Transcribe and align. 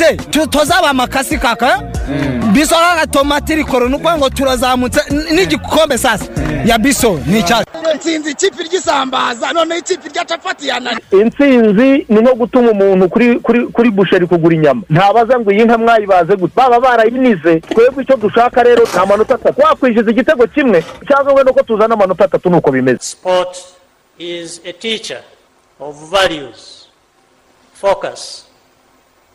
twabanje 0.00 0.16
tu- 0.30 0.46
tuzaba 0.46 0.90
amakasi 0.90 1.38
kaka? 1.38 1.82
Biso 2.52 2.74
kaka 2.74 3.06
tomati 3.06 3.54
rikoro 3.54 3.88
ni 3.88 3.94
ukuvuga 3.94 4.16
ngo 4.18 4.30
turazamutse. 4.30 5.00
N'igikombe 5.34 5.98
sasa. 5.98 6.24
Ya 6.64 6.78
biso 6.78 7.20
ni 7.26 7.38
icyacu 7.38 7.70
nsinzi 7.96 8.30
ikipe 8.30 8.62
ry'isambaza. 8.62 9.52
Noneho 9.52 9.78
ikipe 9.80 10.08
rya 10.08 10.24
capati 10.24 10.68
yanani 10.68 11.00
intsinzi 11.12 12.06
ni 12.08 12.20
nko 12.20 12.34
gutuma 12.34 12.70
umuntu 12.70 13.08
kuri 13.08 13.38
kuri 13.40 13.66
kuri 13.66 13.90
busheri 13.90 14.26
kugura 14.26 14.54
inyama. 14.56 14.82
Ntabaza 14.90 15.38
ngo 15.40 15.52
iyi 15.52 15.64
nka 15.64 15.78
mwayibaze 15.78 16.36
gute? 16.36 16.52
Baba 16.56 16.80
barayinize. 16.80 17.60
Twebwe 17.60 18.02
icyo 18.02 18.16
dushaka 18.16 18.62
rero 18.62 18.82
ni 18.94 19.00
amanota 19.00 19.34
atatu 19.34 19.60
wakwishyuza 19.60 20.10
igitego 20.10 20.46
kimwe 20.46 20.84
cyangwa 21.08 21.32
wenda 21.34 21.52
uko 21.52 21.62
tuzana 21.62 21.94
amanota 21.94 22.24
atatu 22.24 22.50
nuko 22.50 22.70
bimeze. 22.72 22.98
Sport 23.00 23.56
is 24.18 24.60
a 24.66 24.72
teacher 24.72 25.20
of 25.80 25.96
values, 26.10 26.88
focus, 27.74 28.44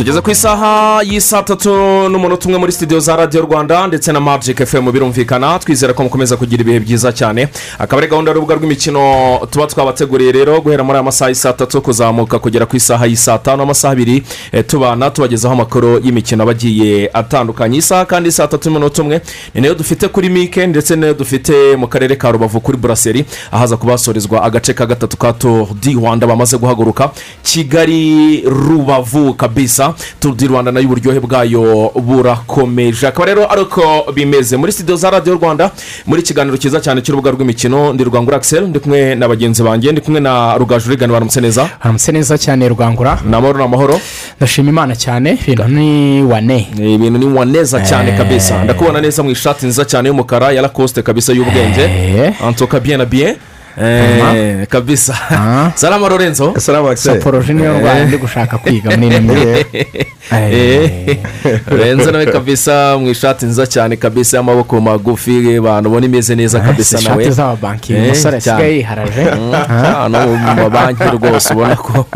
Tugeze 0.00 0.20
ku 0.20 0.30
isaha 0.30 1.02
y'isaa 1.04 1.42
tatu 1.42 1.70
n'umunota 2.08 2.46
umwe 2.48 2.58
muri 2.58 2.72
studio 2.72 3.00
za 3.00 3.16
radiyo 3.16 3.42
rwanda 3.42 3.86
ndetse 3.86 4.12
na 4.12 4.20
magic 4.20 4.64
fm 4.66 4.90
birumvikana. 4.92 5.58
Twizera 5.58 5.92
ko 5.92 6.02
mukomeza 6.02 6.36
kugira 6.36 6.62
ibihe 6.62 6.80
byiza 6.80 7.12
cyane. 7.12 7.48
Akaba 7.78 8.00
ari 8.02 8.08
gahunda 8.10 8.30
y'urubuga 8.30 8.54
rw'imikino 8.54 9.40
tuba 9.50 9.66
twabateguriye 9.66 10.32
rero 10.32 10.60
guhera 10.60 10.84
muri 10.84 10.96
aya 10.96 11.02
masaha 11.02 11.28
y'isaa 11.30 11.52
tatu 11.52 11.82
kuzamuka 11.82 12.38
kugera 12.38 12.66
ku 12.66 12.76
isaha 12.76 13.06
y'isaa 13.06 13.38
tanu 13.38 13.62
amasaha 13.62 13.92
abiri 13.92 14.22
eh, 14.52 14.64
tubana 14.66 15.10
tubagezaho 15.10 15.54
amakuru 15.54 16.00
y'imikino 16.04 16.42
aba 16.42 16.52
agiye 16.52 17.10
atandukanye. 17.12 17.76
Isaha 17.78 18.04
kandi 18.04 18.32
saa 18.32 18.46
tatu 18.46 18.70
n'umunota 18.70 19.02
umwe 19.02 19.20
ni 19.54 19.60
na 19.60 19.66
yo 19.68 19.74
dufite 19.74 20.08
kuri 20.08 20.28
mike 20.28 20.66
ndetse 20.66 20.96
na 20.96 21.06
yo 21.06 21.14
dufite 21.14 21.76
mu 21.76 21.88
karere 21.88 22.16
ka 22.16 22.30
rubavu 22.32 22.60
kuri 22.60 22.78
buraseri 22.78 23.24
ahaza 23.52 23.76
kubasorezwa 23.76 24.42
agace 24.42 24.72
ka 24.74 24.86
gatatu 24.86 25.16
ka 25.16 25.32
tour 25.32 25.68
di 25.80 25.92
rwanda 25.92 26.26
bamaze 26.26 26.56
guhaguruka. 26.56 27.10
Kigali 27.42 28.40
rubavu 28.48 29.34
kabisa. 29.34 29.89
Tour 30.20 30.34
di 30.34 30.46
rwanda 30.46 30.72
na 30.72 30.80
yo 30.80 30.86
uburyohe 30.86 31.20
bwayo 31.20 31.92
burakomeje. 31.94 33.06
Akaba 33.06 33.26
rero 33.26 33.52
ari 33.52 33.60
uko 33.62 34.12
bimeze. 34.14 34.56
Muri 34.56 34.72
studio 34.72 34.96
za 34.96 35.10
radiyo 35.10 35.36
rwanda 35.36 35.70
muri 36.06 36.22
kiganiro 36.22 36.56
cyiza 36.56 36.80
cyane 36.80 37.00
cy'urubuga 37.02 37.30
rw'imikino 37.30 37.92
ndi 37.92 38.04
rwangura 38.04 38.36
axel 38.36 38.66
ndi 38.68 38.78
kumwe 38.78 39.14
na 39.14 39.28
bagenzi 39.28 39.62
banjye 39.62 39.92
ndi 39.92 40.00
kumwe 40.00 40.20
na 40.20 40.54
rugaju 40.58 40.86
urigana 40.88 41.12
baramutse 41.12 41.40
neza. 41.40 41.68
Haramutse 41.78 42.12
neza 42.12 42.38
cyane 42.38 42.68
rwangura. 42.68 43.18
Ni 43.24 43.34
amahoro 43.36 43.58
ni 43.58 43.64
amahoro 43.64 44.00
ndashima 44.36 44.68
imana 44.70 44.96
cyane 44.96 45.38
ibintu 45.46 45.68
ni 45.68 46.22
wane. 46.22 46.68
Ibintu 46.76 47.18
ni 47.18 47.26
wa 47.26 47.44
neza 47.44 47.80
cyane 47.80 48.10
Eh. 48.10 48.18
kabisa. 48.18 48.64
Ndakubona 48.64 49.00
neza 49.00 49.22
mu 49.22 49.30
ishati 49.30 49.66
nziza 49.66 49.84
cyane 49.84 50.08
y'umukara 50.08 50.52
ya 50.52 50.62
lacoste 50.62 51.02
kabisa 51.02 51.32
y'ubwenge. 51.32 51.80
Eh. 51.82 52.32
antoka 52.46 52.80
bien 52.80 52.98
na 52.98 53.04
bien. 53.06 53.36
Eh, 53.82 54.66
kabisa. 54.68 55.14
Salama 55.74 56.08
lorenzo. 56.08 56.54
Soporoje 56.96 57.52
niyo 57.52 57.78
ndwara 57.78 58.04
ndi 58.04 58.16
gushaka 58.16 58.58
kwiga 58.58 58.96
muri 58.96 59.16
ino 59.16 59.20
minsi 59.34 59.66
Eh, 60.32 61.18
lorenzo 61.70 62.10
nawe 62.10 62.26
kabisa 62.26 62.98
mu 62.98 63.08
ishati 63.10 63.46
nziza 63.46 63.66
cyane 63.66 63.96
kabisa 63.96 64.36
y'amaboko 64.36 64.80
magufi 64.80 65.56
abantu 65.56 65.88
ubona 65.90 66.06
imeze 66.06 66.34
neza 66.34 66.60
kabisa 66.60 67.00
nawe. 67.00 67.22
ishati 67.22 67.30
z'ababanki 67.36 67.92
Eh, 67.94 68.04
umusore 68.04 68.36
asigaye 68.36 68.76
yiharaje. 68.76 69.26
Ah, 69.68 70.08
no 70.08 70.26
mu 70.26 70.54
mabanki 70.54 71.02
rwose 71.04 71.52
ubona 71.54 71.76
ko 71.76 72.06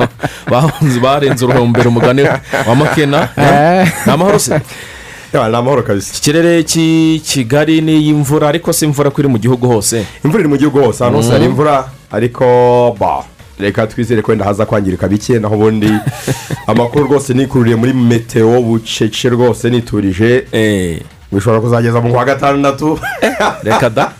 barenze 1.02 1.44
uruhombero 1.44 1.88
umugani 1.90 2.22
wa 2.68 2.74
makena. 2.74 3.28
Eh. 3.36 3.88
ni 4.06 4.12
amahoro 4.12 4.38
se. 4.38 4.60
Ni 5.38 5.56
amahoro 5.56 5.82
kabisa. 5.82 6.12
Iki 6.12 6.20
kirere 6.22 6.62
cy'i 6.62 7.20
kigali 7.24 7.80
ni 7.80 7.92
iy'imvura 7.92 8.48
ariko 8.48 8.72
si 8.72 8.84
imvura 8.84 9.10
ko 9.10 9.20
iri 9.20 9.28
mu 9.28 9.38
gihugu 9.38 9.66
hose? 9.66 10.06
Imvura 10.24 10.40
iri 10.40 10.48
mu 10.48 10.56
gihugu 10.56 10.78
hose 10.80 11.04
ahantu 11.04 11.18
hose 11.18 11.32
hari 11.32 11.44
imvura 11.44 11.90
ariko 12.10 12.44
ba 13.00 13.24
reka 13.58 13.86
twizere 13.86 14.22
ko 14.22 14.30
wenda 14.32 14.44
haza 14.44 14.66
kwangirika 14.66 15.08
bike 15.08 15.38
naho 15.38 15.54
ubundi 15.54 15.90
amakuru 16.66 17.04
rwose 17.04 17.34
nikururiye 17.34 17.76
muri 17.76 17.92
meteo 17.92 18.62
bucece 18.62 19.28
rwose 19.28 19.70
niturije. 19.70 20.44
Eh, 20.52 21.00
bishobora 21.34 21.60
kuzageza 21.60 22.00
mu 22.00 22.12
kwa 22.12 22.24
gatandatu. 22.24 22.98
Reka 23.66 23.90
da. 23.90 24.12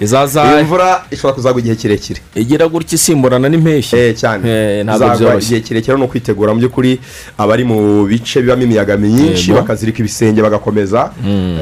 Izaza 0.00 0.62
mvura 0.62 1.04
ishobora 1.10 1.34
kuzagwa 1.34 1.60
igihe 1.60 1.76
kirekire. 1.76 2.20
Igira 2.34 2.68
gutya 2.68 2.94
isimburana 2.94 3.48
n'impeshyi. 3.48 3.96
Eh, 3.96 4.14
cyane. 4.16 4.42
Eh, 4.44 4.84
ntabwo 4.84 5.16
byoroshye. 5.16 5.46
igihe 5.46 5.60
kirekire 5.60 5.96
ni 5.96 6.04
ukwitegura 6.04 6.54
mu 6.54 6.60
by'ukuri 6.60 7.00
abari 7.38 7.64
mu 7.64 8.04
bice 8.04 8.42
bibamo 8.42 8.62
imiyaga 8.62 8.96
myinshi 8.96 9.52
bakazirika 9.52 9.98
ibisenge 10.00 10.42
bagakomeza. 10.42 11.10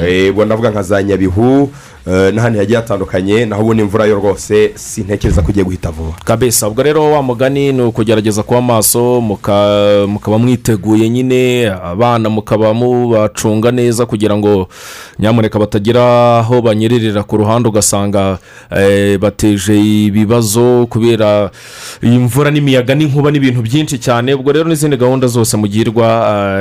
Eh, 0.03 0.31
ubwo 0.31 0.45
ndavuga 0.45 0.69
nka 0.71 0.83
za 0.83 1.03
nyabihu 1.03 1.71
n'ahandi 2.05 2.59
hagiye 2.59 2.77
hatandukanye 2.77 3.45
naho 3.45 3.61
ubundi 3.63 3.83
imvura 3.83 4.05
yo 4.05 4.15
rwose 4.15 4.71
sintekereza 4.75 5.41
ko 5.41 5.49
igiye 5.51 5.65
guhita 5.65 5.91
vuba. 5.91 6.13
Kabisa 6.25 6.67
ubwo 6.67 6.83
rero 6.83 7.11
wa 7.11 7.21
mugani 7.23 7.73
ni 7.73 7.81
ukugerageza 7.81 8.43
kuba 8.43 8.61
maso 8.61 9.21
muka- 9.21 10.05
mukaba 10.07 10.37
mwiteguye 10.37 11.09
nyine 11.09 11.67
abana 11.83 12.29
mukaba 12.29 12.73
mubacunga 12.73 13.71
neza 13.71 14.05
kugira 14.05 14.37
ngo 14.37 14.67
nyamuneka 15.19 15.59
batagira 15.59 16.39
aho 16.39 16.61
banyererera 16.61 17.23
ku 17.23 17.37
ruhande 17.37 17.69
ugasanga 17.69 18.37
eh, 18.77 19.17
bateje 19.19 19.73
ibibazo 20.05 20.85
kubera 20.89 21.49
iyi 22.03 22.17
mvura 22.19 22.51
n'imiyaga 22.51 22.95
n'inkuba 22.95 23.31
n'ibintu 23.31 23.61
byinshi 23.61 23.97
cyane. 23.97 24.33
Ubwo 24.33 24.51
rero 24.51 24.69
n'izindi 24.69 24.97
gahunda 24.97 25.27
zose 25.27 25.57
mugirwa 25.57 26.05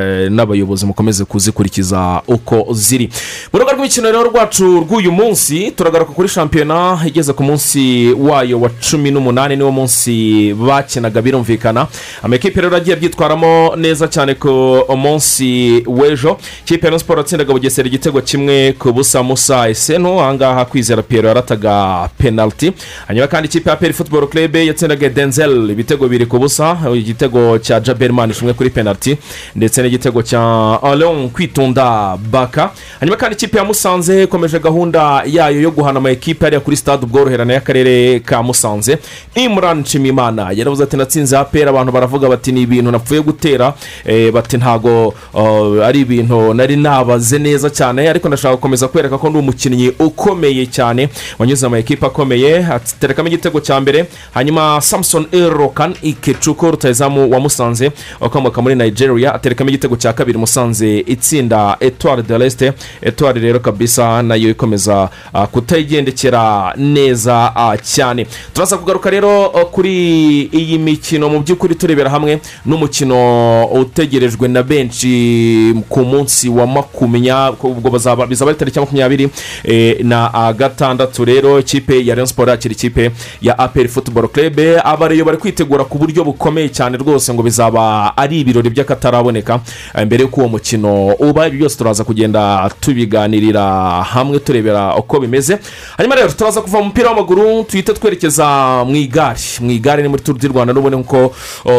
eh, 0.00 0.30
n'abayobozi 0.32 0.86
mukomeze 0.86 1.24
kuzikurikiza 1.24 2.22
uko 2.28 2.66
ziri. 2.72 3.08
Mu 3.52 3.58
rubuga 3.58 3.72
rw'imikino 3.76 4.06
rero 4.08 4.24
rwacu 4.30 4.64
rw'uyu 4.88 5.12
munsi 5.12 5.33
turagaruka 5.76 6.12
kuri 6.12 6.28
shampiyona 6.28 6.98
igeze 7.06 7.32
ku 7.32 7.42
munsi 7.42 8.12
wayo 8.18 8.60
wa 8.60 8.70
cumi 8.90 9.10
n'umunani 9.10 9.56
niwo 9.56 9.70
munsi 9.70 10.54
bakinaga 10.54 11.22
birumvikana. 11.22 11.86
Amakipe 12.22 12.60
rero 12.60 12.76
agiye 12.76 12.96
abyitwaramo 12.96 13.74
neza 13.76 14.06
cyane 14.08 14.34
ku 14.34 14.84
munsi 14.96 15.82
w'ejo. 15.86 16.36
Kipe 16.64 16.86
ya 16.86 16.98
siporo 16.98 17.20
yatsindaga 17.20 17.52
bugesera 17.52 17.88
igitego 17.88 18.20
kimwe 18.20 18.72
ku 18.78 18.92
busa 18.92 19.22
musa 19.22 19.68
eseno. 19.68 20.20
Ahangaha 20.20 20.64
kwizera 20.64 21.02
piyero 21.02 21.28
yarataga 21.28 22.08
penaliti 22.18 22.72
hanyuma 23.08 23.26
kandi 23.26 23.48
ikipe 23.48 23.70
ya 23.70 23.76
peri 23.76 23.92
futuboro 23.92 24.26
kerebe 24.26 24.66
yatsindaga 24.66 25.08
denzel 25.08 25.70
ibitego 25.70 26.04
bibiri 26.04 26.26
ku 26.26 26.38
busa. 26.38 26.76
Igitego 26.94 27.58
cya 27.58 27.80
jaberman 27.80 28.30
ishimwe 28.30 28.52
kuri 28.54 28.70
penaliti 28.70 29.16
ndetse 29.56 29.82
n'igitego 29.82 30.22
cya 30.22 30.40
aleon 30.82 31.28
kwitunda 31.30 32.16
baka. 32.30 32.70
Hanyuma 33.00 33.16
kandi 33.16 33.34
ikipe 33.34 33.58
ya 33.58 33.64
musanze 33.64 34.22
ikomeje 34.22 34.58
gahunda 34.58 35.23
yayo 35.26 35.60
yo 35.60 35.70
guhana 35.70 35.98
ama 35.98 36.10
ekipe 36.10 36.44
hariya 36.44 36.60
kuri 36.60 36.76
stade 36.76 37.04
ubworoherane 37.06 37.54
y'akarere 37.54 38.20
ka 38.20 38.42
musanze. 38.42 38.98
Imran 39.34 39.78
nshimimana 39.80 40.50
yaravuze 40.52 40.84
ati 40.84 40.96
natsinze 40.96 41.36
apera 41.38 41.70
abantu 41.70 41.92
baravuga 41.92 42.28
bati 42.28 42.52
ni 42.52 42.62
ibintu 42.62 42.90
napfuye 42.90 43.20
gutera. 43.22 43.74
Eh, 44.04 44.32
bati 44.32 44.56
ntago 44.56 45.14
uh, 45.34 45.84
ari 45.86 46.00
ibintu 46.00 46.54
nari 46.54 46.76
nabaze 46.76 47.38
neza 47.38 47.70
cyane 47.70 48.08
ariko 48.08 48.28
ndashaka 48.28 48.54
gukomeza 48.54 48.88
kwereka 48.88 49.18
ko 49.18 49.30
ndi 49.30 49.38
umukinnyi 49.38 49.88
ukomeye 49.98 50.66
cyane. 50.66 51.08
Wanyuze 51.38 51.66
ama 51.66 51.78
ekipe 51.78 52.06
akomeye 52.06 52.66
aterekamo 52.66 53.28
igitego 53.28 53.60
cya 53.60 53.80
mbere 53.80 54.04
hanyuma 54.34 54.80
samson 54.80 55.26
erokan 55.32 55.94
ikecuko 56.02 56.70
rutayizamu 56.70 57.30
wa 57.30 57.40
musanze 57.40 57.90
ukomoka 58.20 58.62
muri 58.62 58.74
nigeria 58.74 59.34
aterekamo 59.34 59.70
igitego 59.70 59.96
cya 59.96 60.12
kabiri 60.12 60.38
musanze 60.38 60.98
itsinda 60.98 61.76
etuwari 61.80 62.22
de 62.22 62.38
resite 62.38 62.72
etuwari 63.02 63.40
rero 63.40 63.60
kabisa 63.60 64.22
na 64.22 64.34
yo 64.34 64.50
ikomeza 64.50 65.08
kutayigendekera 65.52 66.74
neza 66.76 67.52
ah, 67.56 67.76
cyane. 67.76 68.26
Turaza 68.52 68.76
kugaruka 68.78 69.10
rero 69.10 69.50
ah, 69.54 69.64
kuri 69.64 70.42
iyi 70.52 70.78
mikino. 70.78 71.28
Mu 71.28 71.40
by'ukuri 71.40 71.74
turebera 71.74 72.10
hamwe 72.10 72.40
n'umukino 72.66 73.64
utegerejwe 73.66 74.48
na 74.48 74.62
benshi 74.62 75.74
ku 75.88 76.04
munsi 76.04 76.48
wa 76.48 76.66
makumyabiri 76.66 77.58
ubwo 77.62 77.90
bizaba 77.90 78.24
ari 78.24 78.54
tariki 78.58 78.78
ya 78.78 78.84
makumyabiri 78.84 79.28
eh, 79.64 80.04
na 80.04 80.34
ah, 80.34 80.52
gatandatu. 80.52 81.24
Rero 81.24 81.58
ikipe 81.58 82.06
ya 82.06 82.14
rayon 82.14 82.26
siporo 82.26 82.50
yakira 82.50 82.72
ikipe 82.72 83.10
ya 83.42 83.58
aperi 83.58 83.88
futuboro 83.88 84.28
kerebe 84.28 84.80
abareyo 84.84 85.24
bari 85.24 85.38
kwitegura 85.38 85.84
ku 85.84 85.98
buryo 85.98 86.24
bukomeye 86.24 86.68
cyane 86.68 86.96
rwose 86.98 87.34
ngo 87.34 87.42
bizaba 87.42 88.12
ari 88.16 88.40
ibirori 88.40 88.70
by'akataraboneka 88.70 89.60
eh, 89.94 90.06
mbere 90.06 90.22
y'uko 90.22 90.40
uwo 90.40 90.48
mukino 90.48 91.06
uba 91.18 91.46
ibyo 91.46 91.58
byose 91.58 91.78
turaza 91.78 92.04
kugenda 92.04 92.70
tubiganirira 92.80 93.62
hamwe 94.02 94.38
turebera 94.38 94.96
uko 95.04 95.20
bimeze. 95.20 95.58
Hanyuma 95.96 96.14
rero 96.16 96.28
turaza 96.32 96.60
kuva 96.60 96.78
mu 96.78 96.84
mupira 96.84 97.08
w'amaguru 97.10 97.64
tuhite 97.68 97.92
twerekeza 97.94 98.84
mu 98.88 98.96
igare. 98.96 99.38
Mu 99.60 99.70
igare 99.70 100.02
ni 100.02 100.08
muri 100.08 100.22
turu 100.22 100.38
di 100.38 100.48
rwanda 100.48 100.72
n'ubundi 100.72 100.96
nk'uko 100.96 101.34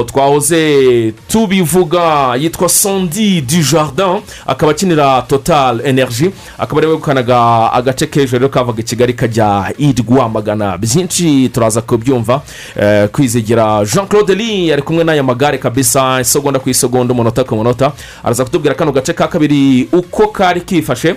twahoze 0.06 1.14
tubivuga 1.28 2.36
yitwa 2.40 2.70
sondi 2.70 3.42
du 3.42 3.62
jardin 3.72 4.22
akaba 4.48 4.72
akinira 4.72 5.22
total 5.28 5.82
energy 5.86 6.30
akaba 6.58 6.78
ari 6.80 6.88
we 6.88 6.94
wegukanaga 6.94 7.72
agace 7.74 8.06
k'ejo 8.08 8.38
rero 8.38 8.50
kavaga 8.50 8.80
i 8.80 8.84
kigali 8.84 9.14
kajya 9.14 9.74
i 9.78 9.94
rwamagana. 9.94 10.78
Byinshi 10.78 11.50
turaza 11.50 11.82
kubyumva 11.82 12.42
eh, 12.82 13.08
kwizigira 13.10 13.86
jean 13.86 14.08
claude 14.08 14.36
lee 14.36 14.72
ari 14.74 14.82
kumwe 14.82 15.04
n'aya 15.04 15.24
magare 15.24 15.58
kabisa 15.58 16.22
isegonda 16.22 16.60
ku 16.60 16.70
isegonda 16.70 17.14
umunota 17.14 17.44
ku 17.44 17.56
munota. 17.56 17.92
Araza 18.24 18.44
kutubwira 18.44 18.76
kano 18.76 18.92
gace 18.92 19.14
ka 19.14 19.28
kabiri 19.28 19.88
uko 19.92 20.28
kari 20.28 20.62
kifashe. 20.62 21.16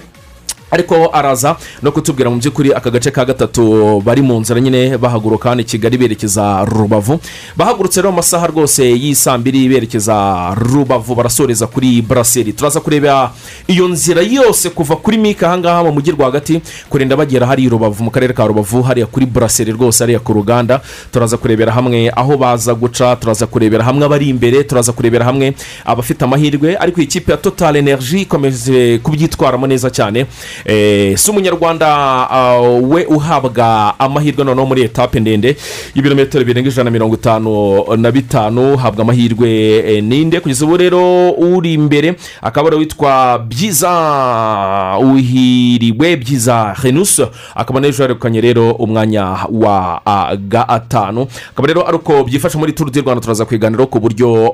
Ariko 0.70 1.08
araza 1.12 1.56
no 1.82 1.92
kutubwira 1.92 2.30
mu 2.30 2.36
by'ukuri 2.36 2.74
aka 2.74 2.90
gace 2.90 3.10
ka 3.10 3.24
gatatu 3.24 4.00
bari 4.04 4.22
mu 4.22 4.40
nzira 4.40 4.60
nyine 4.60 4.98
bahaguruka 4.98 5.48
hano 5.48 5.60
i 5.60 5.64
kigali 5.64 5.98
berekeza 5.98 6.64
rubavu. 6.64 7.20
Bahagurutse 7.56 8.00
rero 8.00 8.10
mu 8.10 8.16
masaha 8.16 8.46
rwose 8.46 8.84
y'isaa 8.84 9.38
mbiri 9.38 9.68
berekeza 9.68 10.14
rubavu 10.54 11.14
barasoreza 11.14 11.66
kuri 11.66 12.02
buraseri 12.02 12.52
turaza 12.52 12.80
kureba 12.80 13.32
iyo 13.66 13.88
nzira 13.88 14.22
yose 14.22 14.70
kuva 14.70 14.96
kuri 14.96 15.18
mika 15.18 15.46
ahangaha 15.48 15.84
mu 15.84 15.92
mujyi 15.92 16.12
rwagati 16.12 16.60
kurinda 16.90 17.16
bagera 17.16 17.46
hariya 17.46 17.70
rubavu. 17.70 18.04
Mu 18.04 18.10
karere 18.10 18.32
ka 18.32 18.46
rubavu 18.46 18.82
hariya 18.82 19.06
kuri 19.06 19.26
buraseri 19.26 19.72
rwose 19.72 20.04
hariya 20.04 20.20
ku 20.20 20.32
ruganda. 20.32 20.80
Turaza 21.12 21.36
kurebera 21.36 21.72
hamwe 21.72 22.12
aho 22.16 22.36
baza 22.36 22.74
guca 22.74 23.16
turaza 23.20 23.46
kurebera 23.46 23.84
hamwe 23.84 24.04
abari 24.04 24.28
imbere 24.28 24.64
turaza 24.64 24.92
kurebera 24.92 25.24
hamwe 25.24 25.54
abafite 25.84 26.24
amahirwe. 26.24 26.76
Ariko 26.76 27.00
iyi 27.00 27.06
kipe 27.08 27.32
ya 27.32 27.38
total 27.38 27.76
energy 27.76 28.20
ikomeje 28.28 28.98
kubyitwaramo 28.98 29.66
neza 29.66 29.90
cyane. 29.90 30.26
Si 31.16 31.30
umunyarwanda 31.30 31.86
ah, 32.30 32.60
we 32.60 33.04
uhabwa 33.04 33.94
amahirwe 33.98 34.44
noneho 34.44 34.66
muri 34.66 34.82
etape 34.82 35.20
ndende 35.20 35.56
y'ibirometero 35.94 36.44
birenga 36.44 36.68
ijana 36.68 36.84
na 36.84 36.90
mirongo 36.90 37.14
itanu 37.14 37.84
na 37.96 38.10
bitanu 38.12 38.76
habwa 38.76 39.02
amahirwe 39.02 39.50
eh, 39.78 40.02
ninde? 40.04 40.40
Kugeza 40.40 40.64
ubu 40.64 40.76
rero 40.76 41.30
uri 41.30 41.72
imbere 41.74 42.14
akaba 42.42 42.68
ari 42.68 42.76
witwa 42.76 43.38
byiza 43.38 43.90
uhiriwe 45.02 46.16
byiza 46.16 46.74
renus 46.82 47.20
akaba 47.54 47.80
n'ejo 47.80 48.02
yarekanye 48.02 48.40
rero 48.40 48.70
umwanya 48.72 49.36
wa 49.50 50.00
gatanu. 50.48 51.26
Akaba 51.52 51.68
rero 51.68 51.88
ari 51.88 51.96
uko 51.96 52.24
byifashe 52.24 52.58
muri 52.58 52.72
turu 52.72 52.90
di 52.90 53.00
rwanda 53.00 53.20
turaza 53.20 53.44
kwiganiraho 53.44 53.86
ku 53.90 54.00
buryo 54.00 54.52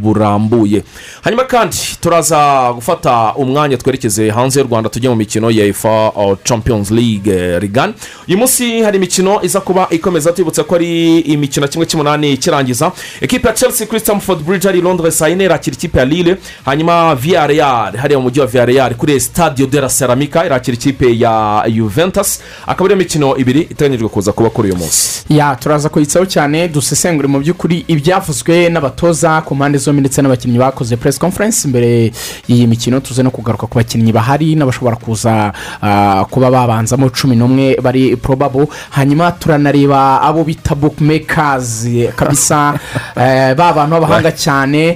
burambuye. 0.00 0.82
Hanyuma 1.22 1.44
kandi 1.44 1.76
turaza 2.00 2.72
gufata 2.74 3.34
umwanya 3.36 3.76
twerekeze 3.76 4.30
hanze 4.30 4.60
y'u 4.60 4.66
rwanda 4.66 4.88
tujye 4.90 5.08
mu 5.10 5.16
mikino. 5.16 5.33
Ya 5.50 5.66
efa 5.66 6.12
champions 6.44 6.90
league 6.90 7.32
eh, 7.32 7.60
rigani 7.60 7.94
uyu 8.28 8.38
munsi 8.38 8.82
hari 8.82 8.96
imikino 8.96 9.42
iza 9.42 9.60
kuba 9.60 9.86
ikomeza 9.90 10.32
tubibutsa 10.32 10.64
ko 10.64 10.74
ari 10.74 11.18
imikino 11.20 11.68
kimwe 11.68 11.86
cy'umunani 11.86 12.32
ikirangiza 12.32 12.92
ekipa 13.20 13.48
ya 13.48 13.54
chelsea 13.54 13.86
kuri 13.86 14.00
stamford 14.00 14.40
bridge 14.42 14.68
ari 14.68 14.80
londres 14.80 15.18
saa 15.18 15.28
yine 15.28 15.44
irakira 15.44 15.74
ikipe 15.76 15.98
ya 15.98 16.04
lille 16.04 16.36
hanyuma 16.64 17.14
viyareal 17.14 17.96
hariya 17.96 18.18
mu 18.18 18.24
mujyi 18.24 18.40
wa 18.40 18.46
viyareal 18.46 18.94
kuri 18.94 19.20
stadio 19.20 19.66
de 19.66 19.80
la 19.80 19.88
ceramica 19.88 20.44
irakira 20.46 20.74
ikipe 20.74 21.18
ya 21.18 21.64
juventus. 21.74 22.40
Akaba 22.66 22.84
ariyo 22.84 22.96
mikino 22.98 23.36
ibiri 23.36 23.60
iteganyijwe 23.60 24.08
kuza 24.08 24.32
kuba 24.32 24.50
kuri 24.50 24.68
uyu 24.68 24.78
munsi. 24.78 25.24
Ya 25.28 25.56
turaza 25.56 25.88
kuyitsaho 25.88 26.26
cyane 26.26 26.68
dusesengure 26.68 27.28
mu 27.28 27.38
by'ukuri 27.40 27.84
ibyavuzwe 27.88 28.68
n'abatoza 28.68 29.40
ku 29.42 29.54
mpande 29.54 29.78
zombi 29.78 30.00
ndetse 30.00 30.22
n'abakinnyi 30.22 30.58
bakoze 30.58 30.96
press 30.96 31.18
conference. 31.18 31.68
Mbere 31.68 32.12
y'iyi 32.48 32.66
mikino 32.66 33.00
tuze 33.00 33.22
no 33.22 33.30
kugaruka 33.30 33.66
ku 33.66 33.74
bakinnyi 33.78 34.12
bahari 34.12 34.54
n'abashobora 34.54 34.96
kuza 34.96 35.23
ah, 35.30 36.24
kuba 36.30 36.50
babanzamo 36.50 37.10
cumi 37.10 37.36
n'umwe 37.36 37.76
bari 37.82 38.16
probable. 38.16 38.66
Hanyuma 38.90 39.32
turanareba 39.32 40.20
abo 40.22 40.44
bita 40.44 40.74
bookmakers 40.74 41.86
kabisa. 42.16 42.74
Eh, 43.16 43.54
ba 43.54 43.72
bantu 43.72 43.94
b'abahanga 44.00 44.32
cyane. 44.32 44.94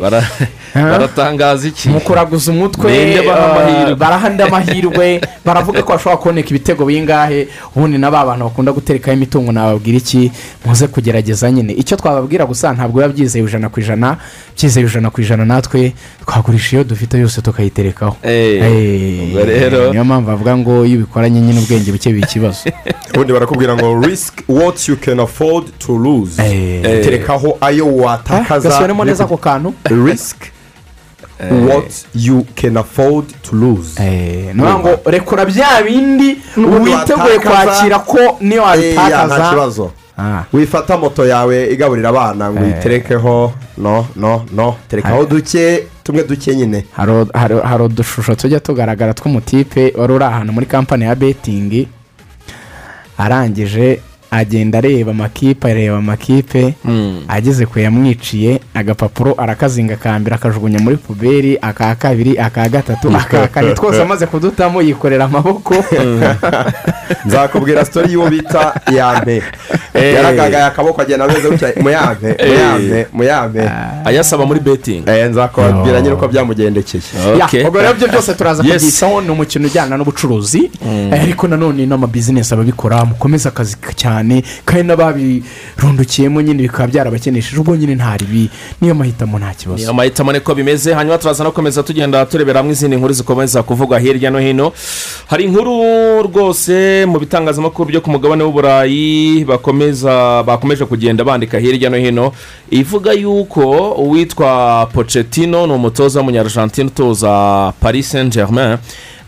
baratangaza 0.74 1.68
iki? 1.68 1.88
Mu 1.88 2.00
kuraguza 2.00 2.52
umutwe 2.52 2.92
eh, 2.92 3.20
amahirwe? 3.20 3.94
baraha 3.94 4.26
andi 4.26 4.42
amahirwe. 4.42 5.20
Baravuga 5.44 5.82
ko 5.82 5.92
bashobora 5.92 6.16
kuboneka 6.16 6.48
ibitego 6.50 6.84
bingahe. 6.84 7.48
Ubundi 7.76 7.98
na 7.98 8.10
ba 8.10 8.24
bantu 8.26 8.44
bakunda 8.44 8.72
guterekaho 8.72 9.16
imitungo. 9.16 9.52
Nababwira 9.52 9.98
iki? 9.98 10.32
Muze 10.66 10.86
kugerageza 10.88 11.50
nyine. 11.50 11.72
Icyo 11.72 11.96
twababwira 11.96 12.46
gusa 12.46 12.72
ntabwo 12.72 13.00
biba 13.00 13.08
byizewe 13.08 13.48
ijana 13.48 13.68
ku 13.68 13.80
ijana. 13.80 14.16
Byizewe 14.56 14.86
ijana 14.86 15.10
ku 15.10 15.20
ijana 15.20 15.44
natwe 15.44 15.92
twagurisha 16.26 16.76
iyo 16.76 16.84
dufite 16.84 17.18
yose 17.18 17.40
tukayiterekaho. 17.42 18.16
Eh, 18.22 19.22
ubwo 19.30 19.44
rero- 19.44 19.92
mpamvu 20.20 20.30
bavuga 20.30 20.56
ngo 20.56 20.86
iyo 20.86 20.96
ubikoranye 20.98 21.40
nyine 21.40 21.60
ubwenge 21.60 21.92
buke 21.92 22.12
biba 22.12 22.26
ikibazo. 22.26 22.58
Ubundi 23.14 23.32
barakubwira 23.32 23.76
ngo 23.76 24.06
risk 24.06 24.34
what 24.48 24.88
you 24.88 24.96
can 24.96 25.20
afford 25.20 25.64
to 25.78 25.98
lose. 25.98 26.42
Eh. 26.42 27.04
terekaho 27.04 27.58
ayo 27.60 27.96
watakaza 27.96 28.68
gasubiremo 28.68 29.04
neza 29.04 29.24
ako 29.24 29.36
kantu. 29.36 29.74
Risk 29.84 30.36
what 31.68 32.06
you 32.14 32.46
can 32.54 32.76
afford 32.76 33.24
to 33.42 33.56
lose. 33.56 34.02
Eh, 34.02 34.54
ni 34.54 34.62
ukuvuga 34.62 34.78
ngo 34.78 35.10
rekura 35.10 35.44
bya 35.44 35.82
bindi 35.84 36.38
witeguye 36.56 37.38
kwakira 37.38 37.98
ko 37.98 38.18
niyo 38.40 38.62
Eh, 38.62 38.68
wabitakaza. 38.68 39.90
Wifata 40.52 40.96
moto 40.98 41.26
yawe 41.26 41.72
igaburira 41.72 42.08
abana 42.08 42.50
ngo 42.52 42.62
uyiterekeho. 42.64 43.52
No 43.78 44.06
no 44.16 44.44
no. 44.52 44.76
Terekaho 44.88 45.24
duke 45.26 45.86
tumwe 46.04 46.24
duke 46.24 46.54
nyine. 46.56 46.84
Hari 47.64 47.82
udushusho 47.84 48.34
tujya 48.34 48.60
tugaragara 48.60 49.14
tw'umutipe 49.14 49.92
wari 49.96 50.12
uri 50.12 50.24
ahantu 50.24 50.52
muri 50.52 50.66
kampani 50.66 51.04
ya 51.04 51.14
betingi 51.14 51.88
arangije 53.18 54.00
agenda 54.30 54.78
areba 54.78 55.10
amakipe 55.10 55.70
areba 55.70 55.96
amakipe 55.98 56.74
ageze 57.28 57.66
ku 57.66 57.78
yamwiciye 57.78 58.60
agapapuro 58.74 59.34
arakazinga 59.38 59.94
aka 59.94 60.18
mbere 60.18 60.36
akajugunya 60.36 60.78
muri 60.78 60.96
puberi 60.96 61.58
aka 61.62 61.94
kabiri 61.94 62.38
aka 62.38 62.68
gatatu 62.68 63.08
aka 63.16 63.48
kane. 63.48 63.74
Twose 63.78 64.02
amaze 64.02 64.26
kudutamo 64.26 64.82
yikorera 64.82 65.24
amaboko. 65.24 65.74
Nzakubwira 67.26 67.84
sitori 67.84 68.12
y'uwo 68.12 68.30
bita 68.30 68.74
yampe 68.92 69.42
yaragagaye 69.94 70.64
akaboko 70.64 71.02
agenda 71.02 71.24
ameze 71.24 71.50
gutya. 71.50 71.72
Muyampe 71.80 72.36
muyampe 72.46 73.06
muyampe 73.12 73.70
ayasaba 74.04 74.46
muri 74.46 74.60
betingi 74.60 75.10
Eh, 75.10 75.30
nzakubwira 75.30 76.00
nyine 76.00 76.14
uko 76.14 76.28
byamugendekeye. 76.28 77.02
Ubwo 77.66 77.80
rero 77.80 77.94
byo 77.94 78.08
byose 78.08 78.34
turaza 78.34 78.62
Yes. 78.64 78.72
kubyisaho 78.74 79.20
ni 79.20 79.30
umukino 79.30 79.66
ujyana 79.66 79.96
n'ubucuruzi. 79.96 80.70
Eh, 80.86 81.22
ariko 81.22 81.48
nanone 81.48 81.86
n'amabizinesi 81.86 82.54
ababikora 82.54 83.04
mukomeze 83.04 83.48
akazi 83.48 83.76
k- 83.76 83.94
cyane 84.18 84.42
kandi 84.64 84.82
n'ababirundukiyemo 84.88 86.40
nyine 86.42 86.62
bikaba 86.62 86.88
byarabakenesheje 86.88 87.60
ubwo 87.60 87.76
nyine 87.76 87.94
nta 87.94 88.16
ribi 88.16 88.50
niyo 88.80 88.94
mahitamo 88.94 89.38
nta 89.38 89.54
kibazo. 89.54 89.78
Niyo 89.78 89.94
mahitamo 89.94 90.32
niko 90.32 90.54
bimeze. 90.54 90.94
Hanyuma 90.94 91.18
turaza 91.18 91.44
no 91.44 91.50
gukomeza 91.50 91.82
tugenda 91.82 92.26
turebera 92.26 92.58
hamwe 92.60 92.72
izindi 92.72 92.96
nkuru 92.96 93.12
zikomeza 93.14 93.62
kuvugwa 93.62 93.98
hirya 93.98 94.30
no 94.30 94.38
hino. 94.38 94.72
Hari 95.26 95.44
inkuru 95.44 95.72
rwose 96.22 97.06
mu 97.06 97.18
bitangazamakuru 97.18 97.88
byo 97.88 98.00
ku 98.00 98.10
mugabane 98.10 98.42
w'uburayi 98.44 99.44
bakomeza 99.44 100.42
bakomeje 100.42 100.84
kugenda 100.84 101.24
bandika 101.24 101.58
hirya 101.58 101.90
no 101.90 101.96
hino. 101.96 102.32
Ivuga 102.70 103.12
yuko 103.12 103.92
uwitwa 103.92 104.86
pocetino 104.92 105.66
ni 105.66 105.72
umutoza 105.72 106.20
w'umunyarwanda 106.20 106.84
utoza 106.84 107.72
paris 107.80 108.10
saint 108.10 108.34
germain 108.34 108.78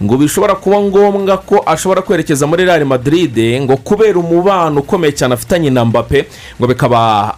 ngo 0.02 0.16
bishobora 0.16 0.54
kuba 0.54 0.80
ngombwa 0.80 1.36
ko 1.38 1.62
ashobora 1.66 2.02
kwerekeza 2.02 2.46
muri 2.46 2.64
real 2.64 2.84
madrid 2.84 3.36
ngo 3.62 3.76
kubera 3.76 4.18
umubano 4.18 4.80
ukomeye 4.80 5.12
cyane 5.12 5.34
afitanye 5.34 5.70
na 5.70 5.84
mbappe 5.84 6.24
ngo 6.60 6.66
bikaba 6.66 7.34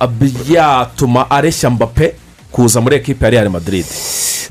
byatuma 0.46 1.30
areshya 1.30 1.70
mbappe 1.70 2.14
kuza 2.52 2.80
muri 2.80 2.96
ekipa 2.96 3.24
ya 3.26 3.30
real 3.30 3.50
madrid. 3.50 3.84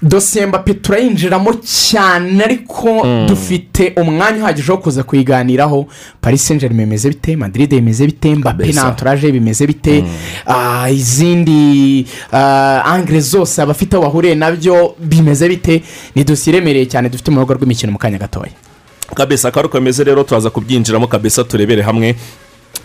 Dosiye 0.01 0.45
mbappe 0.45 0.73
turayinjiramo 0.73 1.53
cyane 1.63 2.43
ariko 2.43 3.05
dufite 3.27 3.93
umwanya 3.95 4.41
uhagije 4.43 4.71
wo 4.71 4.77
kuza 4.77 5.03
kuyiganiraho. 5.03 5.85
Paris 6.21 6.47
saint 6.47 6.61
germain 6.61 6.85
bimeze 6.85 7.09
bite? 7.09 7.35
Madrid 7.35 7.69
bimeze 7.69 8.05
bite? 8.05 8.35
Mbappe 8.35 8.71
na 8.73 8.83
anturaje 8.83 9.31
bimeze 9.31 9.67
bite? 9.67 10.03
Ah, 10.45 10.89
izindi 10.89 12.05
ah, 12.31 12.81
angire 12.85 13.19
zose 13.21 13.61
abafite 13.61 13.93
aho 13.95 14.03
bahuriye 14.03 14.35
na 14.35 14.51
byo 14.51 14.95
bimeze 14.99 15.47
bite? 15.49 15.83
Ni 16.15 16.23
dosiye 16.23 16.55
iremereye 16.55 16.85
cyane 16.85 17.09
dufite 17.09 17.31
mu 17.31 17.39
rugo 17.39 17.53
rw'imikino 17.53 17.91
mu 17.91 17.97
kanya 17.99 18.17
gatoya. 18.17 18.51
Kabisa 19.13 19.47
akaba 19.47 19.67
uko 19.67 19.77
bimeze 19.77 20.03
rero 20.03 20.23
turaza 20.23 20.49
kubyinjiramo 20.49 21.07
kabisa 21.07 21.43
turebere 21.43 21.81
hamwe. 21.83 22.15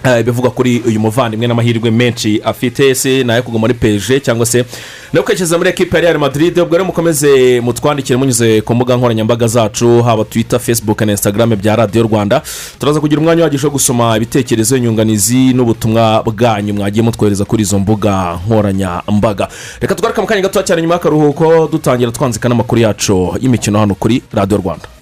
Eh, 0.04 0.20
ibivugwa 0.20 0.50
kuri 0.50 0.82
uyu 0.86 1.00
muvandimwe 1.00 1.46
n'amahirwe 1.46 1.90
menshi 1.90 2.40
afite 2.44 2.94
se 2.94 3.24
na 3.24 3.36
yo 3.36 3.42
kuguma 3.42 3.60
muri 3.60 3.74
peje 3.74 4.20
cyangwa 4.20 4.46
se 4.46 4.64
no 5.12 5.22
kwerekeza 5.22 5.58
muri 5.58 5.70
ekipa 5.70 5.96
ya 5.98 6.02
real 6.02 6.18
madrid. 6.18 6.58
Ubwo 6.58 6.76
rero 6.76 6.84
mukomeze 6.84 7.60
mutwandikire 7.60 8.16
munyuze 8.16 8.60
ku 8.60 8.74
mbuga 8.74 8.96
nkoranyambaga 8.96 9.46
zacu 9.46 10.02
haba 10.02 10.24
twita 10.24 10.58
facebook 10.58 11.00
na 11.00 11.12
instagram 11.12 11.56
bya 11.56 11.76
radiyo 11.76 12.02
rwanda. 12.02 12.42
Turaza 12.78 13.00
kugira 13.00 13.20
umwanya 13.20 13.42
uhagije 13.42 13.66
wo 13.66 13.72
gusoma 13.72 14.16
ibitekerezo 14.16 14.76
inyunganizi 14.76 15.54
n'ubutumwa 15.54 16.22
bwanyu. 16.22 16.74
Mwagiye 16.74 17.02
mutwohereza 17.02 17.44
kuri 17.44 17.62
izo 17.62 17.78
mbuga 17.78 18.38
nkoranyambaga. 18.46 19.48
Reka 19.80 19.94
tugaruke 19.94 20.20
mu 20.20 20.26
kanya 20.26 20.42
gato 20.42 20.62
cyane 20.62 20.82
nyuma 20.82 20.94
y'akaruhuko 20.94 21.68
dutangira 21.72 22.12
twanzika 22.12 22.48
n'amakuru 22.48 22.80
yacu 22.80 23.34
y'imikino 23.40 23.78
hano 23.78 23.94
kuri 23.94 24.22
radiyo 24.32 24.58
rwanda. 24.60 24.95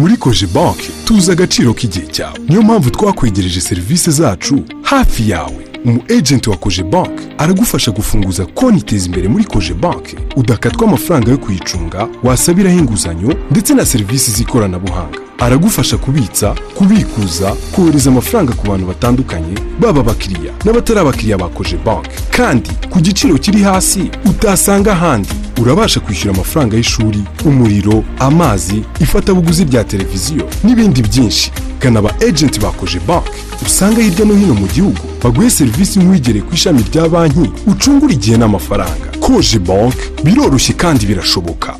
Muri 0.00 0.16
koje 0.16 0.46
banki 0.54 0.90
tuzi 1.04 1.32
agaciro 1.32 1.74
k'igihe 1.74 2.06
cyawe. 2.06 2.38
Niyo 2.48 2.62
mpamvu 2.62 2.90
twakwegereje 2.90 3.60
serivisi 3.60 4.10
zacu 4.10 4.62
hafi 4.82 5.30
yawe. 5.30 5.66
Umu 5.84 6.02
ejenti 6.08 6.50
wa 6.50 6.56
koje 6.56 6.82
banki 6.82 7.22
aragufasha 7.38 7.90
gufunguza 7.90 8.46
konti 8.46 8.78
iteza 8.80 9.06
imbere 9.06 9.28
muri 9.28 9.44
koje 9.44 9.74
banki 9.74 10.16
udakatwa 10.36 10.88
amafaranga 10.88 11.30
yo 11.30 11.38
kuyicunga 11.38 12.08
wasabiraho 12.22 12.78
inguzanyo 12.78 13.34
ndetse 13.50 13.74
na 13.74 13.86
serivisi 13.86 14.30
z'ikoranabuhanga. 14.30 15.18
Aragufasha 15.40 15.96
kubitsa 15.96 16.54
kubikuza 16.74 17.52
kohereza 17.76 18.10
amafaranga 18.10 18.52
ku 18.52 18.66
bantu 18.68 18.86
batandukanye 18.86 19.54
baba 19.80 20.00
abakiriya 20.00 20.52
n'abatari 20.64 21.00
abakiriya 21.00 21.38
ba 21.38 21.48
koje 21.48 21.76
banki 21.86 22.10
kandi 22.30 22.70
ku 22.90 23.00
giciro 23.00 23.38
kiri 23.38 23.62
hasi 23.62 24.10
utasanga 24.24 24.92
ahandi. 24.92 25.28
Urabasha 25.60 26.00
kwishyura 26.00 26.34
amafaranga 26.34 26.76
y'ishuri 26.76 27.20
umuriro 27.44 28.04
amazi 28.18 28.82
ifatabuguzi 29.00 29.64
rya 29.64 29.84
televiziyo 29.84 30.48
n'ibindi 30.64 31.02
byinshi. 31.02 31.52
Gana 31.80 31.98
aba 31.98 32.10
ejenti 32.20 32.60
ba 32.60 32.70
koje 32.70 33.00
banki 33.08 33.30
usanga 33.66 34.02
hirya 34.02 34.24
no 34.24 34.34
hino 34.34 34.54
mu 34.54 34.66
gihugu 34.66 35.00
baguhe 35.22 35.50
serivisi 35.50 35.98
nk'uwigereye 35.98 36.42
ku 36.44 36.54
ishami 36.54 36.82
rya 36.92 37.08
banki 37.08 37.50
ucungura 37.66 38.12
igihe 38.12 38.36
n'amafaranga. 38.36 39.06
Koje 39.20 39.58
banki 39.58 39.98
biroroshye 40.24 40.72
kandi 40.74 41.06
birashoboka. 41.06 41.76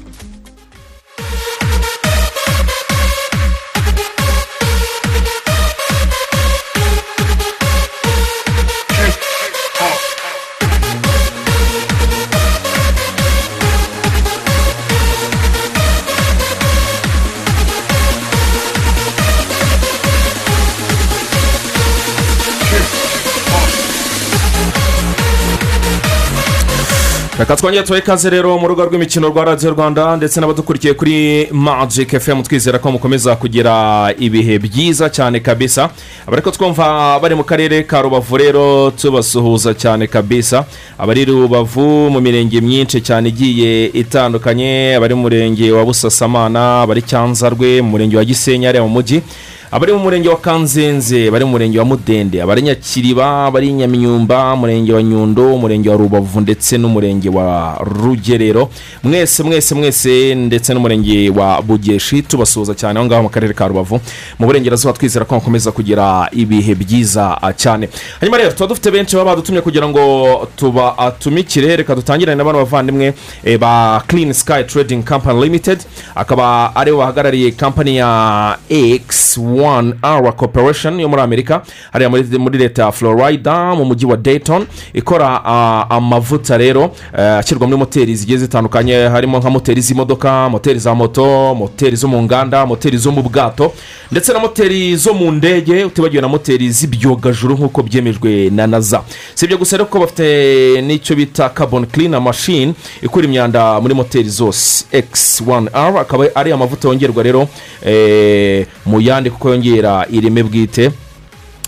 Reka 27.41 27.57
twongere 27.57 27.83
tubahe 27.83 28.03
ikaze 28.03 28.31
rero 28.31 28.59
mu 28.59 28.69
rugo 28.69 28.85
rw'imikino 28.85 29.29
rwa 29.29 29.45
radiyo 29.45 29.71
rwanda 29.73 30.17
ndetse 30.17 30.41
n'abadukurikiye 30.41 30.95
kuri 30.95 31.49
magic 31.53 32.19
fm 32.21 32.43
twizera 32.43 32.79
ko 32.79 32.93
mukomeza 32.93 33.37
kugira 33.37 34.13
ibihe 34.19 34.59
byiza 34.59 35.09
cyane 35.11 35.41
kabisa. 35.41 35.91
Abari 36.27 36.43
ko 36.43 36.51
twumva 36.51 37.19
bari 37.23 37.35
mu 37.35 37.45
karere 37.45 37.83
ka 37.83 38.03
rubavu 38.03 38.37
rero 38.37 38.91
tubasuhuza 38.91 39.75
cyane 39.75 40.07
kabisa. 40.07 40.65
Abari 40.99 41.25
rubavu 41.25 42.11
mu 42.11 42.21
mirenge 42.21 42.61
myinshi 42.61 43.01
cyane 43.01 43.29
igiye 43.29 43.87
itandukanye. 43.89 44.95
Abari 44.97 45.15
mu 45.15 45.23
murenge 45.23 45.73
wa 45.73 45.85
busasamana 45.85 46.83
abari 46.83 47.03
cyanzarwe 47.03 47.81
mu 47.83 47.89
murenge 47.97 48.17
wa 48.17 48.25
gisenyi 48.25 48.67
hariya 48.67 48.85
mu 48.85 48.89
mujyi 48.93 49.23
abari 49.73 49.93
mu 49.93 49.99
murenge 49.99 50.29
wa 50.29 50.37
kanzenze 50.37 51.31
bari 51.31 51.45
mu 51.45 51.51
murenge 51.51 51.79
wa 51.79 51.85
mudende 51.85 52.43
abari 52.43 52.63
nyakiriba 52.63 53.47
abari 53.47 53.73
nyamyumba 53.73 54.53
umurenge 54.55 54.93
wa 54.93 55.03
nyundo 55.03 55.55
umurenge 55.55 55.91
wa 55.91 55.97
rubavu 55.97 56.41
ndetse 56.41 56.79
n'umurenge 56.79 57.29
wa 57.29 57.79
rugerero. 57.81 58.69
Mwese 59.03 59.43
mwese 59.43 59.75
mwese 59.75 60.35
ndetse 60.35 60.75
n'umurenge 60.75 61.31
wa 61.31 61.63
bugeshi 61.63 62.23
tubasuhuza 62.23 62.75
cyane. 62.75 62.99
Aho 62.99 63.07
ngaho 63.07 63.23
mu 63.23 63.29
karere 63.29 63.55
ka 63.55 63.69
rubavu 63.69 64.01
mu 64.39 64.47
burengerazuba 64.47 64.93
twizera 64.93 65.25
ko 65.25 65.35
mukomeza 65.35 65.73
kugira 65.73 66.29
ibihe 66.33 66.75
byiza 66.75 67.39
cyane. 67.57 67.89
Hanyuma 68.21 68.39
rero 68.39 68.51
tuba 68.53 68.67
dufite 68.67 68.91
benshi 68.91 69.17
baba 69.17 69.31
badutumye 69.31 69.61
kugira 69.61 69.87
ngo 69.89 70.49
tubatumikire. 70.57 71.77
Reka 71.77 71.95
dutangirane 71.95 72.37
na 72.39 72.45
bano 72.45 72.59
bavandimwe 72.59 73.15
eh, 73.45 73.59
ba 73.59 74.03
clean 74.07 74.33
sky 74.35 74.65
trading 74.67 75.03
company 75.07 75.41
limited. 75.41 75.79
Akaba 76.15 76.75
ari 76.75 76.91
bo 76.91 76.99
bahagarariye 76.99 77.51
kampani 77.55 77.97
ya 77.97 78.59
x 78.69 79.39
one 79.63 79.95
hour 80.03 80.33
corporation 80.37 81.01
yo 81.01 81.09
muri 81.09 81.23
amerika. 81.23 81.63
Hariya 81.93 82.11
muri, 82.39 82.59
leta 82.59 82.83
ya 82.83 82.93
florida 82.93 83.75
mu 83.75 83.85
mujyi 83.85 84.07
wa 84.07 84.17
dayton. 84.17 84.67
Ikora 84.95 85.45
amavuta 85.91 86.57
rero 86.59 86.91
eh, 87.19 87.39
ashyirwa 87.39 87.67
muri 87.67 87.79
moteri 87.79 88.17
zigiye 88.17 88.39
zitandukanye. 88.39 88.95
Harimo 89.09 89.39
nka 89.39 89.51
moteri 89.51 89.81
z'imodoka 89.81 90.49
moteri 90.49 90.79
za 90.79 90.95
moto 90.95 91.55
moteri 91.55 91.97
zo 91.97 92.09
mu 92.09 92.23
nganda 92.23 92.67
moteri 92.67 92.97
zo 92.99 93.11
mu 93.13 93.23
bwato 93.23 93.73
ndetse 94.13 94.33
na 94.33 94.39
moteri 94.39 94.97
zo 94.97 95.15
mu 95.15 95.31
ndege 95.33 95.85
utibagiwe 95.85 96.23
na 96.23 96.29
moteri 96.29 96.71
z'ibyogajuru 96.71 97.55
nk'uko 97.55 97.83
byemejwe 97.83 98.51
na 98.51 98.67
naza 98.67 99.03
si 99.35 99.45
ibyo 99.45 99.59
gusa 99.59 99.77
ariko 99.77 99.99
bafite 100.01 100.83
n'icyo 100.83 101.17
bita 101.17 101.49
carbon 101.49 101.87
cleaner 101.87 102.21
machine 102.21 102.75
ikura 103.03 103.25
imyanda 103.27 103.81
muri 103.81 103.95
moteri 103.95 104.29
zose. 104.29 104.85
X 104.93 105.43
one 105.49 105.71
r 105.73 105.99
akaba 105.99 106.25
ari 106.35 106.53
amavuta 106.53 106.89
yongerwa 106.89 107.23
rero 107.23 107.49
eh, 107.87 108.67
mu 108.87 109.01
yandi 109.01 109.31
kuko 109.31 109.50
yongera 109.53 110.07
ireme 110.11 110.43
bwite 110.43 110.91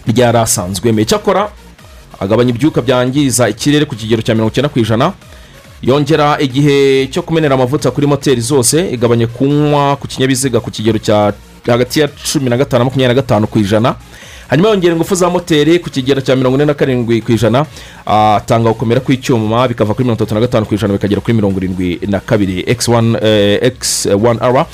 ryari 0.06 0.38
asanzwemo 0.38 1.00
icyakora 1.00 1.48
agabanya 2.20 2.50
ibyuka 2.54 2.82
byangiza 2.82 3.48
ikirere 3.48 3.84
ku 3.84 3.94
kigero 3.96 4.22
cya 4.22 4.34
mirongo 4.34 4.50
icyenda 4.52 4.68
ku 4.68 4.78
ijana. 4.78 5.12
Yongera 5.82 6.38
igihe 6.38 7.06
cyo 7.10 7.22
kumenera 7.22 7.54
amavuta 7.54 7.90
kuri 7.90 8.06
moteri 8.06 8.40
zose 8.40 8.86
igabanya 8.94 9.26
kunywa 9.26 9.96
ku 9.98 10.06
kinyabiziga 10.06 10.60
ku 10.62 10.70
kigero 10.70 10.98
cya 10.98 11.32
hagati 11.66 12.00
ya 12.00 12.08
cumi 12.08 12.50
na 12.50 12.56
gatanu 12.56 12.84
makumyabiri 12.84 13.14
na 13.14 13.20
gatanu 13.22 13.46
ku 13.50 13.58
ijana. 13.58 13.94
Hanyuma 14.52 14.68
yongera 14.68 14.92
ingufu 14.94 15.14
za 15.14 15.30
moteri 15.30 15.78
ku 15.80 15.88
kigero 15.90 16.20
cya 16.20 16.36
mirongo 16.36 16.56
ine 16.56 16.64
na 16.68 16.74
karindwi 16.74 17.20
ku 17.24 17.32
ijana 17.32 17.64
atanga 18.04 18.68
gukomera 18.68 19.00
kw'icyuma 19.00 19.64
bikava 19.68 19.94
kuri 19.94 20.04
mirongo 20.04 20.20
itatu 20.20 20.34
na 20.34 20.40
gatanu 20.44 20.66
ku 20.68 20.74
ijana 20.74 20.92
bikagera 20.92 21.20
kuri 21.24 21.32
mirongo 21.34 21.56
irindwi 21.56 22.00
na 22.06 22.20
kabiri. 22.20 22.60
X 22.68 22.88
one 22.88 23.16
x 23.62 24.06
one 24.12 24.36
hour 24.44 24.66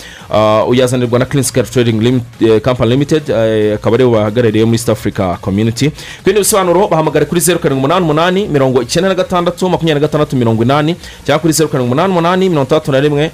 uyazanirwa 0.68 1.18
na 1.18 1.24
clean 1.24 1.44
sky 1.44 1.62
trading 1.62 2.00
Lim- 2.02 2.20
eh, 2.40 2.60
company 2.60 2.90
limited 2.90 3.30
eh, 3.30 3.74
akaba 3.78 3.94
ari 3.94 4.04
bo 4.04 4.10
bahagarariye 4.10 4.64
muri 4.64 4.74
east 4.76 4.88
africa 4.88 5.38
community. 5.40 5.90
Ku 5.90 6.24
bindi 6.26 6.40
bisobanuro 6.40 6.88
bahamagare 6.88 7.24
kuri 7.26 7.40
zeru 7.40 7.58
karindwi 7.58 7.78
umunani 7.84 8.04
umunani 8.04 8.48
mirongo 8.48 8.82
icyenda 8.82 9.08
na 9.08 9.14
gatandatu 9.14 9.68
makumyabiri 9.68 10.00
na 10.02 10.06
gatandatu 10.06 10.36
mirongo 10.36 10.62
inani 10.62 10.96
cyangwa 11.24 11.38
kuri 11.40 11.52
zeru 11.52 11.68
karindwi 11.70 11.86
umunani 11.92 12.10
umunani 12.12 12.48
mirongo 12.48 12.66
itandatu 12.66 12.92
na 12.92 13.00
rimwe 13.00 13.30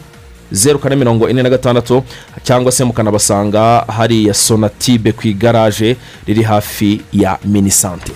zeru 0.54 0.78
kane 0.78 0.96
mirongo 0.96 1.28
ine 1.28 1.42
na 1.42 1.50
gatandatu 1.50 2.02
cyangwa 2.42 2.72
se 2.72 2.84
mukanabasanga 2.84 3.84
hariya 3.96 4.34
sonatibe 4.34 5.12
ku 5.12 5.26
igaraje 5.28 5.96
riri 6.26 6.42
hafi 6.42 7.00
ya 7.12 7.38
minisante 7.44 8.12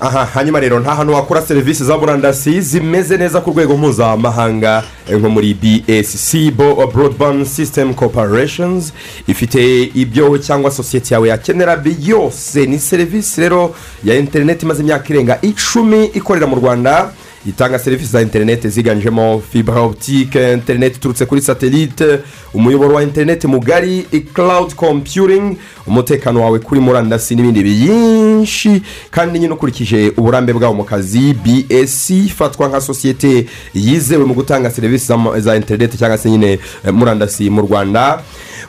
aha 0.00 0.24
hanyuma 0.34 0.60
rero 0.60 0.80
nta 0.80 0.94
hantu 0.94 1.12
wakora 1.12 1.42
serivisi 1.42 1.84
za 1.84 1.98
murandasi 1.98 2.60
zimeze 2.60 3.16
neza 3.16 3.40
ku 3.40 3.50
rwego 3.50 3.76
mpuzamahanga 3.76 4.82
eh, 5.10 5.18
nko 5.18 5.28
muri 5.30 5.54
bsc 5.54 6.50
broadband 6.92 7.46
system 7.46 7.94
corporations 7.94 8.92
ifite 9.26 9.82
ibyo 9.94 10.38
cyangwa 10.38 10.70
sosiyete 10.70 11.14
yawe 11.14 11.28
yakenera 11.28 11.76
byose 11.76 12.66
ni 12.66 12.78
serivisi 12.78 13.40
rero 13.40 13.74
ya 14.04 14.14
interineti 14.14 14.64
imaze 14.64 14.82
imyaka 14.82 15.08
irenga 15.10 15.38
icumi 15.42 16.04
ikorera 16.04 16.46
mu 16.46 16.56
rwanda. 16.56 17.10
Itanga 17.46 17.78
serivisi 17.78 18.10
za 18.12 18.22
interineti 18.22 18.68
ziganjemo 18.68 19.42
fibra 19.52 19.80
optique 19.80 20.52
interineti 20.52 20.96
iturutse 20.96 21.26
kuri 21.26 21.40
satelite 21.40 22.18
umuyoboro 22.54 22.94
wa 22.94 23.02
interineti 23.02 23.46
mugari 23.46 24.06
cloud 24.34 24.74
computing 24.74 25.56
umutekano 25.86 26.40
wawe 26.42 26.58
kuri 26.58 26.80
murandasi 26.80 27.34
n'ibindi 27.36 27.62
byinshi 27.62 28.82
kandi 29.10 29.38
nyine 29.38 29.52
ukurikije 29.54 30.12
uburambe 30.16 30.52
bwabo 30.52 30.74
mu 30.74 30.84
kazi 30.84 31.34
bsc 31.34 32.10
ifatwa 32.10 32.68
nka 32.68 32.80
sosiyete 32.80 33.46
yizewe 33.74 34.24
mu 34.24 34.34
gutanga 34.34 34.70
serivisi 34.70 35.12
za- 35.38 35.56
interineti 35.56 35.98
cyangwa 35.98 36.18
se 36.18 36.30
nyine 36.30 36.52
eh, 36.52 36.92
murandasi 36.94 37.50
mu 37.50 37.60
rwanda. 37.60 38.22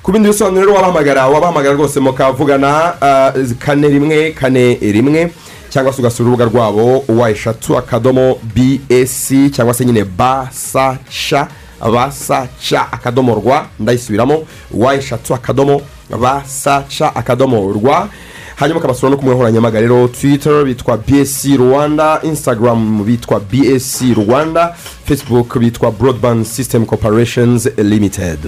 Ku 0.04 0.12
bindi 0.12 0.28
bisobanuro 0.30 0.74
wabahamagara 0.74 1.28
wabahamagara 1.28 1.76
rwose 1.76 2.00
mukavugana 2.00 3.02
ah, 3.02 3.34
kane 3.60 3.88
rimwe 3.88 4.32
kane 4.32 4.74
rimwe. 4.82 5.32
Cyangwa 5.70 5.94
se 5.94 6.02
ugasura 6.02 6.30
urubuga 6.30 6.46
rwabo 6.46 7.04
wa 7.08 7.30
eshatu 7.32 7.78
akadomo 7.78 8.36
bsc 8.56 9.52
cyangwa 9.52 9.74
se 9.74 9.86
nyine 9.86 10.04
basasha 10.04 11.48
basaca 11.94 12.92
akadomo 12.92 13.36
rwa 13.36 13.66
ndayisubiramo 13.80 14.44
wa 14.74 14.96
eshatu 14.96 15.34
akadomo 15.34 15.82
basaca 16.22 17.12
akadomo 17.16 17.72
rwa. 17.74 18.10
Hanyuma 18.56 18.80
ukabasura 18.80 19.10
no 19.10 19.18
ku 19.18 19.26
nkoranyambaga 19.26 19.80
rero 19.82 20.08
twitter 20.08 20.66
bitwa 20.66 20.98
bsc 20.98 21.46
rwanda 21.58 22.20
instagram 22.24 23.04
bitwa 23.06 23.40
bsc 23.40 24.02
rwanda 24.18 24.76
facebook 25.06 25.58
bitwa 25.60 25.92
broadband 25.92 26.46
system 26.46 26.86
corporations 26.86 27.70
limited. 27.78 28.40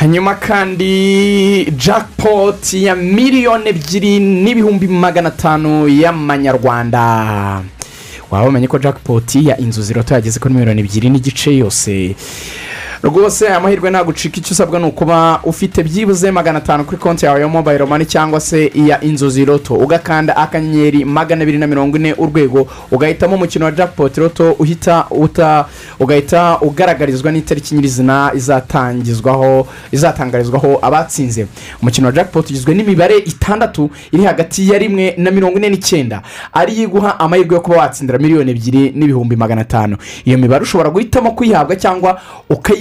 Hanyuma 0.00 0.34
kandi 0.34 1.64
jackpot 1.76 2.72
ya 2.72 2.94
miliyoni 2.96 3.68
ebyiri 3.68 4.18
n'ibihumbi 4.20 4.88
magana 4.88 5.28
atanu 5.28 5.88
y'amanyarwanda. 5.88 7.62
Waba 8.30 8.44
wamenye 8.44 8.68
ko 8.68 8.78
jackpot 8.78 9.34
ya 9.34 9.58
inzu 9.58 9.82
ziroto 9.82 10.14
yageze 10.14 10.40
kuri 10.40 10.54
miliyoni 10.54 10.80
ebyiri 10.80 11.10
n'igice 11.10 11.56
yose. 11.56 12.14
Rwose 13.02 13.48
amahirwe 13.48 13.90
ntabwo 13.90 14.10
ucika 14.10 14.36
icyo 14.38 14.52
usabwa 14.52 14.78
ni 14.78 14.86
ukuba 14.86 15.40
ufite 15.44 15.82
byibuze 15.82 16.30
magana 16.30 16.58
atanu 16.58 16.84
kuri 16.84 16.96
konti 16.96 17.24
yawe 17.26 17.40
ya 17.40 17.48
mobayiro 17.48 17.86
mani 17.86 18.06
cyangwa 18.06 18.40
se 18.40 18.66
iya 18.74 19.00
inzozi 19.00 19.44
roto 19.44 19.74
ugakanda 19.74 20.36
akanyenyeri 20.36 21.04
magana 21.04 21.42
abiri 21.42 21.58
na 21.58 21.66
mirongo 21.66 21.96
ine 21.96 22.14
urwego 22.18 22.66
ugahitamo 22.90 23.34
umukino 23.36 23.64
wa 23.64 23.70
jackpot 23.72 24.16
roto 24.16 24.52
uhita 24.52 25.06
uta 25.10 25.64
ugahita 26.00 26.58
ugaragarizwa 26.60 27.32
n'itariki 27.32 27.74
nyirizina 27.74 28.32
izatangizwaho 28.34 29.66
izatangarizwaho 29.92 30.78
abatsinze. 30.82 31.46
Umukino 31.82 32.06
wa 32.06 32.12
jackpot 32.12 32.50
ugizwe 32.50 32.74
n'imibare 32.74 33.18
itandatu 33.18 33.90
iri 34.12 34.24
hagati 34.24 34.70
ya 34.70 34.78
rimwe 34.78 35.14
na 35.18 35.30
mirongo 35.30 35.58
ine 35.58 35.68
n'icyenda. 35.70 36.22
Ariyo 36.52 36.82
iguha 36.82 37.20
amahirwe 37.20 37.54
yo 37.54 37.60
kuba 37.60 37.76
watsindira 37.76 38.18
miliyoni 38.18 38.50
ebyiri 38.50 38.92
n'ibihumbi 38.94 39.36
magana 39.36 39.60
atanu. 39.60 39.96
Iyo 40.24 40.38
mibare 40.38 40.62
ushobora 40.62 40.90
guhitamo 40.90 41.30
kuyihabwa 41.30 41.76
cyangwa 41.76 42.20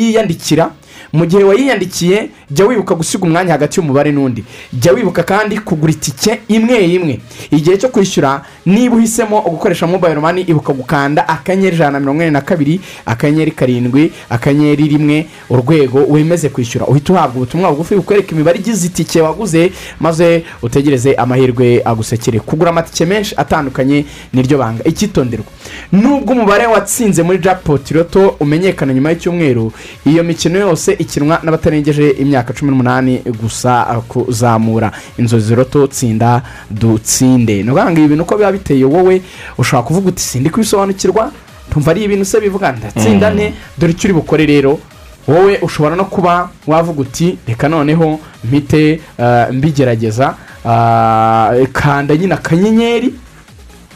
ukayiyandikira 0.08 0.72
mu 1.14 1.26
gihe 1.26 1.44
wayiyandikiye 1.44 2.30
jya 2.52 2.66
wibuka 2.66 2.96
gusiga 2.96 3.24
umwanya 3.28 3.52
hagati 3.52 3.80
y'umubare 3.80 4.12
n'undi. 4.12 4.44
Jya 4.74 4.94
wibuka 4.94 5.24
kandi 5.24 5.58
kugura 5.60 5.92
itike 5.92 6.40
imwe 6.48 6.78
imwe 6.86 7.20
igihe 7.52 7.78
cyo 7.78 7.90
kwishyura 7.90 8.42
niba 8.66 8.96
uhisemo 8.96 9.42
gukoresha 9.42 9.88
mobayiro 9.88 10.22
mani 10.22 10.42
ibuka 10.42 10.74
gukanda 10.74 11.28
akanyenyeri 11.28 11.76
ijana 11.76 11.92
na 11.92 12.00
mirongo 12.00 12.22
ine 12.22 12.32
na 12.32 12.42
kabiri 12.42 12.80
akanyenyeri 13.06 13.52
karindwi 13.52 14.12
akanyenyeri 14.30 14.88
rimwe 14.88 15.28
urwego 15.50 16.06
wemeze 16.10 16.50
kwishyura. 16.50 16.86
Uhita 16.88 17.14
uhabwa 17.14 17.36
ubutumwa 17.36 17.70
bugufi 17.72 17.96
bukwereka 17.96 18.32
imibare 18.32 18.60
igize 18.60 18.88
itike 18.88 19.22
waguze 19.22 19.72
maze 20.00 20.44
utegereze 20.62 21.14
amahirwe 21.16 21.82
agusekere. 21.86 22.40
Kugura 22.40 22.70
amatike 22.70 23.06
menshi 23.06 23.34
atandukanye 23.38 24.06
niryo 24.34 24.58
banga. 24.58 24.84
Icyitonderwa 24.84 25.46
nubwo 25.92 26.34
umubare 26.34 26.66
watsinze 26.68 27.24
muri 27.24 27.38
jackpot 27.38 27.92
roto 27.92 28.36
umenyekana 28.40 28.94
nyuma 28.94 29.10
y'icyumweru 29.10 29.72
iyo 30.06 30.24
mikino 30.24 30.60
yose 30.60 30.94
ikinwa 31.00 31.40
n'abatarengeje 31.44 32.10
imyaka 32.10 32.37
cumi 32.44 32.72
n'umunani 32.72 33.22
gusa 33.42 33.84
kuzamura 34.08 34.92
inzozi 35.18 35.56
roto 35.56 35.88
tsinda 35.88 36.42
dutsinde. 36.70 37.64
Ni 37.64 37.70
ukuvuga 37.72 37.92
ngo 37.92 38.00
ibi 38.00 38.08
bintu 38.08 38.24
uko 38.24 38.38
biba 38.38 38.52
biteye 38.52 38.84
wowe 38.86 39.22
ushobora 39.58 39.88
kuvuga 39.88 40.08
uti 40.10 40.22
sindi 40.22 40.50
kubisobanukirwa 40.50 41.32
ntumva 41.70 41.92
ari 41.92 42.04
ibintu 42.04 42.26
se 42.26 42.40
bivuga? 42.42 42.72
Ndatsinda 42.72 43.30
nte 43.30 43.54
dore 43.78 43.92
icyo 43.92 44.08
uri 44.08 44.14
bukore 44.14 44.46
rero. 44.46 44.80
Wowe 45.28 45.58
ushobora 45.62 45.96
no 45.96 46.06
kuba 46.06 46.50
wavuga 46.68 47.02
uti 47.02 47.38
reka 47.48 47.70
noneho 47.70 48.20
mpite 48.44 49.02
eh, 49.20 49.48
mbigerageza 49.52 50.36
ah, 50.66 51.52
kanda 51.74 52.16
nyine 52.18 52.34
akanyenyeri. 52.34 53.14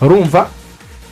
Urumva? 0.02 0.48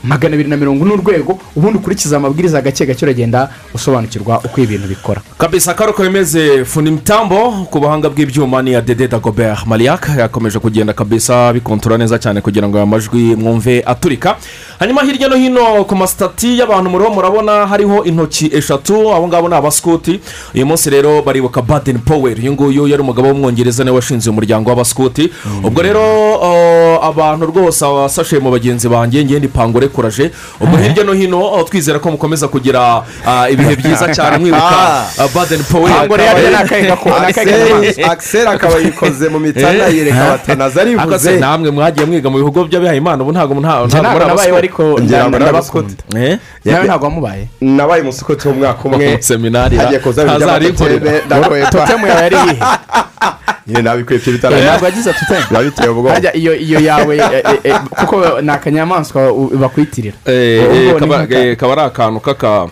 Magana 0.04 0.34
abiri 0.36 0.50
na 0.50 0.58
mirongo 0.58 0.86
ine 0.86 0.94
urwego 0.94 1.40
ubundi 1.56 1.78
ukurikiza 1.78 2.18
amabwiriza 2.18 2.62
gake 2.62 2.86
gake 2.86 3.06
uragenda 3.06 3.50
usobanukirwa 3.74 4.40
uko 4.46 4.62
ibintu 4.62 4.88
bikora. 4.88 5.22
Kabisa 5.38 5.74
karo 5.74 5.94
bimeze 6.00 6.66
funi 6.66 6.92
mitambo 6.92 7.68
ku 7.72 7.80
buhanga 7.80 8.10
bw'ibyuma 8.10 8.62
ni 8.62 8.72
ya 8.72 8.82
dede 8.82 9.08
dagobert 9.08 9.66
mariak 9.66 10.10
yakomeje 10.18 10.60
kugenda 10.60 10.94
kabisa 10.94 11.54
bikontora 11.54 11.98
neza 11.98 12.20
cyane 12.20 12.42
kugira 12.42 12.68
ngo 12.68 12.78
aya 12.78 12.86
majwi 12.86 13.36
mwumve 13.36 13.84
aturika. 13.86 14.38
Hanyuma 14.80 15.02
hirya 15.04 15.28
no 15.30 15.36
hino 15.36 15.84
ku 15.84 15.96
masitati 15.96 16.58
y'abantu 16.60 16.90
muriho 16.90 17.10
murabona 17.14 17.68
hariho 17.68 18.04
intoki 18.04 18.50
eshatu 18.54 19.14
abo 19.14 19.28
ngabo 19.28 19.50
ni 19.50 19.56
abasikoti 19.56 20.20
uyu 20.56 20.66
munsi 20.66 20.90
rero 20.90 21.22
baribuka 21.22 21.62
baden 21.62 22.00
power. 22.00 22.38
Uyu 22.40 22.52
nguyu 22.54 22.88
yari 22.88 23.02
umugabo 23.02 23.28
w'umwongereza 23.28 23.84
ni 23.84 23.90
we 23.90 23.96
washinze 23.96 24.30
umuryango 24.30 24.70
w'abasikoti 24.70 25.30
ubwo 25.64 25.82
rero 25.82 26.02
uh, 26.40 27.06
abantu 27.06 27.46
rwose 27.46 27.86
abasashe 27.86 28.40
mu 28.40 28.52
bagenzi 28.52 28.90
banjye 28.90 29.26
ngende 29.26 29.46
ipangure 29.48 29.88
kuraje. 29.90 30.32
Ubwo 30.62 30.78
hirya 30.78 31.04
no 31.04 31.14
hino 31.14 31.40
uh, 31.48 31.70
twizera 31.70 32.00
ko 32.00 32.12
mukomeza 32.12 32.48
kugira 32.48 32.98
uh, 33.26 33.52
ibihe 33.52 33.76
byiza 33.76 34.14
cyane 34.16 34.38
mwibuka 34.38 35.06
baden 35.36 35.64
power 35.64 35.92
Pangure 35.92 36.24
yari 36.26 36.56
akahe 36.56 36.82
gako- 36.88 37.10
ni 37.10 37.26
akahe 37.26 37.46
kanyamaswa? 37.46 38.12
akiseri 38.12 38.48
akaba 38.50 38.78
yikoze 38.78 39.30
mu 39.30 39.40
mitana 39.40 39.84
yereka 39.88 40.26
abatanazi 40.28 40.80
Akase 40.80 40.82
arivuze 40.82 41.40
namwe 41.40 41.72
mwagiye 41.72 42.06
mwiga 42.06 42.30
mu 42.30 42.38
bihugu 42.38 42.66
by'abihaye 42.66 42.98
imana 42.98 43.24
ubu 43.24 43.32
ntabwo 43.32 43.60
ntabwo 43.60 43.88
ntabwo 43.88 44.20
nabayeho. 44.20 44.58
Abasikoti 44.58 44.58
ariko 44.58 44.84
ndabakunda 45.00 46.04
Eh? 46.16 46.38
nawe 46.66 46.86
ntabwo 46.86 47.06
wamubaye? 47.06 47.48
Nabaye 47.62 48.02
umusikoti 48.02 48.48
w'umwaka 48.48 48.84
umwe. 48.84 49.18
Seminari 49.30 49.78
hagiye 49.78 50.00
kuza 50.00 50.22
ibintu 50.24 50.86
ndakwepa 51.26 51.72
totemu 51.72 52.08
yawe 52.08 52.22
yari 52.22 52.36
iyihe 52.36 52.58
nyine 53.68 53.82
nabikwepye 53.82 54.34
ntabwo 54.34 54.58
bitarajya 54.58 54.86
wagize 54.86 55.14
totemu 55.14 55.46
biba 55.50 55.64
biteye 55.64 55.90
ubwoba 55.90 56.34
iyo 56.36 56.80
yawe 56.80 57.18
eh, 57.18 57.32
eh, 57.34 57.60
eh, 57.64 57.80
kuko 58.00 58.42
ni 58.42 58.52
akanyamaswa 58.52 59.32
u- 59.32 59.52
bakwitirira 59.80 60.16
Eh, 60.26 60.64
eh, 60.64 60.96
kaba 61.00 61.28
eh, 61.30 61.56
kaba 61.58 61.74
ari 61.74 61.82
akantu 61.82 62.20
k'aka 62.20 62.68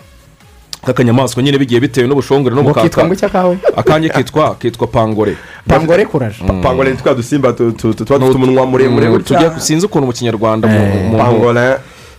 k'akanyamaswa 0.86 1.42
nyine 1.42 1.58
bigiye 1.58 1.80
bitewe 1.80 2.06
n'ubushongore 2.08 2.54
n'ubukaka. 2.54 2.86
akange 3.76 4.08
kitwa 4.08 4.54
kitwa 4.54 4.86
pangore. 4.86 5.36
Pangore 5.68 6.04
kuraje. 6.04 6.44
Pangole 6.62 6.90
ni 6.90 6.96
twa 6.96 7.14
dusimba 7.14 7.52
tu- 7.52 7.72
tu- 7.72 7.94
tu- 7.94 8.04
tuba 8.04 8.18
dufite 8.18 8.36
umunwa 8.36 8.66
muremure 8.66 9.06
Mm, 9.08 9.12
gutya. 9.12 9.36
tujya 9.38 9.60
sinzi 9.60 9.86
ukuntu 9.86 10.06
mu 10.06 10.12
kinyarwanda 10.12 10.68
mu- 10.68 10.78
umuntu- 10.78 11.18
pangole 11.18 11.76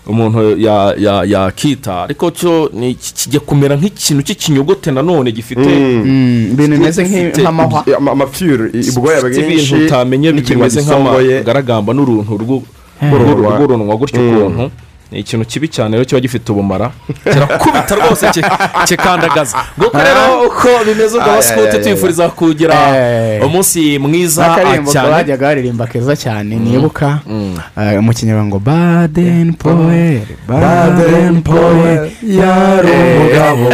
umuntu 0.08 0.58
ya- 0.60 0.94
ya- 0.98 1.24
yakita. 1.24 2.04
Ariko 2.04 2.32
cyo 2.32 2.70
ni- 2.74 2.94
kijya 2.96 3.40
kumera 3.40 3.76
nk'ikintu 3.78 4.22
cy'ikinyogote 4.28 4.92
nanone 4.92 5.32
gifite 5.32 5.70
Mm, 5.70 6.52
ibintu 6.54 6.78
bimeze 6.78 7.04
ubwoya 8.98 9.22
gifite 9.22 9.46
bwinshi 9.46 9.74
ibintu 9.76 9.86
utamenye 9.88 10.32
gisongoye 10.34 11.28
nk'amagaragamba 11.40 11.94
n'uruntu 11.94 12.32
rw'urunwa 13.58 13.94
gutyo 13.96 14.20
ukuntu 14.22 14.72
ni 15.12 15.20
ikintu 15.20 15.46
kibi 15.46 15.68
cyane 15.68 15.92
rero 15.98 16.06
kiba 16.06 16.22
gifite 16.22 16.52
ubumara. 16.52 16.92
Kirakubita 17.24 17.96
rwose 17.96 18.30
ki- 18.32 18.44
kikandagaza. 18.86 19.58
Nguko 19.80 19.98
rero 19.98 20.42
uko 20.48 20.68
bimeze 20.86 21.18
ubwo 21.18 21.32
ay, 21.32 21.42
ay, 21.74 21.80
twifuriza 21.84 22.30
kugira 22.30 22.76
Eh. 22.98 23.46
umunsi 23.46 24.00
mwiza 24.00 24.56
cyane 24.56 25.12
bajyaga 25.12 25.48
baririmba 25.48 25.88
keza 25.88 26.16
cyane 26.16 26.56
nibuka. 26.56 27.20
Eh, 27.78 28.00
mu 28.02 28.14
kinyarwanda 28.14 28.50
ngo 28.50 28.60
baden 28.60 29.54
power 29.54 30.22
baden 30.48 31.42
power 31.42 32.10
yari 32.24 32.92
umugabo 32.92 33.70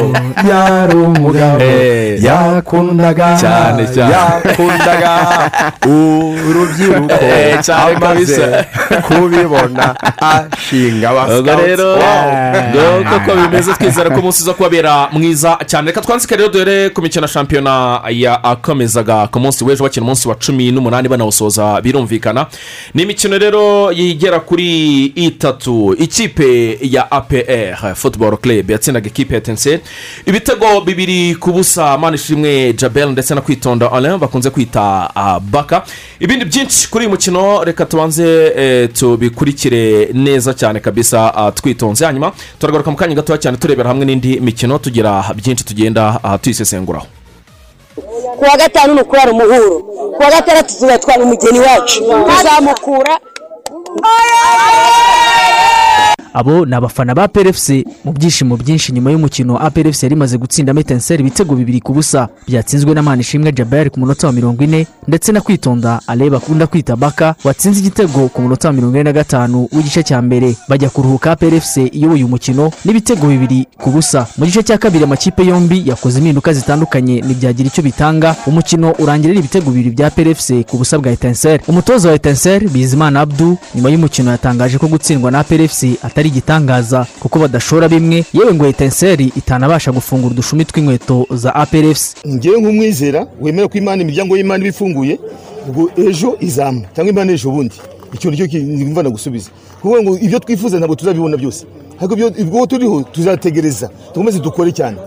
yari 0.49 0.95
umugabo 0.95 1.61
Eh. 1.63 2.23
yakundaga. 2.23 3.35
Cyane, 3.37 3.83
cyane. 3.93 4.11
yakundaga. 4.13 5.11
Urubyiruko. 6.47 7.13
Eh, 7.21 7.59
cyane 7.61 7.95
amaze 7.95 8.65
kubibona. 9.07 9.95
Ashinga 10.31 11.09
ubwo 11.11 11.24
abasikawuti 11.25 11.67
rero 11.67 12.99
uko 13.17 13.35
bimeze 13.41 13.73
twizera 13.73 14.09
ko 14.09 14.19
umunsi 14.19 14.43
uza 14.43 14.53
kubabera 14.53 15.09
mwiza 15.11 15.57
cyane 15.67 15.87
reka 15.87 16.01
twanzike 16.01 16.35
rero 16.35 16.49
dore 16.49 16.89
ku 16.89 17.01
mikino 17.01 17.27
shampiyona 17.27 18.01
yakomezaga 18.09 19.27
ku 19.27 19.39
munsi 19.39 19.63
w'ejo 19.63 19.83
bakina 19.83 20.03
umunsi 20.03 20.27
wa 20.27 20.35
cumi 20.35 20.71
n'umunani 20.71 21.07
banawusoza 21.09 21.81
birumvikana 21.81 22.45
ni 22.93 23.03
imikino 23.03 23.37
rero 23.37 23.91
igera 23.91 24.39
kuri 24.39 25.05
itatu 25.05 25.95
ikipe 25.99 26.77
ya 26.81 27.11
apr 27.11 27.95
football 27.95 28.37
club 28.37 28.69
yatsindaga 28.71 29.07
ikipe 29.07 29.33
ya 29.35 29.41
tense 29.41 29.79
ibitego 30.25 30.81
bibiri 30.81 31.35
ku 31.35 31.51
busa 31.51 31.97
manishimwe 31.97 32.73
jabel 32.73 33.09
ndetse 33.09 33.35
na 33.35 33.41
kwitonda 33.41 33.91
alain 33.91 34.17
bakunze 34.17 34.49
kwita 34.49 35.09
ah, 35.15 35.39
baka 35.39 35.83
ibindi 36.19 36.45
byinshi 36.45 36.89
kuri 36.89 37.05
uyu 37.05 37.09
mukino 37.11 37.63
reka 37.63 37.85
tubanze 37.85 38.53
eh, 38.57 38.89
tubikurikire 38.99 40.09
neza 40.13 40.53
cyane 40.53 40.79
kabisa 40.79 41.14
ah, 41.35 41.51
twitonze. 41.51 42.05
Hanyuma 42.05 42.31
turagaruka 42.59 42.91
mu 42.91 42.97
kanya 42.97 43.15
gatoya 43.15 43.37
cyane 43.39 43.57
turebera 43.57 43.89
hamwe 43.89 44.05
n'indi 44.05 44.39
mikino 44.39 44.77
tugira 44.77 45.23
byinshi 45.35 45.63
tugenda 45.65 46.19
ah, 46.23 46.37
tuyisesenguraho. 46.37 47.05
Ku 48.37 48.43
wa 48.43 48.57
gatanu 48.57 48.93
ni 48.93 49.01
ukurara 49.01 49.31
umuhuro. 49.31 49.79
Ku 50.15 50.21
wa 50.23 50.29
gatandatu 50.29 50.73
tuzatwara 50.73 51.23
umugeni 51.23 51.59
wacu. 51.59 51.99
Tuzamukura. 52.03 53.15
Abo 56.35 56.65
ni 56.65 56.75
abafana 56.75 57.15
ba 57.15 57.27
PRFC 57.27 57.69
mu 58.05 58.11
byishimo 58.13 58.57
byinshi 58.57 58.91
nyuma 58.93 59.11
y'umukino 59.11 59.57
APRFC 59.57 60.03
yari 60.03 60.15
imaze 60.15 60.37
gutsinda 60.37 60.73
metenseri 60.73 61.21
ibitego 61.21 61.55
bibiri 61.55 61.79
ku 61.81 61.93
busa. 61.93 62.27
Byatsinzwe 62.47 62.93
na 62.93 63.01
manishimwe 63.01 63.51
jabari 63.51 63.89
ku 63.89 63.99
munota 63.99 64.27
wa 64.27 64.33
mirongo 64.33 64.63
ine 64.63 64.87
ndetse 65.07 65.31
na 65.31 65.41
kwitonda 65.41 65.99
ale 66.07 66.29
bakunda 66.29 66.67
kwita 66.67 66.95
baka 66.95 67.35
watsinze 67.43 67.79
igitego 67.79 68.27
ku 68.29 68.41
munota 68.41 68.67
wa 68.67 68.73
mirongo 68.73 68.95
ine 68.95 69.03
na 69.03 69.13
gatanu 69.13 69.67
w'igice 69.71 70.03
cya 70.03 70.21
mbere. 70.21 70.55
Bajya 70.69 70.89
kuruhuka 70.89 71.31
APRFC 71.31 71.77
iyoboye 71.91 72.23
umukino 72.23 72.71
n'ibitego 72.85 73.27
bibiri 73.27 73.67
ku 73.77 73.89
busa. 73.91 74.27
Mu 74.37 74.45
gice 74.45 74.63
cya 74.63 74.77
kabiri 74.77 75.03
amakipe 75.03 75.45
yombi 75.45 75.83
yakoze 75.89 76.19
impinduka 76.19 76.53
zitandukanye 76.53 77.21
ntibyagira 77.21 77.67
icyo 77.67 77.83
bitanga. 77.83 78.35
Umukino 78.47 78.91
urangirira 78.99 79.39
ibitego 79.39 79.71
bibiri 79.71 79.89
bya 79.95 80.09
PRFC 80.11 80.51
ku 80.69 80.77
busa 80.77 80.99
bwa 80.99 81.11
etenseri. 81.11 81.63
Umutoza 81.67 82.09
wa 82.09 82.15
etenseri 82.15 82.67
bizimana 82.67 83.21
abdu 83.21 83.57
nyuma 83.75 83.89
y'umukino 83.89 84.31
yatangaje 84.31 84.77
ko 84.77 84.87
gutsindwa 84.87 85.31
na 85.31 85.43
PRFC 85.43 85.83
atari 86.03 86.24
igitangaza 86.27 87.05
kuko 87.19 87.39
badashora 87.39 87.87
bimwe. 87.89 88.25
Yewe 88.33 88.53
ngo 88.53 88.65
etenseri 88.67 89.31
itanabasha 89.35 89.91
gufungura 89.91 90.31
udushumi 90.33 90.65
tw'inkweto 90.65 91.27
za 91.31 91.55
APRFC 91.55 92.17
ngewe 92.27 92.57
nk'umwizera 92.61 93.27
wemera 93.41 93.67
ko 93.67 93.77
imana 93.77 94.01
imiryango 94.01 94.37
y'imana 94.37 94.61
iba 94.63 94.69
ifunguye 94.69 95.19
ubwo 95.69 95.89
ejo 95.97 96.37
izamwa 96.39 96.85
cyangwa 96.95 97.11
imana 97.13 97.31
ejo 97.31 97.51
bundi. 97.51 97.75
Icyo 98.13 98.31
ni 98.31 98.37
cyo 98.37 98.47
kimva 98.47 99.03
nagusubiza 99.03 99.49
kuvuga 99.81 100.01
ngo 100.01 100.17
ibyo 100.17 100.39
twifuza 100.39 100.77
ntabwo 100.77 100.95
tuzabibona 100.95 101.37
byose. 101.37 101.65
Ibyo 102.03 102.27
ubwo 102.41 102.65
turiho 102.67 103.03
tuzategereza 103.03 103.89
dukomeze 104.13 104.39
dukore 104.39 104.71
cyane. 104.71 104.97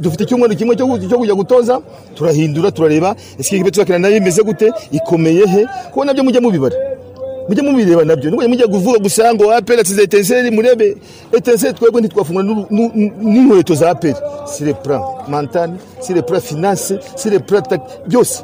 Dufite 0.00 0.22
icyumweru 0.24 0.56
kimwe 0.56 0.76
cyo 0.76 0.98
cyo 1.08 1.18
kujya 1.18 1.34
gutoza 1.34 1.80
turahindura 2.14 2.70
turareba 2.70 3.14
ese 3.38 3.54
ikipe 3.56 3.70
tuzakina 3.70 3.98
na 3.98 4.08
yo 4.08 4.16
imeze 4.16 4.42
gute 4.42 4.72
ikomeye 4.90 5.46
he? 5.46 5.66
Kuko 5.90 6.04
na 6.04 6.14
byo 6.14 6.24
mujya 6.24 6.40
mubibara. 6.40 6.76
Mujye 7.48 7.62
mubireba 7.62 8.04
na 8.04 8.16
byo. 8.16 8.30
Nubwo 8.30 8.48
mujya 8.48 8.66
kuvuga 8.66 8.98
gusa 8.98 9.34
ngo 9.34 9.52
aperi 9.52 9.80
atsinze 9.80 10.02
etenseri 10.02 10.50
murebe. 10.50 10.96
Etenseri 11.32 11.74
twebwe 11.74 12.00
ntitwafungura 12.00 12.66
n'inkweto 13.22 13.74
za 13.74 13.90
aperi 13.90 14.14
sire 14.44 14.74
pura 14.74 15.00
mantani 15.28 15.78
sire 16.00 16.22
pura 16.22 16.40
finance 16.40 16.98
sire 17.14 17.38
pura 17.38 17.62
byose. 18.06 18.42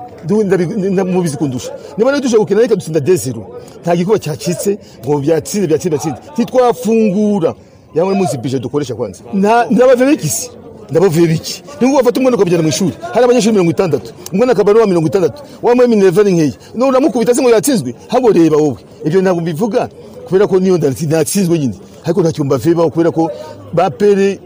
Mubizi 1.12 1.36
kundusha 1.36 1.72
niba 1.98 2.10
rero 2.10 2.22
dushobora 2.22 2.44
gukina 2.44 2.60
reka 2.60 2.76
dutsinda 2.76 3.00
dezeru 3.00 3.42
nta 3.82 3.96
gikorwa 3.96 4.18
cyacitse 4.18 4.78
ngo 5.04 5.18
byatsinze 5.18 5.66
byatsinze 5.66 5.90
byatsinze. 5.90 6.18
Ntitwafungura. 6.32 7.54
Yaba 7.94 8.14
muzi 8.14 8.38
bije 8.38 8.58
dukoresha 8.58 8.94
kwanza. 8.94 9.20
Nta 9.34 9.66
ntabavebekisi 9.70 10.50
ndabavuye 10.92 11.26
biki 11.26 11.62
nubwo 11.80 11.96
bafata 11.98 12.20
umwana 12.20 12.36
ukabujyana 12.36 12.62
mu 12.62 12.68
ishuri 12.68 12.92
hari 13.12 13.24
abanyeshuri 13.24 13.52
mirongo 13.52 13.70
itandatu. 13.70 14.12
Umwana 14.32 14.52
akaba 14.52 14.70
ari 14.70 14.78
uwa 14.78 14.86
mirongo 14.86 15.06
itandatu. 15.08 15.42
Wambaye 15.62 15.88
minerva 15.90 16.22
ni 16.22 16.32
nkeya 16.32 16.52
uramukubita 16.88 17.34
se 17.34 17.42
ngo 17.42 17.50
yatsinzwe 17.50 17.94
habo 18.08 18.30
reba 18.32 18.56
wowe. 18.56 18.76
Ibyo 19.04 19.22
ntabwo 19.22 19.40
mbivuga 19.42 19.88
kubera 20.26 20.46
ko 20.46 20.60
niyo 20.60 20.78
ndatsinzwe 20.78 21.58
nyine. 21.58 21.74
Ariko 22.04 22.20
ntacyo 22.22 22.44
mbavebaho 22.44 22.90
kubera 22.90 23.10
ko 23.10 23.30
ba 23.72 23.90
pere 23.90 24.40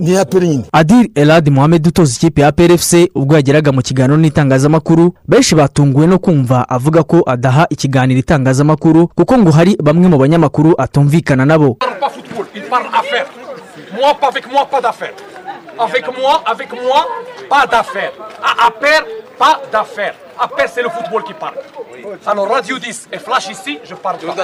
ni 0.00 0.16
aperi 0.16 0.48
nyine. 0.48 0.64
Adil 0.72 1.10
elad 1.14 1.48
mohamed 1.50 1.86
utoza 1.86 2.14
ikipe 2.16 2.42
ya 2.42 2.52
prfc 2.52 2.92
ubwo 3.14 3.34
yageraga 3.34 3.72
mu 3.72 3.82
kiganiro 3.82 4.16
n'itangazamakuru 4.16 5.14
benshi 5.28 5.54
batunguwe 5.54 6.06
no 6.06 6.18
kumva 6.18 6.68
avuga 6.68 7.02
ko 7.02 7.22
adaha 7.26 7.66
ikiganiro 7.70 8.20
itangazamakuru 8.20 9.08
kuko 9.08 9.38
ngo 9.38 9.50
hari 9.50 9.76
bamwe 9.82 10.08
mu 10.08 10.18
banyamakuru 10.18 10.74
atumvikana 10.78 11.44
nabo. 11.46 11.78
Affaires. 15.78 16.12
Moi, 16.18 16.42
avec 16.46 16.72
moi, 16.72 17.06
pas 17.48 17.66
d'affaires. 17.66 18.12
Avec 18.42 18.78
moi, 18.78 18.86
avec 18.86 19.02
moi, 19.02 19.08
pas 19.38 19.60
d'affaires. 19.70 20.14
À. 20.38 20.44
Affaires, 20.44 20.68
c'est 20.74 20.82
le 20.82 20.88
football 20.88 21.22
qui 21.24 21.34
parle. 21.34 21.54
Alors, 22.26 22.48
Radio 22.48 22.78
10 22.78 23.08
et 23.12 23.18
Flash 23.18 23.48
ici, 23.50 23.78
je 23.84 23.94
parle 23.94 24.18
pas. 24.18 24.34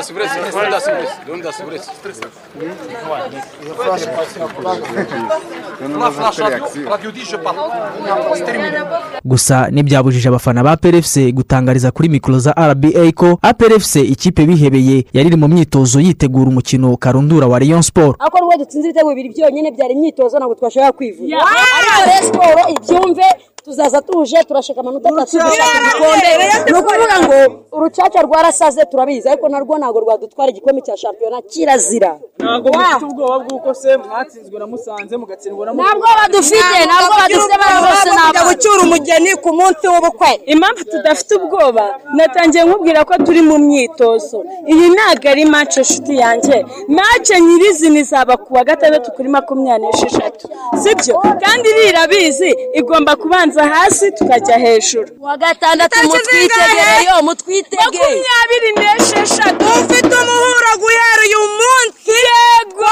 La 5.98 6.10
Flash 6.10 6.38
Radio, 6.40 6.64
Radio 6.88 7.10
10, 7.10 7.30
je 7.30 7.36
parle 7.36 7.56
pas. 7.56 7.92
C'est 8.34 8.44
terminé. 8.44 8.78
gusa 9.24 9.68
ntibyabujije 9.70 10.28
abafana 10.28 10.62
ba 10.62 10.76
prfc 10.76 11.32
gutangariza 11.32 11.90
kuri 11.90 12.08
mikoro 12.08 12.38
za 12.38 12.52
rba 12.52 13.12
ko 13.14 13.38
aprfc 13.42 13.96
ikipe 13.96 14.46
bihebeye 14.46 15.04
yari 15.12 15.28
iri 15.28 15.36
mu 15.36 15.48
myitozo 15.48 16.00
yitegura 16.00 16.48
umukino 16.50 16.96
karundura 16.96 17.46
wa 17.46 17.58
rayon 17.58 17.82
sport 17.82 18.16
ariko 18.20 18.38
nubwo 18.38 18.56
dutsinze 18.58 18.88
ibitego 18.88 19.08
bibiri 19.10 19.28
byonyine 19.34 19.70
byari 19.70 19.92
imyitozo 19.94 20.38
ntabwo 20.38 20.54
twashaka 20.54 20.92
kwivuza 20.92 21.36
ariko 21.36 22.24
siporo 22.26 22.62
ibyumve 22.68 22.79
tuzaza 23.70 24.02
tuje 24.02 24.36
turashaka 24.48 24.80
amanota 24.80 25.08
atatu 25.08 25.36
dushaka 25.38 25.76
igikombe 25.80 26.30
ni 26.72 26.78
ukuvuga 26.78 27.16
ngo 27.24 27.38
urucaca 27.72 28.18
rwarasaze 28.26 28.82
turabizi 28.90 29.28
ariko 29.28 29.48
narwo 29.48 29.78
ntabwo 29.78 30.00
rwadutwara 30.00 30.50
igikombe 30.50 30.80
cya 30.86 30.96
shampiyona 30.96 31.42
kirazira. 31.42 32.12
Ntabwo 32.38 32.68
mufite 32.72 33.04
ubwoba 33.04 33.38
bw'uko 33.44 33.74
se 33.74 33.96
mwatsinzwe 33.96 34.58
na 34.58 34.66
musanze 34.66 35.14
mugatsindwa 35.16 35.66
na 35.66 35.72
ntabwo 35.72 36.06
badufite 36.20 36.78
ntabwo 36.90 37.14
badufite 37.20 37.54
bari 37.62 37.78
bose 37.86 38.08
ntabwo 38.16 38.40
gucyura 38.48 38.80
umugeni 38.86 39.30
ku 39.42 39.50
munsi 39.58 39.84
w'ubukwe. 39.92 40.30
Impamvu 40.52 40.82
tudafite 40.90 41.32
ubwoba 41.38 41.84
natangiye 42.16 42.64
nkubwira 42.64 43.00
ko 43.08 43.14
turi 43.24 43.42
mu 43.48 43.56
myitozo. 43.64 44.38
Iyi 44.72 44.86
ntabwo 44.94 45.26
ari 45.32 45.44
mace 45.54 45.80
nshuti 45.80 46.12
yanjye. 46.22 46.56
Mace 46.98 47.34
nyirizina 47.40 47.98
izaba 48.02 48.34
ku 48.36 48.50
wa 48.56 48.62
gatandatu 48.68 49.08
kuri 49.14 49.28
makumyabiri 49.36 49.86
n'esheshatu. 49.86 50.44
Sibyo? 50.82 51.14
Kandi 51.44 51.68
irabizi 51.90 52.50
igomba 52.80 53.12
kubanza 53.22 53.59
hasi 53.68 54.12
tukajya 54.12 54.58
hejuru. 54.58 55.08
Wa 55.20 55.36
gatandatu 55.36 55.98
mutwitegereyo 56.04 57.22
mutwitege 57.22 57.76
makumyabiri 57.76 58.70
n'esheshatu. 58.78 59.64
Ufite 59.64 60.06
umuhuro 60.22 60.70
guhera 60.80 61.22
uyu 61.26 61.40
munsi. 61.58 62.10
Yego! 62.10 62.90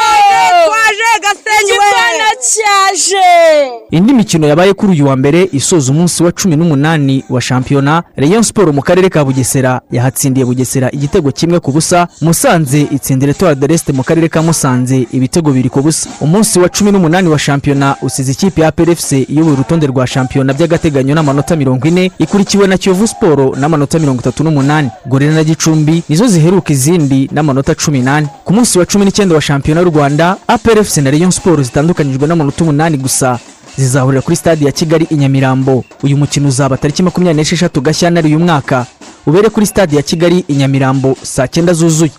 Twaje 0.67 1.11
gasenyi 1.23 1.73
we 1.73 1.77
igikona 1.77 2.31
cyaje. 2.51 3.71
Indi 3.91 4.13
mikino 4.13 4.47
yabaye 4.47 4.75
kuri 4.75 4.93
uyu 4.93 5.07
wa 5.07 5.17
mbere 5.17 5.49
isoza 5.53 5.93
umunsi 5.93 6.23
wa 6.23 6.33
cumi 6.33 6.57
n'umunani 6.57 7.25
wa 7.31 7.41
shampiyona 7.41 8.03
rayon 8.17 8.43
sport 8.43 8.75
mu 8.75 8.83
karere 8.83 9.09
ka 9.11 9.25
bugesera. 9.25 9.81
Yahatsindiye 9.91 10.47
bugesera 10.47 10.91
igitego 10.91 11.31
kimwe 11.33 11.61
ku 11.61 11.73
busa. 11.73 12.09
Musanze 12.21 12.81
itsindira 12.81 13.31
etoile 13.31 13.55
de 13.55 13.67
l'est 13.67 13.89
mu 13.89 14.03
karere 14.05 14.29
ka 14.29 14.43
musanze. 14.43 15.07
Ibitego 15.13 15.51
bibiri 15.51 15.69
ku 15.71 15.83
busa. 15.83 16.11
Umunsi 16.21 16.59
wa 16.61 16.69
cumi 16.69 16.93
n'umunani 16.93 17.29
wa 17.29 17.39
shampiyona 17.39 17.97
usize 18.03 18.33
ikipe 18.33 18.61
ya 18.63 18.73
prfc 18.73 19.13
iyoboye 19.13 19.53
urutonde 19.55 19.87
rwa 19.87 20.07
shampiyona 20.07 20.53
by'agateganyo 20.59 21.15
n'amanota 21.15 21.57
mirongo 21.57 21.87
ine 21.89 22.11
ikurikiwe 22.19 22.67
na 22.67 22.77
kiyovu 22.79 23.07
siporo 23.09 23.55
n'amanota 23.57 23.99
mirongo 23.99 24.21
itatu 24.21 24.45
n'umunani. 24.45 24.91
Gorera 25.07 25.33
na 25.35 25.45
gicumbi 25.45 26.03
nizo 26.09 26.27
ziheruka 26.27 26.73
izindi 26.73 27.29
n'amanota 27.33 27.75
cumi 27.75 28.01
n'ane. 28.03 28.27
Ku 28.45 28.53
munsi 28.53 28.79
wa 28.79 28.87
cumi 28.87 29.05
n'icyenda 29.05 29.35
wa 29.35 29.41
shampiyona 29.41 29.81
y'u 29.81 29.91
rwanda 29.91 30.37
aprfc 30.49 30.97
na 30.99 31.11
rayon 31.11 31.31
sport 31.31 31.63
zitandukanyijwe 31.63 32.27
n'amanota 32.29 32.65
umunani 32.65 32.97
gusa. 32.97 33.39
Zizahurira 33.79 34.23
kuri 34.23 34.37
stade 34.37 34.65
ya 34.67 34.73
kigali 34.73 35.07
i 35.11 35.15
nyamirambo. 35.17 35.85
Uyu 36.03 36.17
mukino 36.17 36.49
uzaba 36.49 36.77
tariki 36.77 37.03
makumyabiri 37.03 37.37
n'esheshatu 37.43 37.81
gashyantare 37.81 38.27
uyu 38.29 38.39
mwaka. 38.39 38.87
Ubere 39.27 39.49
kuri 39.49 39.67
stade 39.67 39.97
ya 39.97 40.03
kigali 40.03 40.45
i 40.49 40.55
nyamirambo 40.55 41.17
saa 41.23 41.47
cyenda 41.49 41.73
zuzuye. 41.73 42.11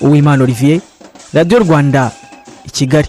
Uwimana 0.00 0.44
olivier 0.44 0.80
radiyo 1.34 1.58
rwanda 1.60 2.10
i 2.66 2.70
kigali. 2.70 3.08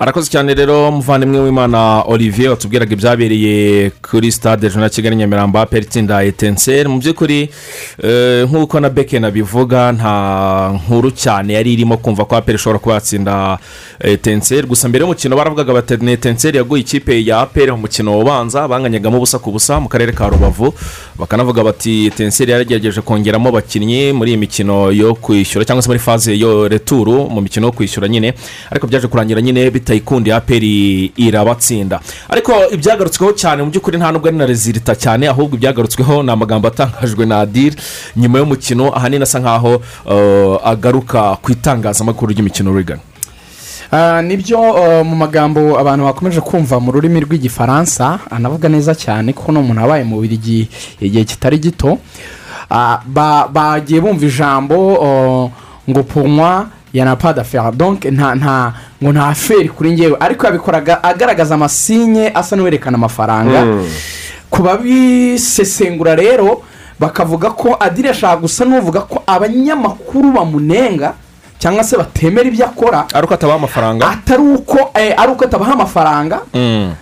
Arakoze 0.00 0.30
cyane 0.30 0.54
rero 0.54 0.90
muvandimwe 0.92 1.38
w'imana 1.40 2.02
olivier 2.06 2.50
watubwiraga 2.50 2.92
ibyabereye 2.92 3.90
kuri 4.10 4.32
stade 4.32 4.70
jona 4.70 4.88
kigali 4.88 5.16
nyamirambo 5.16 5.58
aperi 5.58 5.84
itsinda 5.86 6.24
etenseri. 6.24 6.88
Mu 6.88 6.98
by'ukuri 7.00 7.48
eh, 8.02 8.44
nk'uko 8.48 8.80
na 8.80 8.90
beke 8.90 9.18
nabivuga 9.20 9.92
nta 9.92 10.72
nkuru 10.74 11.10
cyane 11.10 11.52
yari 11.52 11.72
irimo 11.72 11.96
kumva 11.96 12.24
ko 12.24 12.36
aperi 12.36 12.56
ishobora 12.56 12.78
kuba 12.78 12.94
yatsinda 12.94 13.58
etenseri. 14.00 14.66
Gusa 14.66 14.88
mbere 14.88 15.02
y'umukino 15.04 15.36
baravugaga 15.36 15.72
bati 15.72 15.96
ni 15.96 16.12
etenseri 16.12 16.56
yaguye 16.58 16.80
ikipe 16.82 17.24
ya 17.24 17.40
aperi 17.40 17.72
mu 17.72 17.78
mukino 17.78 18.20
ubanza. 18.20 18.68
Banganyagamo 18.68 19.16
ubusa 19.16 19.38
ku 19.38 19.50
busa 19.50 19.80
mu 19.80 19.88
karere 19.88 20.12
ka 20.12 20.28
rubavu. 20.28 20.74
Bakanavuga 21.18 21.64
bati 21.64 22.06
etenseri 22.06 22.52
yaragerageje 22.52 23.00
kongeramo 23.00 23.48
abakinnyi 23.48 24.12
muri 24.12 24.30
iyi 24.30 24.36
mikino 24.38 24.92
yo 24.92 25.14
kwishyura 25.14 25.64
cyangwa 25.64 25.82
se 25.82 25.88
muri 25.88 25.98
faze 25.98 26.36
yo 26.36 26.68
returu 26.68 27.30
mu 27.30 27.40
mikino 27.40 27.66
yo 27.66 27.72
kwishyura 27.72 28.08
nyine. 28.08 28.34
Ariko 28.70 28.86
byaje 28.86 29.08
kurangira 29.08 29.40
nyine 29.40 29.70
bitayikundiye 29.90 30.34
aperi 30.36 31.12
irabatsinda. 31.16 32.00
Ariko 32.28 32.52
ibyagarutsweho 32.74 33.32
cyane 33.38 33.62
mu 33.62 33.70
by'ukuri 33.70 33.98
nta 33.98 34.10
nubwo 34.12 34.28
ari 34.28 34.36
na 34.36 34.46
rezilita 34.46 34.94
cyane 34.98 35.28
ahubwo 35.30 35.54
ibyagarutsweho 35.56 36.22
ni 36.26 36.30
amagambo 36.30 36.66
atangajwe 36.68 37.26
na 37.26 37.40
adire 37.40 37.76
nyuma 38.16 38.38
y'umukino 38.38 38.90
ahanini 38.96 39.22
asa 39.22 39.38
nkaho 39.38 39.78
eh, 40.10 40.58
agaruka 40.64 41.36
ku 41.42 41.52
itangazamakuru 41.52 42.32
ry'imikino 42.34 42.74
rigana 42.74 43.00
Ah, 43.92 44.18
ni 44.22 44.36
byo 44.36 44.58
ah, 44.58 45.04
mu 45.04 45.14
magambo 45.16 45.78
abantu 45.78 46.04
bakomeje 46.04 46.40
kumva 46.42 46.80
mu 46.82 46.90
rurimi 46.92 47.20
rw'igifaransa 47.22 48.18
anavuga 48.30 48.68
neza 48.68 48.94
cyane 48.98 49.30
kuko 49.32 49.52
ni 49.52 49.58
umuntu 49.58 49.80
wabaye 49.86 50.02
mu 50.04 50.18
birigi 50.20 50.66
igihe 51.00 51.24
kitari 51.24 51.58
gito. 51.62 51.98
Ba- 53.06 53.46
bagiye 53.52 54.00
bumva 54.02 54.26
ijambo 54.26 54.74
ngo 55.90 56.02
punywa 56.02 56.66
ya 56.96 57.04
na 57.04 57.16
pada 57.16 57.44
fera 57.44 57.70
donke 57.72 58.10
nta 58.10 58.34
nta 58.34 58.72
ngo 59.02 59.12
nta 59.12 59.34
feri 59.34 59.68
kuri 59.68 59.92
ngewe 59.92 60.16
ariko 60.20 60.46
yabikoraga 60.46 61.02
agaragaza 61.04 61.54
amasinye 61.54 62.30
asa 62.34 62.56
n'uwerekana 62.56 62.96
amafaranga. 62.96 63.64
Ku 64.50 64.62
babisesengura 64.62 66.14
rero 66.14 66.62
bakavuga 67.00 67.50
ko 67.50 67.76
adire 67.80 68.10
ashaka 68.10 68.36
gusa 68.36 68.64
n'uvuga 68.64 69.00
ko 69.00 69.22
abanyamakuru 69.26 70.32
bamunenga 70.32 71.12
cyangwa 71.58 71.84
se 71.84 71.96
batemera 71.96 72.48
ibyo 72.48 72.64
akora 72.66 73.04
ari 73.14 73.24
uko 73.26 73.34
atabaha 73.34 73.58
amafaranga? 73.58 74.08
atari 74.10 74.42
uko 74.42 74.78
eh, 74.94 75.14
ari 75.16 75.32
uko 75.32 75.44
atabaha 75.44 75.72
amafaranga. 75.72 76.40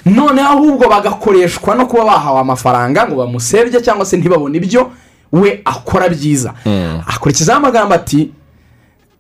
Noneho 0.07 0.49
ahubwo 0.49 0.89
bagakoreshwa 0.89 1.75
no 1.75 1.87
kuba 1.87 2.05
bahawe 2.05 2.41
amafaranga 2.41 3.07
ngo 3.07 3.15
bamusebye 3.17 3.81
cyangwa 3.81 4.07
se 4.07 4.17
ntibabone 4.17 4.57
ibyo 4.59 4.91
we 5.33 5.61
akora 5.65 6.09
byiza. 6.09 6.53
Akurikizaho 7.07 7.59
amagambo 7.59 7.95
ati 7.95 8.31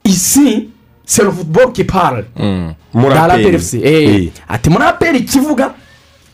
isi 0.05 0.69
sero 1.07 1.33
futuboro 1.33 1.69
kipare 1.73 2.25
muri 2.95 3.15
APR. 3.19 3.61
Eh. 3.83 4.31
ati 4.49 4.71
muri 4.71 4.85
aperi 4.85 5.19
ikivuga 5.19 5.75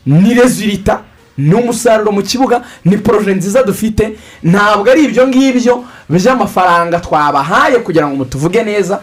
ni 0.05 0.33
rezilita 0.33 1.01
ni 1.37 1.53
umusaruro 1.53 2.11
mu 2.11 2.21
kibuga 2.21 2.61
ni 2.85 2.97
poroje 2.97 3.33
nziza 3.33 3.63
dufite 3.63 4.17
ntabwo 4.43 4.91
ari 4.91 5.03
ibyo 5.05 5.27
ngibyo 5.27 5.83
by'amafaranga 6.09 6.99
twabahaye 6.99 7.79
kugira 7.79 8.07
ngo 8.07 8.15
mutuvuge 8.15 8.63
neza 8.63 9.01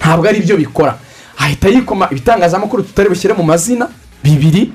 ntabwo 0.00 0.28
ari 0.28 0.40
byo 0.40 0.56
bikora. 0.56 0.98
Ahita 1.38 1.68
yikoma 1.68 2.08
ibitangazamakuru 2.10 2.82
tutari 2.82 3.08
bushyire 3.08 3.34
mu 3.34 3.42
mazina 3.42 3.88
bibiri 4.24 4.72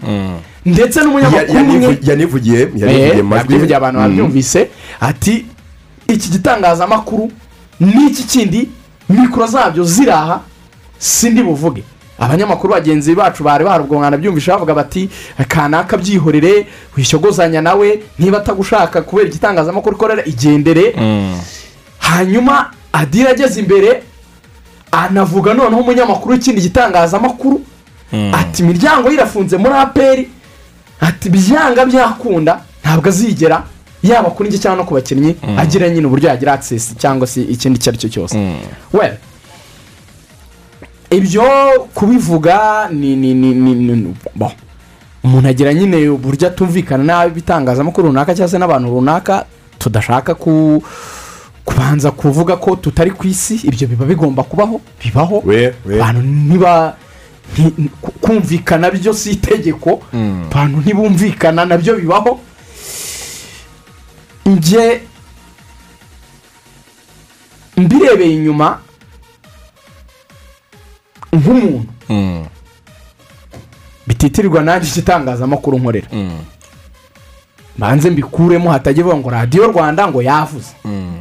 ndetse 0.66 1.00
n'umunyamakuru 1.04 1.54
Ya- 1.56 1.62
umwe. 1.62 1.74
yanivu- 1.74 2.10
yanivugiye 2.10 2.60
yanivugiye 2.60 3.10
Eh, 3.10 3.20
amajwi 3.20 3.74
abantu 3.76 4.00
Mm. 4.00 4.06
babyumvise. 4.08 4.70
Ati 5.00 5.46
iki 6.08 6.30
gitangazamakuru 6.30 7.32
n'iki 7.80 8.24
kindi 8.24 8.70
mikoro 9.10 9.48
zabyo 9.48 9.84
ziri 9.84 10.12
aha 10.12 10.42
sindi 11.00 11.44
buvuge. 11.44 11.84
Abanyamakuru 12.20 12.74
bagenzi 12.74 13.16
bacu 13.16 13.44
bari 13.44 13.64
barubwo 13.66 13.98
mwanabyumvishe 14.00 14.52
bavuga 14.52 14.74
bati 14.74 15.10
kanaka 15.48 15.98
byihorere 15.98 16.68
wishyogozanya 16.98 17.62
nawe 17.62 18.00
niba 18.20 18.38
atagushaka 18.38 19.02
kubera 19.02 19.30
igitangazamakuru 19.30 19.96
ukorera 19.96 20.26
igendere. 20.26 20.96
Hanyuma 22.00 22.72
adira 22.94 23.30
ageze 23.30 23.60
imbere 23.60 24.04
anavuga 24.92 25.54
noneho 25.54 25.82
umunyamakuru 25.82 26.34
w'ikindi 26.34 26.62
gitangazamakuru. 26.62 27.62
Ati 28.34 28.62
imiryango 28.64 29.10
ye 29.10 29.14
irafunze 29.16 29.58
muri 29.58 29.74
aperi 29.74 30.30
ati 31.02 31.30
byanga 31.30 31.86
byakunda 31.86 32.62
ntabwo 32.84 33.10
azigera. 33.10 33.64
Yaba 34.04 34.30
kuri 34.30 34.50
njye 34.50 34.60
cyangwa 34.60 34.78
no 34.78 34.88
ku 34.88 34.94
bakinnyi 34.94 35.36
agira 35.58 35.90
nyine 35.90 36.08
uburyo 36.08 36.30
yagira 36.30 36.54
access 36.54 36.96
cyangwa 36.98 37.28
se 37.28 37.42
ikindi 37.42 37.80
icyo 37.80 37.90
ari 37.90 37.98
cyo 37.98 38.10
cyose 38.10 38.36
well 38.94 39.16
ibyo 41.10 41.44
kubivuga 41.94 42.90
ni 42.92 43.16
ni 43.16 43.34
ni 43.34 43.54
ni 43.54 43.74
ni 43.76 44.16
bon. 44.36 44.52
Umuntu 45.24 45.48
agira 45.50 45.74
nyine 45.74 46.10
uburyo 46.10 46.48
atumvikana 46.48 47.04
n'abitangazamakuru 47.04 48.08
runaka 48.08 48.36
cyangwa 48.36 48.50
se 48.52 48.58
n'abantu 48.58 48.90
runaka 48.90 49.46
tudashaka 49.80 50.36
ku 50.36 50.84
kubanza 51.66 52.12
kuvuga 52.12 52.56
ko 52.58 52.76
tutari 52.76 53.12
ku 53.12 53.28
isi 53.28 53.56
ibyo 53.64 53.88
biba 53.88 54.06
bigomba 54.06 54.44
kubaho 54.44 54.82
bibaho. 55.06 55.44
Abantu 56.02 56.22
ku- 58.02 58.12
kumvikana 58.22 58.92
byo 58.92 59.14
si 59.14 59.32
itegeko. 59.32 60.02
Abantu 60.52 60.78
ntibumvikana 60.82 61.66
na 61.66 61.78
byo 61.78 61.96
bibaho. 61.96 62.40
Njye 64.46 65.02
mbirebeye 67.78 68.34
inyuma 68.34 68.80
nk'umuntu. 71.34 71.86
Bititirirwa 74.08 74.62
nanjye 74.64 74.88
igitangazamakuru 74.90 75.78
nkorera. 75.78 76.08
Banze 77.78 78.10
mbikuremo 78.10 78.72
hatajya 78.72 79.04
bivuga 79.04 79.18
ngo 79.18 79.30
radiyo 79.30 79.68
rwanda 79.68 80.08
ngo 80.08 80.22
yavuze. 80.22 80.74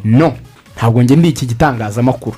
No 0.05 0.33
ntabwo 0.77 1.03
njye 1.03 1.17
ndi 1.17 1.29
iki 1.29 1.47
gitangazamakuru. 1.47 2.37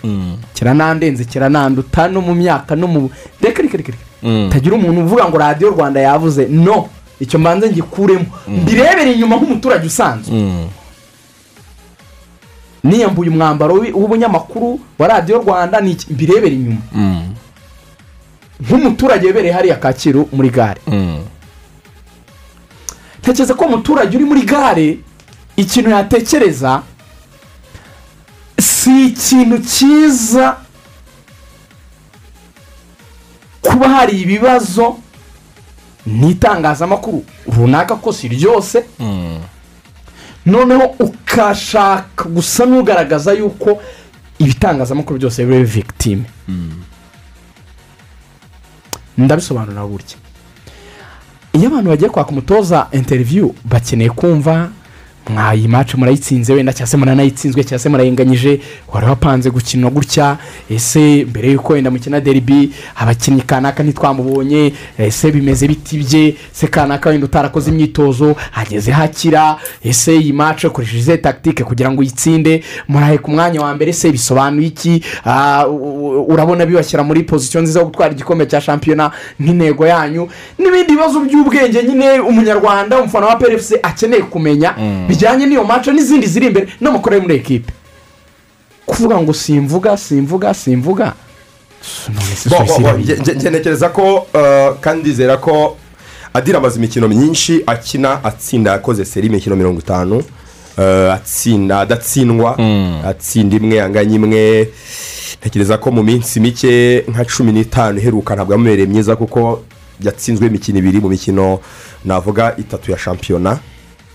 Kiranandenze 0.55 1.25
kirananduta 1.25 2.09
no 2.09 2.21
mu 2.21 2.35
myaka 2.35 2.77
no 2.77 2.87
mu 2.87 3.11
reka 3.43 3.63
reka 3.63 3.77
reka 3.77 3.93
reka. 3.93 4.05
Tagira 4.53 4.77
umuntu 4.77 5.01
uvuga 5.01 5.29
ngo 5.29 5.39
radiyo 5.39 5.71
rwanda 5.71 6.01
yavuze. 6.01 6.47
No. 6.47 6.89
Icyo 7.21 7.39
mbanze 7.39 7.71
ngikuremo. 7.71 8.27
Mbirebere 8.49 9.13
inyuma 9.13 9.37
nk'umuturage 9.37 9.87
usanzwe. 9.87 10.35
Niyambuye 12.85 13.31
umwambaro 13.31 13.75
w'ubunyamakuru 13.75 14.81
wa 14.99 15.09
radiyo 15.09 15.39
rwanda 15.39 15.81
mbirebere 16.11 16.55
inyuma. 16.55 16.81
Nk'umuturage 18.61 19.27
webereye 19.27 19.53
hariya 19.55 19.77
kacyiru 19.77 20.29
muri 20.33 20.51
gare. 20.51 20.81
Ntekereza 23.21 23.55
ko 23.55 23.65
umuturage 23.65 24.17
uri 24.17 24.25
muri 24.25 24.43
gare 24.43 24.99
ikintu 25.57 25.91
yatekereza 25.91 26.83
si 28.61 29.07
ikintu 29.07 29.59
cyiza 29.65 30.57
kuba 33.63 33.89
hari 33.89 34.21
ibibazo 34.21 34.97
n'itangazamakuru 36.07 37.25
runaka 37.57 37.97
ko 37.97 38.13
si 38.13 38.29
ryose. 38.29 38.85
Noneho 40.47 40.95
ukashaka 41.01 42.25
gusa 42.29 42.67
n'ugaragaza 42.67 43.33
yuko 43.33 43.81
ibitangazamakuru 44.39 45.19
byose 45.19 45.45
biba 45.45 45.65
victime. 45.65 46.23
Ndabisobanura 49.19 49.87
gutya 49.87 50.17
iyo 51.53 51.69
abantu 51.69 51.91
bagiye 51.91 52.11
kwaka 52.11 52.31
umutoza 52.31 52.87
interiviyu 52.93 53.55
bakeneye 53.65 54.11
kumva 54.11 54.69
mwayi 55.29 55.69
mace 55.69 55.97
murayitsinze 55.97 56.53
wenda 56.55 56.73
cyangwa 56.73 56.87
se 56.91 56.97
muranayitsinzwe 56.97 57.65
cyangwa 57.65 57.79
se 57.79 57.89
murayinganyije 57.89 58.61
wari 58.93 59.07
wapanze 59.07 59.51
gukina 59.51 59.91
gutya. 59.91 60.37
Ese 60.71 61.25
mbere 61.31 61.51
y'uko 61.53 61.73
wenda 61.73 61.91
mukina 61.91 62.21
deribi 62.21 62.71
abakinnyi 62.97 63.43
kanaka 63.43 63.83
ntitwamubonye. 63.83 64.73
Ese 64.99 65.31
bimeze 65.33 65.69
biti 65.69 65.99
bye? 65.99 66.37
Se 66.53 66.67
kanaka 66.67 67.11
wenda 67.11 67.27
utarakoze 67.27 67.71
imyitozo 67.71 68.37
hageze 68.51 68.91
hakira 68.93 69.57
ese 69.85 70.17
iyi 70.17 70.33
mace 70.33 70.67
ukoresheje 70.67 70.99
izihe 71.01 71.17
takitike 71.19 71.65
kugira 71.65 71.91
ngo 71.93 72.01
uyitsinde? 72.01 72.63
Murahe 72.89 73.19
ku 73.19 73.31
mwanya 73.31 73.61
wa 73.61 73.75
mbere 73.75 73.93
se 73.93 74.13
bisobanuye 74.13 74.67
iki? 74.69 75.03
Ah, 75.25 75.67
urabona 76.29 76.67
bibashyira 76.67 77.03
muri 77.03 77.23
pozisiyo 77.23 77.63
nziza 77.63 77.81
yo 77.81 77.87
gutwara 77.87 78.13
igikombe 78.13 78.47
cya 78.47 78.61
shampiyona 78.61 79.11
nk'intego 79.41 79.87
yanyu. 79.87 80.29
N'ibindi 80.59 80.93
bibazo 80.93 81.21
by'ubwenge 81.21 81.83
nyine 81.83 82.21
umunyarwanda 82.21 82.99
umufana 83.01 83.27
wa 83.27 83.37
PRFC 83.37 83.73
akeneye 83.83 84.23
kumenya. 84.23 84.75
Bijyanye 85.15 85.47
n'iyo 85.47 85.65
mace 85.65 85.93
n'izindi 85.93 86.27
ziri 86.27 86.47
imbere 86.47 86.67
n'amakuru 86.81 87.15
yo 87.17 87.23
muri 87.23 87.35
ekipe. 87.37 87.73
Kuvuga 88.87 89.17
ngo 89.23 89.33
simvuga 89.33 89.97
simvuga 89.97 90.55
simvuga. 90.55 91.15
None 92.09 92.37
se 92.37 92.49
Bo, 92.49 92.59
bo, 92.59 92.67
Swahili 92.67 92.83
bo, 92.83 92.89
irabizi. 92.89 93.13
nge- 93.13 93.21
nge- 93.23 93.37
nge 93.37 93.51
ntekereza 93.51 93.89
ko 93.89 94.27
uh, 94.35 94.79
kandi 94.81 95.01
ndizera 95.01 95.37
ko 95.37 95.77
adira 96.35 96.59
amaze 96.59 96.79
imikino 96.79 97.09
myinshi 97.09 97.63
akina 97.67 98.25
atsinda 98.25 98.71
yakoze 98.71 99.05
seri 99.05 99.27
imikino 99.27 99.57
mirongo 99.57 99.81
itanu. 99.81 100.17
Uh, 100.79 101.13
atsinda 101.15 101.81
adatsindwa 101.81 102.59
atsinda 103.07 103.57
imwe 103.57 103.83
anganya 103.83 104.15
imwe. 104.17 104.69
Ntekereza 105.41 105.79
ko 105.79 105.91
mu 105.91 106.03
minsi 106.03 106.41
mike 106.41 107.05
nka 107.09 107.25
cumi 107.25 107.53
n'itanu 107.53 107.99
iheruka 107.99 108.35
ntabwo 108.35 108.53
yamubereye 108.53 108.87
myiza 108.89 109.17
kuko 109.17 109.63
yatsinzwe 110.01 110.47
imikino 110.47 110.79
ibiri 110.79 111.01
mu 111.01 111.09
mikino 111.09 111.61
navuga 112.05 112.55
itatu 112.59 112.91
ya 112.91 112.99
shampiyona. 112.99 113.59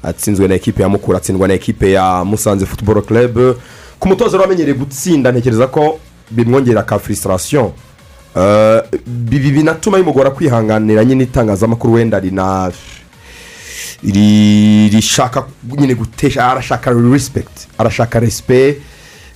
Atsinzwe 0.03 0.47
na 0.47 0.55
ekipe 0.55 0.81
ya 0.83 0.89
mukura 0.89 1.17
atsindwa 1.17 1.47
na 1.47 1.53
ekipe 1.53 1.91
ya 1.91 2.23
musanze 2.25 2.65
futuboro 2.65 3.01
club. 3.01 3.55
Ku 3.99 4.07
mutoza 4.07 4.31
rero 4.38 4.41
wamenyereye 4.43 4.77
gutsinda 4.77 5.31
ntekereza 5.31 5.67
ko 5.67 5.99
bimwongerera 6.31 6.83
ka 6.83 6.99
Uh, 8.35 8.79
bibi 9.07 9.51
binatuma 9.51 9.97
bimugora 9.97 10.29
kwihanganira 10.31 11.05
nyine 11.05 11.23
itangazamakuru 11.23 11.93
wenda 11.93 12.19
rina 12.19 12.71
ri- 14.03 14.89
rishaka 14.89 15.45
nyine 15.79 15.95
gutesha 15.95 16.47
arashaka 16.51 16.91
respect 16.91 17.67
arashaka 17.77 18.19
respect 18.19 18.81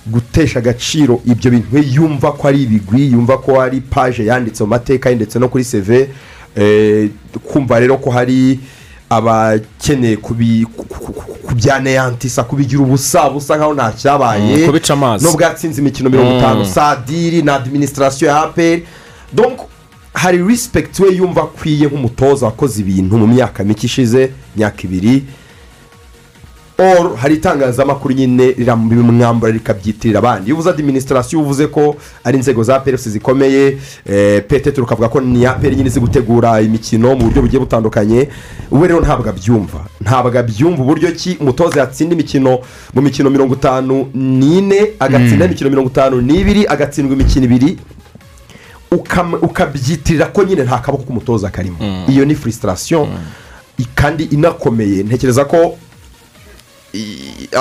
gutesha 0.06 0.58
agaciro 0.58 1.20
ibyo 1.26 1.50
bintu. 1.50 1.78
Yumva 1.78 2.32
ko 2.32 2.48
ari 2.48 2.62
ibigwi 2.62 3.12
yumva 3.12 3.38
ko 3.38 3.60
ari 3.60 3.80
paje 3.80 4.24
yanditse 4.24 4.62
mu 4.64 4.70
mateka 4.70 5.10
ye 5.10 5.16
ndetse 5.16 5.38
no 5.38 5.48
kuri 5.48 5.64
seve 5.64 6.08
eh, 6.56 7.08
kumva 7.44 7.80
rero 7.80 7.96
ko 7.96 8.10
hari 8.10 8.60
ku- 10.88 11.12
ku- 11.12 11.38
kubyaneyantisa 11.46 12.42
kubigira 12.44 12.82
ubusa 12.82 13.30
busa 13.30 13.56
nkaho 13.56 13.74
nta 13.74 13.92
cyabaye 13.92 14.56
Mm, 14.56 14.66
kubica 14.66 14.90
amazi. 14.92 15.24
nubwo 15.24 15.42
yatsinze 15.42 15.80
imikino 15.80 16.10
mirongo 16.10 16.30
Mm. 16.30 16.38
itanu 16.38 16.66
sadiri 16.66 17.42
na 17.42 17.54
adiminisitirasiyo 17.54 18.30
ya 18.30 18.42
aperi 18.42 18.86
hari 20.14 20.38
respect 20.42 21.00
we 21.00 21.10
yumva 21.16 21.42
akwiye 21.42 21.86
nk'umutoza 21.86 22.46
wakoze 22.46 22.80
ibintu 22.80 23.18
mu 23.18 23.26
myaka 23.26 23.64
mike 23.64 23.86
ishize 23.86 24.30
imyaka 24.56 24.82
ibiri 24.84 25.24
or 26.78 27.16
hari 27.16 27.34
itangazamakuru 27.34 28.14
nyine 28.14 28.50
riramwambara 28.52 29.52
rikabyitirira 29.52 30.18
abandi. 30.18 30.46
Iyo 30.46 30.54
uvuze 30.56 30.70
adiminisitirasiyo 30.70 31.40
uvuze 31.42 31.66
ko 31.66 31.96
ari 32.24 32.36
inzego 32.38 32.62
za 32.62 32.80
peresi 32.80 33.10
zikomeye 33.10 33.78
eh, 34.06 34.42
petete 34.48 34.80
ukavuga 34.80 35.08
ko 35.08 35.20
ni 35.20 35.46
aperi 35.46 35.76
nyine 35.76 35.88
izi 35.88 36.00
gutegura 36.00 36.60
imikino 36.60 37.14
mu 37.14 37.24
buryo 37.24 37.42
bugiye 37.42 37.60
butandukanye. 37.60 38.28
We 38.70 38.88
rero 38.88 39.00
ntabwo 39.00 39.28
abyumva. 39.30 39.84
Ntabwo 40.00 40.38
abyumva 40.38 40.82
uburyo 40.82 41.12
ki 41.12 41.36
umutoza 41.40 41.80
yatsinda 41.80 42.14
imikino 42.14 42.58
mu 42.94 43.02
mikino 43.02 43.30
mirongo 43.30 43.54
itanu 43.54 44.06
n'ine 44.14 44.80
agatsinda 44.98 45.44
Mm. 45.44 45.50
imikino 45.50 45.70
mirongo 45.70 45.88
itanu 45.90 46.20
n'ibiri 46.20 46.66
agatsindwa 46.66 47.14
imikino 47.14 47.44
ibiri. 47.44 47.78
Ukabyitirira 49.42 50.26
ko 50.26 50.42
nyine 50.44 50.62
nta 50.64 50.78
kaboko 50.78 51.04
k'umutoza 51.04 51.50
karimo. 51.50 51.76
Iyo 52.08 52.24
ni 52.24 52.34
frustration. 52.34 53.08
I- 53.78 53.84
kandi 53.94 54.24
inakomeye. 54.24 55.02
Ntekereza 55.02 55.44
ko 55.44 55.76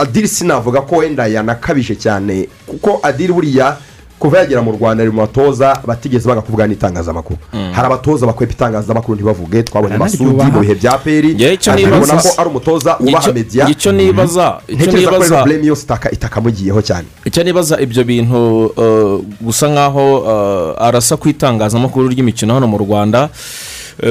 adiri 0.01 0.27
sinavuga 0.27 0.81
ko 0.81 0.95
wenda 0.95 1.27
yanakabije 1.27 1.95
cyane 1.95 2.47
kuko 2.67 2.99
adiri 3.03 3.33
buriya 3.33 3.77
kuva 4.19 4.37
yagera 4.39 4.61
mu 4.61 4.71
rwanda 4.71 5.03
ari 5.03 5.11
mu 5.11 5.19
batoza 5.21 5.81
batigeze 5.85 6.27
banga 6.27 6.41
kuvuga 6.41 6.67
n'itangazamakuru 6.67 7.37
hari 7.75 7.85
abatoza 7.87 8.25
bakwepa 8.25 8.53
itangazamakuru 8.53 9.15
ntibavuge 9.15 9.63
twabonye 9.63 9.97
masudi 9.97 10.23
Baranaryubaha. 10.23 10.51
mu 10.51 10.59
bihe 10.63 10.75
bya 10.79 10.97
peri 10.97 11.29
ubona 11.83 12.13
ko 12.23 12.29
ari 12.41 12.49
umutoza 12.49 12.91
ubaha 12.99 13.31
nibaza- 13.91 14.59
icyo 14.67 14.91
ntekereza 14.91 15.11
ko 15.11 15.23
rero 15.23 15.43
blame 15.43 15.65
yose 15.67 15.83
itaka- 15.83 16.11
itakamugiyeho 16.15 16.79
cyane. 16.81 17.07
Icyo 17.25 17.43
nibaza 17.43 17.75
ibyo 17.83 18.03
bintu 18.03 18.65
uh, 18.65 19.19
gusa 19.41 19.67
nkaho 19.67 20.05
uh, 20.23 20.85
arasa 20.87 21.17
ku 21.19 21.27
itangazamakuru 21.29 22.07
ry'imikino 22.07 22.53
hano 22.53 22.67
mu 22.67 22.77
rwanda. 22.79 23.27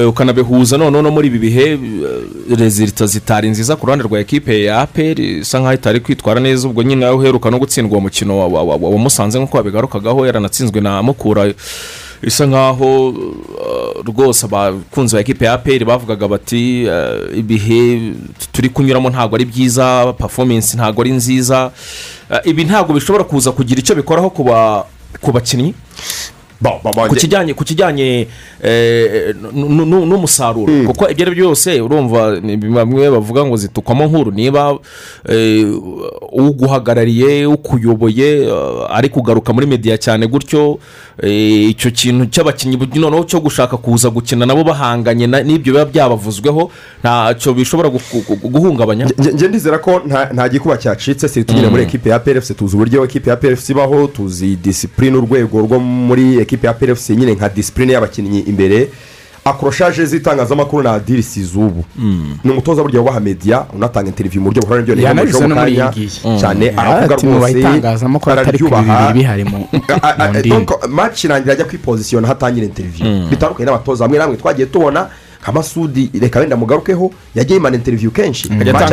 Ukanabihuza. 0.09 0.77
Noneho 0.77 1.01
no 1.01 1.11
muri 1.11 1.27
ibi 1.27 1.39
bihe 1.39 1.73
uh, 1.75 2.57
rezilita 2.59 3.05
zitari 3.05 3.49
nziza 3.49 3.75
ku 3.75 3.85
ruhande 3.85 4.03
rwa 4.05 4.19
ekipe 4.19 4.63
ya 4.63 4.81
aperi 4.81 5.39
isa 5.39 5.59
nkaho 5.59 5.73
itari 5.73 5.99
kwitwara 5.99 6.39
neza 6.39 6.67
ubwo 6.67 6.83
nyine 6.83 7.05
aho 7.05 7.17
uheruka 7.17 7.51
no 7.51 7.59
gutsindwa 7.59 7.91
uwo 7.91 8.01
mukino 8.01 8.39
wa- 8.51 8.97
musanze 8.97 9.39
nk'uko 9.39 9.57
wabigarukagaho 9.57 10.25
yaranatsinzwe 10.25 10.81
na 10.81 11.03
mukura. 11.03 11.53
Bisa 12.21 12.45
nkaho 12.45 13.09
uh, 13.09 14.05
rwose 14.05 14.45
abakunzi 14.45 15.15
ba 15.15 15.21
ekipe 15.21 15.45
ya 15.45 15.53
aperi 15.53 15.85
bavugaga 15.85 16.27
bati 16.27 16.87
ibihe 17.35 18.11
turi 18.51 18.69
kunyuramo 18.69 19.09
ntabwo 19.09 19.35
ari 19.35 19.45
byiza 19.45 20.13
performance 20.17 20.77
ntabwo 20.77 21.01
ari 21.01 21.11
nziza. 21.11 21.71
Ibi 22.45 22.63
ntabwo 22.63 22.93
bishobora 22.93 23.23
kuza 23.23 23.51
kugira 23.51 23.79
icyo 23.79 23.95
bikoraho 23.95 24.29
ku 25.21 25.31
bakinnyi? 25.31 25.73
Ku 27.53 27.63
kijyanye 27.63 28.27
eh, 28.63 29.35
n- 29.53 29.85
n'umusaruro 30.09 30.87
kuko 30.87 31.09
ibyo 31.11 31.25
ari 31.25 31.35
byo 31.35 31.45
byose 31.45 31.81
urumva 31.81 32.39
bamwe 32.75 33.09
bavuga 33.11 33.45
ngo 33.45 33.57
zitukwamo 33.57 34.05
nkuru 34.05 34.31
niba 34.31 34.77
eh, 35.29 35.67
uguhagarariye 36.31 37.45
ukuyoboye 37.45 38.43
eh, 38.47 38.87
ari 38.89 39.09
kugaruka 39.09 39.53
muri 39.53 39.65
mediya 39.67 39.97
cyane 39.97 40.27
gutyo 40.27 40.79
eh, 41.23 41.69
icyo 41.69 41.91
kintu 41.91 42.25
cy'abakinnyi 42.25 42.77
noneho 42.95 43.23
cyo 43.23 43.39
gushaka 43.39 43.77
kuza 43.77 44.09
gukina 44.09 44.45
nabo 44.45 44.63
bahanganye 44.63 45.27
n'ibyo 45.27 45.73
biba 45.73 45.85
byabavuzweho 45.85 46.71
ntacyo 47.03 47.53
bishobora 47.53 47.89
gu- 47.89 48.01
gu- 48.27 48.49
guhungabanya. 48.49 49.05
Nge 49.33 49.47
ndizera 49.47 49.77
ko 49.77 50.01
nta 50.33 50.49
gikuba 50.49 50.77
cyacitse 50.77 51.27
si 51.29 51.43
tugire 51.43 51.67
muri 51.69 51.83
ekipe 51.83 52.09
ya 52.09 52.19
PRFC 52.19 52.55
tuzi 52.57 52.75
uburyo 52.75 53.03
ekipe 53.05 53.29
ya 53.29 53.35
PRFC 53.35 53.69
ibaho 53.69 54.07
tuzi 54.07 54.55
disipurine 54.55 55.17
urwego 55.17 55.59
rwo 55.61 55.79
muri 55.79 56.39
ekipe 56.53 56.67
ya 56.67 56.73
PRFC 56.73 57.09
nyine 57.09 57.33
nka 57.33 57.49
disipurine 57.49 57.93
y'abakinnyi 57.93 58.39
imbere 58.39 58.89
akoroshaje 59.45 60.05
z'itangazamakuru 60.05 60.83
na 60.83 60.99
dirisi 60.99 61.43
z'ubu. 61.43 61.85
Ni 62.43 62.51
umutoza 62.51 62.81
burya 62.83 62.99
wubaha 62.99 63.19
mediya 63.19 63.65
unatanga 63.75 64.07
interiviyu 64.07 64.41
mu 64.41 64.47
buryo 64.49 64.61
buhora 64.61 64.81
n'ibyo 64.81 65.03
yanabize 65.03 65.47
no 65.47 65.55
muri 65.55 65.71
iyi 65.71 65.83
ngiyi 65.83 66.09
cyane 66.39 66.73
aravuga 66.77 67.15
rwose 67.15 67.81
donc 70.49 70.87
match 70.87 71.23
irangira 71.23 71.53
ajya 71.53 71.65
kwipozisiyona 71.65 72.27
hatangira 72.27 72.65
interiviyu 72.65 73.27
bitandukanye 73.29 73.65
n'abatoza 73.65 74.03
bamwe 74.05 74.17
na 74.17 74.23
bamwe 74.25 74.37
twagiye 74.37 74.67
tubona 74.67 75.09
nka 75.43 75.51
masudi 75.51 76.09
reka 76.21 76.39
wenda 76.39 76.55
mugarukeho 76.57 77.11
yagiye 77.35 77.57
yimana 77.57 77.75
interiviyu 77.75 78.11
kenshi. 78.11 78.49
Match 78.49 78.61
atanga 78.61 78.85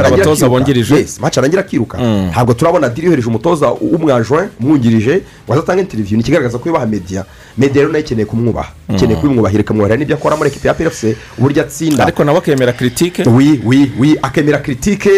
arangira 1.38 1.60
akiruka. 1.60 1.98
akiruka. 1.98 1.98
Ntabwo 2.30 2.54
turabona 2.54 2.88
diri 2.88 3.06
yohereje 3.06 3.28
umutoza 3.28 3.68
w'umwajwe 3.70 4.48
umwungirije 4.60 5.22
waza 5.48 5.62
atanga 5.62 5.82
interiviyu 5.82 6.16
ni 6.16 6.22
ikigaragaza 6.22 6.58
ko 6.58 6.68
yubaha 6.68 6.86
mediya 6.86 7.24
mediya 7.58 7.82
rero 7.82 7.92
na 7.92 7.98
yo 7.98 8.04
ikeneye 8.04 8.26
kumwubaha. 8.26 8.72
Ikeneye 8.94 9.16
kubimwubahira 9.20 9.60
ikamwubahira 9.62 9.96
n'ibyo 9.96 10.16
akora 10.16 10.36
muri 10.36 10.50
ekipi 10.50 10.66
ya 10.66 10.74
PFC 10.74 11.02
uburyo 11.38 11.62
atsinda. 11.62 12.02
Ariko 12.04 12.24
nawe 12.24 12.38
akemera 12.38 12.72
kiritike 12.72 13.22
wi 13.22 13.60
wi 13.64 13.92
wi 13.98 14.18
akemera 14.22 14.58
kiritike 14.58 15.10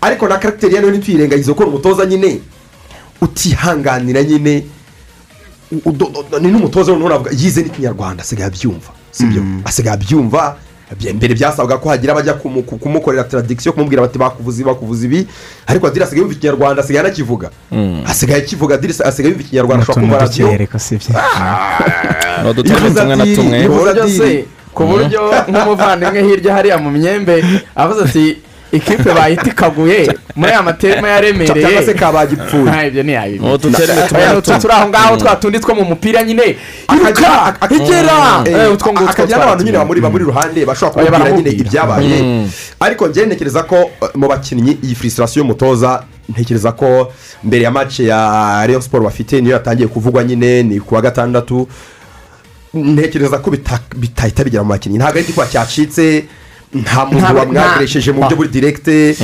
ariko 0.00 0.28
na 0.28 0.38
karagiteri 0.38 0.74
na 0.74 0.80
yo 0.80 0.90
ntituyirengagize 0.90 1.54
ko 1.54 1.62
ni 1.64 1.70
umutoza 1.70 2.06
nyine 2.06 2.40
utihanganira 3.20 4.22
nyine. 4.22 4.64
Ni 6.40 6.48
n'umutoza 6.50 6.92
noneho 6.92 7.26
yize 7.30 7.62
n'ikinyarwanda 7.62 8.22
asigaye 8.22 8.46
abyumva 8.50 8.90
sibyo 9.10 9.42
asigaye 9.64 9.94
abyumva 9.94 10.56
mbere 11.14 11.34
byasabwaga 11.34 11.78
ko 11.82 11.88
hagira 11.88 12.12
abajya 12.12 12.34
kumu- 12.34 12.62
ku- 12.62 12.78
kumukorera 12.78 13.24
taradikisiyo 13.24 13.72
kumubwira 13.72 14.02
bati 14.02 14.18
bakuvuze 14.18 14.60
ibi 14.62 14.68
bakuvuze 14.70 15.06
ibi. 15.06 15.26
Ariko 15.66 15.86
adiri 15.86 16.04
asigaye 16.04 16.20
yumva 16.22 16.34
ikinyarwanda 16.34 16.82
asigaye 16.82 17.00
anakivuga. 17.06 17.50
Asigaye 18.06 18.42
akivuga 18.42 18.74
adiri 18.74 18.94
asigaye 19.04 19.30
yumva 19.32 19.44
ikinyarwanda 19.46 19.82
ashobora 19.82 20.00
kumva 20.02 20.18
radiyo 20.18 20.46
tumwe 23.36 23.58
ku 23.68 23.72
buryo 23.74 24.08
se 24.08 24.44
ku 24.74 24.82
buryo 24.86 25.20
nk'umuvandimwe 25.48 26.20
hirya 26.22 26.52
hariya 26.54 26.78
mu 26.78 26.90
myembe 26.90 27.44
avuze 27.76 28.00
ati 28.04 28.24
ikipe 28.72 29.14
bayita 29.14 29.50
ikaguye 29.50 30.16
muri 30.36 30.52
aya 30.52 30.62
materima 30.62 31.08
yaremereye 31.08 31.62
cyangwa 31.62 31.82
se 31.82 31.94
kabagipfuye 31.94 32.62
nta 32.62 32.86
ibyo 32.86 33.02
Ni 33.02 33.58
tumwe 33.58 34.60
turi 34.60 34.72
aho 34.72 34.88
ngaho 34.88 35.16
twa 35.16 35.36
tundi 35.36 35.58
two 35.60 35.74
mu 35.74 35.84
mupira 35.84 36.22
nyine. 36.22 36.56
Iruka! 36.94 37.56
Igera 37.70 38.44
Eh, 38.46 38.72
utwo 38.72 38.92
ngutwo 38.92 39.10
akagira 39.10 39.38
n'abantu 39.38 39.64
nyine 39.64 39.78
bamuri 39.78 40.00
bamuri 40.00 40.24
iruhande 40.24 40.64
bashobora 40.66 41.04
kumubwira 41.06 41.36
nyine 41.36 41.50
ibyabaye. 41.50 42.46
Ariko 42.80 43.08
njyewe 43.08 43.26
ntekereza 43.26 43.62
ko 43.62 43.76
eh, 43.76 44.08
mu 44.14 44.28
bakinnyi 44.28 44.78
iyi 44.82 44.94
furisitasiyo 44.94 45.40
y'umutoza 45.42 46.02
ntekereza 46.28 46.72
ko 46.72 47.12
mbere 47.44 47.62
ya 47.64 47.70
match 47.70 48.00
ya 48.00 48.18
Rayon 48.66 48.80
siporo 48.82 49.04
bafite 49.04 49.40
niyo 49.40 49.52
yatangiye 49.52 49.88
kuvugwa 49.88 50.24
nyine 50.24 50.62
ni 50.62 50.80
ku 50.80 50.94
wa 50.94 51.00
gatandatu. 51.02 51.68
Ntekereza 52.74 53.38
ko 53.38 53.50
bita- 53.50 53.80
bitahita 53.96 54.44
bigera 54.44 54.62
mu 54.62 54.70
bakinnyi. 54.70 54.98
Ntabwo 54.98 55.12
ari 55.18 55.22
igikuba 55.26 55.46
cyacitse. 55.46 56.24
Nta 56.74 57.04
muntu 57.06 57.24
wamwakoresheje 57.38 58.12
mu 58.12 58.20
buryo 58.22 58.36
buri 58.36 58.48
direkite 58.48 59.16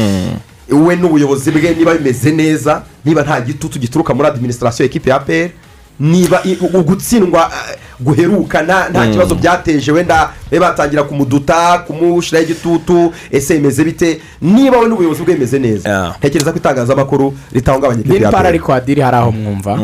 we 0.69 0.97
n'ubuyobozi 0.97 1.51
bwe 1.51 1.75
niba 1.75 1.95
bimeze 1.95 2.33
neza 2.33 2.83
niba 3.05 3.23
nta 3.23 3.41
gitutu 3.41 3.79
gituruka 3.79 4.15
muri 4.15 4.29
adiminisitirasiyo 4.29 4.87
ekipe 4.87 5.11
ya 5.11 5.19
peri 5.19 5.53
niba 6.01 6.41
i- 6.45 6.59
u- 6.61 6.83
gutsindwa 6.85 7.51
eh, 7.71 7.79
guheruka 8.01 8.63
nta 8.63 8.89
nta 8.91 9.07
kibazo 9.13 9.35
byateje 9.35 9.93
wenda 9.93 10.33
batangira 10.61 11.03
kumuduta 11.03 11.79
kumushyiraho 11.87 12.45
igitutu 12.45 13.13
ese 13.31 13.55
bimeze 13.57 13.85
bite? 13.85 14.21
Niba 14.43 14.79
we 14.79 14.89
n'ubuyobozi 14.89 15.23
bwe 15.23 15.35
bimeze 15.35 15.59
neza 15.59 15.89
ntekereza 16.19 16.53
ko 16.53 16.59
itangazamakuru 16.59 17.35
ritahungabanya 17.53 18.03
ya 18.15 18.31
para 18.31 18.43
peri 18.43 18.49
ariko 18.49 18.73
hadiri 18.73 19.01
hari 19.01 19.17
aho 19.17 19.33
mwumva. 19.33 19.79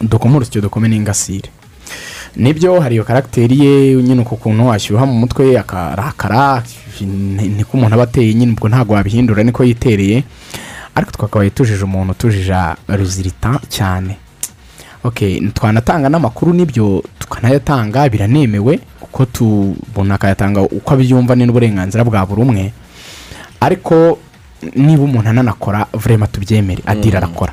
Dukome 0.00 0.36
urusyo 0.36 0.60
dukome 0.60 0.88
n'ingasire. 0.88 1.50
Ni 2.36 2.52
byo 2.52 2.80
hari 2.80 2.94
iyo 2.94 3.04
karagiteri 3.04 3.60
ye 3.60 3.94
nyine 4.02 4.20
uku 4.22 4.36
kuntu 4.36 4.66
washyuha 4.66 5.06
mu 5.06 5.12
mutwe 5.14 5.58
akarakara 5.58 6.62
ni- 7.00 7.48
niko 7.48 7.76
umuntu 7.76 7.94
aba 7.94 8.02
ateye 8.04 8.34
nyine 8.34 8.52
ubwo 8.52 8.68
ntabwo 8.68 8.94
wabihindura 8.94 9.42
niko 9.42 9.64
yitereye. 9.64 10.24
Ariko 10.94 11.12
twakabaye 11.12 11.50
tujije 11.50 11.84
umuntu 11.84 12.14
tujije 12.14 12.54
ruzirita 12.88 13.60
cyane. 13.68 14.16
Twanatanga 15.54 16.08
n'amakuru 16.08 16.52
n'ibyo 16.52 17.02
tukanayatanga 17.18 18.08
biranemewe 18.08 18.80
uko 19.02 19.24
tubona 19.24 20.14
akayatanga 20.14 20.60
uko 20.62 20.94
abyumva 20.94 21.34
n'uburenganzira 21.36 22.04
bwa 22.04 22.26
buri 22.26 22.42
umwe. 22.42 22.72
Ariko 23.60 24.18
niba 24.76 25.02
umuntu 25.02 25.28
ananakora 25.28 25.86
vurema 25.94 26.26
tubyemere. 26.26 26.82
Adira 26.86 27.18
arakora. 27.18 27.52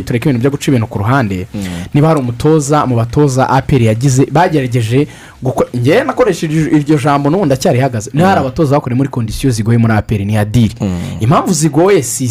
Tureke 0.00 0.28
ibintu 0.28 0.40
byo 0.40 0.50
guca 0.50 0.68
ibintu 0.70 0.86
ku 0.86 0.98
ruhande. 0.98 1.46
Niba 1.94 2.08
hari 2.08 2.20
umutoza 2.20 2.86
mu 2.86 2.96
batoza 2.96 3.48
aperi 3.50 3.86
yagize 3.86 4.26
bagerageje 4.32 5.06
gukora 5.42 5.68
ngewe 5.76 6.04
nakoresheje 6.04 6.70
iryo 6.76 6.98
jambo 6.98 7.30
n'ubundi 7.30 7.54
acyarihagaze 7.54 8.10
niba 8.14 8.28
hari 8.28 8.40
abatoza 8.40 8.74
bakoreye 8.76 8.96
muri 8.96 9.08
kondisiyo 9.08 9.50
zigoye 9.52 9.78
muri 9.78 9.92
aperi 9.92 10.24
ni 10.24 10.36
adiri 10.36 10.74
impamvu 11.20 11.52
zigoye 11.52 12.02
si 12.02 12.24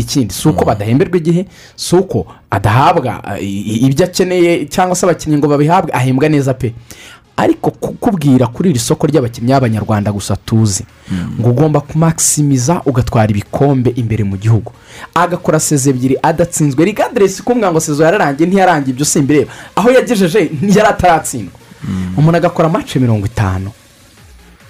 ikindi. 0.00 0.34
Si 0.34 0.48
uko 0.48 0.64
badahemberwa 0.64 1.16
igihe 1.16 1.46
si 1.76 1.96
uko 1.96 2.26
adahabwa 2.50 3.22
i- 3.40 3.86
ibyo 3.86 4.04
akeneye 4.04 4.66
cyangwa 4.66 4.96
se 4.96 5.06
abakinnyi 5.06 5.38
ngo 5.38 5.48
babihabwe 5.48 5.92
ahembwa 5.94 6.28
neza 6.28 6.54
pe. 6.54 6.72
Ariko 7.40 7.70
kukubwira 7.70 8.46
kuri 8.46 8.70
iri 8.70 8.78
soko 8.78 9.06
ry'abakinnyi 9.06 9.52
b'abanyarwanda 9.52 10.12
gusa 10.12 10.36
tuzi. 10.36 10.84
Ngo 11.40 11.48
ugomba 11.50 11.80
kumakisimiza 11.80 12.82
ugatwara 12.84 13.30
ibikombe 13.32 13.90
imbere 13.96 14.24
mu 14.24 14.36
gihugu. 14.36 14.72
Agakora 15.14 15.60
seze 15.60 15.90
ebyiri 15.90 16.16
adatsinzwe. 16.22 16.84
Rigaderesi 16.84 17.42
kumbwira 17.42 17.72
ngo 17.72 17.80
sezo 17.80 18.04
yararangiye 18.04 18.48
ntiyarangiye 18.48 18.92
ibyo 18.94 19.04
simbireba 19.04 19.52
aho 19.76 19.88
yagejeje 19.90 20.50
ntiyari 20.62 20.88
ataratsindwa. 20.88 21.56
Umuntu 22.16 22.36
agakora 22.36 22.68
mace 22.68 22.98
mirongo 22.98 23.26
itanu. 23.26 23.70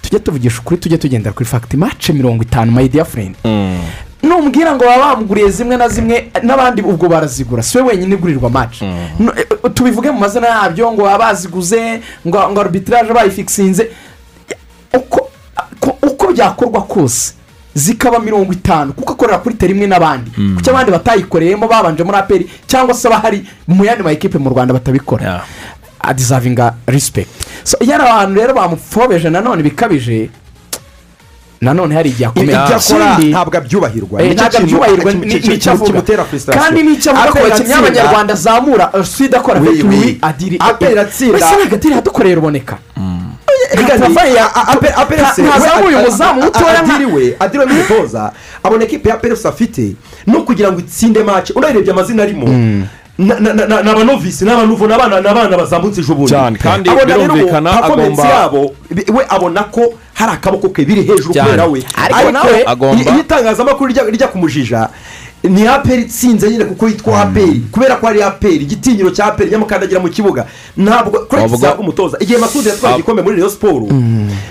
Tujye 0.01 0.19
tuvugisha 0.19 0.59
ukuri 0.59 0.77
tujye 0.79 0.97
tugendera 0.97 1.33
kuri 1.33 1.45
fagiti 1.45 1.77
mace 1.77 2.13
mirongo 2.13 2.43
itanu 2.43 2.71
mayidiya 2.71 3.05
furendi 3.05 3.37
numbwira 4.23 4.75
ngo 4.75 4.85
baba 4.85 5.15
bamuguriye 5.15 5.49
zimwe 5.51 5.77
na 5.77 5.87
zimwe 5.89 6.31
n'abandi 6.43 6.81
ubwo 6.81 7.09
barazigura. 7.09 7.63
Si 7.63 7.77
we 7.77 7.83
wenyine 7.83 8.15
igurirwa 8.15 8.49
maci 8.49 8.85
No, 9.19 9.31
eh, 9.37 9.45
eh, 9.49 9.71
tubivuge 9.73 10.11
mu 10.11 10.19
mazina 10.19 10.47
yabyo 10.47 10.91
ngo 10.91 11.01
baba 11.03 11.17
baziguze 11.17 12.01
ngo 12.27 12.59
arbitrage 12.61 13.13
bayifikisinze 13.13 13.89
uko 14.93 15.29
ko- 15.79 15.97
uko 16.01 16.33
byakorwa 16.33 16.81
kose 16.81 17.33
zikaba 17.73 18.19
mirongo 18.19 18.53
itanu 18.53 18.93
kuko 18.93 19.13
akorera 19.13 19.37
kuri 19.39 19.55
teri 19.55 19.73
imwe 19.73 19.87
n'abandi. 19.87 20.31
Kuko 20.57 20.69
abandi 20.69 20.91
batayikoreyemo 20.91 21.67
babanje 21.67 22.03
muri 22.03 22.17
aperi 22.17 22.49
cyangwa 22.67 22.93
se 22.93 23.07
abahari 23.07 23.45
mu 23.67 23.85
yandi 23.85 24.03
ma 24.03 24.11
ekipe 24.11 24.37
mu 24.37 24.49
rwanda 24.49 24.73
batabikora? 24.73 25.23
Rispegiti 26.87 27.45
so 27.63 27.77
iyo 27.79 27.95
ari 27.95 28.03
abantu 28.03 28.39
rero 28.41 28.53
bamupfobeje 28.53 29.29
nanone 29.29 29.63
bikabije 29.63 30.29
nanone 31.61 31.95
hari 31.95 32.09
igihe 32.09 32.25
akomeye. 32.25 32.57
Ikindi- 32.57 33.29
ntabwo 33.31 33.57
abyubahirwa. 33.57 34.21
Eh, 34.21 34.29
Nicyo 34.29 34.43
ntabwo 34.45 34.57
abyubahirwa 34.57 35.11
ki- 35.11 35.17
ni- 35.17 35.39
ki- 35.39 35.47
ni 35.49 35.55
icyo 35.55 35.71
avuga. 35.71 36.01
kandi 36.59 36.83
n'icyo 36.83 37.11
avuga 37.11 37.31
ku 37.31 37.37
Aperi 37.37 37.49
bakinnyi 37.49 37.73
atsinda- 37.73 37.81
b'abanyarwanda 37.81 38.33
azamura 38.33 38.89
eh, 38.93 39.03
swida 39.05 39.37
akora 39.37 39.59
Oui, 39.59 39.67
afite 39.69 39.87
oui. 39.87 39.95
uwi 39.97 40.17
adiri 40.21 40.57
Aperi 40.59 40.99
atsinda- 40.99 41.33
wese 41.33 41.45
ntabwo 41.55 41.75
adiri 41.75 41.93
hadukoreye 41.93 42.35
ruboneka. 42.35 42.77
Ntazamuye 45.37 45.95
umuzamu 45.95 46.41
mutoya 46.43 46.81
nka- 46.81 46.93
adiri 46.95 47.05
we 47.05 47.35
adiri 47.39 47.59
we 47.59 47.65
n'umutoza 47.65 48.31
abona 48.63 48.83
ekipe 48.83 49.09
ya 49.09 49.17
perefusi 49.17 49.47
afite 49.47 49.95
no 50.27 50.41
kugira 50.43 50.71
ngo 50.71 50.79
itsinde 50.79 51.23
mace 51.23 51.53
unarebye 51.53 51.91
amazina 51.93 52.23
arimo? 52.23 52.47
Na- 53.17 53.39
ni 53.39 53.89
abanovisi 53.89 54.45
ni 54.45 54.51
abanuvo 54.51 54.87
ni 54.87 54.93
abana 54.93 55.57
bazamutse 55.57 56.01
ejo 56.01 56.15
bundi. 56.15 56.31
Cyane, 56.31 56.57
kandi 56.57 56.89
birumvikana 56.89 57.83
agomba- 57.83 58.27
yabo 58.27 58.73
we 59.13 59.25
abona 59.29 59.63
ko 59.71 59.93
hari 60.21 60.31
akaboko 60.37 60.69
ke 60.69 60.85
biri 60.85 61.01
hejuru 61.03 61.33
kubera 61.33 61.65
we. 61.65 61.83
Ariko 61.97 62.31
nawe 62.31 62.65
iyo 63.01 63.19
itangazamakuru 63.19 63.93
rijya 64.11 64.27
kumujija 64.27 64.89
ni 65.43 65.67
aperi 65.67 66.01
itsinze 66.01 66.49
nyine 66.49 66.65
kuko 66.65 66.87
yitwa 66.87 67.21
aperi 67.21 67.61
kubera 67.71 67.95
ko 67.95 68.07
ari 68.07 68.21
aperi 68.23 68.55
igitinyiro 68.55 69.09
cya 69.09 69.25
aperi 69.25 69.51
nyamukandagira 69.51 69.99
mu 69.99 70.09
kibuga 70.09 70.45
ntabwo 70.77 71.19
kuri 71.29 71.41
Ubwo- 71.41 71.57
gihabwa 71.57 71.79
umutoza 71.79 72.17
igihe 72.19 72.37
masudi 72.39 72.69
yatwaye 72.69 72.95
igikombe 72.95 73.21
muri 73.21 73.35
reyo 73.35 73.49
siporo 73.49 73.87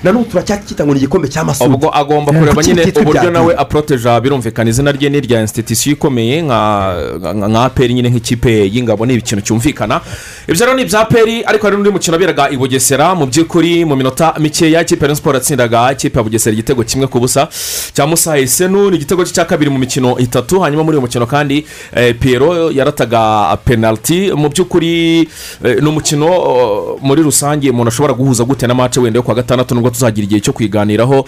na 0.04 0.12
n'ubu 0.12 0.24
turacyakita 0.24 0.84
ngo 0.84 0.92
ni 0.94 0.98
igikombe 0.98 1.28
cya 1.28 1.44
masudi. 1.44 1.74
Ubwo 1.74 1.90
agomba 1.96 2.32
kureba 2.32 2.62
nyine 2.62 2.92
uburyo 3.00 3.30
nawe 3.30 3.54
aporoteja 3.56 4.20
birumvikana. 4.20 4.70
Izina 4.70 4.92
rye 4.92 5.08
ni 5.10 5.18
irya 5.18 5.40
insititisiyo 5.40 5.92
ikomeye 5.94 6.42
nka 6.42 7.62
aperi 7.64 7.94
nyine 7.94 8.08
nk'ikipe 8.10 8.50
y'ingabo. 8.74 9.06
Ni 9.06 9.14
ikintu 9.14 9.44
cyumvikana. 9.44 10.00
Ibyo 10.48 10.66
rero 10.66 10.76
ni 10.76 10.82
ibya 10.82 11.00
aperi 11.00 11.44
ariko 11.44 11.66
hari 11.66 11.76
n'undi 11.76 11.90
mukino 11.90 12.14
waberaga 12.14 12.50
i 12.50 12.56
bugesera. 12.56 13.14
Mu 13.14 13.26
by'ukuri 13.26 13.84
mu 13.84 13.96
minota 13.96 14.34
mikeya 14.38 14.80
ikipe 14.82 15.06
ya 15.06 15.14
siporo 15.16 15.34
yatsindaga 15.38 15.92
ikipe 15.92 16.18
ya 16.18 16.22
bugesera 16.24 16.52
igitego 16.54 16.82
kimwe 16.84 17.06
ku 17.06 17.20
busa. 17.20 17.48
Cya 17.94 18.06
musa 18.06 18.38
esenu 18.38 18.90
ni 18.90 18.96
igitego 18.96 19.24
cya 19.24 19.44
kabiri 19.44 19.70
mu 19.70 19.78
mikino 19.78 20.18
itatu. 20.18 20.60
Hanyuma 20.60 20.79
muri 20.84 20.96
uyu 20.96 21.06
mukino 21.06 21.26
kandi 21.26 21.66
eh, 21.96 22.14
Pierrot 22.20 22.74
yarataga 22.76 23.56
penaliti 23.64 24.32
mu 24.32 24.48
by'ukuri 24.48 25.20
eh, 25.64 25.76
ni 25.82 25.88
umukino 25.88 26.26
eh, 26.26 26.98
muri 27.02 27.22
rusange 27.22 27.70
umuntu 27.70 27.88
ashobora 27.88 28.14
guhuza 28.14 28.44
gute 28.44 28.66
na 28.66 28.74
mace 28.74 29.00
wenda 29.00 29.18
yo 29.18 29.22
kuwa 29.22 29.36
gatandatu 29.36 29.74
nubwo 29.74 29.90
tuzagira 29.90 30.24
igihe 30.24 30.40
cyo 30.40 30.52
kwiganiraho 30.52 31.24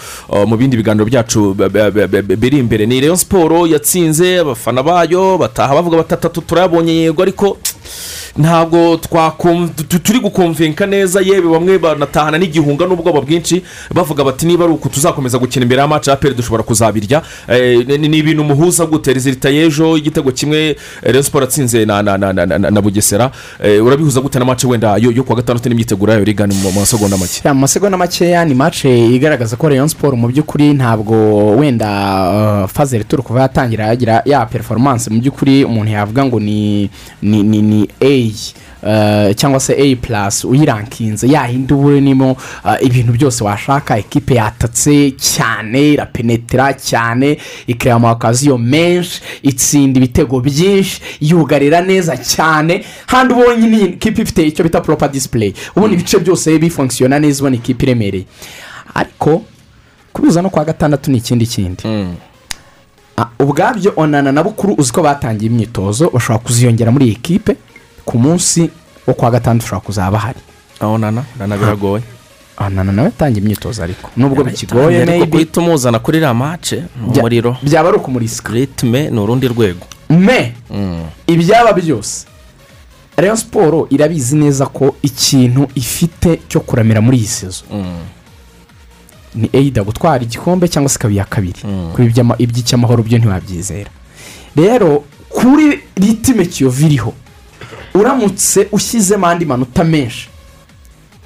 mu 0.46 0.56
bindi 0.56 0.76
biganiro 0.76 1.04
byacu 1.04 1.54
biri 2.38 2.58
imbere. 2.58 2.86
Ni 2.86 3.00
Rayon 3.00 3.16
siporo 3.16 3.66
yatsinze 3.66 4.38
abafana 4.38 4.82
bayo 4.82 5.38
bataha 5.38 5.74
bavuga 5.74 5.96
batatu 5.96 6.40
turayabonye 6.40 6.92
yego 6.92 7.22
ariko 7.22 7.58
ntabwo 8.36 8.96
turi 10.02 10.20
gukumvinka 10.20 10.86
neza 10.86 11.20
yewe 11.20 11.52
bamwe 11.52 11.78
banatahana 11.78 12.38
n'igihunga 12.38 12.86
n'ubwoba 12.86 13.20
bwinshi 13.20 13.62
bavuga 13.94 14.24
bati 14.24 14.46
niba 14.46 14.64
ari 14.64 14.72
uku 14.72 14.88
tuzakomeza 14.88 15.38
gukina 15.38 15.62
imbere 15.62 15.80
y'amacu 15.80 16.10
ya 16.10 16.16
peri 16.16 16.34
dushobora 16.34 16.62
kuzabirya. 16.62 17.22
Eh, 17.48 17.86
ni 17.98 18.18
ibintu 18.18 18.44
muhuza 18.44 18.86
gute? 18.86 19.12
Rezilita 19.12 19.50
y'ejo 19.50 19.96
igitego 19.96 20.32
kimwe 20.32 20.76
rero 21.02 21.22
siporo 21.22 21.44
atsinze 21.44 21.84
na 21.84 22.80
bugesera. 22.82 23.30
Eh, 23.62 23.84
urabihuza 23.84 24.20
gute 24.20 24.38
na 24.38 24.44
mace 24.44 24.66
wenda 24.66 24.96
yo 24.96 25.24
kuwa 25.24 25.36
gatandatu 25.36 25.68
n'imyiteguro 25.68 26.12
yayo 26.12 26.24
rigana 26.24 26.54
mu 26.54 26.72
masegonda 26.72 27.16
make? 27.16 27.48
Mu 27.48 27.60
masegonda 27.60 27.96
makeya 27.98 28.44
ni 28.44 28.54
mace 28.54 28.88
igaragaza 29.08 29.56
ko 29.56 29.68
rayon 29.68 29.88
siporo 29.88 30.16
mu 30.16 30.28
by'ukuri 30.28 30.72
ntabwo 30.74 31.56
wenda 31.56 32.68
fazere 32.72 33.04
turi 33.04 33.22
kuva 33.22 33.40
yatangira 33.42 33.86
yagira 33.86 34.22
ya 34.24 34.46
performance. 34.46 35.10
Mu 35.10 35.20
by'ukuri 35.20 35.64
umuntu 35.64 35.90
yavuga 35.92 36.24
ngo 36.24 36.40
ni 36.40 36.90
ni 37.22 37.42
ni 37.42 37.62
ni 37.62 37.88
uh, 38.00 38.21
cyangwa 39.36 39.60
se 39.60 39.72
a 39.78 39.96
plus 39.96 40.44
uyirankinze. 40.44 41.28
Yahindi 41.28 41.74
urimo 41.74 42.32
uh, 42.32 42.76
ibintu 42.82 43.12
byose 43.12 43.44
washaka 43.44 43.98
ekipe 43.98 44.34
yatatse 44.34 45.10
cyane 45.16 45.92
irapenetera 45.92 46.72
cyane 46.74 47.38
ikireba 47.66 47.96
amakaziyo 47.96 48.58
menshi 48.58 49.20
itsinda 49.42 49.98
ibitego 49.98 50.40
byinshi 50.40 51.00
yugarira 51.20 51.80
neza 51.80 52.16
cyane. 52.16 52.84
Handi 53.06 53.34
ubonye 53.34 53.66
ni 53.66 53.80
ikipe 53.84 54.22
ifite 54.22 54.46
icyo 54.46 54.64
bita 54.64 54.80
proper 54.80 55.08
display. 55.10 55.54
Ubona 55.76 55.94
ibice 55.94 56.18
byose 56.18 56.58
bifunkisiyona 56.58 57.18
neza 57.18 57.40
ubona 57.42 57.56
ikipe 57.56 57.84
iremereye. 57.86 58.24
Ariko 58.94 59.42
kubihuza 60.12 60.42
no 60.42 60.50
kwa 60.50 60.64
gatandatu 60.64 61.10
ni 61.10 61.18
ikindi 61.18 61.46
kindi. 61.46 61.82
Ah, 63.16 63.26
ubwabyo 63.38 63.92
onana 63.96 64.32
na 64.32 64.42
bukuru 64.42 64.74
uzi 64.78 64.92
ko 64.92 65.02
batangiye 65.02 65.50
imyitozo 65.50 66.10
bashobora 66.10 66.44
kuziyongera 66.44 66.90
muri 66.90 67.06
iyi 67.06 67.14
kipe. 67.16 67.56
Ku 68.04 68.18
munsi 68.18 68.70
wo 69.06 69.14
kwa 69.14 69.30
gatandatu 69.30 69.64
ushobora 69.66 69.86
kuzaba 69.86 70.10
bahari 70.10 70.38
onana 70.80 71.24
onana 71.36 71.56
biragoye. 71.56 72.02
Onana 72.58 72.92
nawe 72.92 73.08
yatangiye 73.08 73.42
imyitozo 73.44 73.82
ariko. 73.82 74.10
Nubwo 74.16 74.44
bikigoye 74.44 75.02
ariko 75.02 75.26
guhita 75.26 75.60
umuzana 75.60 75.98
kuri 75.98 76.18
iriya 76.18 76.34
mace 76.34 76.84
umuriro. 77.08 77.56
byaba 77.62 77.88
ari 77.88 77.98
ukumurisika 77.98 78.52
ritme 78.52 79.10
ni 79.10 79.18
urundi 79.20 79.48
rwego. 79.48 79.86
Me? 80.10 80.54
Ibyaba 81.26 81.72
byose. 81.72 82.26
Rayon 83.16 83.36
siporo 83.36 83.86
irabizi 83.90 84.36
neza 84.36 84.66
ko 84.66 84.94
ikintu 85.02 85.68
ifite 85.74 86.40
cyo 86.48 86.60
kuramira 86.60 87.00
muri 87.00 87.16
iyi 87.18 87.26
sezo 87.26 87.64
ni 89.34 89.48
eyida 89.52 89.82
gutwara 89.82 90.22
igikombe 90.24 90.68
cyangwa 90.68 90.88
se 90.90 90.96
ikaba 90.96 91.14
iya 91.14 91.24
kabiri. 91.24 91.60
Iby'ama- 91.98 92.36
iby'icyamahoro 92.38 93.02
byo 93.02 93.18
ntiwabyizera. 93.18 93.90
Rero 94.56 95.04
kuri 95.28 95.80
ritime 95.96 96.44
kiyovu 96.46 96.84
iriho 96.86 97.12
uramutse 97.94 98.68
ushyizemo 98.72 99.26
andi 99.26 99.44
manota 99.44 99.84
menshi. 99.84 100.28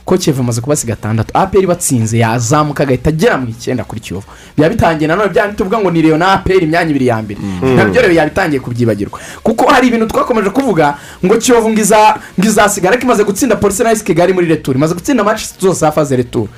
Ko 0.04 0.16
kiyovu 0.18 0.42
imaze 0.42 0.60
kubasiga 0.60 0.94
gatandatu 0.94 1.30
aperi 1.34 1.66
batsinze 1.66 2.18
yazamuka 2.18 2.82
agahita 2.82 3.08
agera 3.10 3.36
mu 3.38 3.48
icyenda 3.48 3.84
kuri 3.84 4.00
kiyovu. 4.00 4.26
Byaba 4.56 4.74
bitangiye 4.74 5.08
nanone 5.08 5.28
bya 5.32 5.48
tuvuga 5.48 5.78
ngo 5.78 5.90
ni 5.90 6.02
reyo 6.02 6.16
na 6.18 6.32
aperi 6.32 6.64
imyanya 6.66 6.90
ibiri 6.90 7.06
ya 7.06 7.22
mbere. 7.22 7.40
Nabyo 7.76 8.02
rero 8.02 8.14
yabitangiye 8.14 8.60
kubyibagirwa. 8.60 9.18
Kuko 9.42 9.66
hari 9.66 9.88
ibintu 9.88 10.06
twakomeje 10.06 10.50
kuvuga 10.50 10.94
ngo 11.24 11.34
kiyovu 11.36 11.70
ngo 11.70 11.80
iza- 11.80 12.14
ngo 12.38 12.46
izasigara 12.46 12.92
ariko 12.94 13.04
imaze 13.06 13.24
gutsinda 13.24 13.56
polisi 13.56 13.82
na 13.82 13.90
esi 13.92 14.04
kigali 14.04 14.32
muri 14.32 14.46
returu 14.46 14.78
imaze 14.78 14.94
gutsinda 14.94 15.22
amaci 15.22 15.48
zose 15.60 15.84
hafi 15.86 16.00
aze 16.00 16.16
returu 16.16 16.48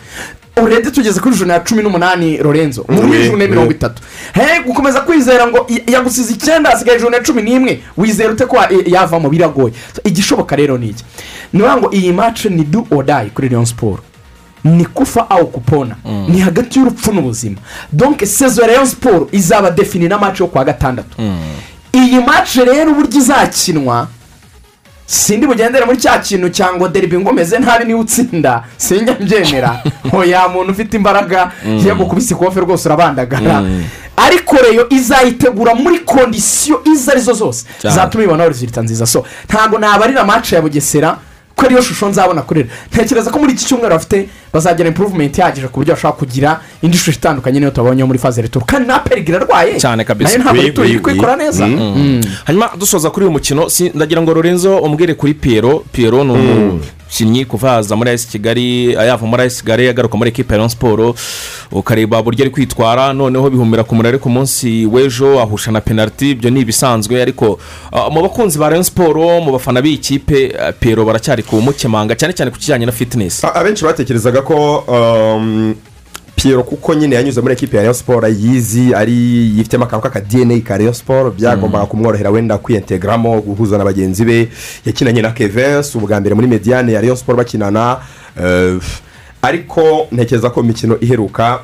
urede 0.62 0.90
tugeze 0.90 1.20
kuri 1.20 1.36
juna 1.36 1.54
ya 1.54 1.60
cumi 1.60 1.82
n'umunani 1.82 2.36
lorenzo. 2.36 2.84
Muri 2.88 3.02
Mm, 3.18 3.24
juna 3.30 3.42
ya 3.44 3.48
mm. 3.48 3.54
mirongo 3.54 3.70
itatu. 3.70 4.02
He 4.34 4.60
gukomeza 4.66 5.00
kwizera 5.00 5.46
ngo 5.46 5.66
yagusize 5.86 6.32
icyenda 6.34 6.70
hasigaye 6.70 6.98
juna 7.00 7.16
ya 7.16 7.22
cumi 7.22 7.42
n'imwe. 7.42 7.80
Wizera 7.96 8.30
ute 8.32 8.46
ko 8.46 8.56
yavamo? 8.86 9.28
Biragoye. 9.30 9.72
Igishoboka 10.04 10.56
rero 10.56 10.78
ni 10.78 10.88
iki? 10.88 11.04
Ni 11.52 11.62
ukuvuga 11.62 11.80
ngo 11.80 11.90
iyi 11.96 12.12
mace 12.12 12.48
ni 12.48 12.64
du 12.64 12.86
odayi 12.90 13.30
kuri 13.30 13.48
leon 13.48 13.64
siporo 13.64 13.98
ni 14.64 14.84
kufa 14.86 15.30
awu 15.30 15.46
kupona. 15.46 15.96
Ni 16.28 16.40
hagati 16.40 16.78
y'urupfu 16.78 17.12
n'ubuzima. 17.12 17.56
Donke 17.92 18.26
sezo 18.26 18.62
ya 18.62 18.68
leon 18.68 18.86
siporo 18.86 19.28
izaba 19.32 19.70
defini 19.70 20.08
na 20.08 20.18
mace 20.18 20.42
yo 20.42 20.46
kuwa 20.48 20.64
gatandatu. 20.64 21.16
Iyi 21.92 22.20
mace 22.26 22.64
rero 22.64 22.90
uburyo 22.92 23.18
izakinwa 23.20 24.08
sindi 25.08 25.46
bugendere 25.46 25.84
muri 25.84 25.96
cya 25.98 26.18
kintu 26.20 26.48
cyangwa 26.48 26.88
deribi 26.88 27.18
ngo 27.18 27.30
umeze 27.30 27.58
nabi 27.58 27.84
niba 27.84 28.00
utsinda. 28.00 28.64
Sinjya 28.76 29.16
mbyemera. 29.20 29.82
Ya 30.28 30.48
muntu 30.48 30.72
ufite 30.72 30.96
imbaraga 30.96 31.50
iyo 31.84 31.94
gukubise 31.94 32.34
ikofe 32.34 32.60
rwose 32.60 32.88
urabandagara. 32.88 33.62
Ariko 34.16 34.56
reyo 34.56 34.88
izayitegura 34.90 35.74
muri 35.74 35.98
kondisiyo 35.98 36.82
izo 36.92 37.10
ari 37.12 37.20
zo 37.20 37.32
zose. 37.32 37.64
Zatuma 37.82 38.24
ibonaho 38.24 38.48
rezilita 38.48 38.82
nziza. 38.82 39.06
So 39.06 39.24
ntabwo 39.48 39.78
nabarira 39.78 40.24
mace 40.24 40.56
ya 40.56 40.62
bugesera. 40.62 41.16
Ko 41.58 41.66
ariyo 41.66 41.82
shusho 41.82 42.08
nzabona 42.08 42.42
kuri 42.42 42.62
rero. 42.62 42.70
Ntekereza 42.92 43.30
ko 43.30 43.38
muri 43.38 43.52
iki 43.52 43.64
cyumweru 43.66 43.90
bafite 43.98 44.28
bazagira 44.54 44.88
impuruvumenti 44.88 45.40
ihagije 45.40 45.66
ku 45.68 45.80
buryo 45.82 45.94
bashobora 45.94 46.18
kugira 46.18 46.50
indi 46.82 46.96
shusho 46.98 47.18
itandukanye 47.18 47.58
niyo 47.60 47.70
tubonye 47.74 48.04
muri 48.06 48.18
faze 48.18 48.42
returu 48.42 48.64
kandi 48.64 48.86
na 48.88 48.98
perigi 49.02 49.32
irarwaye 49.32 49.74
cyane 49.80 50.04
kabisa. 50.04 50.38
na 50.38 50.38
yo 50.38 50.42
ntabwo 50.44 50.82
oui, 50.82 50.98
kwikora 51.02 51.36
neza. 51.36 51.66
Mm. 51.66 51.94
Mm. 51.96 52.20
hanyuma 52.44 52.70
dusoza 52.78 53.10
kuri 53.10 53.26
uyu 53.26 53.32
mukino 53.32 53.66
ndagira 53.94 54.22
ngo 54.22 54.34
lorenzo 54.34 54.78
umbwire 54.78 55.14
kuri 55.14 55.34
piyero 55.34 55.82
piyero 55.92 56.24
ni 56.24 56.32
umukinnyi 57.08 57.44
kuva 57.44 57.68
yaza 57.68 57.96
muri 57.96 58.10
ayisi 58.10 58.28
kigali 58.28 58.92
yava 58.92 59.26
muri 59.26 59.42
ayisi 59.42 59.62
kigali 59.62 59.88
agaruka 59.88 60.16
muri 60.16 60.28
ekipa 60.30 60.56
ya 60.56 60.68
siporo 60.68 61.14
ukareba 61.72 62.20
uburyo 62.20 62.44
ari 62.44 62.50
kwitwara 62.50 63.12
noneho 63.12 63.50
bihumira 63.50 63.84
ku 63.84 63.94
murari 63.94 64.18
ku 64.18 64.28
munsi 64.30 64.86
w'ejo 64.86 65.40
ahusha 65.40 65.72
na 65.72 65.80
penaliti 65.80 66.30
ibyo 66.30 66.50
ni 66.50 66.60
ibisanzwe 66.60 67.22
ariko 67.22 67.58
ah, 67.92 68.10
mu 68.10 68.22
bakunzi 68.22 68.58
ba 68.58 68.68
Rayon 68.68 68.82
siporo 68.84 69.40
mu 69.40 69.52
bafana 69.52 69.80
b'iyi 69.82 69.98
kipe 69.98 70.52
ah, 70.60 70.72
piyero 70.72 71.04
baracyari 71.04 71.42
kumukemanga 71.42 72.14
cyane 72.14 72.32
cyane 72.34 72.50
ku 72.50 72.58
kijyanye 72.58 72.86
na 72.86 72.92
fitinesi 72.92 73.46
abenshi 73.46 73.84
batekerezaga 73.84 74.42
ko 74.42 74.84
um, 74.88 75.74
piyero 76.42 76.62
kuko 76.62 76.94
nyine 76.94 77.16
yanyuze 77.16 77.40
muri 77.40 77.52
ekipi 77.54 77.76
ya 77.76 77.82
rayon 77.82 77.94
siporo 77.94 78.28
yizi 78.28 78.94
ari 78.94 79.12
yifitemo 79.56 79.84
akantu 79.84 80.02
k'aka 80.08 80.20
dna 80.20 80.60
ka 80.60 80.76
rayon 80.78 80.92
siporo 80.94 81.30
byagombaga 81.30 81.86
kumworohera 81.86 82.30
wenda 82.30 82.58
kwiyentegaramo 82.58 83.40
guhuza 83.40 83.78
na 83.78 83.84
bagenzi 83.84 84.24
be. 84.24 84.48
Yakinanye 84.86 85.22
na 85.22 85.30
kevensi 85.30 85.98
ubwa 85.98 86.20
mbere 86.20 86.34
muri 86.34 86.46
mediyane 86.46 86.92
ya 86.92 87.00
rayon 87.00 87.16
siporo 87.16 87.38
bakinana. 87.38 87.98
Eh, 88.42 88.78
ariko 89.42 90.06
ntekereza 90.12 90.50
ko 90.50 90.60
imikino 90.60 91.00
iheruka 91.00 91.60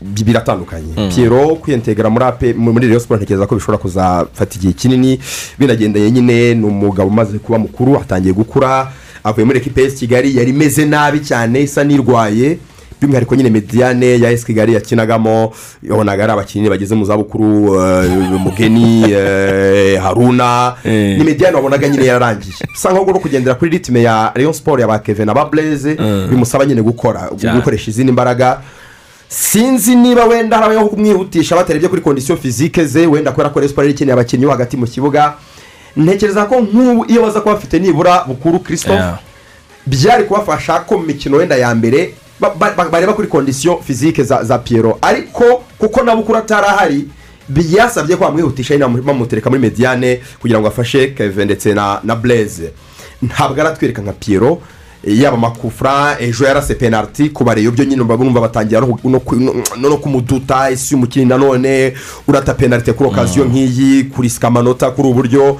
bi- 0.00 0.24
biratandukanye. 0.24 1.08
Piyero 1.14 1.56
kwiyentegara 1.56 2.10
muri 2.10 2.24
ape 2.24 2.54
muri 2.54 2.86
rayon 2.86 3.00
siporo 3.00 3.20
ntekereza 3.20 3.46
ko 3.46 3.54
bishobora 3.54 3.78
kuzafata 3.78 4.56
igihe 4.56 4.72
kinini. 4.72 5.20
Binagendeye 5.58 6.10
nyine 6.10 6.54
ni 6.54 6.64
umugabo 6.66 7.08
umaze 7.10 7.38
kuba 7.38 7.58
mukuru 7.58 7.96
atangiye 7.96 8.32
gukura. 8.34 8.92
Avuye 9.24 9.44
muri 9.46 9.58
ekipe 9.58 9.82
y'esi 9.82 9.96
kigali 9.96 10.36
yari 10.36 10.50
imeze 10.50 10.84
nabi 10.84 11.20
cyane 11.20 11.60
isa 11.62 11.84
n'irwaye. 11.84 12.58
By'umwihariko 13.00 13.34
nyine 13.36 13.50
mediyane 13.50 14.20
ya 14.20 14.30
esi 14.30 14.46
kigali 14.46 14.74
yakinagamo 14.74 15.52
yabonaga 15.82 16.24
ari 16.24 16.32
abakinnyi 16.32 16.68
bageze 16.68 16.94
mu 16.94 17.04
zabukuru 17.04 17.80
eh, 17.80 18.10
mugeni 18.38 19.12
eh, 19.12 20.00
haruna. 20.02 20.74
Eh. 20.84 21.18
ni 21.18 21.24
mediyane 21.24 21.56
wabonaga 21.56 21.88
nyine 21.88 22.04
yararangiye 22.06 22.54
bisa 22.72 22.90
nkaho 22.92 23.12
no 23.12 23.18
kugendera 23.18 23.54
kuri 23.54 23.70
ritime 23.70 24.02
ya 24.02 24.32
rayon 24.34 24.52
siporo 24.52 24.80
ya 24.80 24.88
ba 24.88 24.98
keve 24.98 25.24
na 25.24 25.34
ba 25.34 25.44
bureze 25.44 25.94
bimusaba 26.30 26.66
nyine 26.66 26.82
gukora 26.82 27.30
gukoresha 27.54 27.90
izindi 27.90 28.12
mbaraga. 28.12 28.60
Sinzi 29.28 29.94
niba 29.94 30.24
wenda 30.24 30.56
hari 30.56 30.66
abayeho 30.66 30.88
kumwihutisha 30.88 31.56
batarebye 31.56 31.88
kuri 31.88 32.02
kondisiyo 32.02 32.36
fizike 32.36 32.84
ze 32.84 33.06
wenda 33.06 33.32
kubera 33.32 33.50
ko 33.50 33.60
resiporo 33.60 33.88
ikeneye 33.88 34.12
abakinnyi 34.12 34.44
bo 34.46 34.50
hagati 34.52 34.76
mu 34.76 34.86
kibuga. 34.86 35.34
Ntekereza 35.96 36.44
ko 36.46 36.60
nk'ubu 36.60 37.04
iyo 37.08 37.22
baza 37.22 37.40
kuba 37.40 37.54
bafite 37.54 37.78
nibura 37.78 38.24
bukuru 38.26 38.58
christophe 38.58 39.18
byari 39.86 40.24
kubafasha 40.24 40.80
ko 40.80 40.98
mu 40.98 41.04
mikino 41.06 41.36
wenda 41.36 41.56
ya 41.56 41.74
mbere 41.74 42.14
bareba 42.90 43.12
kuri 43.12 43.28
kondisiyo 43.28 43.80
fizike 43.86 44.22
za 44.22 44.44
za 44.44 44.58
piyero 44.58 44.98
ariko 45.02 45.62
kuko 45.78 46.02
na 46.02 46.16
bukuru 46.16 46.38
atari 46.38 46.66
ahari 46.66 47.08
byasabye 47.48 48.16
ko 48.16 48.24
bamwihutisha 48.24 48.78
bamutereka 48.88 49.50
muri 49.50 49.62
mediane 49.62 50.20
kugira 50.40 50.60
ngo 50.60 50.68
afashe 50.68 51.08
keve 51.08 51.44
ndetse 51.44 51.74
na 51.74 52.00
na 52.04 52.16
bureze 52.16 52.70
ntabwo 53.22 53.60
aratwereka 53.60 54.02
nka 54.02 54.12
piyero 54.12 54.58
yaba 55.04 55.36
amakufura 55.36 56.16
ejo 56.20 56.44
yarase 56.44 56.74
penaliti 56.74 57.30
ku 57.30 57.44
bareyo 57.44 57.70
byo 57.70 57.84
nyine 57.84 58.02
bumva 58.04 58.40
batangira 58.40 58.80
no 58.80 58.86
ku- 58.86 59.08
no 59.10 59.20
ku- 59.20 59.36
no- 59.36 59.54
no 59.76 59.96
kumuduta 59.96 60.70
isi 60.70 60.94
y'umukinnyi 60.94 61.26
nanone 61.26 61.94
urata 62.28 62.54
penaliti 62.54 62.92
kuri 62.92 63.08
okaziyo 63.10 63.44
nk'iyi 63.44 64.04
kurisika 64.04 64.48
amanota 64.48 64.90
kuri 64.90 65.08
ubu 65.08 65.14
buryo 65.22 65.56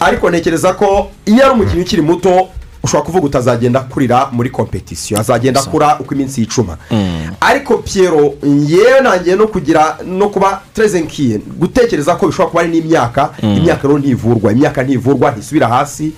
ariko 0.00 0.30
ntekereza 0.30 0.72
ko 0.72 1.10
iyo 1.26 1.44
ari 1.44 1.54
umukinnyi 1.54 1.82
ukiri 1.82 2.02
muto 2.02 2.48
ushobora 2.86 3.06
kuvuga 3.06 3.26
utazagenda 3.26 3.80
akurira 3.80 4.28
muri 4.32 4.50
kompetisiyo 4.50 5.20
azagenda 5.20 5.60
akura 5.60 5.98
uko 6.00 6.14
iminsi 6.14 6.40
yicuma 6.40 6.76
ariko 7.40 7.78
piyero 7.78 8.34
yewe 8.66 9.00
ntangiye 9.00 9.36
no 9.36 9.46
kugira 9.46 9.98
no 10.06 10.28
kuba 10.28 10.62
terezenkiye 10.74 11.38
gutekereza 11.58 12.14
ko 12.16 12.26
bishobora 12.26 12.48
kuba 12.50 12.60
ari 12.62 12.70
n'imyaka 12.70 13.30
Mm. 13.42 13.56
imyaka 13.58 13.82
rero 13.88 13.98
ntivurwa 13.98 14.52
imyaka 14.52 14.82
ntivurwa 14.82 15.30
ntisubira 15.30 15.68
hasi 15.68 16.12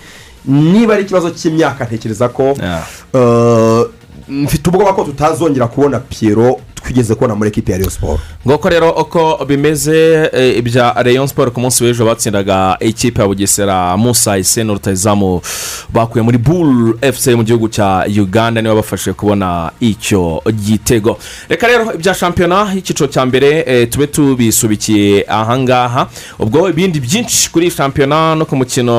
niba 0.44 0.94
ari 0.94 1.02
ikibazo 1.02 1.30
cy'imyaka 1.30 1.84
ntekereza 1.84 2.28
ko 2.28 2.54
eh, 3.14 3.84
mfite 4.28 4.68
ubwoba 4.70 4.92
ko 4.92 5.04
tutazongera 5.04 5.66
kubona 5.66 5.98
piyero 6.00 6.60
twigeze 6.84 7.14
kubona 7.14 7.34
muri 7.34 7.48
ekipi 7.48 7.72
ya 7.72 7.90
siporo 7.90 8.18
nguko 8.46 8.68
rero 8.68 8.90
uko 8.90 9.44
bimeze 9.48 10.30
eh, 10.32 10.58
ibya 10.58 10.92
rayon 11.02 11.26
siporo 11.26 11.50
ku 11.50 11.60
munsi 11.60 11.84
w'ejo 11.84 12.04
batsindaga 12.04 12.76
ikipe 12.80 13.20
ya 13.22 13.28
bugesera 13.28 13.96
musa 13.96 14.38
iseno 14.38 14.72
rutayizamu 14.74 15.40
bakuye 15.92 16.22
muri 16.22 16.38
buru 16.38 16.98
efuse 17.00 17.34
mu 17.34 17.42
gihugu 17.44 17.68
cya 17.68 18.04
uganda 18.20 18.62
niba 18.62 18.74
bafashe 18.74 19.12
kubona 19.12 19.70
icyo 19.80 20.42
gitego. 20.66 21.18
Reka 21.48 21.66
rero 21.66 21.94
ibya 21.94 22.14
shampiyona 22.14 22.72
y'icyiciro 22.74 23.08
cya 23.08 23.26
mbere 23.26 23.64
eh, 23.66 23.88
tube 23.90 24.06
tubisubikiye 24.06 25.24
ahangaha. 25.28 26.08
Ubwo 26.38 26.68
ibindi 26.70 27.00
byinshi 27.00 27.50
kuri 27.52 27.70
shampiyona 27.70 28.34
no 28.34 28.44
ku 28.44 28.56
mukino 28.56 28.94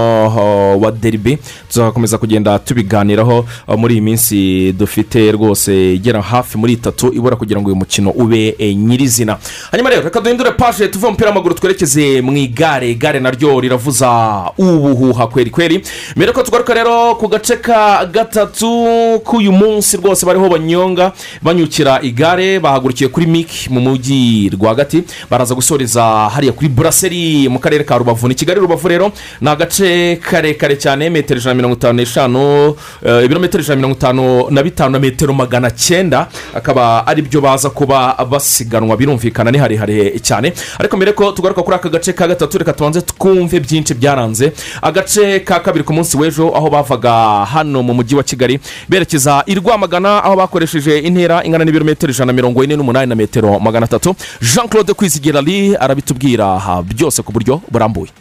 wa 0.82 0.92
deribi 0.92 1.38
tuzakomeza 1.68 2.18
kugenda 2.18 2.60
tubiganiraho 2.60 3.46
muri 3.78 3.94
iyi 3.94 4.02
minsi 4.02 4.72
dufite 4.74 5.32
rwose 5.32 5.94
igera 5.96 6.22
hafi 6.22 6.58
muri 6.58 6.74
itatu 6.74 7.14
ibura 7.14 7.36
kugira 7.36 7.62
ngo 7.62 7.69
uyu 7.70 7.76
mukino 7.76 8.10
ube 8.12 8.56
eh, 8.60 8.76
nyirizina. 8.76 9.38
Hanyuma 9.72 9.90
rero 9.90 10.02
reka 10.02 10.20
duhindure 10.20 10.52
paje 10.52 10.88
tuve 10.88 11.06
mu 11.06 11.12
mupira 11.12 11.30
w'amaguru 11.30 11.56
twerekeze 11.56 12.22
mu 12.22 12.38
igare. 12.38 12.90
Igare 12.92 13.20
naryo 13.20 13.60
riravuza 13.60 14.10
ubuhuha 14.58 15.28
kweri 15.28 15.50
kweri. 15.50 15.84
Mbere 16.16 16.32
ko 16.32 16.44
tugaruka 16.44 16.74
rero 16.74 17.16
ku 17.16 17.28
gace 17.28 17.58
ka 17.62 18.06
gatatu 18.06 19.22
k'uyu 19.26 19.52
munsi 19.52 19.98
rwose 19.98 20.26
bariho 20.26 20.50
banyonga 20.50 21.12
banyukira 21.42 22.02
igare 22.02 22.60
bahagurukiye 22.60 23.10
kuri 23.10 23.26
miki 23.28 23.70
mu 23.70 23.80
mujyi 23.82 24.50
rwagati 24.50 25.04
baraza 25.30 25.56
gusoreza 25.56 26.04
hariya 26.30 26.54
kuri 26.54 26.70
buraseri 26.70 27.48
mu 27.50 27.60
karere 27.60 27.84
ka 27.84 27.98
rubavu. 27.98 28.28
Ni 28.28 28.36
kigali 28.36 28.60
rubavu 28.60 28.88
rero 28.88 29.12
ni 29.42 29.50
agace 29.50 30.16
karekare 30.22 30.76
cyane 30.78 31.10
metero 31.10 31.40
ijana 31.40 31.54
na 31.54 31.58
mirongo 31.58 31.76
itanu 31.76 31.94
n'eshanu 32.00 32.76
eh, 33.06 33.26
ibirometero 33.26 33.64
ijana 33.64 33.76
na 33.76 33.88
mirongo 33.88 33.98
itanu 33.98 34.50
na 34.50 34.64
bitanu 34.64 34.90
na 34.92 35.00
metero 35.00 35.34
magana 35.34 35.72
cyenda 35.72 36.28
akaba 36.56 37.08
ari 37.08 37.22
byo 37.22 37.42
baza 37.60 37.70
kuba 37.70 38.16
basiganwa 38.30 38.96
birumvikana 38.98 39.52
ni 39.52 39.58
harehare 39.58 40.16
cyane. 40.24 40.54
Ariko 40.80 40.96
mbere 40.98 41.12
ko 41.12 41.32
tugaruka 41.32 41.64
kuri 41.64 41.76
aka 41.76 41.90
gace 41.90 42.14
ka 42.14 42.28
gatatu 42.28 42.58
reka 42.58 42.74
tubanze 42.74 43.02
twumve 43.02 43.60
byinshi 43.60 43.94
byaranze. 44.00 44.54
Agace 44.82 45.40
ka 45.44 45.60
kabiri 45.60 45.84
ku 45.84 45.92
munsi 45.94 46.16
w'ejo 46.18 46.56
aho 46.56 46.70
bavaga 46.70 47.44
hano 47.46 47.84
mu 47.84 47.94
mujyi 47.94 48.16
wa 48.16 48.24
kigali 48.24 48.60
berekeza 48.90 49.44
i 49.46 49.56
rwamagana 49.60 50.24
aho 50.24 50.36
bakoresheje 50.40 51.00
intera 51.04 51.44
ingana 51.44 51.66
n'ibirometero 51.66 52.12
ijana 52.12 52.32
na 52.32 52.34
mirongo 52.34 52.64
ine 52.64 52.76
n'umunani 52.76 53.10
na 53.10 53.16
metero 53.16 53.60
magana 53.60 53.86
atatu. 53.86 54.16
Jean 54.42 54.68
claude 54.70 54.94
kwizigira 54.94 55.40
ari 55.40 55.76
arabitubwira 55.76 56.62
byose 56.88 57.20
ku 57.22 57.32
buryo 57.36 57.60
burambuye. 57.72 58.12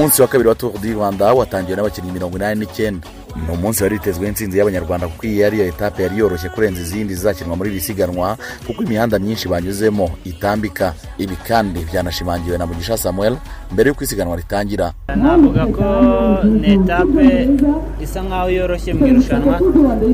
Umunsi 0.00 0.22
wa 0.22 0.28
kabiri 0.28 0.48
wa 0.48 0.54
tour 0.54 0.72
du 0.80 0.92
rwanda 0.94 1.32
watangiwe 1.34 1.76
n'abakinnyi 1.76 2.12
mirongo 2.12 2.36
inani 2.36 2.60
n'icyenda. 2.60 3.08
Ni 3.36 3.52
umunsi 3.52 3.82
wari 3.82 3.94
witezweho 3.94 4.28
intsinzi 4.28 4.58
y'abanyarwanda 4.58 5.08
kuko 5.08 5.26
iyi 5.26 5.40
yari 5.40 5.60
etape 5.60 6.02
yari 6.02 6.18
yoroshye 6.18 6.48
kurenza 6.48 6.80
izindi 6.80 7.14
zizakinwa 7.14 7.56
muri 7.56 7.70
iri 7.70 7.80
siganwa 7.80 8.36
kuko 8.66 8.82
imihanda 8.82 9.18
myinshi 9.18 9.48
banyuzemo 9.48 10.10
itambika. 10.24 10.94
Ibi 11.18 11.36
kandi 11.36 11.80
byanashimangiwe 11.84 12.58
na 12.58 12.66
mugisha 12.66 12.96
samuel 12.98 13.36
mbere 13.72 13.86
y'uko 13.88 14.02
isiganwa 14.04 14.36
ritangira. 14.36 14.92
Navuga 15.16 15.62
ko 15.70 15.86
ni 16.44 16.74
etape 16.74 17.26
isa 18.02 18.20
nkaho 18.22 18.48
yoroshye 18.50 18.92
mu 18.98 19.06
irushanwa. 19.06 19.56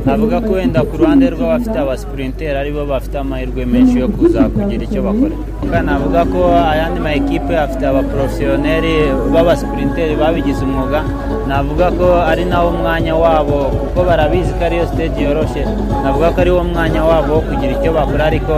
Navuga 0.04 0.36
ko 0.44 0.50
wenda 0.60 0.80
ku 0.84 0.94
ruhande 1.00 1.26
rw'abafite 1.32 1.76
abasipurinteri 1.80 2.56
ari 2.58 2.70
bo 2.76 2.84
bafite 2.84 3.16
amahirwe 3.18 3.64
menshi 3.64 3.98
yo 4.04 4.08
kuza 4.12 4.48
kugira 4.52 4.84
icyo 4.84 5.00
bakora. 5.06 5.34
Navuga 5.82 6.20
ko 6.28 6.40
ayandi 6.52 7.00
ma 7.00 7.10
ekipe 7.16 7.52
afite 7.56 7.84
abaporofesiyoneri 7.88 8.94
b'abasipurinteri 9.32 10.14
babigize 10.20 10.60
umwuga. 10.60 11.00
Navuga 11.48 11.86
ko 11.96 12.06
ari 12.30 12.44
nawo 12.44 12.70
mwanya 12.76 13.16
wabo 13.16 13.72
kuko 13.72 14.04
barabizi 14.04 14.52
ko 14.58 14.62
ariyo 14.68 14.84
siteji 14.92 15.24
yoroshye. 15.24 15.62
Navuga 16.04 16.28
ko 16.34 16.38
ari 16.44 16.50
wo 16.52 16.60
mwanya 16.64 17.00
wabo 17.08 17.40
wo 17.40 17.40
kugira 17.48 17.72
icyo 17.72 17.90
bakora 17.96 18.24
ariko 18.28 18.54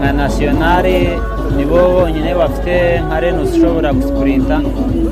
nka 0.00 0.10
nasiyonari 0.16 0.96
nibo 1.56 1.76
bonyine 1.92 2.34
bafite 2.34 3.00
nka 3.06 3.20
renusi 3.20 3.58
ushobora 3.58 3.92
gusipurinta 3.92 4.56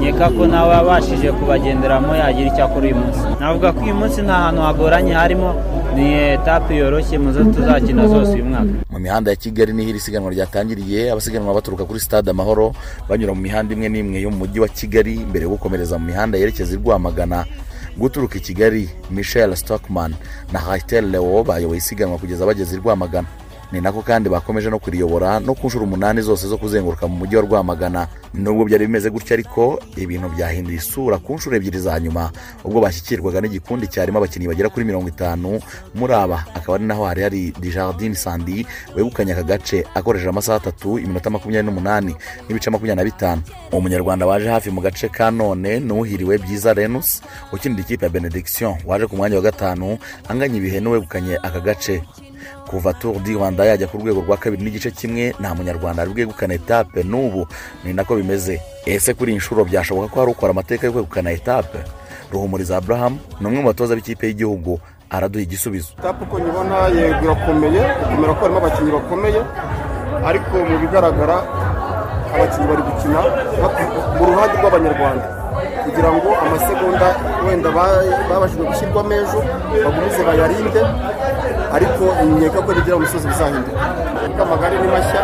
nkeka 0.00 0.26
ko 0.36 0.46
nawe 0.46 0.74
abashije 0.80 1.28
kubagenderamo 1.32 2.14
yagira 2.16 2.48
icyo 2.52 2.64
akora 2.64 2.84
uyu 2.86 2.96
munsi. 2.96 3.20
Navuga 3.40 3.72
ko 3.72 3.80
uyu 3.84 3.94
munsi 3.94 4.18
nta 4.22 4.34
hantu 4.44 4.60
hagoranye 4.62 5.12
harimo 5.12 5.50
ni 5.94 6.06
etape 6.34 6.72
yoroshye 6.76 7.18
mu 7.18 7.32
zo 7.32 7.44
tuzakina 7.44 8.08
zose 8.08 8.32
uyu 8.34 8.44
mwaka. 8.44 8.72
Mu 8.92 8.98
mihanda 8.98 9.30
ya 9.30 9.36
kigali 9.36 9.72
ni 9.72 9.84
ho 9.84 9.88
iri 9.90 10.00
siganwa 10.00 10.30
ryatangiriye 10.32 11.10
abasiganwa 11.12 11.54
baturuka 11.54 11.84
kuri 11.84 12.00
stade 12.00 12.30
amahoro 12.30 12.72
banyura 13.08 13.34
mu 13.34 13.40
mihanda 13.40 13.74
imwe 13.74 13.88
n'imwe 13.88 14.18
yo 14.24 14.30
mu 14.30 14.38
mujyi 14.44 14.60
wa 14.60 14.68
kigali 14.68 15.18
mbere 15.28 15.44
yo 15.44 15.50
gukomereza 15.50 15.98
mu 15.98 16.06
mihanda 16.06 16.38
yerekeza 16.38 16.72
i 16.74 16.80
rwamagana. 16.80 17.44
Guturuka 17.98 18.38
i 18.38 18.40
kigali 18.40 18.88
michel 19.10 19.56
stockman 19.56 20.14
na 20.52 20.58
hayitel 20.58 21.04
leo 21.10 21.44
bayoboye 21.44 21.78
isiganwa 21.78 22.18
kugeza 22.18 22.46
bageze 22.46 22.76
i 22.76 22.78
rwamagana. 22.80 23.28
Ni 23.72 23.80
nako 23.80 24.02
kandi 24.02 24.28
bakomeje 24.28 24.70
no 24.70 24.78
kuriyobora 24.78 25.40
no 25.40 25.54
ku 25.54 25.66
nshuro 25.66 25.84
umunani 25.84 26.22
zose 26.22 26.46
zo 26.48 26.58
kuzenguruka 26.58 27.06
mu 27.08 27.16
mujyi 27.16 27.36
wa 27.36 27.42
rwamagana. 27.42 28.08
Nubwo 28.34 28.64
byari 28.64 28.86
bimeze 28.86 29.10
gutya 29.10 29.34
ariko 29.34 29.78
ibintu 29.96 30.28
byahinduye 30.28 30.76
isura 30.78 31.18
ku 31.18 31.34
nshuro 31.34 31.56
ebyiri 31.56 31.78
za 31.78 32.00
nyuma. 32.00 32.30
Ubwo 32.64 32.80
bashyikirwaga 32.80 33.40
n'igikundi 33.40 33.86
cyarimo 33.86 34.18
abakinnyi 34.18 34.48
bagera 34.50 34.68
kuri 34.74 34.84
mirongo 34.84 35.08
itanu. 35.08 35.60
Muri 35.94 36.14
aba 36.14 36.46
akaba 36.54 36.74
ari 36.74 36.84
naho 36.84 37.04
hari 37.06 37.22
hari 37.22 37.42
dijardine 37.60 38.14
sandi 38.14 38.66
wegukanye 38.96 39.32
aka 39.32 39.42
gace 39.42 39.86
akoresheje 39.94 40.30
amasaha 40.30 40.58
atatu 40.58 40.98
iminota 40.98 41.30
makumyabiri 41.30 41.66
n'umunani 41.70 42.14
n'ibice 42.48 42.70
makumyabiri 42.70 42.96
na 43.06 43.10
bitanu. 43.10 43.42
Umunyarwanda 43.72 44.26
waje 44.26 44.48
hafi 44.50 44.70
mu 44.70 44.80
gace 44.80 45.08
ka 45.08 45.30
none 45.30 45.78
ni 45.80 45.92
uhiriwe 45.92 46.38
byiza 46.38 46.74
renus 46.74 47.22
ukinira 47.52 47.82
ikipe 47.82 48.04
ya 48.04 48.10
benediction 48.10 48.74
waje 48.86 49.06
ku 49.06 49.16
mwanya 49.16 49.36
wa 49.36 49.42
gatanu 49.42 49.98
anganya 50.28 50.56
ibihe 50.58 50.80
n'uwegukanye 50.80 51.38
aka 51.42 51.60
gace. 51.60 52.02
Kuva 52.70 52.92
tour 52.94 53.18
du 53.18 53.34
rwanda 53.34 53.64
yajya 53.66 53.86
ku 53.90 53.98
rwego 53.98 54.20
rwa 54.22 54.36
kabiri 54.36 54.62
n'igice 54.62 54.90
kimwe 54.90 55.34
nta 55.40 55.54
munyarwanda 55.54 56.02
ari 56.02 56.10
bwegukana 56.14 56.54
etape. 56.54 57.02
N'ubu 57.02 57.46
ni 57.84 57.92
nako 57.92 58.14
bimeze. 58.16 58.62
Ese 58.86 59.14
kuri 59.14 59.32
iyi 59.32 59.38
nshuro 59.42 59.64
byashoboka 59.64 60.08
ko 60.08 60.20
hari 60.20 60.30
ukora 60.32 60.50
amateka 60.54 60.86
yo 60.86 60.92
kwegukana 60.92 61.30
etape? 61.34 61.78
Ruhumuriza 62.32 62.76
abraham 62.76 63.18
ni 63.40 63.46
umwe 63.46 63.58
mu 63.60 63.66
batoza 63.74 63.94
b'ikipe 63.98 64.26
y'igihugu 64.26 64.78
araduha 65.10 65.42
igisubizo. 65.42 65.90
Etape 65.98 66.24
uko 66.24 66.38
nyibona 66.38 66.76
irakomeye 67.22 67.82
ikomera 68.06 68.32
ko 68.38 68.40
harimo 68.46 68.58
abakinnyi 68.62 68.90
bakomeye 68.94 69.40
ariko 70.30 70.54
mu 70.70 70.76
bigaragara 70.78 71.36
abakinnyi 72.34 72.66
bari 72.70 72.82
gukina 72.86 73.20
mu 74.14 74.22
ruhande 74.30 74.54
rw'abanyarwanda. 74.62 75.26
Kugira 75.84 76.10
ngo 76.14 76.28
amasegonda 76.44 77.08
wenda 77.46 77.68
babashije 78.30 78.62
gushyirwamo 78.62 79.12
ejo 79.18 79.38
bagumize 79.84 80.22
bayarinde 80.28 80.80
ariko 81.76 82.04
nkeka 82.36 82.58
ko 82.62 82.70
nigera 82.74 82.96
umusozi 82.96 83.26
bizahinduka. 83.28 83.80
Amagare 84.42 84.76
ni 84.82 84.88
mashya 84.88 85.22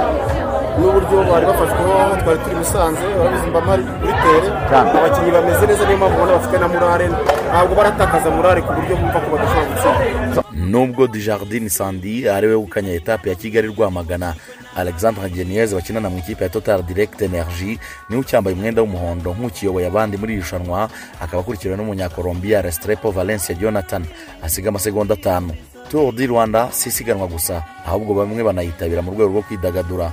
n'uburyo 0.78 1.16
bari 1.30 1.46
bafashweho 1.46 1.94
twari 2.20 2.38
turi 2.44 2.56
musanze 2.60 3.04
barabizi 3.18 3.46
mbamari 3.50 3.82
kuri 4.00 4.12
tere. 4.22 4.48
Abakinnyi 4.96 5.30
bameze 5.36 5.66
neza 5.66 5.84
niyo 5.84 5.96
mpamvu 5.96 6.16
ubona 6.16 6.32
bafite 6.36 6.56
na 6.60 6.68
murare 6.68 7.06
ntabwo 7.50 7.72
baratakaza 7.78 8.28
murare 8.30 8.60
ku 8.62 8.70
buryo 8.76 8.94
bumva 9.00 9.18
ko 9.22 9.28
badashobora 9.32 9.66
gutsinda. 9.70 10.42
Nubwo 10.70 11.06
dijardine 11.06 11.68
sandi 11.70 12.28
ari 12.28 12.46
we 12.46 12.54
wegukanye 12.54 12.94
etape 12.94 13.28
ya 13.30 13.34
kigali 13.34 13.68
rwamagana 13.68 14.34
alexandre 14.76 15.30
geniyeze 15.30 15.74
bakinana 15.74 16.10
mu 16.10 16.18
ikipe 16.18 16.44
ya 16.44 16.50
total 16.50 16.82
direct 16.82 17.22
energy 17.22 17.78
ni 18.08 18.16
we 18.16 18.20
ucyambaye 18.20 18.56
umwenda 18.56 18.82
w'umuhondo 18.82 19.32
nk'ukiyoboye 19.32 19.86
abandi 19.86 20.16
muri 20.20 20.32
iri 20.36 20.42
rushanwa 20.42 20.88
akaba 21.20 21.40
akurikiwe 21.40 21.76
n'umunyakolombiya 21.76 22.62
restrepo 22.62 23.10
valencia 23.10 23.54
jonathan 23.54 24.04
asiga 24.44 24.68
amasegonda 24.68 25.14
atanu. 25.14 25.54
Tour 25.90 26.12
du 26.12 26.26
rwanda 26.26 26.68
si 26.72 26.88
isiganwa 26.88 27.26
gusa. 27.26 27.62
Ahubwo 27.86 28.14
bamwe 28.14 28.42
banayitabira 28.42 29.02
mu 29.02 29.10
rwego 29.10 29.30
rwo 29.30 29.42
kwidagadura. 29.42 30.12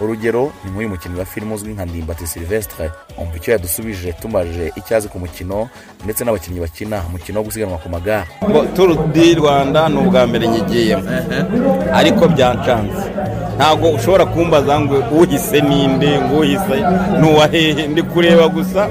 Urugero 0.00 0.52
ni 0.64 0.70
nk'uyu 0.70 0.88
mukinnyi 0.88 1.18
wa 1.18 1.24
filime 1.24 1.54
uzwi 1.54 1.72
nka 1.72 1.84
ndimbati 1.84 2.26
silvestre 2.26 2.90
umva 3.18 3.36
icyo 3.36 3.52
yadusubije 3.52 4.12
tumaje 4.12 4.72
icyo 4.76 4.96
azi 4.96 5.08
ku 5.08 5.18
mukino 5.18 5.68
ndetse 6.04 6.24
n'abakinnyi 6.24 6.60
bakina 6.60 7.02
umukino 7.08 7.38
wo 7.40 7.44
gusiganwa 7.46 7.78
ku 7.78 7.88
magare. 7.88 8.26
Turu 8.76 8.94
di 9.14 9.34
rwanda 9.34 9.88
ni 9.88 9.96
ubwa 9.98 10.26
mbere 10.26 10.48
nyigiyemo. 10.48 11.04
Ariko 11.94 12.28
byancanze 12.28 13.02
ntabwo 13.56 13.90
ushobora 13.90 14.26
kumbaza 14.26 14.80
ngo 14.80 14.96
uhise 15.20 15.60
ninde 15.60 16.18
ngo 16.20 16.38
uhise 16.38 16.76
n'uwa 17.20 17.46
hehe 17.46 17.86
ndi 17.86 18.02
kureba 18.02 18.48
gusa. 18.48 18.88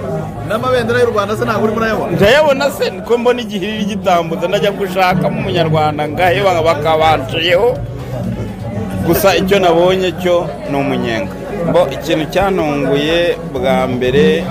N'amabendera 0.48 1.00
y'u 1.00 1.12
rwanda 1.12 1.36
se 1.38 1.44
ntabwo 1.46 1.64
urimo 1.68 1.78
urayabona? 1.80 2.12
Ndayabona 2.16 2.72
se 2.72 2.92
ko 3.08 3.18
mbona 3.18 3.42
igihiriri 3.42 3.86
gitambutse 3.86 4.48
ndajya 4.48 4.72
gushakamo 4.72 5.40
umunyarwanda 5.40 6.08
ngaheba 6.10 6.62
bakabanciyeho 6.64 7.78
gusa 9.06 9.36
icyo 9.36 9.58
nabonye 9.60 10.10
cyo 10.22 10.48
ni 10.70 10.76
umunyenga. 10.78 11.32
Mbo 11.70 11.82
ikintu 11.96 12.26
cyantunguye 12.34 13.20
bwa 13.54 13.88
mbere 13.88 14.44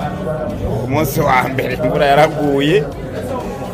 ku 0.80 0.86
munsi 0.92 1.20
wa 1.20 1.38
mbere 1.53 1.72
imvura 1.82 2.05
yaraguye 2.12 2.76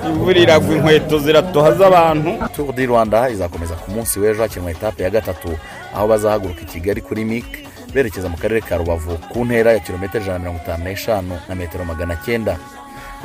imvura 0.09 0.39
iragwa 0.45 0.73
inkweto 0.77 1.17
ziratoha 1.25 1.71
z'abantu 1.79 2.31
turu 2.55 2.73
di 2.73 2.87
rwanda 2.91 3.31
izakomeza 3.31 3.75
ku 3.83 3.89
munsi 3.95 4.15
w'ejo 4.21 4.43
hakinwa 4.43 4.71
etape 4.71 5.03
ya 5.03 5.11
gatatu 5.11 5.51
aho 5.95 6.05
bazahaguruka 6.11 6.63
i 6.63 6.71
kigali 6.73 7.01
kuri 7.01 7.23
mik 7.25 7.49
berekeza 7.95 8.29
mu 8.29 8.37
karere 8.37 8.61
ka 8.61 8.77
rubavu 8.81 9.15
ku 9.31 9.45
ntera 9.47 9.73
ya 9.73 9.81
kilometero 9.85 10.23
ijana 10.25 10.39
na 10.39 10.43
mirongo 10.45 10.61
itanu 10.63 10.83
n'eshanu 10.85 11.35
na 11.49 11.55
metero 11.55 11.85
magana 11.85 12.15
cyenda. 12.25 12.55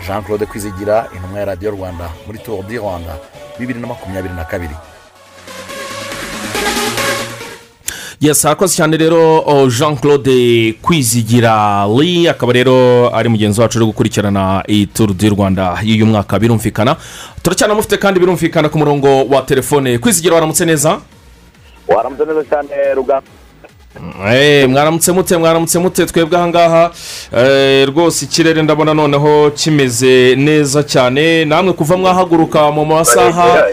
Jean 0.06 0.24
claude 0.26 0.46
kwizigira 0.46 1.06
intumwa 1.16 1.40
ya 1.40 1.46
radiyo 1.46 1.72
rwanda 1.72 2.06
muri 2.26 2.40
turu 2.40 2.64
di 2.70 2.78
rwanda 2.78 3.14
bibiri 3.60 3.80
na 3.80 3.88
makumyabiri 3.88 4.34
na 4.34 4.44
kabiri. 4.46 4.76
Yesi 8.22 8.48
harakoze 8.48 8.76
cyane 8.76 8.98
rero 8.98 9.44
jean 9.70 9.96
claude 9.98 10.74
kwizigira 10.82 11.86
ri 12.00 12.28
akaba 12.28 12.54
rero 12.54 13.10
ari 13.16 13.30
mugenzi 13.30 13.62
wacu 13.62 13.78
uri 13.78 13.86
gukurikirana 13.86 14.64
iyi 14.68 14.86
turu 14.88 15.14
di 15.14 15.30
rwanda 15.30 15.78
y'uyu 15.84 16.06
mwaka. 16.06 16.40
Birumvikana. 16.40 16.96
Turacyanamufite 17.44 17.98
kandi 17.98 18.20
birumvikana 18.20 18.70
ku 18.70 18.78
murongo 18.78 19.26
wa 19.26 19.42
telefone. 19.42 19.98
Kwizigira 19.98 20.36
waramutse 20.36 20.66
neza? 20.66 21.00
Waramutse 21.88 22.26
neza 22.26 22.44
cyane 22.50 22.94
rugamba 22.96 23.28
mwaramutse 24.70 25.12
mute 25.12 25.38
mwaramutse 25.38 25.80
mute 25.80 26.06
twebwe 26.06 26.38
ahangaha. 26.38 26.92
Eh, 27.38 27.88
rwose 27.88 28.26
ikirere 28.26 28.62
ndabona 28.64 28.94
noneho 28.94 29.52
kimeze 29.52 30.36
neza 30.36 30.84
cyane. 30.84 31.46
Namwe 31.46 31.74
kuva 31.74 31.98
mwahaguruka 31.98 32.72
mu 32.72 32.86
masaha 32.86 33.66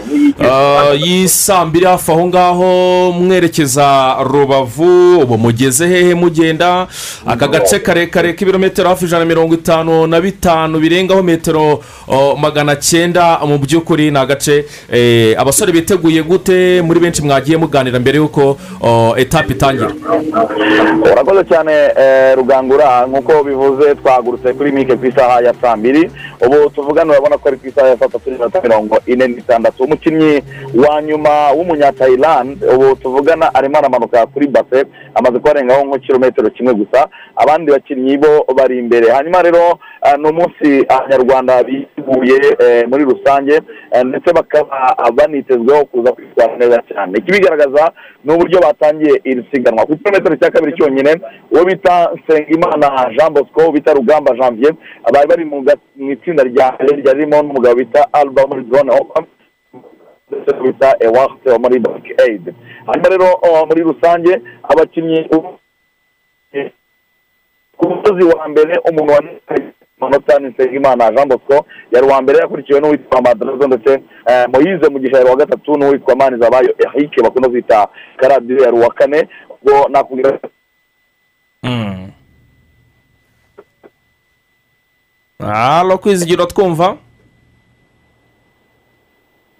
ah, 0.51 0.93
y'isaa 0.93 1.65
mbiri 1.65 1.85
hafi 1.85 2.11
aho 2.11 2.27
ngaho 2.27 3.11
mwerekeza 3.11 4.15
rubavu. 4.23 5.19
Ubu 5.19 5.37
mugeze 5.37 5.87
hehe 5.87 6.13
mugenda? 6.15 6.87
Aka 7.25 7.47
gace 7.47 7.79
karekare 7.79 8.33
k'ibirometero 8.33 8.89
hafi 8.89 9.05
ijana 9.05 9.19
na 9.19 9.25
mirongo 9.25 9.53
itanu 9.53 10.07
na 10.07 10.21
bitanu 10.21 10.79
birengaho 10.79 11.23
metero 11.23 11.83
oh, 12.07 12.35
magana 12.35 12.75
cyenda. 12.75 13.39
Mu 13.45 13.57
by'ukuri 13.57 14.11
ni 14.11 14.17
agace 14.17 14.65
eh, 14.91 15.35
abasore 15.39 15.71
biteguye 15.71 16.23
gute? 16.23 16.81
Muri 16.81 16.99
benshi 16.99 17.21
mwagiye 17.21 17.57
muganira 17.57 17.99
mbere 17.99 18.17
y'uko 18.17 18.57
oh, 18.81 19.13
etape 19.17 19.53
itangira. 19.53 19.91
Urakoze 21.13 21.43
cyane 21.49 21.73
eh, 21.97 22.35
rugangura. 22.35 23.05
Nk'uko 23.07 23.43
bivuze 23.43 23.95
twahagurutse 23.95 24.53
kuri 24.53 24.71
mike 24.71 24.95
ku 24.95 25.05
isaha 25.05 25.41
ya 25.41 25.53
saa 25.61 25.75
mbiri. 25.75 26.11
Ubu 26.45 26.69
tuvugana 26.69 27.11
urabona 27.13 27.37
ko 27.37 27.47
ari 27.49 27.57
ku 27.57 27.67
isaha 27.67 27.87
ya 27.87 27.97
saa 27.97 28.07
tatu 28.07 28.29
n'iminota 28.29 28.61
mirongo 28.61 28.97
ine 29.05 29.27
n'itandatu. 29.27 29.83
Umukinnyi 29.83 30.41
wa 30.75 31.01
nyuma 31.01 31.51
w'umunyatayilandi 31.57 32.65
ubu 32.65 32.95
tuvugana 32.95 33.53
arimo 33.55 33.77
aramanuka 33.77 34.25
kuri 34.25 34.47
base 34.47 34.85
amaze 35.15 35.39
kuharengaho 35.39 35.85
nko 35.85 35.97
kilometero 35.99 36.49
kimwe 36.49 36.73
gusa. 36.73 37.07
Abandi 37.35 37.71
bakinnyi 37.71 38.17
bo 38.17 38.45
bari 38.57 38.79
imbere. 38.79 39.09
Hanyuma 39.11 39.41
rero 39.41 39.79
eh, 40.05 40.15
ni 40.17 40.29
umunsi 40.29 40.85
abanyarwanda 40.89 41.63
biteguye 41.63 42.37
eh, 42.59 42.87
muri 42.89 43.03
rusange 43.05 43.61
eh, 43.91 44.03
ndetse 44.03 44.33
bakaba 44.33 44.95
banitezweho 45.13 45.85
kuza 45.85 46.11
kwitwara 46.11 46.57
neza 46.57 46.81
cyane. 46.89 47.17
Ikibigaragaza 47.17 47.91
ni 48.23 48.33
uburyo 48.33 48.59
batangiye 48.59 49.21
iri 49.23 49.45
siganwa. 49.53 49.85
Ku 49.85 49.97
kilometero 49.97 50.35
cya 50.35 50.51
kabiri 50.51 50.77
cyonyine 50.77 51.15
uwo 51.51 51.65
bita 51.65 52.09
nsengimana 52.15 53.09
jean 53.17 53.33
bosco 53.33 53.71
bita 53.71 53.93
rugamba 53.93 54.33
janvier 54.35 54.73
bari 55.13 55.27
bari 55.27 55.45
mu 55.45 55.61
ga- 55.61 55.77
mu 55.95 56.11
itsinda 56.31 56.43
rya 56.43 56.67
mbere 56.79 57.01
ryari 57.01 57.19
ririmo 57.19 57.37
n'umugabo 57.43 57.75
bita 57.75 58.07
alba 58.13 58.47
muri 58.47 58.63
drone 58.63 58.91
opa 58.91 59.19
ndetse 60.31 60.51
bita 60.63 60.89
ewarte 60.99 61.47
wo 61.51 61.59
muri 61.59 61.79
banki 61.79 62.11
eyidi 62.23 62.51
hanyuma 62.87 63.09
rero 63.09 63.27
muri 63.67 63.81
rusange 63.83 64.41
abakinnyi 64.63 65.27
ku 67.77 67.83
musozi 67.89 68.23
wa 68.23 68.47
mbere 68.47 68.73
umuntu 68.89 69.13
wa 69.13 69.19
amanota 70.01 70.39
ni 70.39 70.47
nsengimana 70.49 71.11
jean 71.11 71.27
bosco 71.29 71.65
yari 71.91 72.05
uwa 72.07 72.21
mbere 72.21 72.39
yakurikiwe 72.39 72.79
n'uwitwa 72.79 73.21
madarazo 73.21 73.67
ndetse 73.67 73.91
eh, 74.29 74.45
moyize 74.53 74.89
mu 74.89 74.99
gihe 74.99 75.13
yari 75.15 75.27
uwa 75.27 75.35
gatatu 75.35 75.77
n'uwitwa 75.77 76.15
manizabayo 76.15 76.71
erike 76.85 77.21
bakunda 77.23 77.49
kwita 77.49 77.87
karadiyo 78.17 78.63
yari 78.63 78.77
uwa 78.77 78.89
kane 78.93 79.27
ubwo 79.49 79.89
nakubwira 79.89 80.39
halo 85.41 85.97
kwizigira 85.97 86.45
twumva 86.45 86.95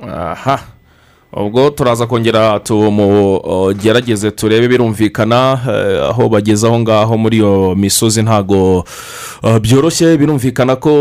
aha 0.10 0.60
ubwo 1.34 1.70
turaza 1.70 2.08
kongera 2.08 2.60
tumugerageze 2.60 4.32
turebe 4.32 4.68
birumvikana 4.68 5.60
eh, 5.70 6.10
aho 6.10 6.30
bageze 6.30 6.68
aho 6.68 6.80
ngaho 6.80 7.18
muri 7.18 7.38
iyo 7.38 7.76
misozi 7.76 8.22
ntago 8.22 8.84
eh, 9.44 9.60
byoroshye 9.60 10.18
birumvikana 10.18 10.76
ko 10.76 10.92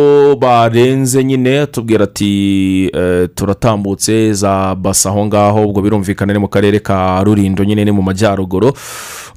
barenze 0.40 1.24
nyine 1.24 1.66
tubwira 1.66 2.04
ati 2.04 2.90
eh, 2.94 3.28
turatambutse 3.34 4.32
za 4.32 4.74
basa 4.74 5.08
aho 5.10 5.26
ngaho 5.26 5.64
ubwo 5.66 5.82
birumvikana 5.82 6.32
ni 6.32 6.38
mu 6.38 6.48
karere 6.48 6.78
ka 6.78 7.22
rurindo 7.24 7.64
nyine 7.64 7.84
ni 7.84 7.90
mu 7.92 8.02
majyaruguru. 8.02 8.72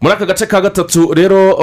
Muri 0.03 0.13
aka 0.15 0.25
gace 0.25 0.45
ka 0.47 0.61
gatatu 0.61 1.13
rero 1.15 1.55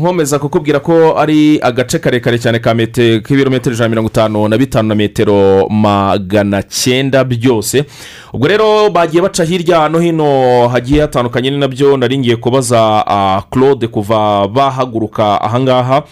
nkomeza 0.00 0.38
kukubwira 0.38 0.80
ko 0.80 1.18
ari 1.18 1.60
agace 1.62 1.98
karekare 1.98 2.38
cyane 2.38 2.58
ka 2.64 2.72
metero 2.74 3.20
k'ibirometero 3.20 3.74
ijana 3.74 3.88
na 3.88 3.90
mirongo 3.90 4.08
itanu 4.08 4.48
na 4.48 4.56
bitanu 4.56 4.88
na 4.88 4.94
metero 4.94 5.68
magana 5.68 6.62
cyenda 6.62 7.24
byose. 7.24 7.84
Ubwo 8.32 8.48
rero 8.48 8.90
bagiye 8.90 9.22
baca 9.22 9.44
hirya 9.44 9.88
no 9.88 9.98
hino 10.00 10.68
hagiye 10.68 11.00
hatandukanye 11.00 11.50
ni 11.50 11.58
na 11.58 11.68
byo 11.68 11.96
nari 11.96 12.18
ngiye 12.18 12.36
kubaza 12.36 13.04
claude 13.50 13.86
kuva 13.88 14.48
bahaguruka 14.48 15.40
ahangaha 15.40 16.02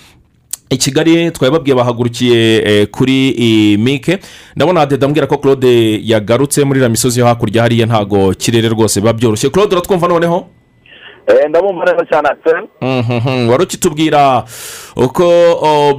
i 0.71 0.77
kigali 0.77 1.31
twababwiye 1.31 1.75
bahagurukiye 1.77 2.57
eh, 2.67 2.87
kuri 2.91 3.77
mike. 3.81 4.19
Ndabona 4.57 4.87
deda 4.87 5.07
ambwira 5.07 5.27
ko 5.27 5.39
claude 5.39 6.01
yagarutse 6.05 6.65
muri 6.65 6.79
iriya 6.79 6.89
misozi 6.91 7.21
yo 7.21 7.27
hakurya 7.27 7.63
hariya 7.63 7.87
ntago 7.87 8.35
kirere 8.35 8.69
rwose 8.69 9.01
biba 9.01 9.13
byoroshye 9.13 9.51
claude 9.51 9.73
uratwumva 9.75 10.09
noneho? 10.09 10.37
Eh, 10.37 10.56
ndabumva 11.49 11.85
neza 11.85 12.05
cyane 12.11 12.29
akiseri 12.29 12.63
Mhm, 12.81 13.51
wari 13.51 13.63
ukitubwira 13.65 14.45
uko 14.97 15.25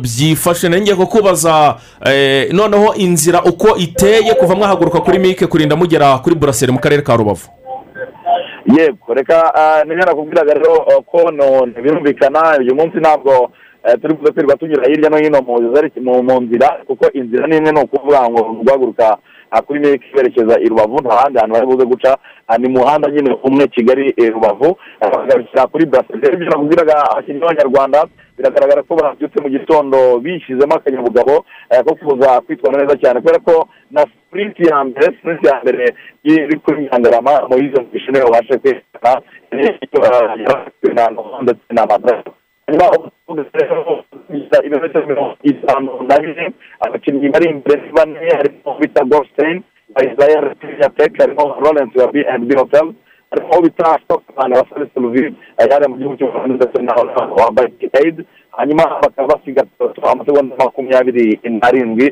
byifashe. 0.01 0.69
Nanjye 0.69 0.95
kukubaza 0.95 1.75
eh, 2.05 2.53
noneho 2.53 2.93
inzira 2.95 3.43
uko 3.43 3.75
iteye 3.77 4.33
kuva 4.33 4.55
mwahaguruka 4.55 4.99
kuri 5.01 5.19
mike 5.19 5.47
kurinda 5.47 5.75
mugera 5.75 6.17
kuri 6.17 6.35
buraseri 6.35 6.71
mu 6.71 6.79
karere 6.79 7.01
ka 7.01 7.15
rubavu. 7.15 7.47
Yego 8.77 9.13
reka 9.13 9.55
ah, 9.55 9.83
ni 9.83 9.95
byo 9.95 10.05
nakubwiraga 10.05 10.53
rero 10.53 10.85
ko 11.11 11.31
none 11.31 11.71
birumvikana 11.81 12.57
uyu 12.59 12.75
munsi 12.75 12.97
ntabwo 12.99 13.49
eh, 13.83 13.95
turi 14.01 14.13
buze 14.13 14.31
kwirirwa 14.31 14.55
tunyura 14.57 14.87
hirya 14.87 15.09
no 15.09 15.17
hino 15.17 15.41
mu 15.41 16.41
nzira 16.41 16.67
kuko 16.87 17.11
inzira 17.13 17.47
ni 17.47 17.57
imwe 17.57 17.71
ni 17.71 17.79
ukuvuga 17.81 18.29
ngo 18.29 18.43
guhaguruka 18.63 19.17
kuri 19.65 19.79
mike 19.79 20.05
berekeza 20.15 20.59
i 20.59 20.69
rubavu 20.69 20.97
nta 21.01 21.15
handi 21.15 21.39
hantu 21.39 21.53
bari 21.53 21.67
buze 21.67 21.85
guca. 21.85 22.17
Ni 22.59 22.69
muhanda 22.69 23.11
nyine 23.11 23.31
umwe 23.43 23.67
kigali 23.67 24.13
rubavu. 24.33 24.77
Bakagarukira 25.01 25.67
kuri 25.67 25.85
buraseri 25.85 26.33
ibyo 26.33 26.49
nakubwiraga 26.49 26.95
abakinnyi 27.11 27.39
b'abanyarwanda 27.39 27.99
biragaragara 28.37 28.81
ko 28.83 28.95
babyutse 28.95 29.37
mu 29.41 29.49
gitondo 29.49 29.97
bishyizemo 30.19 30.75
akanyabugabo 30.75 31.45
eh, 31.71 31.81
ko 31.85 31.95
kuza 31.95 32.41
kwitwara 32.41 32.77
neza 32.81 32.95
cyane. 33.01 33.19
Kubera 33.19 33.39
ko 33.39 33.67
na 33.91 34.01
sipurinti 34.01 34.63
ya 34.69 34.83
mbere 34.83 35.05
sipurinti 35.15 35.47
ya 35.47 35.59
mbere 35.63 35.85
iri 36.23 36.59
kuri 36.59 36.89
nyangarama 36.91 37.47
moyize 37.49 37.81
mubishime 37.81 38.19
babashe 38.23 38.57
kwerekana 38.57 39.21
na 40.93 41.41
ndetse 41.41 41.73
na 41.73 41.85
madarasa 41.85 42.31
hanyuma 42.67 42.87
ibirometero 44.63 45.07
mirongo 45.07 45.35
itanu 45.43 45.91
na 46.07 46.19
bine 46.19 46.45
abakinnyi 46.79 47.29
bari 47.29 47.45
imbere 47.49 47.81
bane 47.95 48.19
harimo 48.37 48.77
bita 48.79 49.03
goldstein 49.05 49.63
isaiah 50.03 50.91
tech 50.97 51.13
harimo 51.19 51.55
lawrence 51.63 51.99
wa 51.99 52.11
bnb 52.11 52.51
hotel 52.59 52.93
harimo 53.31 53.61
bita 53.63 53.97
stockman 54.03 54.51
wa 54.53 54.65
service 54.69 54.99
luvi 54.99 55.33
yari 55.71 55.87
mu 55.89 55.95
gihugu 55.97 56.17
cy'u 56.17 56.27
rwanda 56.27 56.55
ndetse 56.55 56.81
na 56.81 56.93
wa 57.39 57.51
bike 57.51 57.89
aid 57.93 58.25
hanyuma 58.57 58.83
bakaba 59.01 59.27
basigaye 59.37 59.67
amasegonda 60.11 60.55
makumyabiri 60.59 61.39
n'arindwi 61.43 62.07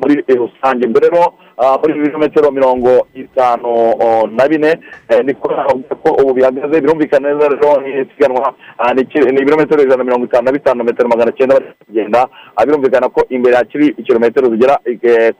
muri 0.00 0.14
rusange 0.28 0.86
rero 1.00 1.34
ah, 1.58 1.76
muri 1.80 1.92
ibirometero 1.98 2.50
mirongo 2.50 3.06
itanu 3.14 3.94
na 4.36 4.48
bine 4.48 4.78
niko 5.24 5.48
navuga 5.52 5.94
ko 6.02 6.08
ubu 6.22 6.34
bihagaze 6.34 6.80
birumvikana 6.80 7.28
neza 7.32 7.48
rero 7.48 7.70
isiganwa 8.02 8.54
ni 8.96 9.40
ibirometero 9.42 9.82
ijana 9.82 9.96
na 9.96 10.04
mirongo 10.04 10.24
itanu 10.26 10.44
na 10.44 10.52
bitanu 10.52 10.84
metero 10.84 11.08
magana 11.08 11.32
cyenda 11.32 11.54
bari 11.54 11.66
kugenda 11.86 12.28
birumvikana 12.66 13.08
ko 13.08 13.20
imbere 13.28 13.56
hakiri 13.56 13.86
ikirometero 13.98 14.50
zigera 14.50 14.78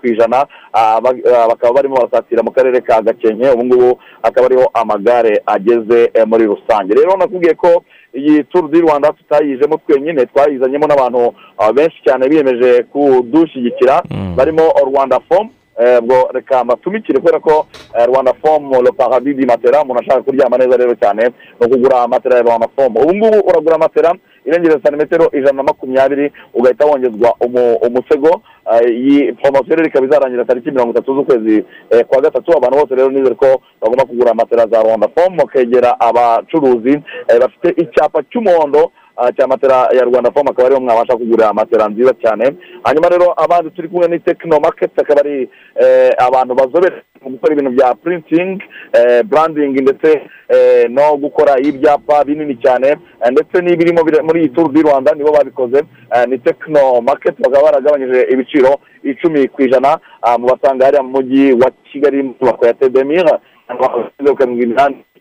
ku 0.01 0.07
ijana 0.07 0.47
ba- 0.73 1.49
bakaba 1.49 1.73
barimo 1.75 1.97
basatira 1.97 2.43
mu 2.43 2.51
karere 2.53 2.81
ka 2.81 3.03
gakenke 3.03 3.49
ubu 3.51 3.65
ngubu 3.65 3.99
akaba 4.23 4.47
ariho 4.47 4.67
amagare 4.75 5.43
ageze 5.47 6.11
muri 6.27 6.45
rusange 6.47 6.95
rero 6.95 7.17
nakubwiye 7.17 7.55
ko 7.55 7.83
iyi 8.15 8.45
turu 8.45 8.69
di 8.69 8.81
rwanda 8.81 9.13
tutayijemo 9.13 9.77
twenyine. 9.87 10.27
Twayizanyemo 10.27 10.87
n'abantu 10.87 11.35
ah, 11.59 11.73
benshi 11.73 12.03
cyane 12.05 12.29
biyemeje 12.29 12.83
kudushyigikira. 12.83 14.03
Barimo 14.37 14.63
rwanda 14.87 15.21
fomu 15.29 15.51
ubwo 15.99 16.29
reka 16.33 16.65
mbatumikire 16.65 17.19
kubera 17.19 17.41
ko 17.41 17.67
eh, 17.99 18.07
rwanda 18.07 18.33
fomu 18.35 18.83
le 18.83 18.93
paradis 18.93 19.37
di 19.37 19.47
matera 19.47 19.83
umuntu 19.83 20.01
ashaka 20.01 20.23
kuryama 20.23 20.59
neza 20.59 20.77
rero 20.77 20.95
cyane 20.95 21.23
ni 21.61 21.67
ukugura 21.67 22.09
matera 22.09 22.37
ya 22.37 22.43
rwanda 22.43 22.69
fomu 22.77 23.01
ubu 23.01 23.15
ngubu 23.15 23.39
uragura 23.49 23.79
matera 23.79 24.15
irengeje 24.45 24.79
santimetero 24.83 25.31
ijana 25.33 25.53
na 25.53 25.63
makumyabiri 25.63 26.33
ugahita 26.55 26.87
wongezwa 26.87 27.35
umu- 27.41 27.77
umusego 27.77 28.43
Eh, 28.73 28.91
iyi 28.91 29.33
poromosiyo 29.33 29.77
rero 29.77 29.89
ikaba 29.89 30.07
izarangira 30.07 30.45
tariki 30.45 30.71
mirongo 30.71 30.91
itatu 30.91 31.15
z'ukwezi 31.15 31.65
eh, 31.91 32.05
kwa 32.07 32.21
gatatu. 32.21 32.53
Abantu 32.57 32.79
bose 32.79 32.95
rero 32.95 33.11
nizere 33.11 33.35
ko 33.35 33.63
bagomba 33.81 34.05
kugura 34.05 34.35
matera 34.35 34.67
za 34.67 34.83
rwanda 34.83 35.09
fomu 35.09 35.37
bakegera 35.37 36.01
abacuruzi 36.01 36.93
eh, 37.29 37.39
bafite 37.41 37.69
icyapa 37.83 38.23
cy'umuhondo 38.31 38.93
cya 39.37 39.47
matera 39.47 39.89
ya 39.97 40.05
rwanda 40.05 40.31
fomu 40.31 40.51
akaba 40.51 40.67
ariho 40.67 40.81
mwabasha 40.81 41.17
kugura 41.17 41.53
matera 41.53 41.89
nziza 41.89 42.15
cyane 42.23 42.45
hanyuma 42.85 43.09
rero 43.09 43.35
abandi 43.37 43.71
turi 43.71 43.89
kumwe 43.89 44.09
ni 44.09 44.19
tekino 44.19 44.61
maketi 44.61 45.01
akaba 45.01 45.21
ari 45.21 45.49
eh, 45.83 46.11
abantu 46.19 46.55
bazobere 46.55 47.03
mu 47.23 47.31
gukora 47.31 47.53
ibintu 47.53 47.71
bya 47.71 47.95
printing 47.95 48.63
eh, 48.93 49.23
branding 49.25 49.73
ndetse 49.81 50.23
eh, 50.49 50.91
no 50.91 51.17
gukora 51.17 51.59
ibyapa 51.61 52.25
binini 52.25 52.57
cyane 52.57 52.89
eh, 53.23 53.31
ndetse 53.31 53.61
n'ibirimo 53.63 54.01
muri 54.23 54.41
iyi 54.41 54.49
turu 54.49 54.73
di 54.73 54.83
rwanda 54.83 55.13
nibo 55.15 55.33
babikoze 55.33 55.79
eh, 56.15 56.25
ni 56.29 56.39
tekino 56.39 57.01
maketi 57.01 57.43
bakaba 57.43 57.63
baragabanyije 57.65 58.27
ibiciro 58.33 58.79
icumi 59.03 59.49
ku 59.49 59.63
ijana 59.63 59.99
ah, 60.23 60.39
mu 60.39 60.47
basanga 60.47 60.85
hariya 60.85 61.03
mu 61.03 61.11
mujyi 61.11 61.53
wa 61.53 61.71
kigali 61.93 62.23
mu 62.23 62.35
nyubako 62.41 62.67
ya 62.67 62.75
tedemira 62.75 63.39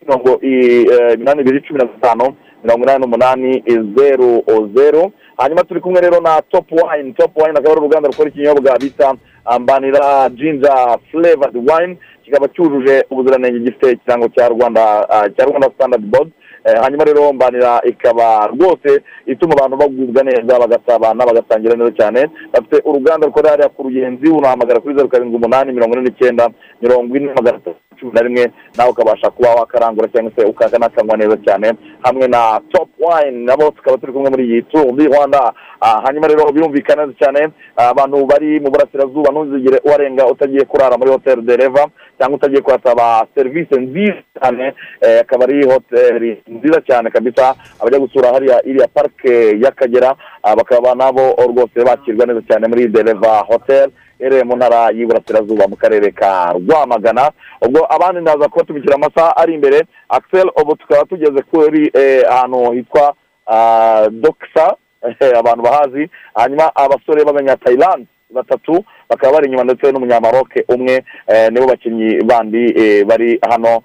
mirongo 0.06 0.38
i- 0.42 0.86
eh, 0.92 1.14
iminani 1.14 1.40
ibiri 1.40 1.60
cumi 1.60 1.78
na 1.78 1.84
gatanu 1.84 2.34
mirongo 2.64 2.82
inani 2.84 3.00
n'umunani 3.00 3.50
zeru 3.96 4.42
zeru 4.74 5.12
hanyuma 5.36 5.64
turi 5.64 5.80
kumwe 5.80 6.00
rero 6.00 6.20
na 6.20 6.42
topu 6.42 6.76
wayini 6.76 7.12
topu 7.12 7.40
wayini 7.40 7.58
akaba 7.58 7.72
ari 7.72 7.80
uruganda 7.80 8.08
rukora 8.08 8.28
ikinyobwa 8.28 8.78
bita 8.78 9.14
ambanira 9.44 10.28
jinja 10.30 10.98
flavored 11.10 11.56
wine. 11.56 11.98
Kikaba 12.24 12.48
cyujuje 12.48 13.04
ubuziranenge 13.10 13.58
gifite 13.58 13.90
ikirango 13.92 14.28
cya 14.28 14.48
rwanda 14.48 15.10
ah, 15.10 15.28
cya 15.30 15.44
rwanda 15.44 15.70
standard 15.74 16.02
board. 16.02 16.30
Eh, 16.64 16.80
hanyuma 16.82 17.04
rero 17.04 17.32
mbanira 17.32 17.80
ikaba 17.84 18.46
rwose 18.46 19.02
ituma 19.26 19.52
abantu 19.54 19.76
bagubwa 19.76 20.22
neza 20.22 20.58
bagasabana 20.58 21.26
bagasangira 21.26 21.76
neza 21.76 21.90
cyane. 21.90 22.26
Bafite 22.52 22.82
uruganda 22.84 23.26
rukorera 23.26 23.50
hariya 23.50 23.68
ku 23.68 23.82
ruyenzi 23.82 24.28
unahamagara 24.28 24.80
kuri 24.80 24.94
zeru 24.96 25.08
karindwi 25.08 25.36
umunani 25.36 25.72
mirongo 25.72 25.94
ine 25.98 26.02
n'icyenda 26.08 26.48
mirongo 26.82 27.16
ine 27.16 27.26
magana 27.34 27.56
atatu. 27.58 27.76
Cumi 28.02 28.12
na 28.12 28.22
rimwe 28.22 28.50
nawe 28.76 28.90
ukabasha 28.90 29.30
kuba 29.30 29.54
wakarangura 29.54 30.08
cyangwa 30.08 30.32
se 30.36 30.42
ukaka 30.44 30.78
n'akanywa 30.78 31.16
neza 31.16 31.36
cyane 31.46 31.72
hamwe 32.02 32.26
na 32.28 32.60
top 32.74 32.88
wine. 32.98 33.46
Nabo 33.46 33.70
tukaba 33.70 33.98
turi 33.98 34.12
kumwe 34.12 34.30
muri 34.30 34.44
iyi 34.50 34.62
tour 34.62 34.90
di 34.96 35.06
rwanda. 35.06 35.52
Ah, 35.80 36.02
hanyuma 36.04 36.26
rero 36.28 36.52
birumvikana 36.52 37.06
neza 37.06 37.18
cyane. 37.18 37.48
Ah, 37.76 37.88
abantu 37.94 38.26
bari 38.26 38.60
mu 38.60 38.70
burasirazuba 38.70 39.30
ntuzigere 39.30 39.78
uwarenga 39.84 40.26
utagiye 40.26 40.64
kurara 40.64 40.98
muri 40.98 41.10
hotel 41.10 41.42
de 41.42 41.56
reva 41.56 41.86
cyangwa 42.18 42.36
utagiye 42.36 42.60
kuhasaba 42.62 43.26
serivisi 43.34 43.74
nziza 43.80 44.22
cyane. 44.40 44.74
Eh, 45.00 45.20
akaba 45.20 45.44
ari 45.44 45.66
hoteli 45.66 46.42
nziza 46.48 46.80
cyane 46.86 47.10
kabisa 47.10 47.54
abajya 47.80 47.98
gusura 47.98 48.32
hariya 48.32 48.62
iriya 48.66 48.88
parike 48.88 49.58
y'akagera. 49.62 50.14
Ah, 50.42 50.56
bakaba 50.56 50.94
nabo 50.94 51.34
rwose 51.48 51.78
bakirwa 51.86 52.26
neza 52.26 52.42
cyane 52.48 52.68
muri 52.68 52.88
de 52.88 53.02
reva 53.02 53.42
hotel. 53.48 53.90
Iherereye 54.22 54.44
mu 54.44 54.56
ntara 54.56 54.90
y'iburasirazuba 54.96 55.66
mu 55.68 55.76
karere 55.76 56.10
ka 56.14 56.54
rwamagana. 56.54 57.30
Ubwo 57.60 57.80
abandi 57.94 58.20
ndaza 58.20 58.48
kubatumikira 58.48 58.94
amasaha 58.94 59.36
ari 59.36 59.54
imbere. 59.54 59.82
Axel 60.08 60.46
ubu 60.60 60.76
tukaba 60.76 61.04
tugeze 61.04 61.42
kuri 61.50 61.90
eh, 61.94 62.22
ahantu 62.30 62.72
hitwa 62.72 63.14
ah, 63.46 64.06
dokisa 64.10 64.76
eh, 65.20 65.38
abantu 65.38 65.62
bahazi. 65.62 66.10
Hanyuma 66.34 66.76
abasore 66.76 67.24
b'abanyatayilandi 67.24 68.06
batatu 68.30 68.84
bakaba 69.10 69.32
bari 69.32 69.46
inyuma 69.46 69.64
ndetse 69.64 69.92
n'umunyamaroke 69.92 70.64
umwe 70.68 71.04
eh, 71.26 71.48
nibo 71.52 71.66
bakinnyi 71.66 72.22
bandi 72.24 72.62
bari 73.04 73.38
hano 73.50 73.82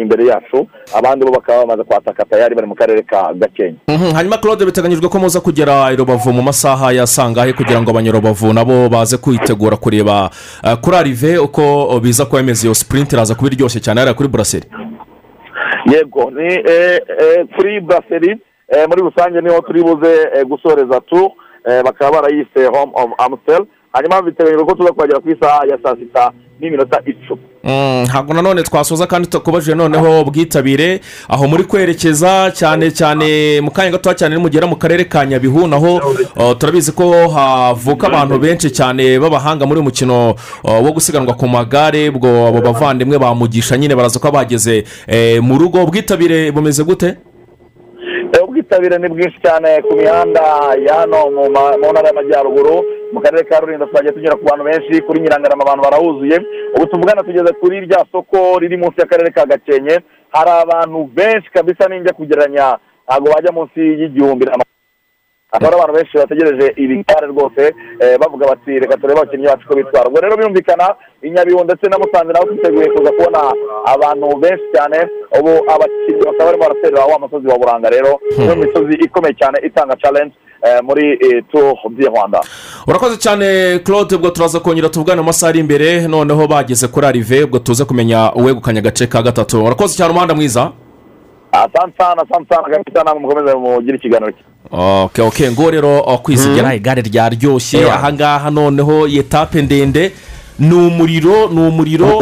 imbere 0.00 0.24
yacu 0.26 0.66
abandi 0.94 1.24
bo 1.24 1.30
bakaba 1.32 1.58
bamaze 1.66 1.84
kwataka 1.84 2.24
tayari 2.24 2.54
bari 2.54 2.66
mu 2.68 2.74
karere 2.74 3.02
ka 3.02 3.32
gakenke 3.34 3.78
hanyuma 4.14 4.38
claude 4.38 4.64
biteganyijwe 4.64 5.08
ko 5.08 5.18
muza 5.18 5.40
kugera 5.40 5.92
i 5.92 5.96
rubavu 5.96 6.32
mu 6.32 6.42
masaha 6.42 6.92
ya 6.92 7.06
sangahe 7.06 7.52
kugira 7.52 7.82
ngo 7.82 7.90
abanyarubavu 7.90 8.52
nabo 8.52 8.88
baze 8.88 9.16
kwitegura 9.16 9.76
kureba 9.76 10.30
kuri 10.82 10.96
arive 10.96 11.38
uko 11.38 12.00
biza 12.00 12.24
kuba 12.24 12.40
bimeze 12.42 12.66
iyo 12.66 12.74
sipurinti 12.74 13.14
iraza 13.14 13.34
kuba 13.34 13.50
iryoshye 13.50 13.80
cyane 13.80 14.00
hariya 14.00 14.14
kuri 14.14 14.28
buraseri 14.28 14.66
yego 15.92 16.30
ni 16.30 16.48
kuri 17.56 17.80
buraseri 17.80 18.36
muri 18.88 19.00
rusange 19.02 19.40
ni 19.40 19.50
ho 19.50 19.60
turi 19.60 19.82
buze 19.82 20.12
gusoreza 20.48 21.00
tu 21.00 21.30
bakaba 21.84 22.10
barayise 22.22 22.66
home 22.66 22.92
of 22.94 23.10
amstel 23.18 23.66
hanyuma 23.92 24.22
biteganyijwe 24.22 24.64
ko 24.64 24.74
tuza 24.74 24.92
kuhagera 24.92 25.20
ku 25.20 25.30
isaha 25.30 25.66
ya 25.70 25.78
saa 25.82 25.96
sita 25.96 26.32
n'iminota 26.60 27.00
icumi. 27.06 27.40
Mm, 27.64 28.02
ntabwo 28.04 28.34
nanone 28.34 28.62
twasoza 28.62 29.06
kandi 29.06 29.28
tukubajije 29.28 29.74
noneho 29.74 30.24
bwitabire 30.24 31.00
aho 31.28 31.48
muri 31.48 31.64
kwerekeza 31.64 32.50
cyane 32.50 32.90
cyane 32.90 33.60
mu 33.60 33.70
kanya 33.70 33.90
gatoya 33.90 34.14
cyane 34.14 34.34
nimugera 34.34 34.66
mu 34.66 34.76
karere 34.76 35.04
ka 35.04 35.26
nyabihu 35.26 35.66
naho 35.66 36.00
turabizi 36.58 36.92
ko 36.92 37.28
havuka 37.28 38.06
abantu 38.06 38.38
benshi 38.38 38.70
cyane 38.70 39.18
b'abahanga 39.18 39.66
muri 39.66 39.80
uyu 39.80 39.84
mukino 39.90 40.34
wo 40.64 40.90
gusiganwa 40.92 41.34
ku 41.34 41.48
magare. 41.48 42.08
Ubwo 42.08 42.46
abo 42.46 42.60
bavandimwe 42.60 43.18
bamugisha 43.18 43.76
nyine 43.76 43.94
baraza 43.94 44.18
kuba 44.18 44.32
bageze 44.42 44.84
eh, 45.06 45.42
mu 45.42 45.58
rugo. 45.58 45.82
Ubwitabire 45.84 46.50
bumeze 46.52 46.84
gute? 46.84 47.16
Ubwitabire 48.68 48.98
ni 48.98 49.08
bwinshi 49.08 49.40
cyane 49.40 49.80
ku 49.82 49.96
mihanda 49.96 50.40
ya 50.86 50.94
hano 51.00 51.30
mu 51.32 51.48
ntara 51.48 52.08
y'amajyaruguru 52.08 52.84
mu 53.12 53.20
karere 53.20 53.44
ka 53.48 53.60
rulindo 53.60 53.86
twagiye 53.86 54.12
tunyura 54.12 54.36
ku 54.36 54.44
bantu 54.44 54.64
benshi 54.64 55.00
kuri 55.06 55.20
nyirangarama 55.20 55.62
abantu 55.64 55.82
barahuzuye. 55.84 56.36
Ubu 56.76 56.86
tuvugana 56.86 57.22
tugeze 57.24 57.52
kuri 57.60 57.80
rya 57.88 58.04
soko 58.12 58.58
riri 58.60 58.76
munsi 58.76 59.00
y'akarere 59.00 59.30
ka 59.32 59.46
gakenke 59.46 60.04
hari 60.36 60.50
abantu 60.50 61.08
benshi 61.16 61.48
kabisa 61.50 61.88
ninjya 61.88 62.12
kugereranya 62.12 62.76
ntabwo 63.08 63.32
bajya 63.32 63.52
munsi 63.56 63.80
y'igihumbi 64.00 64.44
akaba 65.52 65.68
ari 65.68 65.76
abantu 65.76 65.94
benshi 65.96 66.18
bategereje 66.18 66.66
ibigare 66.76 67.26
rwose 67.26 67.62
eh, 68.00 68.18
bavuga 68.20 68.46
bati 68.46 68.70
reka 68.70 68.96
turebe 68.96 69.20
abakinnyi 69.20 69.46
bacu 69.46 69.68
ko 69.68 69.74
bitwara. 69.74 70.08
Ubwo 70.08 70.20
rero 70.20 70.36
birumvikana 70.36 70.94
i 71.22 71.30
nyabihu 71.30 71.64
ndetse 71.64 71.88
na 71.88 71.98
musanze 71.98 72.32
naho 72.32 72.44
twiteguye 72.46 72.88
kuza 72.90 73.12
kubona 73.12 73.40
abantu 73.94 74.36
benshi 74.42 74.64
cyane. 74.74 74.98
Ubu 75.38 75.50
abakinnyi 75.72 76.24
bakaba 76.26 76.44
barimo 76.44 76.62
baraterera 76.64 77.04
wa 77.04 77.18
musozi 77.18 77.46
wa 77.48 77.58
buranga 77.58 77.90
rero 77.90 78.20
niyo 78.38 78.56
misozi 78.56 78.94
ikomeye 79.04 79.34
cyane 79.34 79.58
itanga 79.66 79.96
challenge 79.96 80.32
eh, 80.66 80.80
muri 80.82 81.04
eh, 81.26 81.44
tour 81.52 81.74
du 81.90 82.06
rwanda. 82.08 82.40
Urakoze 82.86 83.16
cyane 83.16 83.78
claude 83.84 84.14
ubwo 84.16 84.30
turaza 84.30 84.60
kongera 84.60 84.88
tuvugane 84.88 85.20
mu 85.20 85.26
masaha 85.26 85.50
ari 85.50 85.60
imbere. 85.60 86.08
Noneho 86.08 86.46
bageze 86.46 86.88
kuri 86.88 87.06
arive 87.06 87.42
ubwo 87.44 87.58
tuze 87.58 87.84
kumenya 87.84 88.32
uwegukanye 88.34 88.78
agace 88.78 89.06
ka 89.06 89.22
gatatu. 89.22 89.64
Urakoze 89.64 89.96
cyane 89.96 90.10
umuhanda 90.10 90.34
mwiza. 90.34 90.72
Sana 91.52 92.68
kabisa 92.70 93.04
namwe 93.04 93.20
mukomeze 93.20 93.54
mugire 93.56 93.96
ikiganiro 93.96 94.32
cyiza 94.32 94.57
ok 94.70 95.18
ok 95.22 95.50
ngo 95.50 95.70
rero 95.70 96.00
uh, 96.00 96.18
kwizigera 96.20 96.74
igare 96.74 97.02
ryaryoshye 97.02 97.78
ahangaha 97.90 98.50
noneho 98.50 99.06
iyi 99.06 99.18
etape 99.18 99.62
ndende 99.62 100.12
ni 100.58 100.74
umuriro 100.74 101.48
ni 101.48 101.60
umuriro. 101.60 102.18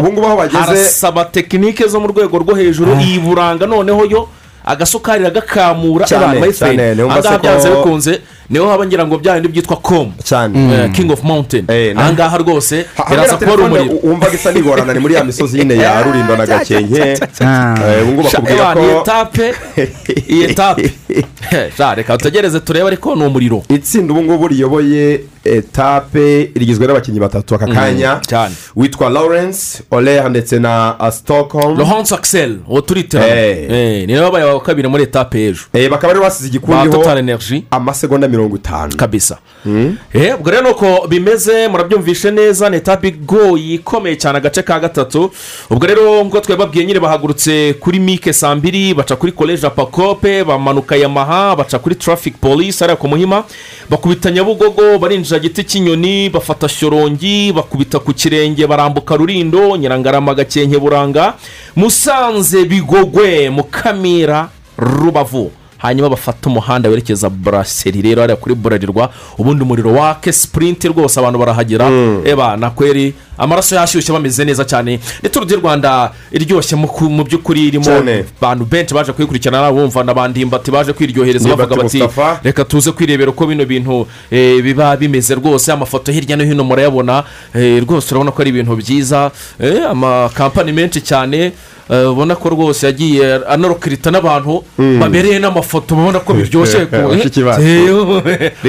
Harasaba 0.67 1.25
tekinike 1.25 1.87
zo 1.89 2.01
mu 2.01 2.07
rwego 2.07 2.39
rwo 2.39 2.55
hejuru. 2.55 2.93
Iyi 3.01 3.19
buranga 3.19 3.67
noneho 3.67 4.05
yo 4.05 4.29
agasukari 4.67 5.21
iragakamura 5.23 6.07
Cyane, 6.07 6.25
abantu 6.25 6.41
bayifite 6.41 6.95
mbase 7.05 7.29
ko- 7.29 7.39
byanze 7.39 7.71
bikunze 7.71 8.21
ni 8.51 8.59
ho 8.59 8.69
haba 8.69 8.87
ngira 8.87 9.07
ngo 9.07 9.19
bya 9.19 9.35
bindi 9.35 9.49
byitwa 9.49 9.77
komu 9.77 10.13
cyane. 10.25 10.89
King 10.93 11.11
of 11.11 11.23
mountain. 11.23 11.65
Na- 11.95 12.01
ahangaha 12.03 12.39
rwose 12.39 12.85
Ha- 12.97 13.05
biraza 13.11 13.37
kuba 13.37 13.53
ari 13.53 13.63
umuriro. 13.63 13.95
wumvaga 14.03 14.35
isa 14.35 14.53
n'igorana 14.53 14.93
ni 14.95 15.01
muri 15.01 15.15
ya 15.15 15.25
misozi 15.25 15.59
nyine 15.59 15.77
ya 15.77 16.03
rurindo 16.05 16.37
na 16.37 16.47
gakenke. 16.47 17.03
Eh, 17.03 18.03
ubu 18.03 18.13
ngubu 18.13 18.23
bakubwira 18.23 18.73
Eba, 18.73 18.81
iyi 18.81 18.93
ko 18.95 19.01
etape 19.01 19.55
iyi 20.29 20.43
etape 20.45 20.91
reka 21.97 22.17
tutegereze 22.19 22.61
turebe 22.61 22.87
ariko 22.87 23.15
ni 23.17 23.25
umuriro. 23.25 23.63
Itsinda 23.69 24.13
ubu 24.13 24.23
ngubu 24.23 24.49
riyoboye 24.49 25.21
etape 25.47 26.51
rigizwe 26.55 26.87
n'abakinnyi 26.87 27.21
batatu. 27.21 27.55
Aka 27.55 27.67
Mm, 27.67 27.75
kanya 27.75 28.21
witwa 28.77 29.11
lawrence 29.11 29.83
oleha 29.91 30.29
ndetse 30.29 30.59
na 30.59 30.95
uh, 31.01 31.09
stockholm. 31.11 31.79
Laurence 31.79 32.15
axel 32.15 32.59
uwo 32.69 32.81
turiterana 32.81 33.37
Eh, 33.37 34.07
ni 34.07 34.13
nawe 34.15 34.25
wabaye 34.25 34.45
wa 34.45 34.61
kabiri 34.61 34.89
muri 34.89 35.03
etape 35.03 35.41
y'ejo 35.41 35.61
Eh, 35.73 35.91
bakaba 35.91 36.13
rero 36.13 36.25
basize 36.25 36.49
ba 36.49 36.57
igikundi 36.57 36.91
total 36.91 37.19
energy. 37.19 37.65
amasegonda 37.71 38.29
mirongo 38.29 38.57
itanu. 38.57 38.97
Kabisa. 38.97 39.39
Eh, 40.15 40.35
ubwo 40.41 40.51
rero 40.51 40.63
nuko 40.69 41.07
bimeze 41.09 41.69
murabyumvishe 41.69 42.31
neza 42.31 42.71
ni 42.71 42.77
etape 42.77 43.09
igoye 43.09 43.75
ikomeye 43.75 44.17
cyane 44.17 44.39
agace 44.39 44.63
ka 44.63 44.81
gatatu. 44.81 45.31
Ubwo 45.71 45.87
rero 45.87 46.25
nk'uko 46.25 46.41
twababwiye 46.41 46.87
nyine 46.87 47.01
bahagurutse 47.01 47.75
kuri 47.81 47.99
mike 47.99 48.33
saa 48.33 48.55
mbiri 48.55 48.95
baca 48.95 49.17
kuri 49.17 49.33
koleji 49.33 49.67
apakope 49.67 50.45
bamanuka 50.45 50.97
yamaha 50.97 51.57
baca 51.57 51.79
kuri 51.79 51.95
traffic 51.95 52.35
police 52.41 52.79
hariya 52.81 52.97
ku 52.97 53.09
muhima 53.09 53.45
bakubita 53.91 54.31
nyabugogo 54.31 54.99
barinjira 54.99 55.36
giti 55.39 55.65
cy'inyoni 55.65 56.31
bafata 56.31 56.69
shorongi 56.69 57.53
bakubita 57.53 57.99
ku 57.99 58.13
kirenge 58.13 58.67
barambuka 58.67 59.17
rurindo 59.17 59.77
nyirangarama 59.77 60.35
gakenke 60.35 60.79
buranga 60.79 61.35
musanze 61.77 62.65
bigogwe 62.65 63.51
mukamira 63.51 64.49
rubavu. 64.79 65.51
Hanyuma 65.79 66.09
bafata 66.09 66.49
umuhanda 66.51 66.89
werekeza 66.89 67.31
buraseri 67.31 68.03
rero 68.03 68.21
hariya 68.21 68.37
kuri 68.37 68.55
burarirwa 68.55 69.11
ubundi 69.39 69.63
umuriro 69.63 69.93
wake 69.93 70.33
sipurinti 70.33 70.89
rwose 70.89 71.21
abantu 71.21 71.39
barahagera. 71.39 71.91
Eba 72.25 72.57
na 72.57 72.71
kweri 72.71 73.15
amaraso 73.39 73.75
yashyushye 73.77 74.13
bameze 74.13 74.45
neza 74.45 74.65
cyane. 74.65 75.01
Ni 75.23 75.29
turu 75.29 75.45
di 75.47 75.55
rwanda 75.57 76.13
iryoshye 76.33 76.77
mu 76.77 76.89
ku- 76.89 77.11
mu 77.11 77.25
by'ukuri 77.25 77.67
irimo 77.69 77.85
abantu 78.41 78.65
benshi 78.65 78.95
baje 78.95 79.13
kuyikurikirana 79.13 79.73
bumva 79.73 80.05
na 80.05 80.15
ba 80.15 80.29
ndimbati 80.29 80.71
baje 80.71 80.93
kwiryohereza 80.93 81.49
bavuga 81.57 81.77
bati 81.83 81.99
reka 82.45 82.65
tuze 82.65 82.93
kwirebera 82.93 83.31
uko 83.31 83.47
bino 83.47 83.65
bintu 83.65 84.07
eh, 84.31 84.63
biba 84.63 84.97
bimeze 84.97 85.35
rwose. 85.35 85.73
Amafoto 85.73 86.13
hirya 86.13 86.37
no 86.37 86.45
hino 86.45 86.65
murayabona 86.65 87.25
eh, 87.55 87.83
rwose 87.83 88.11
urabona 88.15 88.31
ko 88.31 88.43
ari 88.43 88.51
ibintu 88.51 88.77
byiza. 88.77 89.31
Eh, 89.61 89.83
amakampani 89.91 90.73
menshi 90.73 91.01
cyane 91.01 91.53
ubona 92.11 92.35
ko 92.35 92.49
rwose 92.51 92.87
yagiye 92.87 93.47
anarokirita 93.49 94.11
n'abantu 94.11 94.65
babereye 95.01 95.39
n'amafoto 95.39 95.95
ubona 95.95 96.19
ko 96.21 96.35
biryoshye 96.35 96.79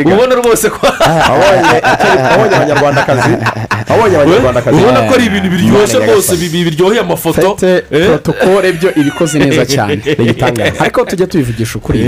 ubona 0.06 0.36
rwose 0.36 0.70
ko 0.70 0.88
abonye 0.88 2.56
abanyarwandakazi. 2.56 3.30
Abonye 3.92 4.16
abanyarwandakazi. 4.18 4.57
Ubona 4.72 5.02
ko 5.08 5.14
ari 5.16 5.26
ibintu 5.26 5.50
biryoshye 5.50 5.98
rwose 6.00 6.36
bi- 6.38 6.64
biryoheye 6.64 7.02
amafoto. 7.02 7.56
Fete 7.58 7.82
porotokole 8.06 8.72
byo 8.74 8.90
iba 8.96 9.08
ikoze 9.08 9.40
neza 9.40 9.66
cyane. 9.76 9.96
Ni 10.18 10.24
igitangaza. 10.26 10.80
ariko 10.80 11.06
tujya 11.06 11.28
tubivugisha 11.28 11.76
ukuri. 11.78 12.00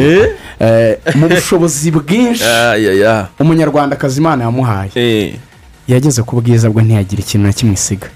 Eh, 0.59 0.97
mu 1.15 1.27
bushobozi 1.27 1.91
bwinshi 1.91 2.43
umunyarwandakazi 3.39 4.19
imana 4.19 4.43
yamuhaye. 4.43 5.33
Yageze 5.89 6.21
ku 6.23 6.41
bwiza 6.41 6.69
bwe 6.69 6.83
ntiyagira 6.83 7.21
ikintu 7.21 7.47
na 7.47 7.53
kimwe 7.53 7.73
isiga. 7.73 8.07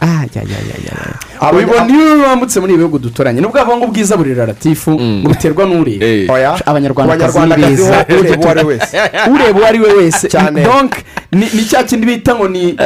Ah, 0.00 0.24
ya, 0.34 0.42
ya, 0.42 0.58
ya, 0.70 0.76
ya, 0.86 0.94
ya. 1.42 1.52
ubibona 1.52 1.86
iyo 1.94 2.22
wambutse 2.26 2.60
muri 2.60 2.72
ibi 2.72 2.78
bihugu 2.82 2.98
duturanye 2.98 3.40
nubwo 3.40 3.58
bavuga 3.58 3.76
ngo 3.76 3.84
ubwiza 3.84 4.16
buri 4.16 4.34
raratifu 4.34 4.90
ngo 5.00 5.28
biterwa 5.28 5.64
n'ureba. 5.66 6.34
Oya. 6.34 6.58
abanyarwandakazi 6.66 7.38
beza 7.38 8.06
ureba 9.30 9.58
uwo 9.58 9.66
ari 9.66 9.78
we 9.80 9.92
wese. 9.94 10.28
donc 10.68 10.92
ni 11.32 11.46
ni 11.54 11.64
cya 11.64 11.82
kindi 11.84 12.06
bita 12.06 12.34
ngo 12.34 12.48
ni 12.48 12.76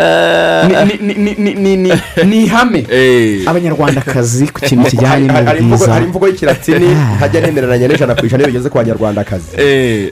ni- 2.25 2.45
ihame. 2.45 2.87
Abanyarwandakazi 3.51 4.47
ku 4.53 4.61
kintu 4.61 4.85
kijyanye 4.91 5.29
n'ubwiza. 5.29 5.93
hari 5.93 6.05
imvugo 6.05 6.27
y'ikilatini 6.29 6.89
ntajya 7.17 7.41
nemeranya 7.41 7.89
n'ijana 7.89 8.15
ku 8.15 8.27
ijana 8.27 8.43
iyo 8.45 8.53
bigeze 8.53 8.69
ku 8.69 8.77
banyarwandakazi 8.79 9.57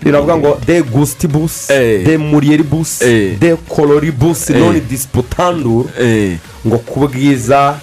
riravuga 0.03 0.37
ngo 0.37 0.59
de 0.66 0.83
gusitibus 0.83 1.68
de 1.68 2.18
muriyeribus 2.18 3.01
de 3.41 3.57
koloribus 4.14 4.50
noni 4.50 4.80
disiputandur 4.80 5.84
ngo 6.66 6.78
ku 6.78 7.08
bwiza 7.08 7.74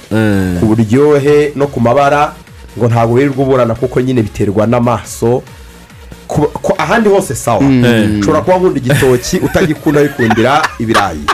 ku 0.59 0.65
buryohe 0.65 1.51
no 1.55 1.67
ku 1.67 1.79
mabara 1.79 2.34
ngo 2.77 2.88
ntabwo 2.88 3.15
wirirwa 3.15 3.43
uburana 3.45 3.75
kuko 3.75 4.01
nyine 4.01 4.21
biterwa 4.21 4.67
n'amaso. 4.67 5.43
Ahandi 6.77 7.09
hose 7.09 7.36
sawa. 7.36 7.61
Mm. 7.61 8.19
ushobora 8.19 8.41
kuba 8.41 8.57
nkunda 8.57 8.79
igitoki 8.79 9.38
utagikunda 9.38 9.99
wikundira 10.01 10.61
ibirayi. 10.79 11.25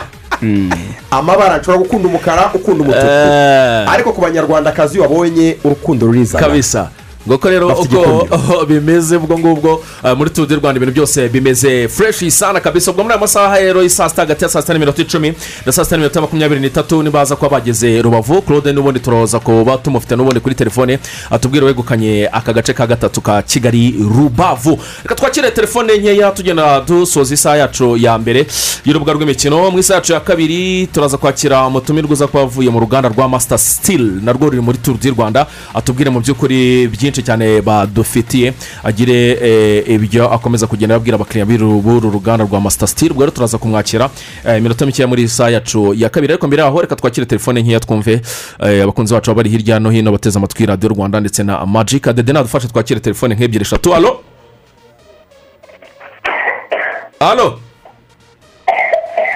Amabara 1.11 1.57
nshobora 1.57 1.77
gukunda 1.77 2.07
umukara 2.07 2.51
ukunda 2.53 2.83
umutuku. 2.83 3.91
Ariko 3.93 4.13
ku 4.13 4.21
banyarwandakazi 4.21 4.99
wabonye 4.99 5.57
urukundo 5.63 6.07
rurizana. 6.07 6.47
Kabisa. 6.47 6.89
Nguko 7.27 7.49
rero 7.49 7.67
uko 7.81 8.65
bimeze 8.65 9.15
ubwo 9.17 9.39
ngubwo. 9.39 9.83
Ah, 10.03 10.15
muri 10.15 10.29
turu 10.29 10.47
di 10.47 10.55
rwanda 10.55 10.77
ibintu 10.77 10.93
byose 10.93 11.29
bimeze 11.29 11.87
fureshi 11.87 12.31
sana 12.31 12.59
kabisa. 12.59 12.91
Ubwo 12.91 13.03
muri 13.03 13.13
aya 13.13 13.21
masaha 13.21 13.59
rero 13.59 13.83
y'isaa 13.83 14.09
sita 14.09 14.21
hagati 14.21 14.43
ya 14.43 14.49
saa 14.49 14.61
sita 14.61 14.73
n'iminota 14.73 15.01
icumi 15.01 15.33
na 15.65 15.71
saa 15.71 15.83
sita 15.83 15.95
n'iminota 15.95 16.21
makumyabiri 16.21 16.61
n'itatu 16.61 17.03
nibaza 17.03 17.35
kuba 17.35 17.49
bageze 17.49 18.01
rubavu. 18.01 18.41
Claude 18.41 18.73
n'ubundi 18.73 18.99
turoza 18.99 19.39
kuba 19.39 19.77
tumufite 19.77 20.15
n'ubundi 20.15 20.39
kuri 20.39 20.55
telefone 20.55 20.99
atubwira 21.31 21.65
wegukanye 21.65 22.29
aka 22.31 22.53
gace 22.53 22.73
ka 22.73 22.87
gatatu 22.87 23.21
ka 23.21 23.41
kigali 23.41 23.91
rubavu. 24.15 24.79
Reka 25.03 25.15
twakire 25.15 25.51
telefone 25.51 25.97
nkeya 25.97 26.31
tugenda 26.31 26.81
dusoza 26.81 27.33
isaha 27.33 27.57
yacu 27.57 27.97
ya 27.97 28.17
mbere 28.17 28.47
y'urubuga 28.85 29.13
rw'imikino. 29.13 29.71
Mu 29.71 29.79
isaha 29.79 29.97
yacu 29.99 30.13
ya 30.13 30.19
kabiri 30.19 30.87
turaza 30.87 31.17
kwakira 31.17 31.67
umutumirwa 31.67 32.11
uza 32.13 32.27
kuba 32.27 32.43
avuye 32.43 32.69
mu 32.69 32.79
ruganda 32.79 33.09
rwa 33.09 33.29
masita 33.29 33.57
sitili 33.57 34.21
narwo 34.23 34.45
ruri 34.49 34.61
muri 34.61 34.77
turu 34.77 34.97
di 34.97 35.09
rwanda. 35.09 35.47
Atubwire 35.73 36.09
mu 36.09 36.19
by'ukuri 36.19 36.87
byinshi 36.87 37.16
cyane 37.23 37.61
badufitiye 37.61 38.53
agire 38.83 39.37
eh, 39.41 39.89
ibyo 39.89 40.31
akomeza 40.33 40.67
kugenda 40.67 40.95
ababwira 40.95 41.15
abakiriya 41.15 41.45
b'uru 41.45 42.09
ruganda 42.11 42.45
rwa 42.45 42.61
masita 42.61 42.87
sitili 42.87 43.11
ubwo 43.11 43.23
rero 43.23 43.31
turaza 43.35 43.57
kumwakira 43.57 44.09
eh, 44.45 44.57
iminota 44.57 44.85
mikeya 44.85 45.07
muri 45.07 45.27
saha 45.27 45.49
yacu 45.49 45.93
ya 45.93 46.09
kabiri. 46.09 46.33
Ariko 46.33 46.47
mbere 46.47 46.63
yaho 46.63 46.81
reka 46.81 46.95
twakire 46.95 47.25
telefone 47.25 47.61
nkeya 47.61 47.79
twumve 47.79 48.21
eh, 48.59 48.83
abakunzi 48.83 49.13
bacu 49.13 49.33
bari 49.33 49.49
hirya 49.49 49.79
no 49.79 49.89
hino 49.89 50.11
bateze 50.11 50.37
amatwi 50.39 50.65
radiyo 50.65 50.89
rwanda 50.93 51.19
ndetse 51.19 51.43
na 51.43 51.65
magika 51.65 52.13
dede 52.13 52.33
nadufashe 52.33 52.67
twakire 52.67 52.99
telefone 52.99 53.35
nk'ebyiri 53.35 53.61
eshatu. 53.61 53.95
Alo 53.95 54.21
alo 57.19 57.59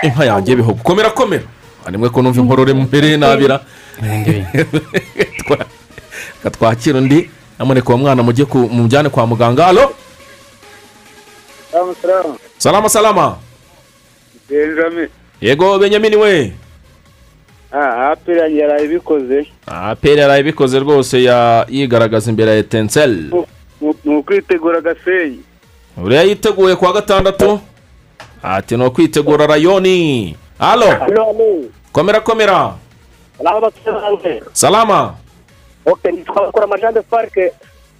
inka 0.04 0.26
yanjye 0.26 0.56
bihogo 0.56 0.80
komera 0.84 1.10
komera. 1.10 1.44
Nimwe 1.92 2.10
ko 2.10 2.22
numva 2.22 2.42
inkorore 2.42 2.74
mbere 2.74 3.18
nabira. 3.18 3.60
Twa- 5.42 5.66
reka 6.44 6.50
twakire 6.52 6.98
undi. 7.00 7.30
Nyamuneka 7.62 7.90
uwo 7.90 7.98
mwana 7.98 8.24
mujye 8.24 8.46
mujyane 8.54 9.10
kwa 9.10 9.28
muganga. 9.28 9.68
Alo 9.68 9.94
salama 12.58 12.90
salama. 12.90 13.38
Benjamin. 14.50 15.08
Yego 15.42 15.80
benyamini 15.80 16.16
we. 16.16 16.54
Ah 17.72 18.12
aperi 18.12 18.60
yaraye 18.60 18.86
ibikoze 18.86 19.48
aperi 19.68 20.20
yaraye 20.22 20.42
ibikoze 20.42 20.80
rwose 20.80 21.18
yigaragaza 21.70 22.30
imbere 22.30 22.52
ya 22.52 22.58
etenseri 22.58 23.32
ni 24.04 24.16
ukwitegura 24.16 24.78
agasenyi 24.78 25.40
uriya 26.04 26.24
yiteguye 26.24 26.76
kuwa 26.76 26.94
gatandatu? 26.94 27.60
Ati 28.44 28.78
ni 28.78 28.86
ukwitegura 28.86 29.48
rayoni. 29.48 30.36
Alo 30.60 30.88
komera 31.92 32.20
komera. 32.20 32.74
Salama. 34.54 35.14
Ok 35.86 36.12
nitwa 36.12 36.46
bakora 36.46 36.66
amajande 36.66 37.02
parike 37.02 37.52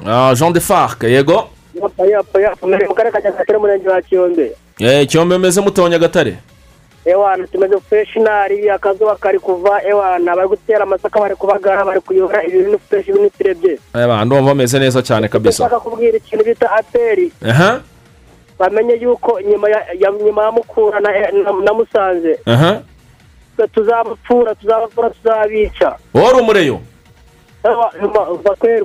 Ah, 0.08 0.34
jean 0.36 0.54
de 0.54 0.60
farc 0.60 1.04
yego 1.04 1.50
mu 1.76 1.90
karere 2.96 3.12
ka 3.12 3.20
nyagatare 3.22 3.58
umurenge 3.58 3.90
wa 3.90 4.02
kiyombe 4.02 4.52
Eh, 4.80 5.08
cyombe 5.08 5.38
meze 5.38 5.62
muto 5.62 5.88
nyagatare 5.90 6.38
ewana 7.06 7.48
tumeze 7.48 7.80
freshinari 7.90 8.70
akazuba 8.70 9.16
kari 9.16 9.40
kuva 9.40 9.82
ewana 9.84 10.36
bari 10.36 10.48
gutera 10.48 10.84
amasaka 10.84 11.20
bari 11.20 11.36
kubagara 11.36 11.86
bari 11.86 12.02
kuyora 12.02 12.44
ibintu 12.44 12.80
fureshi 12.90 13.10
ibintu 13.10 13.30
turebye 13.38 13.80
aba 13.94 14.26
ndumva 14.26 14.46
bameze 14.54 14.80
neza 14.80 15.02
cyane 15.02 15.28
kabisa 15.28 15.64
ndashaka 15.64 15.80
kubwira 15.90 16.18
ikintu 16.18 16.46
bita 16.46 16.72
aperi 16.72 17.32
aha 17.50 17.82
bamenye 18.60 18.94
yuko 19.02 19.40
nyuma 19.42 19.70
ya 19.70 20.52
mukura 20.52 21.00
na, 21.00 21.74
musanze 21.74 22.40
tuzabapfura 23.74 24.56
tuzabapfura 24.56 25.10
tuzabica 25.10 25.96
wari 26.14 26.40
umureyo 26.40 26.80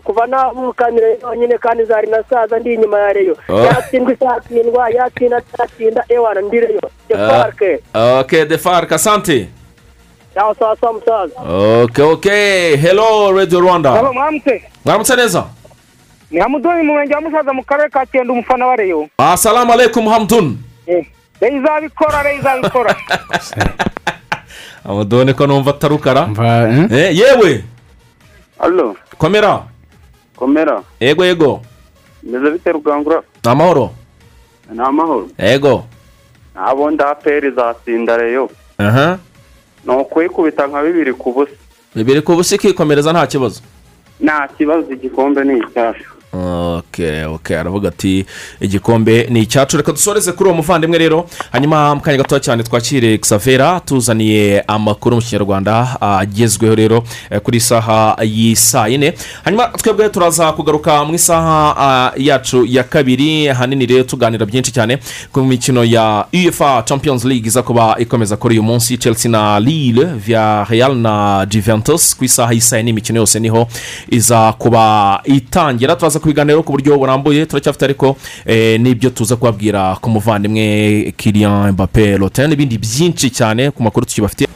Kuva 0.05 0.27
navukanire 0.27 1.19
yonyine 1.23 1.59
kandi 1.59 1.85
zari 1.85 2.11
nasaza 2.11 2.59
ndi 2.59 2.75
inyuma 2.75 2.99
ya 2.99 3.13
reyo 3.13 3.37
Oh. 3.49 3.61
yatsindwa 3.65 4.13
isatsindwa 4.13 4.91
yatsinda 4.91 5.37
atatsinda 5.37 6.05
ewana 6.09 6.41
ndi 6.41 6.61
reyo 6.61 6.81
defarke 7.09 7.81
ok 8.21 8.45
de 8.45 8.59
farc 8.59 8.93
asante. 8.93 9.49
Sawa 10.35 10.55
sawa 10.55 10.77
sawa 10.81 10.93
musaza 10.93 11.41
ok 11.85 12.03
ok. 12.03 12.29
Hello 12.77 13.33
radio 13.33 13.61
rwanda. 13.61 14.03
Mwamutse 14.13 14.63
mwaramutse 14.85 15.17
neza 15.17 15.45
ni 16.31 16.41
hamudoni 16.41 16.83
mu 16.83 16.93
murenge 16.93 17.15
wa 17.15 17.21
musaza 17.21 17.53
mu 17.53 17.65
karere 17.65 17.89
ka 17.89 18.07
cyenda 18.07 18.33
umufana 18.33 18.67
wa 18.67 18.77
reyo 18.77 19.09
assalamu 19.19 19.73
alaikum 19.73 20.07
hamdun. 20.09 20.59
Eh, 20.87 21.07
reyo 21.41 21.57
izabikora 21.59 22.23
reyo 22.23 22.39
izabikora 22.39 22.97
amadone 24.89 25.33
ko 25.33 25.47
numva 25.47 25.71
atarukara 25.71 26.29
Eh, 26.91 27.19
yewe. 27.19 27.65
Alo 28.59 28.97
komera 29.19 29.63
komera 30.37 30.83
yego 31.01 31.25
yego 31.25 31.61
meze 32.23 32.51
bite 32.51 32.73
rugangura? 32.73 33.23
Ni 33.45 33.51
amahoro 33.51 33.91
ni 34.73 34.81
amahoro 34.81 35.29
yego 35.39 35.85
ntabundi 36.55 37.03
aperi 37.03 37.49
izatsinda 37.49 38.17
reyo. 38.17 38.51
Aha. 38.79 39.19
Ni 39.85 39.93
ukuyikubita 39.95 40.67
nka 40.67 40.83
bibiri 40.83 41.13
ku 41.15 41.33
busa. 41.33 41.53
Bibiri 41.95 42.23
ku 42.23 42.35
busa 42.37 42.55
ikikomereza 42.55 43.13
nta 43.13 43.27
kibazo. 43.27 43.61
Nta 44.21 44.49
kibazo 44.59 44.93
igikombe 44.93 45.45
ni 45.45 45.59
icyacu 45.59 46.11
aravuga 47.61 47.89
ati 47.89 48.25
igikombe 48.61 49.27
ni 49.31 49.41
icyacu 49.41 49.77
reka 49.77 49.93
dusoreze 49.93 50.33
kuri 50.33 50.49
uwo 50.49 50.57
muvandimwe 50.57 50.99
rero. 50.99 51.27
Hanyuma 51.53 51.95
mu 51.95 52.01
kanya 52.01 52.19
gatoya 52.19 52.41
cyane 52.41 52.63
twakire 52.63 53.19
xavera 53.19 53.81
tuzaniye 53.81 54.65
amakuru 54.67 55.17
mu 55.17 55.23
kinyarwanda 55.23 56.01
agezweho 56.01 56.75
rero 56.75 57.05
eh, 57.31 57.41
kuri 57.41 57.57
isaha 57.59 58.17
y'isaa 58.23 58.89
yine. 58.89 59.15
Hanyuma 59.45 59.67
twebwe 59.69 60.09
turaza 60.09 60.53
kugaruka 60.53 61.05
mu 61.05 61.15
isaha 61.15 61.75
ah, 61.79 62.13
yacu 62.17 62.65
ya 62.67 62.85
kabiri. 62.85 63.49
Ahanini 63.49 63.87
rero 63.87 64.03
tuganira 64.05 64.47
byinshi 64.47 64.73
cyane 64.73 64.99
ku 65.33 65.41
mikino 65.45 65.85
ya 65.85 66.27
uefa 66.35 66.83
champions 66.83 67.25
league 67.25 67.47
iza 67.49 67.63
kuba 67.63 67.97
ikomeza 67.99 68.37
kuri 68.37 68.55
uyu 68.55 68.63
munsi. 68.63 68.99
Chelsea 68.99 69.31
na 69.31 69.61
lille 69.61 70.05
via 70.05 70.65
real 70.65 70.95
na 70.97 71.47
juventus. 71.51 72.17
Ku 72.17 72.25
isaha 72.25 72.53
y'isaa 72.53 72.77
yine 72.77 72.91
imikino 72.91 73.21
yose 73.21 73.41
ni 73.41 73.49
ho 73.49 73.69
iza 74.11 74.53
kuba 74.53 75.21
itangira. 75.25 75.97
Turaza 75.97 76.19
kubiganiraho 76.27 76.63
ku 76.67 76.73
buryo 76.73 76.99
burambuye 76.99 77.47
turacyafite 77.47 77.85
ariko 77.85 78.17
eh, 78.47 78.81
n'ibyo 78.81 79.11
tuza 79.11 79.37
kubabwira 79.37 79.95
ku 80.03 80.11
muvandimwe 80.11 81.15
kiriyan 81.17 81.73
mbappe 81.73 82.19
lotin 82.19 82.51
n'ibindi 82.51 82.79
byinshi 82.79 83.31
cyane 83.31 83.71
ku 83.71 83.83
makuru 83.83 84.07
tukibafitiye 84.07 84.49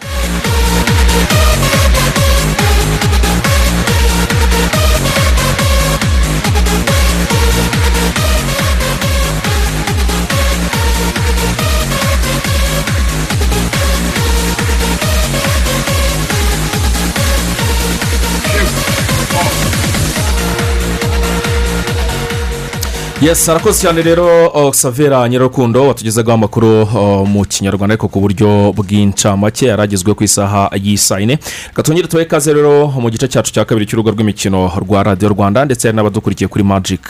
yesi 23.21 23.51
arakoze 23.51 23.81
cyane 23.81 24.03
rero 24.03 24.51
oh, 24.55 24.73
savera 24.73 25.29
nyirarukundo 25.29 25.89
watugezeho 25.89 26.33
amakuru 26.33 26.89
oh, 26.95 27.27
mu 27.27 27.45
kinyarwanda 27.45 27.93
ariko 27.93 28.09
ku 28.09 28.21
buryo 28.21 28.73
bw'incamake 28.73 29.67
yari 29.67 29.83
agezweho 29.83 30.15
ku 30.15 30.25
isaha 30.25 30.71
y'isaa 30.83 31.19
yine 31.21 31.37
twongere 31.83 32.09
tubahe 32.09 32.25
ikaze 32.27 32.53
rero 32.55 32.89
mu 32.89 33.11
gice 33.11 33.29
cyacu 33.29 33.53
cya 33.53 33.65
kabiri 33.65 33.87
cy'urugo 33.87 34.11
rw'imikino 34.11 34.73
rwa 34.81 35.03
radiyo 35.03 35.29
rwanda 35.29 35.65
ndetse 35.65 35.89
hari 35.89 35.97
n'abadukurikiye 35.97 36.49
kuri 36.49 36.65
magic 36.65 37.01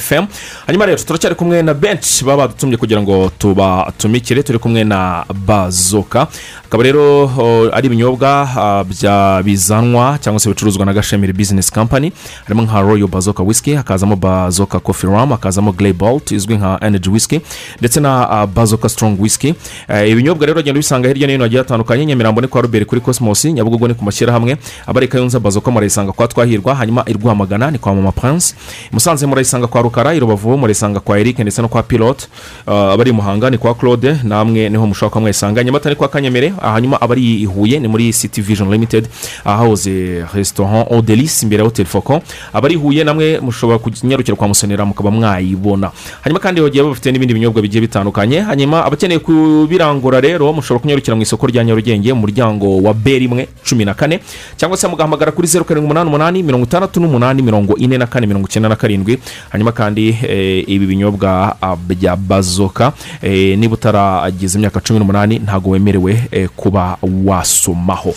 fm 0.00 0.24
hanyuma 0.66 0.86
rero 0.86 0.98
turacyari 1.04 1.34
kumwe 1.34 1.62
na 1.62 1.74
benshi 1.74 2.24
baba 2.24 2.48
badutumye 2.48 2.76
kugira 2.76 3.02
ngo 3.02 3.30
tubatumikire 3.38 4.42
turi 4.42 4.58
kumwe 4.58 4.84
na 4.84 5.24
bazoka. 5.46 6.26
Akaba 6.68 6.82
rero 6.84 7.24
oh, 7.38 7.68
ari 7.72 7.86
ibinyobwa 7.86 8.28
ah, 8.56 9.42
bizanwa 9.42 10.18
cyangwa 10.20 10.40
se 10.40 10.48
bicuruzwa 10.48 10.86
na 10.86 10.92
gashemiri 10.92 11.32
bizinesi 11.32 11.72
kampani 11.72 12.12
harimo 12.44 12.62
nka 12.62 12.80
royo 12.80 13.06
bazoka 13.08 13.42
whisky 13.42 13.74
hakazamo 13.74 14.16
bazoka 14.16 14.80
kofi 14.80 15.06
ramu 15.06 15.34
hakazamo 15.58 15.72
grey 15.72 15.92
bolt 15.92 16.30
izwi 16.32 16.56
nka 16.56 16.78
energy 16.82 17.08
whisky 17.10 17.40
ndetse 17.78 18.00
na 18.00 18.30
ah, 18.30 18.46
bazoka 18.46 18.88
strong 18.88 19.16
whisky 19.20 19.54
Eh, 19.88 20.10
ibinyobwa 20.10 20.46
rero 20.46 20.60
ugenda 20.60 20.78
ubisanga 20.78 21.08
hirya 21.08 21.26
no 21.26 21.32
hino 21.32 21.44
hagiye 21.44 21.60
hatandukanye 21.62 22.06
nyamirambo 22.06 22.40
ni 22.40 22.48
kwa 22.48 22.62
robert 22.62 22.86
kuri 22.86 23.00
cosmos 23.00 23.44
nyabugogo 23.44 23.88
ni 23.88 23.94
ku 23.94 24.04
mashyirahamwe 24.04 24.56
abari 24.86 25.08
kayonza 25.08 25.40
bazoka 25.40 25.70
murayisanga 25.70 26.12
kwa 26.12 26.28
twahirwa 26.28 26.74
hanyuma 26.74 27.02
i 27.06 27.12
rwamagana 27.12 27.70
ni 27.70 27.78
kwa 27.78 27.94
mama 27.94 28.12
prince 28.12 28.54
musanze 28.92 29.26
murayisanga 29.26 29.66
kwa 29.66 29.82
rukara 29.82 30.14
i 30.14 30.18
rubavu 30.20 30.58
murayisanga 30.58 31.00
kwa 31.00 31.18
eric 31.20 31.38
ndetse 31.38 31.62
no 31.62 31.68
kwa 31.68 31.82
pilote 31.82 32.26
Ah, 32.66 32.92
abari 32.92 33.12
muhanga 33.12 33.50
ni 33.50 33.58
kwa 33.58 33.74
claude 33.74 34.16
namwe 34.24 34.68
ni 34.68 34.76
ho 34.76 34.86
mushobora 34.86 35.10
kuba 35.10 35.20
mwayisanga 35.20 35.64
nyamata 35.64 35.90
ni 35.90 35.96
kwa 35.96 36.08
kanyemere 36.08 36.52
hanyuma 36.62 37.00
abari 37.00 37.42
i 37.42 37.44
huye 37.44 37.80
ni 37.80 37.88
muri 37.88 38.12
city 38.12 38.40
vision 38.40 38.70
limited 38.70 39.08
ahahoze 39.44 40.24
restaurant 40.34 40.86
odelice 40.90 41.42
imbere 41.42 41.60
ya 41.62 41.64
hotel 41.64 41.86
foko 41.86 42.22
abari 42.52 42.74
i 42.74 42.76
huye 42.78 43.04
namwe 43.04 43.40
mushobora 43.40 43.78
kunyarukira 43.78 44.36
kwa 44.36 44.48
musonera 44.48 44.84
mukaba 44.84 45.10
mwayibona 45.48 45.90
hanyuma 46.22 46.40
kandi 46.40 46.60
bagiye 46.60 46.84
bafite 46.84 47.12
n'ibindi 47.12 47.34
binyobwa 47.34 47.62
bigiye 47.62 47.80
bitandukanye 47.80 48.40
hanyuma 48.40 48.84
abakeneye 48.84 49.18
kubirangura 49.18 50.20
rero 50.20 50.52
mushobora 50.52 50.80
kunyarukira 50.82 51.16
mu 51.16 51.22
isoko 51.22 51.46
rya 51.46 51.64
nyarugenge 51.64 52.12
mu 52.12 52.20
muryango 52.20 52.82
wa 52.82 52.94
b 52.94 53.18
rimwe 53.18 53.48
cumi 53.64 53.84
na 53.84 53.94
kane 53.94 54.20
cyangwa 54.56 54.76
se 54.76 54.86
mugahamagara 54.88 55.32
kuri 55.32 55.48
zeru 55.48 55.64
karindwi 55.64 55.86
umunani 55.86 56.08
umunani 56.08 56.42
mirongo 56.42 56.64
itandatu 56.66 57.00
n'umunani 57.00 57.42
mirongo 57.42 57.76
ine 57.76 57.98
na 57.98 58.06
kane 58.06 58.26
mirongo 58.26 58.46
icyenda 58.48 58.68
na 58.68 58.76
karindwi. 58.76 59.18
Hanyuma 59.50 59.72
kandi 59.72 60.18
eh, 60.22 60.64
ibi 60.68 60.86
binyobwa 60.86 61.56
ah, 61.62 61.76
bya 61.76 62.16
bazoka 62.16 62.92
eh, 63.22 63.58
niba 63.58 63.74
utarageza 63.74 64.58
imyaka 64.58 64.80
cumi 64.80 64.98
n'umunani 64.98 65.38
ntabwo 65.38 65.70
wemerewe 65.70 66.28
eh, 66.30 66.48
kuba 66.56 66.96
wasomaho 67.24 68.14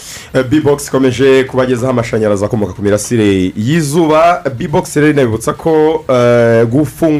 bbox 0.49 0.87
ikomeje 0.87 1.43
kubagezaho 1.43 1.91
amashanyarazi 1.91 2.45
akomoka 2.45 2.73
ku 2.73 2.81
mirasire 2.81 3.51
y'izuba. 3.55 4.43
Bbox 4.57 4.95
rero 4.95 5.09
inabibutsa 5.09 5.53
ko 5.53 6.03
eh, 6.09 6.65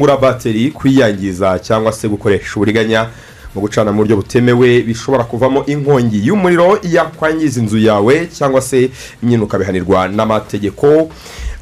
gufungura 0.02 0.16
bateri 0.16 0.70
kuyiyangiza 0.70 1.58
cyangwa 1.58 1.92
se 1.92 2.08
gukoresha 2.08 2.56
uburiganya 2.56 3.06
mu 3.54 3.60
gucana 3.60 3.92
mu 3.92 3.98
buryo 4.02 4.16
butemewe 4.16 4.82
bishobora 4.82 5.24
kuvamo 5.24 5.62
inkongi 5.66 6.26
y'umuriro 6.26 6.78
yakwangiza 6.82 7.60
inzu 7.60 7.78
yawe 7.78 8.26
cyangwa 8.26 8.60
se 8.60 8.90
nyine 9.22 9.42
ukabihanirwa 9.44 10.08
n'amategeko. 10.08 11.08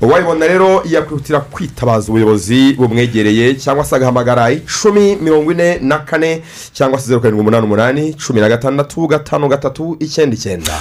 Uwayibona 0.03 0.47
rero 0.47 0.83
yakwihutira 0.91 1.41
kwitabaza 1.41 2.09
ubuyobozi 2.09 2.73
bumwegereye 2.73 3.55
cyangwa 3.55 3.85
se 3.85 3.97
agahamagara 3.97 4.51
icumi 4.53 5.17
mirongo 5.17 5.53
ine 5.53 5.79
na 5.79 5.99
kane 5.99 6.43
cyangwa 6.73 6.99
se 7.01 7.07
zeru 7.09 7.21
karindwi 7.21 7.41
umunani 7.41 7.65
umunani 7.67 8.15
cumi 8.27 8.41
na 8.41 8.49
gatandatu 8.49 9.07
gatanu 9.07 9.49
gatatu 9.49 9.97
icyenda 10.01 10.35
icyenda. 10.37 10.73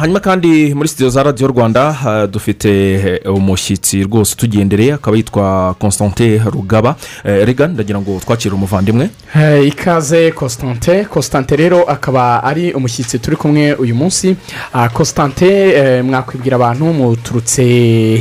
Hanyuma 0.00 0.20
kandi 0.20 0.74
muri 0.74 0.88
sitidiyo 0.88 1.10
za 1.10 1.22
radiyo 1.22 1.48
rwanda 1.48 1.96
ah, 2.06 2.26
dufite 2.26 2.70
eh, 2.94 3.34
umushyitsi 3.34 4.02
rwose 4.02 4.34
utugendereye 4.34 4.92
akaba 4.94 5.16
yitwa 5.16 5.74
constantin 5.78 6.40
rugaba. 6.44 6.96
Eh, 7.24 7.46
rega 7.46 7.66
ndagira 7.66 8.00
ngo 8.00 8.20
twakire 8.24 8.54
umuvandimwe. 8.54 9.10
Eh, 9.36 9.66
ikaze 9.68 10.32
constante 10.32 11.04
constante 11.04 11.56
rero 11.56 11.82
akaba 11.84 12.42
ari 12.44 12.72
umushyitsi 12.72 13.18
turi 13.18 13.36
kumwe 13.36 13.74
uyu 13.74 13.94
munsi. 13.94 14.36
Ah, 14.72 14.88
constante 14.88 15.46
eh, 15.70 16.04
mwakwibwira 16.04 16.56
abantu 16.56 16.84
muturutse 16.84 17.62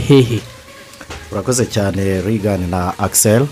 hehe? 0.08 0.35
Urakoze 1.32 1.66
cyane 1.66 2.22
rigani 2.22 2.68
na 2.68 2.94
akisel 3.00 3.46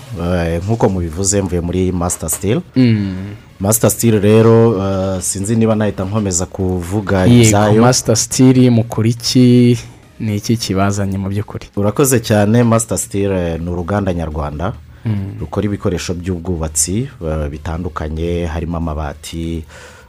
nk'uko 0.64 0.88
mubivuze 0.88 1.42
mvuye 1.42 1.60
muri 1.60 1.92
masita 1.92 2.28
sitili 2.28 2.60
Mm. 2.76 3.14
masita 3.60 3.90
sitili 3.90 4.18
rero 4.18 4.76
eh, 4.78 5.22
sinzi 5.22 5.56
niba 5.56 5.74
nahita 5.74 6.04
nkomeza 6.04 6.46
kuvuga 6.46 7.26
ibyayo. 7.26 7.82
Masita 7.82 8.16
sitiri 8.16 8.70
mukora 8.70 9.08
iki? 9.08 9.78
Ni 10.20 10.36
iki 10.36 10.56
kibazanye 10.56 11.18
mu 11.18 11.28
by'ukuri? 11.28 11.66
Urakoze 11.76 12.20
cyane 12.20 12.62
masita 12.62 12.98
sitili 12.98 13.58
ni 13.58 13.70
uruganda 13.70 14.14
nyarwanda. 14.14 14.72
Mm. 15.06 15.36
rukora 15.40 15.66
ibikoresho 15.66 16.14
by'ubwubatsi 16.14 17.08
eh, 17.26 17.48
bitandukanye 17.50 18.46
harimo 18.46 18.76
amabati 18.76 19.56
eh, 19.58 19.64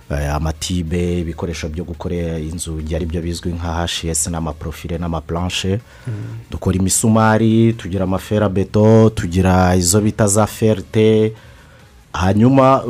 amatibe 0.09 1.19
ibikoresho 1.19 1.69
byo 1.69 1.83
gukora 1.83 2.37
inzugi 2.39 2.95
ari 2.95 3.05
byo 3.05 3.21
bizwi 3.21 3.51
nka 3.53 3.73
hashiyesi 3.73 4.29
n'amaprofile 4.29 4.97
n'amapuranshe 4.97 5.79
dukora 6.51 6.77
imisumari 6.77 7.73
tugira 7.73 8.03
amaferabeto 8.03 9.09
tugira 9.09 9.75
izo 9.75 10.01
bita 10.01 10.27
za 10.27 10.45
ferite 10.47 11.33
hanyuma 12.13 12.83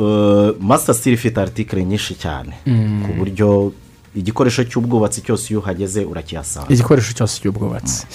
masita 0.60 0.94
sitili 0.94 1.14
ifite 1.14 1.40
aritikire 1.40 1.84
nyinshi 1.84 2.14
cyane. 2.14 2.52
Mm. 2.66 3.02
ku 3.06 3.12
buryo 3.18 3.72
igikoresho 4.16 4.64
cy'ubwubatsi 4.64 5.20
cyose 5.22 5.44
iyo 5.52 5.60
uhageze 5.60 6.04
urakihasanga. 6.04 6.72
Igikoresho 6.72 7.12
cyose 7.12 7.40
cy'ubwubatsi. 7.40 8.06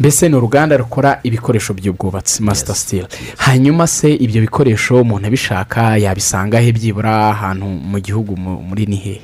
Mbese 0.00 0.28
ni 0.28 0.36
uruganda 0.36 0.76
rukora 0.76 1.20
ibikoresho 1.22 1.74
by'ubwubatsi 1.74 2.42
masita 2.42 2.74
sitili 2.74 3.06
hanyuma 3.36 3.86
se 3.86 4.14
ibyo 4.14 4.40
bikoresho 4.40 5.00
umuntu 5.00 5.26
abishaka 5.26 5.96
yabisanga 5.96 6.60
he 6.60 6.72
byibura 6.72 7.28
ahantu 7.30 7.66
mu 7.66 7.98
gihugu 8.00 8.36
mu- 8.36 8.62
muri 8.62 8.86
ni 8.86 8.96
hehe 8.96 9.20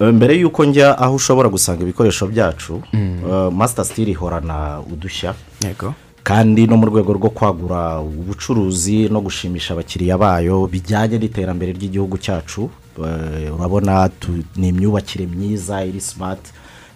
Eh, 0.00 0.08
mbere 0.14 0.34
y'uko 0.34 0.64
njya 0.64 0.98
aho 0.98 1.14
ushobora 1.14 1.48
gusanga 1.48 1.82
ibikoresho 1.82 2.26
byacu 2.26 2.82
Mm. 2.92 3.54
masita 3.54 3.84
sitili 3.84 4.10
ihorana 4.10 4.80
udushya. 4.92 5.34
Yego. 5.64 5.94
Kandi 6.22 6.66
no 6.66 6.76
mu 6.76 6.86
rwego 6.86 7.12
rwo 7.12 7.30
kwagura 7.30 8.00
ubucuruzi 8.00 9.08
no 9.08 9.20
gushimisha 9.20 9.74
abakiriya 9.74 10.18
bayo 10.18 10.66
bijyanye 10.66 11.18
n'iterambere 11.18 11.72
ry'igihugu 11.72 12.18
cyacu 12.18 12.70
Eh, 12.92 13.54
urabona 13.54 14.10
ni 14.56 14.68
imyubakire 14.68 15.26
myiza 15.26 15.84
iri 15.84 16.00
simati 16.00 16.52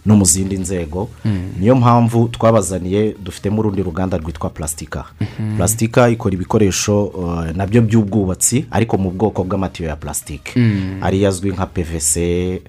no 0.07 0.17
mu 0.17 0.25
zindi 0.25 0.59
nzego 0.59 1.09
Mm. 1.25 1.53
niyo 1.61 1.75
mpamvu 1.75 2.29
twabazaniye 2.29 3.15
dufitemo 3.25 3.59
urundi 3.61 3.83
ruganda 3.83 4.17
rwitwa 4.19 4.51
plastika 4.51 5.05
Mhm. 5.21 5.57
plastika 5.57 6.09
ikora 6.09 6.35
ibikoresho 6.35 7.13
eh, 7.49 7.57
na 7.57 7.67
byo 7.67 7.81
by'ubwubatsi 7.83 8.67
ariko 8.71 8.99
mu 8.99 9.11
bwoko 9.11 9.45
bw'amatiyo 9.45 9.89
ya 9.89 9.97
plastique 9.97 10.53
Mm. 10.57 10.99
ariyo 11.03 11.29
azwi 11.29 11.51
nka 11.51 11.67
pvc 11.67 12.13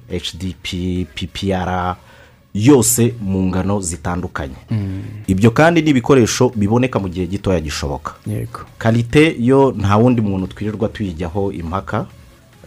hdp 0.09 0.65
ppr 1.15 1.95
yose 2.57 3.13
mu 3.21 3.43
ngano 3.47 3.81
zitandukanye. 3.81 4.55
Mm. 4.71 5.01
ibyo 5.27 5.51
kandi 5.51 5.81
ni 5.81 5.89
ibikoresho 5.89 6.49
biboneka 6.55 6.99
mu 6.99 7.07
gihe 7.09 7.27
gitoya 7.27 7.59
gishoboka. 7.59 8.13
Karite 8.77 9.35
yo 9.39 9.71
nta 9.77 9.97
wundi 9.97 10.21
muntu 10.21 10.47
twirirwa 10.47 10.89
tuyijyaho 10.89 11.51
impaka 11.51 12.05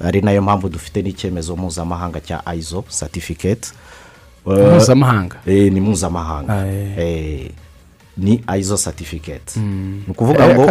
ari 0.00 0.20
na 0.22 0.30
yo 0.32 0.42
mpamvu 0.42 0.68
dufite 0.68 1.02
n'icyemezo 1.02 1.56
mpuzamahanga 1.56 2.20
cya 2.20 2.46
ayizo 2.46 2.84
satifiketi 2.88 3.72
Mpuzamahanga? 4.46 5.36
ni 5.46 5.80
mpuzamahanga. 5.80 6.66
Eh, 6.98 7.50
ni 8.16 8.42
ayizo 8.46 8.76
satifiketi 8.76 9.60
ni 9.60 10.02
ukuvuga 10.08 10.46
Eh, 10.48 10.54
ngo 10.56 10.66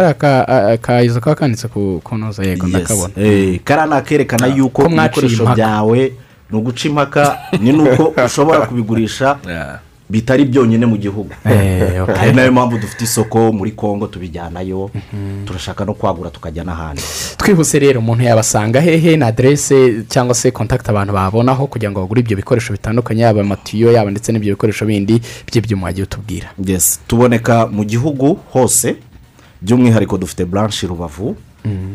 ka- 0.78 1.02
izo 1.04 1.20
kaba 1.20 1.34
kanditse 1.36 1.68
ku 1.68 2.00
kunoza 2.04 2.42
yego 2.44 2.66
ndakabona. 2.66 3.12
Eh, 3.16 3.60
kariya 3.64 3.86
ni 3.86 3.94
akerekana 3.94 4.46
yuko 4.46 4.82
Ko 4.82 4.88
mwaciye 4.88 5.26
ibikoresho 5.26 5.54
byawe 5.54 6.12
ni 6.50 6.58
uguca 6.58 6.84
impaka 6.88 7.38
ni 7.62 7.72
nuko 7.72 8.14
ushobora 8.26 8.66
kubigurisha 8.66 9.38
bitari 10.10 10.44
byonyine 10.44 10.86
mu 10.86 10.96
gihugu. 10.96 11.30
Eh, 11.46 12.02
ari 12.20 12.32
na 12.32 12.42
yo 12.42 12.52
mpamvu 12.52 12.78
dufite 12.78 13.04
isoko 13.04 13.52
muri 13.52 13.72
congo 13.72 14.06
tubijyanayo 14.06 14.90
turashaka 15.44 15.84
no 15.84 15.94
kwagura 15.94 16.30
tukajya 16.30 16.64
n'ahandi. 16.64 17.02
Twihuse 17.36 17.78
rero 17.78 18.00
umuntu 18.00 18.24
yabasanga 18.24 18.80
hehe 18.80 19.16
na 19.16 19.26
aderese 19.26 20.04
cyangwa 20.08 20.34
se 20.34 20.50
kontakiti 20.50 20.90
abantu 20.90 21.12
babonaho 21.12 21.66
kugira 21.66 21.90
ngo 21.90 22.00
bagure 22.00 22.20
ibyo 22.20 22.36
bikoresho 22.36 22.72
bitandukanye 22.72 23.22
yaba 23.22 23.40
amatiyo 23.40 23.92
yaba 23.92 24.10
ndetse 24.10 24.32
n'ibyo 24.32 24.54
bikoresho 24.54 24.86
bindi 24.86 25.22
by'ibyuma 25.46 25.86
wagiye 25.86 26.04
utubwira. 26.04 26.48
Yes. 26.64 27.00
Tuboneka 27.06 27.66
mu 27.66 27.84
gihugu 27.84 28.38
hose 28.50 28.96
by'umwihariko 29.62 30.18
dufite 30.18 30.44
buranshi 30.44 30.86
rubavu. 30.86 31.36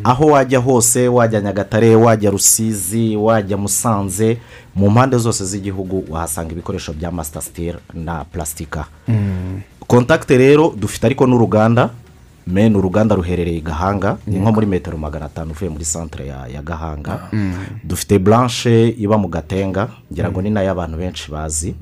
Aho 0.03 0.26
wajya 0.26 0.59
hose 0.59 1.07
wajya 1.07 1.41
nyagatare 1.41 1.95
wajya 1.95 2.30
rusizi 2.32 3.16
wajya 3.18 3.57
musanze 3.57 4.38
mu 4.76 4.89
mpande 4.89 5.18
zose 5.18 5.45
z'igihugu 5.45 6.03
wahasanga 6.09 6.51
ibikoresho 6.51 6.93
bya 6.93 7.11
masita 7.11 7.41
sitire 7.41 7.80
na 7.93 8.24
purasitika 8.26 8.86
kontakite 9.88 10.38
rero 10.38 10.74
dufite 10.78 11.03
ariko 11.05 11.28
n'uruganda 11.28 11.89
meni 12.48 12.76
uruganda 12.78 13.16
ruherereye 13.16 13.58
i 13.58 13.62
gahanga 13.62 14.18
ni 14.28 14.39
nko 14.39 14.52
muri 14.52 14.66
metero 14.68 14.98
magana 14.98 15.26
atanu 15.26 15.52
uvuye 15.52 15.70
muri 15.70 15.86
santire 15.86 16.28
ya, 16.28 16.62
gahanga. 16.62 17.30
Dufite 17.84 18.20
buranshi 18.20 18.89
iba 18.89 19.18
mu 19.18 19.28
gatenga 19.28 19.89
ngira 20.14 20.32
ngo 20.32 20.41
ni 20.41 20.50
na 20.50 20.62
yo 20.62 20.72
abantu 20.72 20.98
benshi 20.98 21.32
bazi. 21.32 21.76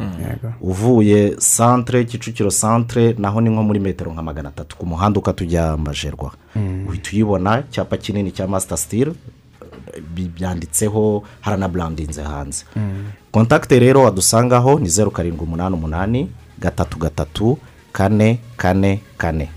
Uvuye 0.62 1.36
santire 1.40 2.06
kicukiro 2.06 2.50
santire 2.52 3.16
naho 3.20 3.42
ni 3.42 3.50
nko 3.50 3.64
muri 3.64 3.80
metero 3.80 4.12
nka 4.14 4.22
magana 4.24 4.50
atatu. 4.50 4.76
Ku 4.78 4.86
muhanda 4.86 5.20
ukatujya 5.20 5.78
majerwa. 5.78 6.32
Uhita 6.88 7.10
uyibona 7.14 7.60
icyapa 7.60 7.98
kinini 7.98 8.32
cya 8.32 8.48
masita 8.48 8.78
sitire 8.78 9.12
byanditseho 10.10 11.24
haranaburandinze 11.42 12.24
hanze. 12.24 12.66
Kontakite 13.32 13.80
rero 13.80 14.02
wadusangaho 14.04 14.80
ni 14.80 14.90
zeru 14.90 15.12
karindwi 15.12 15.44
umunani 15.46 15.76
umunani 15.76 16.30
gatatu 16.60 16.98
gatatu 17.00 17.58
kane 17.92 18.40
kane 18.58 19.02
kane. 19.18 19.50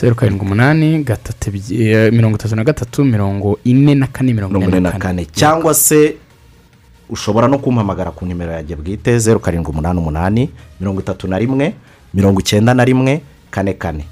Zeru 0.00 0.14
karindwi 0.14 0.46
umunani 0.46 1.04
gatatu 1.04 1.50
eh, 1.74 2.12
mirongo 2.12 2.36
itatu 2.36 2.56
na 2.56 2.64
gatatu 2.64 3.04
mirongo 3.04 3.58
ine 3.64 3.94
na 3.94 4.06
kane 4.06 4.32
mirongo 4.34 4.58
ine 4.62 4.80
na 4.80 4.92
kane. 4.92 5.24
cyangwa 5.32 5.74
se 5.74 6.16
ushobora 7.10 7.48
no 7.48 7.58
kumpamagara 7.58 8.10
ku 8.10 8.26
nimero 8.26 8.52
yanjye 8.52 8.76
bwite 8.76 9.18
zeru 9.18 9.40
karindwi 9.40 9.70
umunani 9.72 9.98
umunani 9.98 10.50
mirongo 10.80 11.00
itatu 11.00 11.28
na 11.28 11.38
rimwe 11.38 11.74
mirongo 12.14 12.40
icyenda 12.40 12.74
na 12.74 12.84
rimwe 12.84 13.20
kane 13.50 13.74
kane. 13.74 14.04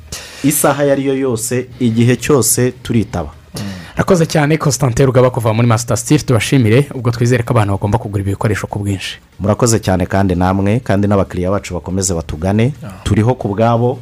Isaha 0.45 0.85
iyo 0.85 0.93
ari 0.93 1.07
yo 1.07 1.15
yose 1.15 1.67
igihe 1.81 2.17
cyose 2.17 2.71
turitaba. 2.83 3.31
Rakoze 3.97 4.27
cyane 4.27 4.57
constantin 4.59 5.07
rugaba 5.07 5.31
kuva 5.31 5.53
muri 5.53 5.67
masita 5.69 5.97
sitire 5.97 6.23
tubashimire. 6.23 6.87
Ubwo 6.95 7.11
twizere 7.11 7.43
ko 7.43 7.51
abantu 7.53 7.73
bagomba 7.73 7.99
kugura 7.99 8.23
ibi 8.23 8.31
bikoresho 8.31 8.67
ku 8.67 8.79
bwinshi. 8.79 9.19
Murakoze 9.41 9.79
cyane 9.81 10.07
kandi 10.07 10.35
namwe 10.35 10.81
kandi 10.81 11.09
n'abakiriya 11.09 11.51
bacu 11.51 11.75
bakomeze 11.75 12.15
batugane. 12.15 12.73
Turiho 13.05 13.35
ku 13.35 13.49
bwabo. 13.49 13.99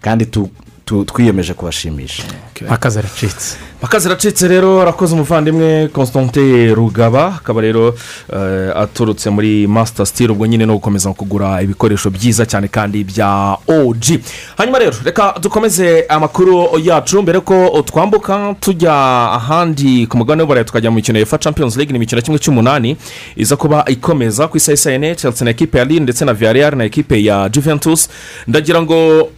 Kandi 0.00 0.26
tu- 0.26 0.50
tu- 0.84 1.04
twiyemeje 1.04 1.54
kubashimisha. 1.54 2.22
Akazi 2.68 2.98
aracitse 2.98 3.56
akazi 3.82 4.08
aracitse 4.08 4.48
rero 4.48 4.82
arakoze 4.82 5.14
umuvandimwe 5.14 5.88
constante 5.88 6.74
rugaba. 6.74 7.26
Akaba 7.36 7.60
rero 7.60 7.94
eh, 8.32 8.76
aturutse 8.76 9.30
muri 9.30 9.66
masita 9.66 10.06
sitire 10.06 10.32
ubwo 10.32 10.46
nyine 10.46 10.66
no 10.66 10.74
gukomeza 10.74 11.12
kugura 11.12 11.62
ibikoresho 11.62 12.10
byiza 12.10 12.46
cyane 12.46 12.68
kandi 12.68 13.04
bya 13.04 13.56
oji 13.68 14.20
hanyuma 14.56 14.78
rero 14.78 14.92
reka 15.04 15.34
dukomeze 15.40 16.04
amakuru 16.08 16.68
yacu 16.82 17.22
mbere 17.22 17.40
ko 17.40 17.82
twambuka 17.86 18.54
tujya 18.60 18.92
ahandi 19.32 20.06
ku 20.06 20.16
mugabane 20.18 20.42
w'uburayi 20.42 20.64
tukajya 20.66 20.90
mu 20.90 20.96
mikino 20.96 21.18
ya 21.18 21.38
champions 21.38 21.76
league. 21.76 21.92
Ni 21.92 21.96
imikino 21.96 22.20
kimwe 22.22 22.38
cy'umunani 22.38 22.96
iza 23.36 23.56
kuba 23.56 23.84
ikomeza 23.88 24.48
ku 24.48 24.56
isaha 24.56 24.74
isa 24.74 24.92
ene 24.92 25.14
chelsea 25.16 25.44
na 25.44 25.50
ekipe 25.50 25.78
ya 25.78 25.84
lille 25.84 26.00
ndetse 26.00 26.24
na 26.24 26.34
villarreal 26.34 26.76
na 26.76 26.84
ekipe 26.84 27.24
ya 27.24 27.48
juventus. 27.48 28.08
Ndagira 28.46 28.82
ngo 28.82 29.30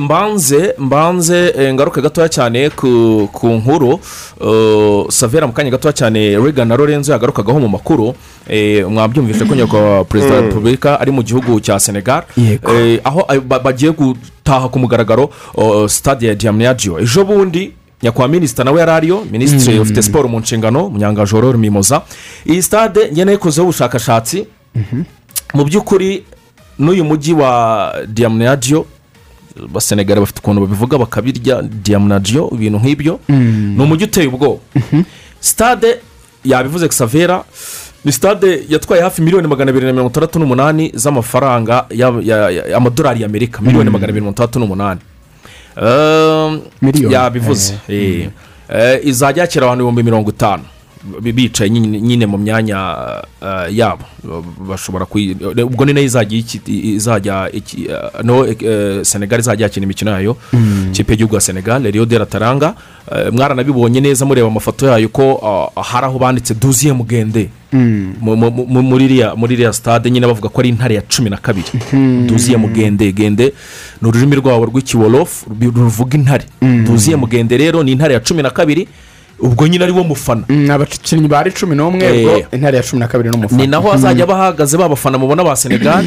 mbanze 0.00 0.74
mbanze 0.78 1.54
eh, 1.58 1.74
ngaruke 1.74 2.00
gatoya 2.00 2.28
cyane 2.28 2.70
ku 2.70 3.28
ku 3.32 3.46
nkuru. 3.48 4.00
Eh, 4.40 5.04
savera 5.10 5.46
mu 5.46 5.52
kanya 5.52 5.70
gatoya 5.70 5.92
cyane 5.92 6.36
regan 6.38 6.68
na 6.68 6.76
lorenzo 6.76 7.12
yagarukagaho 7.12 7.60
mu 7.60 7.68
makuru. 7.68 8.14
Eh, 8.48 8.86
mwabyumvise 8.88 9.44
ko 9.44 9.54
nyakubahwa 9.54 10.04
perezida 10.04 10.34
wa 10.34 10.40
Mm. 10.42 10.48
repubulika 10.48 11.00
ari 11.00 11.10
mu 11.10 11.22
gihugu 11.22 11.60
cya 11.60 11.80
senegal. 11.80 12.22
Eh, 12.38 13.00
aho 13.04 13.26
eh, 13.28 13.40
ba- 13.40 13.58
bagiye 13.58 13.92
gutaha 13.92 14.68
ku 14.68 14.78
mugaragaro 14.78 15.30
stade 15.88 16.26
ya 16.26 16.34
diamniadio. 16.34 16.98
Ejo 17.00 17.24
bundi 17.24 17.72
nyakubahwa 18.02 18.28
minisita 18.28 18.64
nawe 18.64 18.80
yari 18.80 18.90
ariyo 18.92 19.24
minisitiri 19.32 19.76
Mm. 19.76 19.82
ufite 19.82 20.02
siporo 20.02 20.28
mu 20.28 20.38
nshingano 20.40 20.88
munyangajororo 20.88 21.58
mimoza. 21.58 22.02
Iyi 22.46 22.62
stade 22.62 23.10
njye 23.10 23.24
nayikozeho 23.24 23.66
ubushakashatsi. 23.66 24.46
Mu 25.54 25.64
by'ukuri 25.64 26.24
n'uyu 26.78 27.04
mujyi 27.04 27.32
wa 27.32 27.92
diamniadio 28.06 28.86
abasenegare 29.64 30.20
bafite 30.20 30.38
ukuntu 30.40 30.60
babivuga 30.60 30.98
bakabirya 30.98 31.62
diamniadio 31.62 32.50
ibintu 32.54 32.78
nk'ibyo. 32.78 33.20
Mm. 33.28 33.74
ni 33.76 33.82
umujyi 33.82 34.04
uteye 34.04 34.26
ubwoba. 34.28 34.60
Sitade 35.40 35.96
yabivuze 36.44 36.90
savera 36.90 37.44
ni 38.04 38.12
sitade 38.12 38.64
yatwaye 38.68 39.02
hafi 39.02 39.22
miliyoni 39.22 39.48
magana 39.48 39.70
abiri 39.70 39.86
na 39.86 39.92
mirongo 39.92 40.10
itandatu 40.10 40.38
n'umunani 40.38 40.92
z'amafaranga 40.94 41.86
y'amadolari 42.70 43.22
y'amerika 43.22 43.62
miliyoni 43.62 43.88
Mm. 43.88 43.92
magana 43.92 44.08
abiri 44.10 44.20
mirongo 44.20 44.34
itandatu 44.34 44.58
n'umunani. 44.58 45.00
Ehm, 45.82 46.60
yabivuze. 47.10 47.74
Eh, 47.88 48.20
eh. 48.20 48.28
Eh, 48.68 49.00
izajya 49.04 49.42
yakira 49.42 49.66
abantu 49.66 49.82
ibihumbi 49.82 50.02
mirongo 50.02 50.30
itanu. 50.30 50.62
Bicaye 51.22 51.70
nyine 51.70 52.26
mu 52.26 52.38
myanya 52.38 52.96
eh, 53.42 53.76
yabo. 53.76 54.04
Bashobora 54.68 55.06
ubwo 55.64 55.84
ni 55.84 55.92
na 55.92 56.00
yo 56.00 56.06
izajya 56.06 56.38
iki- 56.38 56.60
izajya 56.94 57.50
iki- 57.52 57.86
eh, 57.86 58.22
no 58.24 58.46
eh, 58.46 59.04
senegal 59.04 59.40
izajya 59.40 59.66
yakina 59.66 59.84
imikino 59.84 60.10
yayo. 60.10 60.36
Mm. 60.52 60.88
ikipe 60.90 61.12
y'igihugu 61.12 61.34
ya 61.34 61.40
senegal 61.40 61.82
rio 61.82 62.04
de 62.06 62.18
la 62.18 62.26
taranga. 62.26 62.74
Eh, 63.12 63.32
mwaranabibonye 63.32 64.00
neza 64.00 64.24
mureba 64.24 64.48
amafoto 64.48 64.86
yayo 64.86 65.08
ko 65.08 65.70
hari 65.76 66.06
aho 66.06 66.18
banditse 66.18 66.54
duziye 66.54 66.92
mugende. 66.92 67.50
Mm. 67.72 68.14
mu- 68.20 68.36
mu- 68.36 68.50
mu- 68.50 68.82
muri 68.82 69.04
iriya 69.54 69.72
stade 69.72 70.10
nyine 70.10 70.26
bavuga 70.26 70.48
ko 70.48 70.60
ari 70.60 70.68
intare 70.68 70.94
ya 70.94 71.02
cumi 71.02 71.30
na 71.30 71.36
kabiri. 71.36 71.66
Mhm. 71.92 72.26
duziye 72.26 72.56
mugende 72.56 73.12
gende. 73.12 73.52
Ni 74.02 74.08
ururimi 74.08 74.36
rwabo 74.36 74.64
rw'ikiwolofu 74.66 75.50
rubi- 75.50 75.70
ruvuga 75.70 76.16
intare. 76.18 76.44
Duziye 76.62 77.16
mugende 77.16 77.56
rero 77.56 77.82
ni 77.82 77.92
intare 77.92 78.14
ya 78.14 78.20
cumi 78.20 78.42
na 78.42 78.50
kabiri. 78.50 78.88
Ubwo 79.40 79.66
nyine 79.68 79.84
ari 79.84 79.92
wo 79.92 80.04
mufana. 80.04 80.42
Mm, 80.48 80.70
abakinnyi 80.70 81.28
bari 81.28 81.52
cumi 81.52 81.76
n'umwe 81.76 82.04
Eh. 82.04 82.46
intare 82.52 82.76
ya 82.76 82.82
cumi 82.82 83.00
na 83.00 83.08
kabiri 83.08 83.30
n'umufana. 83.30 83.62
Ni 83.62 83.68
naho 83.68 83.90
hazajya 83.90 84.26
bahagaze 84.26 84.76
babafana 84.78 85.18
mubona 85.18 85.44
ba 85.44 85.56
senegal. 85.56 86.04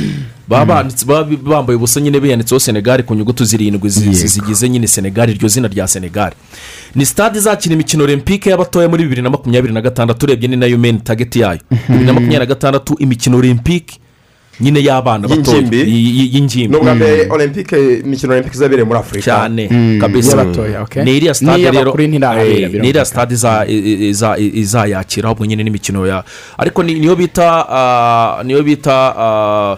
Baba 0.48 0.82
banditse- 0.84 1.06
baba 1.06 1.30
bambaye 1.44 1.78
ubusa 1.78 2.02
nyine 2.02 2.20
biyanditseho 2.20 2.60
senegal 2.60 3.04
ku 3.04 3.14
nyuguti 3.16 3.46
zirindwi 3.46 3.90
zi- 3.90 4.14
zi- 4.14 4.28
zigize 4.28 4.70
nyine 4.70 4.88
senegal 4.88 5.30
iryo 5.30 5.48
zina 5.48 5.68
rya 5.68 5.88
senegal. 5.88 6.32
Ni 6.96 7.06
stade 7.06 7.38
izakina 7.38 7.76
imikino 7.76 8.04
olympique 8.04 8.50
y'abatoya 8.50 8.90
muri 8.90 9.04
bibiri 9.04 9.22
na 9.22 9.30
makumyabiri 9.30 9.74
na 9.74 9.82
gatandatu 9.82 10.26
urebye 10.26 10.48
ni 10.50 10.56
na 10.58 10.66
yo 10.66 10.78
meni 10.78 11.00
tageti 11.00 11.40
yayo. 11.40 11.60
Bibiri 11.88 12.06
na 12.06 12.14
makumyabiri 12.14 12.40
na 12.40 12.46
gatandatu 12.46 12.96
imikino 13.00 13.38
olympique 13.38 14.00
nyine 14.60 14.80
y'abana 14.84 15.28
batoya 15.28 15.57
Y'ingimbi? 15.57 15.78
ni 16.72 16.78
ubwa 16.78 16.95
mbere 16.95 17.28
olympique 17.32 17.78
imikino 18.05 18.34
olympique 18.34 18.55
izabereye 18.55 18.86
muri 18.86 18.99
afurika 18.99 19.26
cyane. 19.26 19.68
Mm. 19.72 19.99
okay. 20.84 21.03
ni 21.03 21.18
iriya 21.18 21.34
stade 21.34 21.64
rero 21.72 21.91
ni 22.82 22.88
iriya 22.89 23.05
i- 24.38 24.51
izayakira 24.60 25.26
ahubwo 25.30 25.45
nyine 25.45 25.64
n'imikino 25.64 26.07
ya 26.07 26.24
ariko 26.57 26.84
ni- 26.84 26.99
niyo 26.99 27.16
bita 27.16 27.66
ah, 27.70 28.43
niyo 28.43 28.64
bita 28.64 29.16
ah, 29.18 29.78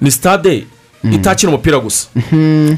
ni 0.00 0.10
stade 0.10 0.64
itakina 1.12 1.50
umupira 1.52 1.78
gusa. 1.78 2.08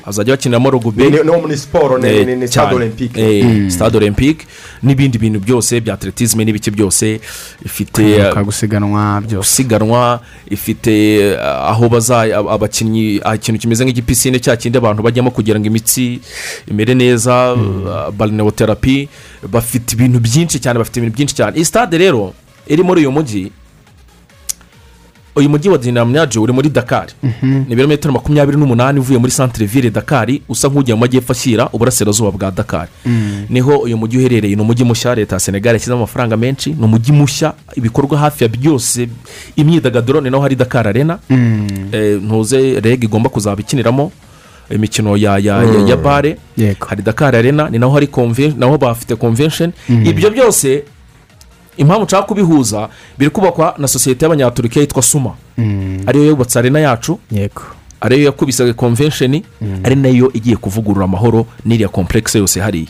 Hazajya 0.05 0.35
bakiniramo 0.37 0.71
rugby. 0.71 1.03
Ni- 1.05 1.11
ni- 1.11 1.49
ni 1.49 1.57
siporo, 1.57 1.99
ni- 1.99 2.09
Eh, 2.09 2.49
cyane. 2.49 2.75
olympique. 2.75 3.17
Eh, 3.21 3.45
Mm. 3.45 3.71
stade 3.71 3.97
olympique 3.97 4.47
n'ibindi 4.83 5.19
bintu 5.19 5.41
byose 5.41 5.81
bya 5.81 5.95
atletisme 5.95 6.45
n'ibiki 6.45 6.71
byose 6.71 7.21
ifite 7.65 8.03
Kwiruka, 8.03 8.45
gusiganwa 8.45 9.21
byose. 9.21 9.37
gusiganwa 9.37 10.21
ifite 10.51 10.91
eh, 11.21 11.39
aho 11.71 11.89
baza 11.89 12.21
ab- 12.23 12.49
abakinnyi 12.49 13.21
ikintu 13.35 13.61
kimeze 13.61 13.85
nk'igipisine 13.85 14.39
cya 14.41 14.57
kindi 14.57 14.79
abantu 14.79 15.03
bajyamo 15.03 15.31
kugira 15.31 15.59
ngo 15.61 15.67
imitsi 15.67 16.21
imere 16.71 16.95
neza 16.95 17.57
barinewoterapi 18.17 19.09
bafite 19.51 19.93
ibintu 19.95 20.19
byinshi 20.21 20.59
cyane 20.61 20.79
bafite 20.79 20.97
ibintu 21.01 21.17
byinshi 21.17 21.35
cyane. 21.35 21.57
Iyi 21.57 21.65
stade 21.65 21.99
rero 21.99 22.33
iri 22.67 22.83
muri 22.83 23.01
uyu 23.01 23.13
mujyi 23.13 23.53
uyu 25.37 25.49
mujyi 25.49 25.69
wa 25.69 25.79
dinamyaje 25.79 26.39
uri 26.39 26.53
muri 26.53 26.69
dakari 26.71 27.13
ni 27.43 27.73
ibirometero 27.73 28.13
makumyabiri 28.13 28.59
n'umunani 28.59 29.01
uvuye 29.01 29.19
muri 29.19 29.33
santire 29.33 29.67
ville 29.67 29.91
dakari 29.91 30.43
usa 30.49 30.69
nk'ugiye 30.69 30.95
mu 30.95 31.01
majyepfo 31.01 31.33
ashyira 31.33 31.69
uburasirazuba 31.73 32.31
bwa 32.31 32.51
dakari 32.51 32.91
ni 33.49 33.61
ho 33.61 33.77
uyu 33.79 33.97
mujyi 33.97 34.19
uherereye. 34.19 34.57
Ni 34.57 34.63
umujyi 34.63 34.85
mushya 34.85 35.15
leta 35.15 35.37
ya 35.37 35.41
senegal 35.41 35.73
yashyizemo 35.75 35.97
amafaranga 35.99 36.37
menshi. 36.37 36.71
Ni 36.71 36.85
umujyi 36.85 37.13
mushya 37.13 37.53
ibikorwa 37.77 38.19
hafi 38.19 38.45
ya 38.45 38.49
byose 38.49 39.09
imyidagaduro 39.57 40.21
ni 40.21 40.31
naho 40.31 40.43
hari 40.43 40.57
dakar 40.57 40.89
arena. 40.89 41.19
Eh, 41.93 42.21
ntuze 42.23 42.81
reg 42.81 43.05
igomba 43.05 43.29
kuzaba 43.31 43.61
ikiniramo 43.61 44.13
imikino 44.71 45.17
ya 45.17 45.39
ya 45.39 45.63
ya, 45.63 45.89
ya 45.89 45.97
bare. 45.97 46.37
Hari 46.89 47.03
dakar 47.03 47.37
arena 47.37 47.69
ni 47.71 47.79
naho 47.79 47.93
hari 47.93 48.09
naho 48.59 48.79
bafite 48.79 49.17
convention. 49.17 49.73
Ibyo 49.89 50.31
byose 50.31 50.83
impamvu 51.79 52.05
nshaka 52.05 52.23
kubihuza 52.23 52.89
biri 53.19 53.31
kubakwa 53.31 53.75
na 53.79 53.89
sosiyete 53.89 54.25
y'abanyaturikiya 54.25 54.81
yitwa 54.83 55.03
suma. 55.03 55.35
Ariyo 56.07 56.27
yubatse 56.27 56.59
arena 56.59 56.81
yacu. 56.81 57.19
Ariyo 58.01 58.25
yakubise 58.25 58.73
convention. 58.73 59.43
Ari 59.85 59.97
na 59.97 60.09
yo 60.09 60.31
igiye 60.35 60.57
kuvugurura 60.57 61.05
amahoro 61.05 61.47
n'iriya 61.65 61.89
komplekisi 61.89 62.39
yose 62.39 62.61
hariya. 62.61 62.87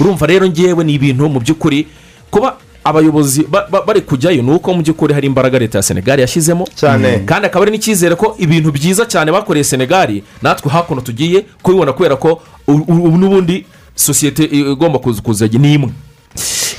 Urumva 0.00 0.26
rero 0.26 0.46
ngewe 0.48 0.84
ni 0.84 0.94
ibintu 0.94 1.28
mu 1.28 1.40
by'ukuri 1.40 1.86
kuba 2.30 2.56
abayobozi 2.84 3.42
ba- 3.50 3.66
ba- 3.70 3.82
bari 3.86 4.00
kujyayo 4.00 4.42
ni 4.42 4.50
uko 4.52 4.74
mu 4.74 4.82
by'ukuri 4.82 5.14
hari 5.14 5.26
imbaraga 5.26 5.58
leta 5.58 5.78
ya 5.78 5.82
senegali 5.82 6.22
yashyizemo. 6.22 6.64
Cyane. 6.74 7.18
kandi 7.26 7.46
akaba 7.46 7.62
ari 7.64 7.72
n'icyizere 7.72 8.14
ko 8.14 8.36
ibintu 8.38 8.72
byiza 8.72 9.06
cyane 9.06 9.32
bakoreye 9.32 9.64
senegali 9.64 10.22
natwe 10.42 10.70
hakuno 10.70 11.00
tugiye 11.00 11.44
kubibona 11.62 11.92
kubera 11.92 12.16
ko 12.16 12.40
n'ubundi 12.68 13.66
sosiyete 13.94 14.44
igomba 14.44 14.98
kuza 14.98 15.20
kuzajya 15.22 15.58
ni 15.60 15.74
imwe. 15.74 15.90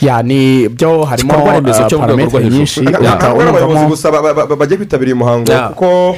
Ya 0.01 0.23
ni 0.23 0.69
byo 0.69 1.03
harimo 1.05 1.33
rwo 1.33 1.45
parametero 1.99 2.39
nyinshi. 2.57 2.79
Ari 3.41 3.49
abayobozi 3.49 3.85
gusa 3.89 4.11
ba- 4.11 4.21
ba- 4.21 4.45
ba- 4.47 4.55
bagiye 4.55 4.77
kwitabira 4.77 5.07
uyu 5.09 5.15
muhango 5.15 5.51
kuko 5.69 6.15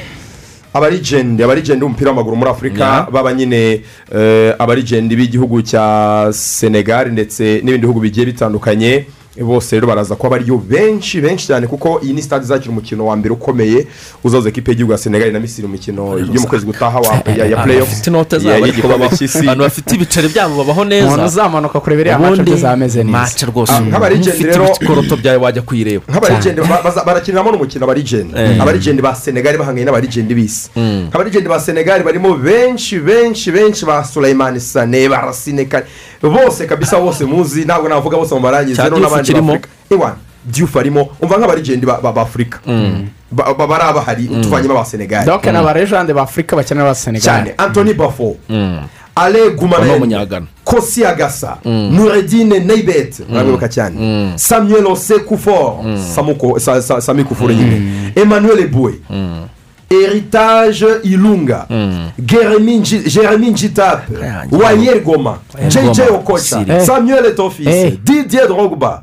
abarigendi 0.74 1.42
abarigendi 1.44 1.80
b'umupira 1.84 2.10
w'amaguru 2.10 2.36
muri 2.36 2.50
afurika 2.50 3.06
baba 3.12 3.32
nyine 3.32 3.82
eh, 4.14 4.54
abarigendi 4.58 5.16
b'igihugu 5.16 5.62
cya 5.62 6.28
senegal 6.32 7.12
ndetse 7.12 7.60
n'ibindi 7.62 7.78
bihugu 7.86 8.00
bigiye 8.00 8.26
bitandukanye. 8.26 9.04
Bose 9.40 9.76
rero 9.76 9.86
baraza 9.86 10.14
kuba 10.16 10.30
bariyo 10.30 10.58
benshi 10.58 11.20
benshi 11.20 11.46
cyane 11.46 11.66
kuko 11.66 12.00
iyi 12.04 12.12
ni 12.12 12.22
sitade 12.22 12.44
izakira 12.44 12.70
umukino 12.70 13.06
wa 13.06 13.16
mbere 13.16 13.32
ukomeye 13.34 13.86
uzaza 14.24 14.48
ekipe 14.48 14.70
y'igihugu 14.70 14.92
ya 14.92 14.98
senegal 14.98 15.32
na 15.32 15.40
misiri 15.40 15.66
mu 15.66 15.72
mikino 15.72 16.18
yo 16.18 16.40
mu 16.40 16.46
kwezi 16.46 16.66
gutaha 16.66 17.00
wa 17.00 17.14
ya 17.36 17.62
ariko 17.62 18.66
y'igikombe 18.66 19.08
cy'isi 19.16 19.38
abantu 19.38 19.62
bafite 19.64 19.94
ibiceri 19.94 20.28
byabo 20.28 20.56
babaho 20.56 20.84
neza. 20.84 21.06
Umuntu 21.06 21.24
uzamanuka 21.24 21.80
kureba 21.80 22.00
iriya 22.00 22.18
mace 22.18 22.42
byo 22.42 22.56
zameze 22.56 23.04
neza. 23.04 23.18
mace 23.18 23.46
rwose. 23.46 23.72
Ah, 23.72 23.80
nk'abarigendi 23.80 24.30
ufite 24.30 24.50
rero- 24.52 24.76
ibikoroto 24.76 25.16
byawe 25.16 25.36
wajya 25.38 25.62
kuyireba 25.62 26.04
baza- 26.84 27.04
barakiniramo 27.04 27.50
n'umukino 27.52 27.84
abarigendi 27.84 28.34
abarigendi 28.60 29.02
ba 29.02 29.14
senegali 29.14 29.58
bahanganye 29.58 29.84
n'abarigendi 29.86 30.34
b'isi. 30.34 30.68
Nk'abarigendi 31.08 31.48
ba 31.48 31.60
senegali 31.60 32.04
barimo 32.04 32.36
benshi 32.36 32.98
benshi 33.00 33.50
benshi 33.50 33.84
ba 33.88 34.04
surayimani 34.04 34.60
sane 34.60 35.08
ba 35.08 35.24
rasine 35.24 35.64
kare 35.64 35.86
bose 36.22 36.66
kabisa 36.66 37.00
bose 37.00 37.24
muzi 37.24 37.64
ntabwo 37.64 37.88
navuga 37.88 38.16
bose 38.16 38.34
mu 38.34 38.40
marangizi 38.40 38.76
Cya 38.76 38.84
rero 38.84 38.96
n'abandi 38.98 39.32
b'afurika. 39.32 39.68
Ewa 39.90 40.16
diyufu 40.44 40.78
arimo 40.78 41.08
umva 41.20 41.36
nk'abarigendi 41.38 41.86
ba 41.86 42.00
ba- 42.02 42.12
b'afurika 42.12 42.58
Ba- 43.32 43.54
ba- 43.54 43.66
bari 43.66 43.94
bahari 43.94 44.28
tuvanyemo 44.42 44.74
aba 44.74 44.84
senegali 44.84 45.26
doke 45.26 45.50
ni 45.52 45.58
abarejande 45.58 46.12
b'afurika 46.14 46.56
bakenera 46.56 46.86
aba 46.90 46.94
cyane 46.94 47.54
antoni 47.58 47.94
bafo. 47.94 48.36
Ale 49.14 49.50
gumanayeni 49.50 50.14
kosi 50.64 51.04
agasa 51.04 51.58
nuredine 51.64 52.58
neibet 52.60 53.20
murabibuka 53.28 53.68
cyane. 53.68 54.32
Samuel 54.36 54.86
ose 54.86 55.18
kufor 55.18 55.84
Samuko- 56.14 56.58
Sa- 56.60 56.80
Sa- 56.82 57.00
sami 57.00 57.24
kufure 57.24 57.54
nyine 57.54 58.12
emmanuel 58.16 58.58
eboué. 58.60 58.94
Heritage 60.00 60.86
ilunga. 61.02 61.66
Jeremy 63.06 63.50
njitape 63.50 64.12
wayer 64.50 65.00
goma. 65.00 65.38
Jj 65.68 65.76
Goma. 65.78 66.10
okocha. 66.18 66.42
Siri. 66.64 66.86
samuel 66.86 67.26
etofis 67.26 67.66
Eh. 67.66 67.92
didier 68.04 68.46
drogba. 68.48 69.02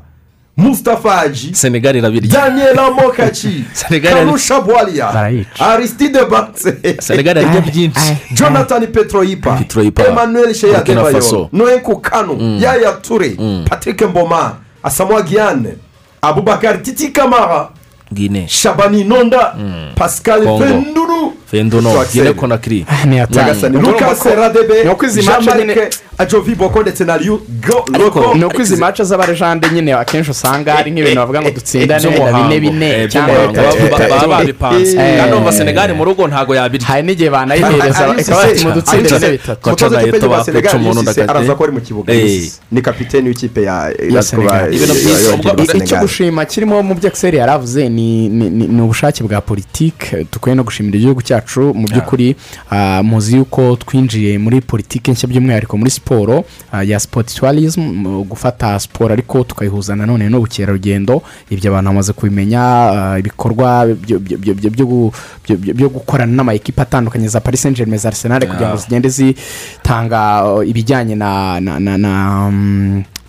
Mustapha 0.56 1.10
haji 1.10 1.54
senegali 1.54 1.98
irabirya 1.98 2.32
daniela 2.32 2.90
mokachi 2.90 3.64
Senegal- 3.74 4.14
kanusha 4.18 4.60
bwalia 4.60 5.12
Barayica. 5.12 5.60
aristide 5.66 6.24
batse 6.24 6.76
senegali 7.00 7.40
irarya 7.40 7.60
byinshi 7.60 8.16
jonathan 8.34 8.86
petroyipa. 8.86 9.52
Petroyipa. 9.56 10.02
emmanuel 10.06 10.54
sheya 10.54 10.74
Burkina 10.74 10.96
debayo 10.96 11.14
Faso. 11.22 11.48
noenku 11.52 11.96
kanu 12.00 12.58
yaya 12.60 12.92
ture 12.92 13.36
patrick 13.68 14.02
mboma. 14.02 14.52
Asamoah 14.82 15.22
giane 15.28 15.74
abubakar 16.22 16.82
titi 16.82 17.08
kamara. 17.08 17.68
Ngine 18.12 18.48
shabani 18.48 19.04
nonda 19.04 19.54
pascal 19.94 20.42
Congo. 20.44 20.64
fenduru 20.64 21.32
fendono 21.50 22.00
Axel. 22.00 22.22
gine 22.22 22.32
konakiri 22.34 22.86
nyagasani 23.06 23.78
ko- 23.78 24.34
radebe 24.34 24.84
ni 24.84 24.90
uko 24.90 25.06
izi 25.06 25.22
jean 25.22 25.44
match 25.44 25.56
nyine 25.58 25.74
marc 25.74 25.94
ajovi 26.18 26.54
boko 26.54 26.82
ndetse 26.82 27.04
na 27.04 27.18
go 27.18 27.84
logo 27.98 28.34
ni 28.34 28.44
uko 28.44 28.62
izi 28.62 28.76
mace 28.76 29.04
z'abarejande 29.04 29.68
nyine 29.74 29.92
akenshi 29.94 30.30
usanga 30.30 30.74
ari 30.78 30.90
nk'ibintu 30.90 31.16
bavuga 31.16 31.42
ngo 31.42 31.50
dutsindane 31.50 32.10
na 32.16 32.32
bine 32.32 32.60
bine 32.60 32.86
Eh, 32.90 33.08
cyangwa 33.10 33.34
Baba- 33.52 34.28
babipanze 34.28 34.96
Eh. 34.98 35.18
kandi 35.20 35.36
umva 35.36 35.52
senegali 35.52 35.92
mu 35.94 36.04
rugo 36.04 36.26
ntabwo 36.28 36.54
yabirya 36.54 36.86
hari 36.86 37.02
n'igihe 37.02 37.30
banayihereza 37.30 38.14
ikaba 38.20 38.42
ari- 38.42 38.64
mu 38.64 38.70
dutsinde 38.72 39.08
ari- 39.08 39.20
bine 39.20 39.32
bitatu 39.32 39.68
umutoza 39.68 39.96
w'ikipe 39.98 40.16
ya 40.16 40.28
bapeca 40.28 40.44
senegal 40.44 40.76
umuntu 40.76 41.00
yisise 41.00 41.12
ndagate. 41.22 41.30
araza 41.38 41.54
ko 41.54 41.64
ari 41.64 41.72
mu 41.72 41.80
kibuga 41.80 42.12
Eh. 42.14 42.50
ni 42.72 42.82
kapiteni 42.82 43.28
w'ikipe 43.28 43.62
ya 43.62 43.90
Ya 44.10 44.22
Senegal. 44.22 44.74
Ibintu 44.74 44.94
byiza, 44.94 45.34
ubwo- 45.34 45.76
ya 45.78 45.84
icyo 45.84 45.96
gushima 45.98 46.44
kirimo 46.44 46.82
mu 46.82 46.94
byo 46.94 47.08
akiseri 47.08 47.36
yari 47.38 47.52
avuze 47.52 47.88
ni 47.88 47.99
ni- 48.28 48.80
ubushake 48.82 49.24
bwa 49.24 49.40
politiki 49.40 50.26
dukwiye 50.32 50.54
no 50.56 50.64
gushimira 50.64 50.96
igihugu 50.98 51.22
cyacu 51.22 51.60
mu 51.74 51.86
by'ukuri 51.88 52.36
ah, 52.70 53.02
muzi 53.02 53.36
yuko 53.36 53.76
twinjiye 53.76 54.38
muri 54.38 54.60
politiki 54.60 55.10
nshya 55.10 55.28
by'umwihariko 55.28 55.76
muri 55.78 55.90
siporo 55.90 56.44
ah, 56.72 56.82
ya 56.84 57.00
sipoti 57.00 57.34
tourism 57.36 57.80
mu 57.80 58.24
gufata 58.24 58.78
siporo 58.80 59.12
ariko 59.12 59.44
tukayihuza 59.44 59.96
nanone 59.96 60.28
n'ubukerarugendo. 60.28 61.22
Ibyo 61.50 61.70
abantu 61.70 61.90
bamaze 61.90 62.12
kubimenya 62.12 62.60
ah, 62.62 63.18
ibikorwa 63.18 63.86
byo- 63.86 64.18
byo- 64.18 64.38
byo- 64.38 64.54
byo- 64.54 64.70
byo 64.70 64.86
gu- 64.86 65.12
byo- 65.46 65.56
byo- 65.56 65.74
byo 65.74 65.88
gukorana 65.88 66.32
n'amayikipe 66.32 66.82
atandukanye 66.82 67.28
za 67.28 67.40
paris 67.40 67.62
saint 67.62 67.76
germain 67.76 67.98
za 67.98 68.08
arsenal 68.08 68.40
kugira 68.46 68.68
ngo 68.68 68.76
zigende 68.76 69.08
zitanga 69.08 70.44
uh, 70.54 70.68
ibijyanye 70.68 71.14
na 71.14 71.60
na 71.60 71.78
na 71.80 72.52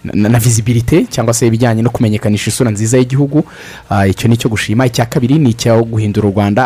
na 0.03 0.39
visibility 0.39 1.05
cyangwa 1.09 1.33
se 1.33 1.47
ibijyanye 1.47 1.81
no 1.81 1.89
kumenyekanisha 1.89 2.49
isura 2.49 2.71
nziza 2.71 2.97
y'igihugu. 2.97 3.43
Ah, 3.89 4.07
icyo 4.07 4.27
ni 4.27 4.33
icyo 4.33 4.49
gushima. 4.49 4.85
Icya 4.85 5.05
kabiri 5.05 5.35
ni 5.39 5.49
icyo 5.49 5.83
guhindura 5.83 6.27
u 6.27 6.31
rwanda 6.31 6.63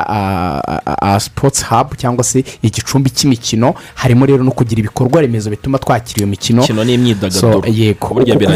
sports 1.19 1.65
hub 1.65 1.95
cyangwa 1.97 2.23
se 2.23 2.43
igicumbi 2.61 3.09
cy'imikino. 3.09 3.73
Harimo 3.95 4.25
rero 4.25 4.43
no 4.43 4.51
kugira 4.51 4.79
ibikorwa 4.79 5.21
remezo 5.21 5.49
bituma 5.49 5.77
twakira 5.79 6.17
iyo 6.19 6.27
mikino. 6.27 6.63
Yego. 7.67 8.07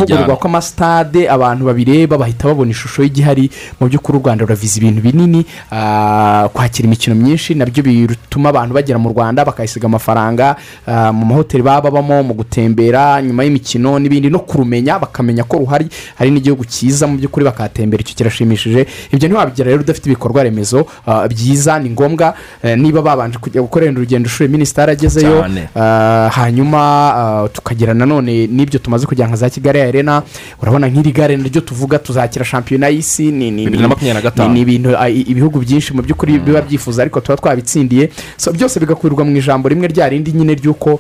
Kuvugururwa 0.06 0.35
kw'amasitade 0.38 1.30
abantu 1.30 1.65
babireba 1.65 2.18
bahita 2.18 2.47
babona 2.47 2.72
ishusho 2.72 3.03
y'igihari. 3.03 3.49
Mu 3.80 3.88
by'ukuri 3.88 4.18
u 4.18 4.22
rwanda 4.22 4.43
ruraviza 4.45 4.77
ibintu 4.77 5.01
binini. 5.01 5.45
Ah, 5.72 6.49
kwakira 6.53 6.85
imikino 6.88 7.15
myinshi 7.15 7.56
na 7.56 7.65
byo 7.65 7.84
bituma 7.84 8.49
abantu 8.49 8.73
bagera 8.76 8.99
mu 8.99 9.10
rwanda 9.10 9.45
bakayisiga 9.45 9.85
amafaranga. 9.88 10.56
Ah, 10.88 11.11
mu 11.14 11.26
mahoteli 11.26 11.64
baba 11.64 11.91
babamo 11.91 12.23
mu 12.23 12.34
gutembera 12.34 13.22
nyuma 13.22 13.43
y'imikino 13.43 13.99
n'ibindi 13.99 14.30
no 14.30 14.39
kurumenya 14.39 14.69
bakamenya 15.00 15.44
ko 15.44 15.58
ruhari 15.58 15.88
hari 16.16 16.32
n'igihugu 16.32 16.66
cyiza 16.66 17.08
mu 17.08 17.18
by'ukuri 17.18 17.46
bakahatembera 17.46 18.02
icyo 18.02 18.16
kirashimishije. 18.16 18.86
Ibyo 19.12 19.28
ntiwabigera 19.28 19.70
rero 19.72 19.82
udafite 19.82 20.06
ibikorwa 20.10 20.44
remezo 20.44 20.86
ah, 21.08 21.28
byiza. 21.28 21.80
Ni 21.80 21.90
ngombwa 21.90 22.34
eh, 22.64 22.78
niba 22.78 23.02
babanje 23.02 23.38
kujya 23.38 23.62
gukorera 23.62 23.91
urugendo 23.91 24.28
ishuri 24.28 24.50
minisitari 24.50 24.91
agezeyo. 24.91 25.46
Ah, 25.76 26.30
hanyuma 26.34 27.50
tukagira 27.54 27.94
nanone 27.94 28.48
n'ibyo 28.48 28.80
tumaze 28.80 29.06
kujya 29.08 29.28
nka 29.28 29.36
za 29.36 29.50
kigali 29.50 29.82
arena. 29.82 30.24
Urabona 30.62 30.88
nk'iri 30.88 31.12
gare 31.12 31.38
naryo 31.38 31.62
tuvuga 31.62 32.00
tuzakira 32.00 32.46
shampiyona 32.46 32.88
y'isi. 32.90 33.32
Ni 33.32 34.62
ibintu 34.62 34.90
ibihugu 35.32 35.60
byinshi 35.60 35.94
mu 35.94 36.02
by'ukuri 36.02 36.40
biba 36.40 36.62
byifuza 36.62 37.02
ariko 37.02 37.20
tuba 37.22 37.38
twabitsindiye. 37.38 38.10
Byose 38.54 38.80
bigakurirwa 38.80 39.26
mu 39.26 39.36
ijambo 39.38 39.70
rimwe 39.70 39.88
rya 39.88 40.10
rindi 40.10 40.32
nyine 40.32 40.54
ry'uko 40.54 41.00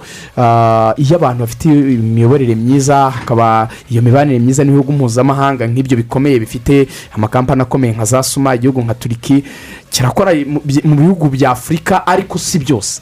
iyo 0.97 1.15
abantu 1.15 1.39
bafite 1.43 1.65
imiyoborere 1.69 2.55
myiza 2.55 3.09
hakaba 3.09 3.58
iyo 3.91 4.01
mibanire 4.01 4.39
myiza 4.39 4.63
n'ibihugu 4.63 4.91
mpuzamahanga 4.93 5.67
nk'ibyo 5.67 5.97
bikomeye 5.97 6.39
bifite 6.39 6.87
amakampani 7.15 7.61
akomeye 7.61 7.93
nka 7.93 8.05
za 8.05 8.23
suma 8.23 8.55
igihugu 8.55 8.81
nka 8.81 8.93
turiki 8.93 9.43
kirakora 9.89 10.31
mu 10.85 10.95
bihugu 10.95 11.29
bya 11.29 11.51
afurika 11.51 12.07
ariko 12.07 12.37
si 12.37 12.59
byose. 12.59 13.01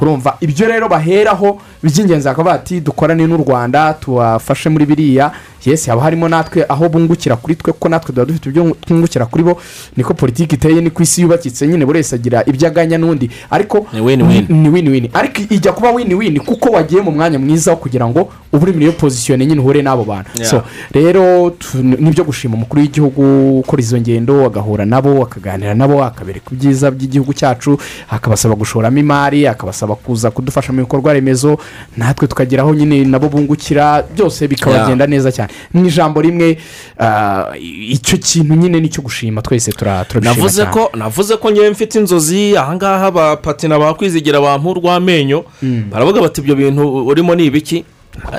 Urumva 0.00 0.36
ibyo 0.40 0.68
rero 0.68 0.88
baheraho 0.88 1.58
by'ingenzi 1.82 2.28
bakaba 2.28 2.50
bati 2.52 2.80
dukorane 2.80 3.26
n'u 3.26 3.36
rwanda 3.42 3.92
tubafashe 3.94 4.68
muri 4.70 4.86
biriya 4.86 5.32
yesi 5.68 5.90
haba 5.90 6.02
harimo 6.02 6.28
natwe 6.28 6.64
aho 6.68 6.88
bungukira 6.88 7.36
kuri 7.36 7.54
twe 7.54 7.72
kuko 7.72 7.88
natwe 7.88 8.14
tuba 8.14 8.24
dufite 8.24 8.48
ibyo 8.48 8.76
twungukira 8.86 9.26
kuri 9.26 9.44
bo 9.44 9.60
niko 9.96 10.14
politiki 10.14 10.54
iteye 10.54 10.80
niko 10.80 11.02
isi 11.02 11.22
yubakitse 11.22 11.66
nyine 11.68 11.86
buri 11.86 11.98
wese 11.98 12.14
agira 12.14 12.42
ibyo 12.46 12.68
aganya 12.68 12.98
n'undi. 12.98 13.30
Ariko 13.50 13.86
Ni 13.92 14.00
ni- 14.16 14.46
ni 14.48 14.68
wini 14.68 14.88
wini 14.90 15.10
ariko 15.14 15.40
ijya 15.54 15.72
kuba 15.72 15.90
wini 15.90 16.14
wini 16.14 16.40
kuko 16.40 16.68
wagiye 16.70 17.02
mu 17.02 17.10
mwanya 17.10 17.38
mwiza 17.38 17.70
wo 17.70 17.76
kugira 17.76 18.08
ngo 18.08 18.28
ube 18.52 18.62
uri 18.62 18.72
muri 18.72 18.84
iyo 18.84 18.92
pozisiyone 18.92 19.46
nyine 19.46 19.60
uhure 19.60 19.82
n'abo 19.82 20.04
bantu. 20.04 20.30
So, 20.44 20.62
rero 20.92 21.52
ni 21.82 22.10
byo 22.10 22.24
gushima 22.24 22.54
umukuru 22.54 22.82
w'igihugu 22.82 23.58
ukora 23.58 23.82
izo 23.82 23.98
ngendo 24.00 24.46
agahura 24.46 24.84
nabo 24.84 25.22
akaganira 25.22 25.74
nabo 25.74 26.04
akabereka 26.04 26.50
ibyiza 26.52 26.90
by'igihugu 26.90 27.32
cyacu 27.34 27.78
akabasaba 28.10 28.54
gushoramo 28.54 28.98
imari 28.98 29.46
akabasaba 29.46 29.94
kuza 29.94 30.30
kudufasha 30.30 30.72
mu 30.72 30.80
bikorwa 30.80 31.12
remezo 31.12 31.58
natwe 31.96 32.28
tukageraho 32.28 32.74
nyine 32.74 33.04
nabo 33.04 33.28
bungukira 33.28 34.02
byose 34.14 34.48
bikabagenda 34.48 35.06
neza 35.06 35.32
cyane. 35.32 35.52
Mu 35.74 35.86
ijambo 35.86 36.20
rimwe 36.20 36.58
ah, 36.98 37.52
icyo 37.88 38.18
kintu 38.18 38.54
nyine 38.54 38.80
ni 38.80 38.88
cyo 38.88 39.02
gushima 39.02 39.42
twese 39.42 39.72
tura- 39.72 40.04
turabishima 40.04 40.34
navuze 40.34 40.62
cyane. 40.62 40.72
ko 40.72 40.90
navuze 40.96 41.36
ko 41.36 41.50
ngewe 41.50 41.70
mfite 41.70 41.94
inzozi 41.98 42.56
ahangaha 42.56 43.06
abapatina 43.06 43.78
bakwizigira 43.78 44.40
bampa 44.40 44.68
urw'amenyo 44.70 45.44
baravuga 45.90 46.20
bati 46.20 46.40
ibyo 46.40 46.54
bintu 46.54 47.06
urimo 47.06 47.34
ni 47.34 47.44
ibiki? 47.46 47.84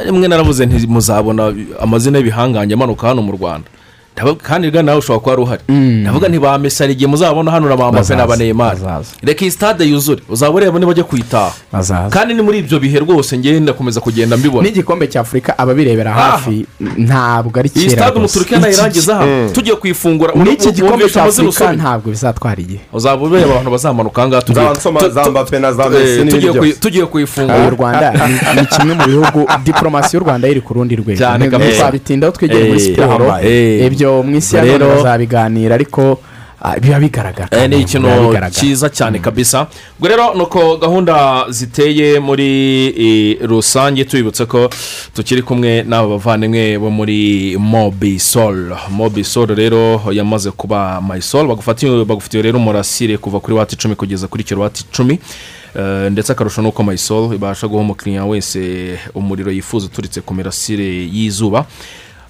Rimwe 0.05 0.27
naravuze 0.27 0.65
nti 0.65 0.87
muzabona 0.87 1.53
amazina 1.79 2.17
y'ibihangange 2.17 2.73
amanuka 2.73 3.07
hano 3.07 3.21
mu 3.21 3.31
rwanda. 3.31 3.67
Kandi 4.43 4.69
rero 4.69 4.81
nawe 4.83 4.97
ushobora 4.97 5.19
kuba 5.19 5.31
wari 5.31 5.41
uhari 5.43 5.61
ndavuga 6.01 6.27
ntibamesara 6.27 6.91
igihe 6.91 7.07
muzabona 7.07 7.51
hano 7.51 7.69
na 7.69 7.75
ba 7.77 7.91
mbappe 7.91 8.15
na 8.15 8.27
ba 8.27 8.35
neymar. 8.37 8.75
reka 9.23 9.41
iyi 9.45 9.51
stade 9.51 9.83
yuzure. 9.85 10.21
Uzaba 10.29 10.53
ureba 10.55 10.79
niba 10.79 10.91
ujya 10.91 11.03
kuyitaha. 11.03 11.51
Kandi 12.09 12.33
ni 12.33 12.41
muri 12.41 12.59
ibyo 12.59 12.79
bihe 12.79 12.99
rwose 12.99 13.37
ngenda 13.37 13.59
ndakomeza 13.59 14.01
kugenda 14.01 14.37
mbibona. 14.37 14.63
N'igikombe 14.67 15.07
cya 15.07 15.21
afurika 15.21 15.57
ababirebera 15.57 16.11
hafi 16.13 16.65
ntabwo 16.97 17.59
ari 17.59 17.69
kera 17.69 17.89
stade 17.89 18.11
rwose. 18.11 18.17
umuturika 18.19 18.59
nayirangiza 18.59 19.15
hano 19.15 19.49
tugiye 19.49 19.75
kuyifungura. 19.75 20.33
N'iki 20.35 20.71
gikombe 20.71 20.95
wumvisha 20.95 21.13
cya 21.13 21.21
amazina 21.23 21.47
afurika 21.49 21.65
usomye 21.65 21.77
ntabwo 21.81 22.09
bizatwara 22.09 22.61
igihe? 22.61 22.79
uzaba 22.93 23.21
ureba 23.25 23.51
abantu 23.51 23.71
bazamanuka 23.71 24.21
ahangaha 24.21 24.41
tugiye- 24.41 24.65
eh, 25.97 26.17
kuyifungura. 27.05 27.67
U 27.67 27.69
rwanda 27.75 28.11
ni- 28.27 28.61
ni 28.61 28.67
kimwe 28.67 28.93
mu 28.95 29.03
bihugu 29.05 29.39
diporomasi 29.63 30.15
y'u 30.17 30.23
rwanda 30.23 30.47
iri 30.47 30.61
ku 30.61 30.73
rundi 30.73 30.95
rwego. 30.95 31.17
Twabitindaho 31.77 32.31
twegeye 32.33 32.63
muri 32.63 32.79
Eh, 32.81 32.85
siporo. 32.85 33.25
Eh. 33.43 33.85
Ibyo 34.09 34.23
mu 34.23 34.35
isi 34.37 34.55
ya 34.55 34.63
Rero- 34.63 34.79
none 34.87 34.95
bazabiganira 35.03 35.75
ariko 35.75 36.19
ah, 36.61 36.79
biba 36.79 36.99
bigaragara 36.99 37.47
Eh, 37.51 37.69
ni 37.69 37.81
ikintu 37.81 38.09
cyiza 38.51 38.89
cyane 38.89 39.19
kabisa. 39.19 39.67
Ubwo 39.97 40.07
rero 40.07 40.33
ni 40.35 40.41
uko 40.41 40.77
gahunda 40.77 41.45
ziteye 41.49 42.19
muri 42.19 42.87
eh, 42.97 43.37
rusange 43.47 44.03
tubibutse 44.05 44.45
ko 44.45 44.69
tukiri 45.15 45.41
kumwe 45.41 45.83
n'aba 45.87 46.07
bavandimwe 46.07 46.77
bo 46.77 46.89
muri 46.89 47.55
mobisol 47.57 48.75
mobisol 48.89 49.55
rero 49.55 50.01
yamaze 50.11 50.51
kuba 50.51 51.01
mayisol 51.01 51.47
bagufatiye 51.47 52.41
rero 52.43 52.57
umurasire 52.59 53.17
kuva 53.17 53.39
kuri 53.39 53.53
wati 53.57 53.75
icumi 53.75 53.95
kugeza 53.95 54.27
kuri 54.27 54.43
kilowati 54.43 54.83
icumi 54.91 55.19
Eh, 55.75 56.11
ndetse 56.11 56.31
akarusho 56.31 56.61
ni 56.61 56.67
uko 56.67 56.83
mayisol 56.83 57.35
ibasha 57.35 57.67
guha 57.67 57.81
umukiriya 57.81 58.25
wese 58.25 58.97
umuriro 59.15 59.51
yifuza 59.51 59.85
uturutse 59.85 60.21
ku 60.21 60.33
mirasire 60.33 60.83
y'izuba. 61.13 61.65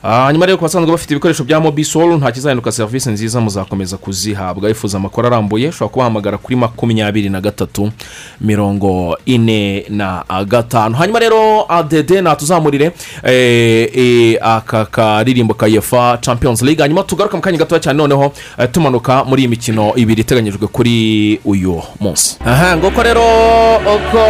Hanyuma 0.01 0.45
rero 0.45 0.57
ku 0.57 0.63
basanzwe 0.63 0.91
bafite 0.91 1.11
ibikoresho 1.13 1.43
bya 1.43 1.59
mobisol 1.59 2.17
nta 2.17 2.31
kizahinduka 2.31 2.71
serivisi 2.71 3.09
nziza 3.09 3.41
muzakomeza 3.41 3.97
kuzihabwa. 3.97 4.67
Wifuza 4.67 4.97
amakuru 4.97 5.27
arambuye 5.27 5.67
ushobora 5.69 5.89
kubahamagara 5.93 6.37
kuri 6.37 6.55
makumyabiri 6.55 7.29
na 7.29 7.41
gatatu 7.41 7.91
mirongo 8.41 9.17
ine 9.25 9.85
na 9.89 10.23
gatanu. 10.47 10.95
Hanyuma 10.95 11.19
rero 11.19 11.65
adede 11.71 12.21
natuzamurire 12.21 12.91
eh, 13.23 13.89
eh, 13.95 14.37
aka 14.41 14.85
karirimbo 14.85 15.53
ka 15.53 15.67
yefa 15.67 16.17
champions 16.21 16.61
league. 16.61 16.81
Hanyuma 16.81 17.03
tugaruka 17.03 17.37
mu 17.37 17.41
kanya 17.43 17.57
gatoya 17.57 17.81
cyane 17.81 17.97
noneho 17.97 18.31
eh, 18.57 18.69
tumanuka 18.71 19.23
muri 19.23 19.41
iyi 19.41 19.47
mikino 19.47 19.93
ibiri 19.95 20.21
iteganyijwe 20.21 20.67
kuri 20.67 21.39
uyu 21.45 21.81
munsi. 21.99 22.37
Aha 22.45 22.77
ngoko 22.77 23.03
rero 23.03 23.21
uko 23.77 24.23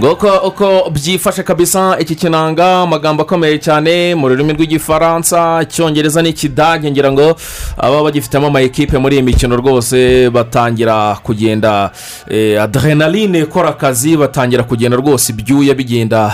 ngoko 0.00 0.28
uko 0.48 0.90
byifashe 0.90 1.42
kabisa 1.42 1.96
iki 1.98 2.14
kinanga 2.14 2.80
amagambo 2.82 3.22
akomeye 3.22 3.58
cyane 3.58 4.14
mu 4.14 4.28
rurimi 4.28 4.52
rw'igifaransa 4.76 5.62
icyongereza 5.62 6.22
n'ikidage 6.22 6.90
ngira 6.90 7.12
ngo 7.12 7.36
ababa 7.76 8.02
bagifitemo 8.02 8.46
ama 8.46 8.60
ekipe 8.60 8.98
muri 8.98 9.16
iyi 9.16 9.22
mikino 9.22 9.56
rwose 9.56 10.30
batangira 10.30 11.14
kugenda 11.22 11.90
eh, 12.30 12.62
adrenaline 12.62 13.38
ikora 13.38 13.68
akazi 13.68 14.16
batangira 14.16 14.62
kugenda 14.62 14.96
rwose 14.96 15.32
ibyuya 15.32 15.74
bigenda 15.74 16.32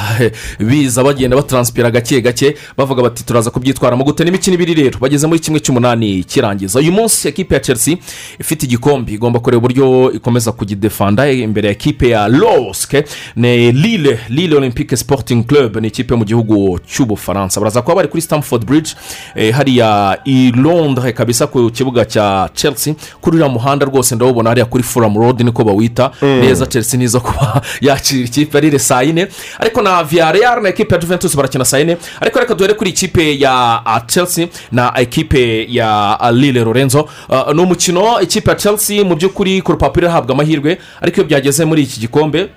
biza 0.59 1.05
bagenda 1.05 1.37
bataransipira 1.37 1.91
gake 1.91 2.21
gake 2.21 2.55
bavuga 2.77 3.03
bati 3.03 3.25
turaza 3.25 3.51
kubyitwaramo 3.51 4.05
gute 4.05 4.25
n'imikino 4.25 4.55
ibiri 4.55 4.75
rero. 4.75 4.99
Bageze 4.99 5.27
muri 5.27 5.41
kimwe 5.41 5.61
cy'umunani 5.61 6.25
kirangiza. 6.25 6.79
Uyu 6.79 6.93
munsi 6.93 7.29
ekipe 7.29 7.55
ya 7.55 7.61
chelsea 7.61 7.97
ifite 8.41 8.63
igikombe. 8.67 9.13
Igomba 9.13 9.41
kureba 9.41 9.59
uburyo 9.59 10.13
ikomeza 10.13 10.53
kugidefanda 10.53 11.31
imbere 11.31 11.69
ya 11.69 11.73
ekipe 11.73 12.09
ya 12.09 12.29
loske 12.29 13.05
ni 13.37 13.73
lille 13.73 14.19
lille 14.29 14.57
olympique 14.57 14.97
sporting 14.97 15.45
club 15.47 15.77
ni 15.77 15.89
ikipe 15.89 16.15
mu 16.15 16.25
gihugu 16.25 16.79
cy'ubufaransa. 16.87 17.61
Baraza 17.61 17.83
kuba 17.83 17.95
bari 17.95 18.09
kuri 18.09 18.22
stamford 18.23 18.65
bridge 18.67 18.95
eh, 19.35 19.55
hariya 19.55 20.19
i 20.25 20.53
londres 20.57 21.15
kabisa 21.15 21.47
ku 21.47 21.71
kibuga 21.71 22.05
cya 22.05 22.49
chelsea. 22.55 22.95
Kuri 23.21 23.37
uriya 23.37 23.49
muhanda 23.49 23.87
rwose 23.87 24.15
ndawubona 24.15 24.51
hariya 24.51 24.67
kuri 24.67 24.83
fulham 24.83 25.17
road 25.19 25.41
niko 25.41 25.65
bawita. 25.65 26.11
Neza 26.23 26.67
chelsea 26.67 26.99
nizo 26.99 27.21
kuba 27.21 27.63
yakira 27.81 28.25
ikipe 28.25 28.59
ari 28.59 28.79
saa 28.79 29.03
yine 29.03 29.29
ariko 29.59 29.83
na 29.83 30.05
villarreal 30.05 30.63
na 30.63 30.69
ekipe 30.69 30.95
ya 30.95 31.01
juventus 31.01 31.37
barakina 31.37 31.65
saa 31.65 31.79
yine 31.79 31.97
ariko 32.21 32.39
reka 32.41 32.55
duhere 32.55 32.75
kuri 32.75 32.91
ikipe 32.91 33.39
ya 33.39 33.83
ah, 33.87 34.01
chelsea 34.07 34.49
na 34.73 34.93
ekipe 35.01 35.67
ya 35.71 36.21
ah, 36.21 36.33
lille 36.33 36.65
lorenzo. 36.65 37.09
Ah, 37.29 37.53
ni 37.53 37.61
umukino 37.61 38.21
ikipe 38.21 38.51
ya 38.51 38.57
chelsea 38.57 39.05
mu 39.05 39.17
by'ukuri 39.17 39.63
ku 39.63 39.73
rupapuro 39.73 40.07
irahabwa 40.07 40.35
amahirwe 40.35 40.79
ariko 41.01 41.17
iyo 41.21 41.27
byageze 41.27 41.65
muri 41.65 41.83
iki 41.83 42.01
gikombe 42.01 42.49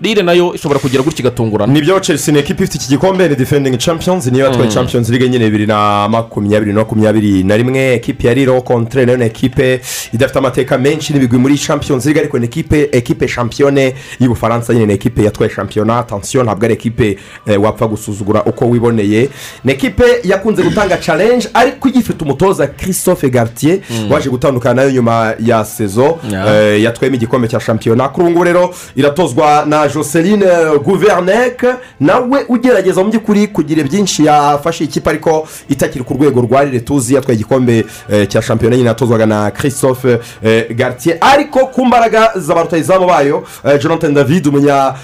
lille 0.00 0.22
na 0.22 0.32
yo 0.32 0.54
ishobora 0.54 0.80
kugira 0.80 1.02
gutya 1.02 1.20
igatungurana 1.20 1.72
ni 1.72 1.80
byo 1.80 2.00
chelsea 2.00 2.32
ni 2.34 2.40
ekipa 2.40 2.64
ifite 2.64 2.78
iki 2.78 2.88
gikombe 2.88 3.28
ni 3.28 3.36
defending 3.36 3.76
champions 3.78 4.26
niyo 4.26 4.44
yatwaye 4.44 4.68
Mm. 4.68 4.74
champions 4.74 5.08
league 5.08 5.28
nyine 5.28 5.44
bibiri 5.44 5.66
na 5.66 6.08
makumyabiri 6.08 6.72
na 6.72 6.78
makumyabiri 6.80 7.44
na 7.44 7.56
rimwe 7.56 7.94
ekipe 7.94 8.28
ya 8.28 8.34
riro 8.34 8.60
kontre 8.62 9.06
na 9.06 9.12
yo 9.12 9.18
ni 9.18 9.24
ekipe 9.24 9.80
idafite 10.12 10.38
amateka 10.38 10.78
menshi 10.78 11.12
n'ibigwi 11.12 11.38
muri 11.38 11.58
champions 11.58 12.04
league 12.04 12.20
ariko 12.20 12.38
ni 12.38 12.44
ekipe 12.44 12.88
ekipe 12.92 13.28
shampiyone 13.28 13.94
y'ubufaransa 14.20 14.72
nyine 14.74 14.86
ni 14.86 14.92
ekipe 14.92 15.24
yatwaye 15.24 15.52
shampiyona 15.52 15.98
atansiyo 15.98 16.42
ntabwo 16.44 16.64
ari 16.64 16.74
ekipe 16.74 17.18
eh, 17.46 17.62
wapfa 17.62 17.86
gusuzugura 17.86 18.44
uko 18.44 18.64
wiboneye 18.68 19.28
ni 19.64 19.72
ekipe 19.72 20.04
yakunze 20.24 20.62
gutanga 20.62 20.96
challenge 20.96 21.48
ariko 21.54 21.88
igifite 21.88 22.24
umutoza 22.24 22.66
christophe 22.66 23.30
gartier 23.30 23.78
Mm. 23.90 24.10
waje 24.12 24.30
gutandukana 24.30 24.74
na 24.74 24.82
yo 24.82 24.90
nyuma 24.90 25.34
ya 25.40 25.64
sezo 25.64 26.18
eh, 26.48 26.82
yatwayemo 26.82 27.16
igikombe 27.16 27.48
cya 27.48 27.60
shampiyona 27.60 28.08
kuri 28.08 28.22
ubu 28.26 28.30
ngubu 28.30 28.44
rero 28.44 28.74
iratozwa 28.96 29.64
na 29.68 29.88
joseline 29.94 30.46
guverineke 30.84 31.66
nawe 32.00 32.44
ugerageza 32.48 33.04
mu 33.04 33.10
by'ukuri 33.10 33.48
kugira 33.48 33.82
byinshi 33.84 34.24
yafashe 34.24 34.84
ikipe 34.84 35.10
ariko 35.10 35.48
itakiri 35.68 36.04
ku 36.04 36.14
rwego 36.14 36.40
rwa 36.40 36.64
rire 36.64 36.80
tuzi 36.80 37.14
yatwaye 37.14 37.34
igikombe 37.38 37.84
eh, 38.10 38.28
cya 38.28 38.42
shampiyona 38.42 38.76
nyine 38.76 38.88
yatozwaga 38.88 39.26
na 39.26 39.50
christophe 39.50 40.18
eh, 40.42 40.76
gartier. 40.76 41.16
Ariko 41.20 41.66
ku 41.66 41.86
mbaraga 41.86 42.32
za 42.36 42.54
ba 42.54 42.62
rutayizamu 42.62 43.06
bayo 43.06 43.44
jonathan 43.82 44.14
david 44.14 44.46
umunya 44.46 44.94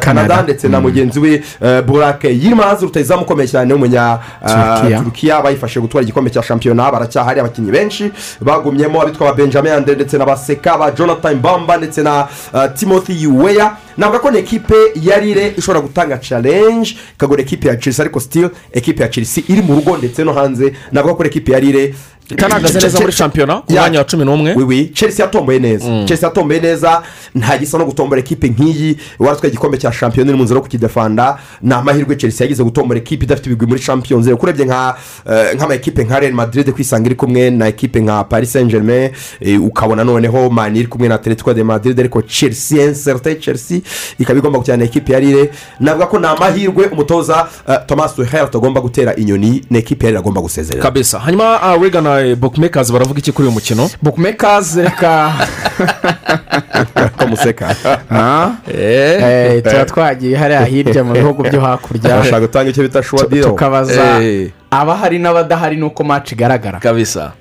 canada 0.00 0.42
ndetse 0.42 0.68
na 0.68 0.80
mugenzi 0.80 1.20
we 1.20 1.42
burake 1.86 2.28
yimazi 2.28 2.84
rutayizamu 2.84 3.22
ukomeye 3.22 3.48
cyane 3.48 3.72
w'umunya 3.74 4.18
ah, 4.42 4.76
Turukiya. 4.76 4.98
turukiya 4.98 5.42
bayifashe 5.42 5.80
gutwara 5.80 6.02
igikombe 6.02 6.30
cya 6.30 6.42
shampiyona 6.42 6.92
baracyahari 6.92 7.40
abakinnyi 7.40 7.70
benshi 7.70 8.12
bagumyemo 8.40 9.02
abitwa 9.02 9.26
ba 9.26 9.34
benjamin 9.34 9.72
ndetse 9.80 10.18
na 10.18 10.24
baseka 10.26 10.78
ba 10.78 10.90
jonathan 10.90 11.34
bamba 11.40 11.76
ndetse 11.76 12.02
na 12.02 12.28
timothy 12.76 13.26
weya 13.26 13.76
navuga 13.96 14.18
ko 14.18 14.30
ekipe 14.36 14.74
ya 14.94 15.18
rire 15.18 15.54
ishobora 15.58 15.80
gutanga 15.80 16.18
challenge 16.18 16.96
ikagura 17.16 17.40
ekipe 17.42 17.68
ya 17.68 17.76
chelsea 17.76 18.04
ariko 18.04 18.20
still 18.20 18.50
ekipe 18.72 19.02
ya 19.02 19.08
chelsea 19.08 19.44
iri 19.48 19.62
mu 19.62 19.74
rugo 19.74 19.96
ndetse 19.96 20.24
no 20.24 20.32
hanze. 20.32 20.72
Navuga 20.92 21.14
ko 21.14 21.24
ekipe 21.24 21.52
ya 21.52 21.60
rire 21.60 21.94
itanagaze 22.30 22.80
neza 22.80 23.00
muri 23.00 23.12
shampiyona 23.12 23.54
ku 23.56 23.72
Ya- 23.72 23.80
mwanya 23.80 23.98
wa 23.98 24.04
cumi 24.04 24.24
n'umwe. 24.24 24.54
Wiwi 24.54 24.86
chelsea 24.94 25.24
yatomboye 25.26 25.58
neza. 25.58 26.04
Chelsea 26.04 26.28
yatomboye 26.28 26.60
neza. 26.60 27.02
Nta 27.34 27.58
gisa 27.58 27.78
no 27.78 27.84
gutombora 27.84 28.20
ekipe 28.20 28.48
nk'iyi. 28.48 28.96
Waratwaye 29.18 29.48
igikombe 29.52 29.78
cya 29.78 29.92
shampiyona 29.92 30.30
iri 30.30 30.38
mu 30.38 30.44
nzira 30.44 30.58
yo 30.58 30.62
kukidefanda. 30.62 31.38
Ni 31.62 31.74
amahirwe 31.74 32.16
chelsea 32.16 32.44
yagize 32.44 32.64
gutombora 32.64 32.98
ekipe 33.00 33.24
idafite 33.24 33.46
ibigwi 33.46 33.66
muri 33.66 33.80
champions 33.80 34.26
league 34.26 34.42
urebye 34.42 34.64
nka 34.66 34.96
eh, 35.30 35.54
nk'ama 35.56 35.74
ekipe 35.74 36.04
nka 36.04 36.20
real 36.20 36.32
madrid 36.32 36.70
kwisanga 36.72 37.06
iri 37.06 37.14
kumwe 37.14 37.50
na 37.50 37.66
ekipe 37.68 38.00
nka 38.00 38.24
paris 38.24 38.52
saint 38.52 38.70
germain 38.70 39.10
eh, 39.40 39.62
ukabona 39.64 40.04
noneho 40.04 40.50
mani 40.50 40.78
iri 40.78 40.88
kumwe 40.88 41.08
na 41.08 41.14
atletico 41.14 41.54
de 41.54 41.62
madrid 41.64 42.00
ariko 42.00 42.22
chelsea 42.22 42.84
inserte 42.86 43.34
chelsea 43.34 43.80
ikaba 44.18 44.38
igomba 44.38 44.58
gukina 44.58 44.84
ekipe 44.84 45.12
ya 45.12 45.20
rire 45.20 45.50
navuga 45.80 46.06
ko 46.06 46.18
ni 46.18 46.26
amahirwe 46.26 46.86
umutoza 46.86 47.46
eh, 47.68 47.78
thomas 47.86 48.14
tuhel 48.14 48.44
atagomba 48.44 48.80
gutera 48.80 49.16
inyoni 49.16 49.64
ni 49.70 49.78
ekipe 49.78 50.06
ya 50.06 50.10
rire 50.10 50.18
agomba 50.18 50.40
gusezerera. 50.40 50.82
Kabisa. 50.82 51.18
Hanyuma 51.18 51.62
ah, 51.62 51.76
bukmekazi 52.36 52.92
baravuga 52.92 53.18
iki 53.18 53.32
kuri 53.32 53.48
uyu 53.48 53.54
mukino? 53.54 53.90
Bukmekazi 54.02 54.82
reka. 54.82 55.32
Ko 57.18 57.26
museka. 57.26 57.74
Eh, 58.68 59.62
tuba 59.62 59.84
twagiye 59.84 60.36
hariya 60.36 60.64
hirya 60.64 61.04
mu 61.04 61.12
bihugu 61.12 61.42
byo 61.42 61.60
hakurya. 61.60 62.16
Bashaka 62.16 62.40
gutanga 62.40 62.70
icyo 62.70 62.82
bita 62.82 63.02
shuwa 63.02 63.22
Tu- 63.24 63.28
diro 63.30 63.48
tukabaza 63.50 64.22
Eh. 64.22 64.50
abahari 64.70 65.18
n'abadahari 65.18 65.76
n'uko 65.76 66.04
maci 66.04 66.34
igaragara. 66.34 66.78
Kabisa. 66.80 67.32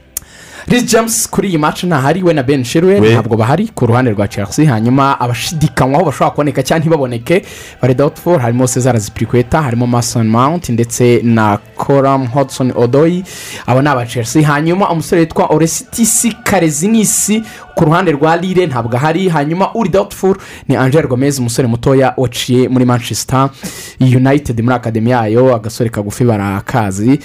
Reece 0.68 0.86
james 0.88 1.28
kuri 1.30 1.48
iyi 1.50 1.58
match 1.58 1.84
ntahari 1.84 2.24
we 2.24 2.34
na 2.34 2.44
ben 2.44 2.64
shirwe. 2.64 3.00
We. 3.00 3.14
ntabwo 3.14 3.38
bahari 3.38 3.68
ku 3.76 3.86
ruhande 3.86 4.12
rwa 4.12 4.28
chelsea 4.28 4.70
hanyuma 4.70 5.20
abashidikanywaho 5.20 6.06
bashobora 6.06 6.32
kuboneka 6.32 6.64
cyangwa 6.64 6.80
ntibaboneke. 6.80 7.46
Bari 7.82 7.94
doubtful 7.94 8.40
harimo 8.40 8.68
cesar 8.68 9.00
zipirikweta 9.00 9.62
harimo 9.62 9.88
mason 9.88 10.28
mount 10.28 10.70
ndetse 10.70 11.22
na 11.24 11.58
coram 11.76 12.28
hodson 12.28 12.72
odoyi 12.76 13.24
abo 13.68 13.82
ni 13.82 13.90
aba 13.90 14.06
chelsea. 14.06 14.48
Hanyuma 14.48 14.90
umusore 14.90 15.22
witwa 15.22 15.46
oresitisi 15.46 16.32
karezinisi 16.44 17.44
ku 17.76 17.86
ruhande 17.86 18.12
rwa 18.12 18.38
lille 18.38 18.66
ntabwo 18.68 18.96
ahari 18.98 19.30
hanyuma 19.30 19.74
uri 19.76 19.90
doubtful 19.90 20.36
ni 20.68 20.76
angel 20.76 21.08
gomez 21.08 21.40
umusore 21.40 21.68
mutoya 21.68 22.14
waciye 22.18 22.68
muri 22.70 22.86
manchester 22.86 23.50
united 24.00 24.62
muri 24.62 24.76
akademi 24.76 25.10
yayo 25.12 25.56
agasore 25.56 25.90
kagufi 25.90 26.24
barakazi. 26.24 27.20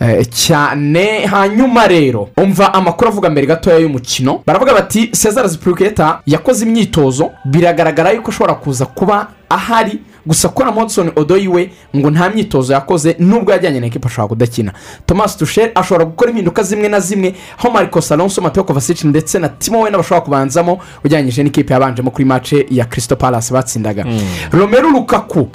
Eh, 0.00 0.26
cyane 0.30 1.26
hanyuma 1.26 1.86
rero 1.88 2.28
umva 2.36 2.74
amakuru 2.74 3.08
avuga 3.10 3.30
mbere 3.30 3.46
gatoya 3.46 3.78
y'umukino 3.78 4.42
baravuga 4.46 4.74
bati 4.74 5.06
cesar 5.12 5.48
zipuruketa 5.48 6.20
yakoze 6.26 6.64
imyitozo 6.66 7.30
biragaragara 7.44 8.10
yuko 8.12 8.30
ashobora 8.30 8.54
kuza 8.54 8.86
kuba 8.86 9.26
ahari 9.48 9.98
gusa 10.30 10.48
kora 10.48 10.70
modson 10.72 11.10
odoyi 11.16 11.48
we 11.48 11.70
ngo 11.96 12.10
nta 12.10 12.30
myitozo 12.30 12.72
yakoze 12.72 13.16
nubwo 13.18 13.52
yajyanye 13.52 13.80
na 13.80 13.86
ekipa 13.86 14.06
ashobora 14.08 14.28
kudakina. 14.28 14.72
Thomas 15.06 15.36
tushel 15.36 15.70
ashobora 15.74 16.04
gukora 16.04 16.30
impinduka 16.30 16.62
zimwe 16.62 16.88
na 16.88 17.00
zimwe 17.00 17.34
aho 17.58 17.70
mariko 17.70 18.00
salonso 18.00 18.40
mateo 18.40 18.64
kovasic 18.64 19.04
ndetse 19.04 19.38
na 19.38 19.48
timo 19.48 19.80
we 19.82 19.90
bashobora 19.90 20.20
kubanzamo 20.20 20.78
ujyanyije 21.04 21.42
n'ikipe 21.42 21.72
yabanjemo 21.74 22.10
kuri 22.10 22.24
mace 22.24 22.66
ya 22.70 22.84
kirisito 22.84 23.16
palasi 23.16 23.52
batsindaga. 23.52 24.06
Romero 24.52 24.90
lukaku 24.90 25.48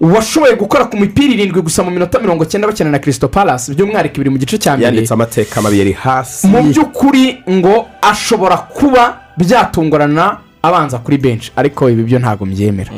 washoboye 0.00 0.56
gukora 0.56 0.84
ku 0.84 0.96
mipira 0.96 1.34
irindwi 1.34 1.62
gusa 1.62 1.82
mu 1.82 1.90
minota 1.90 2.18
mirongo 2.18 2.44
cyenda 2.44 2.66
bakina 2.68 2.90
na 2.90 2.98
kirisito 2.98 3.28
palasi 3.28 3.74
by'umwihariko 3.74 4.14
ibiri 4.16 4.30
mu 4.30 4.38
gice 4.38 4.58
cya 4.58 4.74
mbere. 4.76 4.86
Yanditse 4.86 5.14
amateka 5.14 5.62
mabi 5.62 5.78
yari 5.78 5.92
hasi. 5.92 6.46
Mu 6.46 6.62
by'ukuri 6.62 7.42
ngo 7.50 7.86
ashobora 8.02 8.56
kuba 8.56 9.20
byatungurana 9.36 10.36
abanza 10.62 10.98
kuri 10.98 11.18
benshi 11.18 11.52
ariko 11.56 11.90
ibi 11.90 12.02
byo 12.02 12.18
ntabwo 12.18 12.46
mbyemera. 12.46 12.90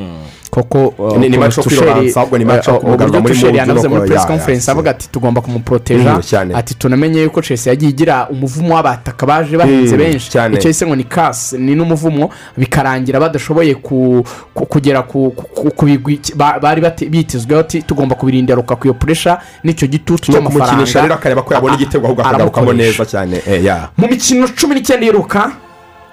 Koko 0.52 0.86
uh, 0.98 1.16
Ni- 1.16 1.30
Tuchel, 1.30 1.62
kwirukansa, 1.62 2.20
ahubwo 2.20 2.38
ni 2.38 2.44
match 2.44 2.68
yo 2.68 2.74
uh, 2.74 2.80
kumugarura 2.80 3.18
uburyo 3.18 3.40
mood 3.40 3.54
yanavuze 3.56 3.88
muri 3.88 4.10
conference 4.10 4.70
ya- 4.70 4.72
avuga 4.72 4.90
ati 4.90 5.08
tugomba 5.08 5.40
kumuproteja. 5.40 6.14
Mm, 6.14 6.20
cyane. 6.22 6.54
ati 6.54 6.74
tunamenye 6.74 7.22
yuko 7.22 7.42
chelsea 7.42 7.70
yagiye 7.72 7.90
igira 7.90 8.28
umuvumo 8.28 8.74
w'abataka 8.74 9.26
baje 9.26 9.56
bahinze 9.56 9.96
Mm, 9.96 9.98
benshi. 10.02 10.38
icyo 10.54 10.68
yise 10.68 10.86
ngo 10.86 10.96
ni 10.96 11.04
kasi 11.04 11.58
ni 11.58 11.74
n'umuvumo 11.74 12.30
bikarangira 12.56 13.20
badashoboye 13.20 13.74
ku- 13.74 14.24
ku- 14.54 14.66
kugera 14.66 15.02
ku 15.02 15.32
bigwi 15.82 16.20
ba- 16.36 16.58
bari 16.60 16.82
bitezweho 17.08 17.60
ati 17.60 17.82
tugomba 17.82 18.14
kubirindira 18.14 18.56
ruka 18.56 18.76
iyo 18.84 18.94
puresha 18.94 19.38
n'icyo 19.64 19.88
gitutu 19.88 20.32
cy'amafaranga. 20.32 21.14
akareba 21.14 21.42
ko 21.42 21.54
yabona 21.54 21.74
igitego 21.74 22.06
ahubwo 22.06 22.22
akagarukamo 22.22 22.70
aramukoresha. 22.70 23.02
neza 23.02 23.04
cyane. 23.10 23.40
Eh, 23.48 23.64
mu 23.96 24.06
mikino 24.08 24.48
cumi 24.48 24.74
n'icyenda 24.74 25.06
iheruka 25.06 25.50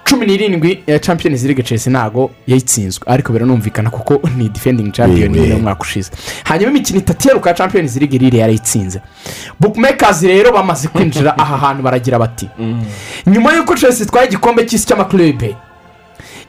cumi 0.10 0.26
n'irindwi 0.26 0.84
ya 0.88 0.99
champions 0.99 1.44
league 1.44 1.64
chelsea 1.64 1.91
ntabwo 1.94 2.31
yayitsinzwe. 2.48 3.03
Ariko 3.07 3.34
biranumvikana 3.34 3.90
kuko 3.90 4.22
ni 4.38 4.49
defending 4.49 4.91
champion 4.91 5.31
Oui, 5.31 5.40
oui. 5.40 5.49
y'umwaka 5.49 5.81
ushize. 5.81 6.11
Hanyuma 6.44 6.72
imikino 6.72 6.99
itatu 6.99 7.27
iheruka 7.27 7.49
ya 7.49 7.56
champions 7.56 7.95
league 7.95 8.18
rire 8.18 8.38
yarayitsinze 8.38 9.02
bookmakers 9.60 10.22
rero 10.22 10.52
bamaze 10.52 10.88
kwinjira 10.88 11.38
aha 11.44 11.57
hantu 11.57 11.84
baragira 11.84 12.19
bati 12.19 12.49
nyuma 13.27 13.53
y'uko 13.53 13.76
chelsea 13.76 14.06
itwaye 14.06 14.27
igikombe 14.27 14.65
cy'isi 14.65 14.86
cy'amaklube 14.88 15.56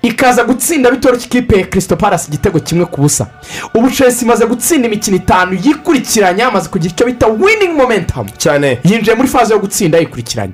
ikaza 0.02 0.44
gutsinda 0.44 0.90
bitoroshye 0.90 1.26
ikipe 1.26 1.56
ya 1.58 1.66
kirisito 1.66 1.96
palasi 1.96 2.28
igitego 2.28 2.60
kimwe 2.60 2.86
ku 2.86 3.00
busa. 3.00 3.26
Ubu 3.74 3.90
chelsea 3.90 4.22
imaze 4.24 4.46
gutsinda 4.46 4.86
imikino 4.88 5.16
itanu 5.16 5.58
yikurikiranya 5.64 6.46
amaze 6.48 6.68
kugira 6.68 6.92
icyo 6.94 7.06
bita 7.06 7.26
winning 7.26 7.76
momentum. 7.76 8.26
Cyane. 8.38 8.78
Yinjiye 8.84 9.16
muri 9.16 9.28
faze 9.28 9.54
yo 9.54 9.60
gutsinda 9.60 9.98
yikurikiranya 9.98 10.52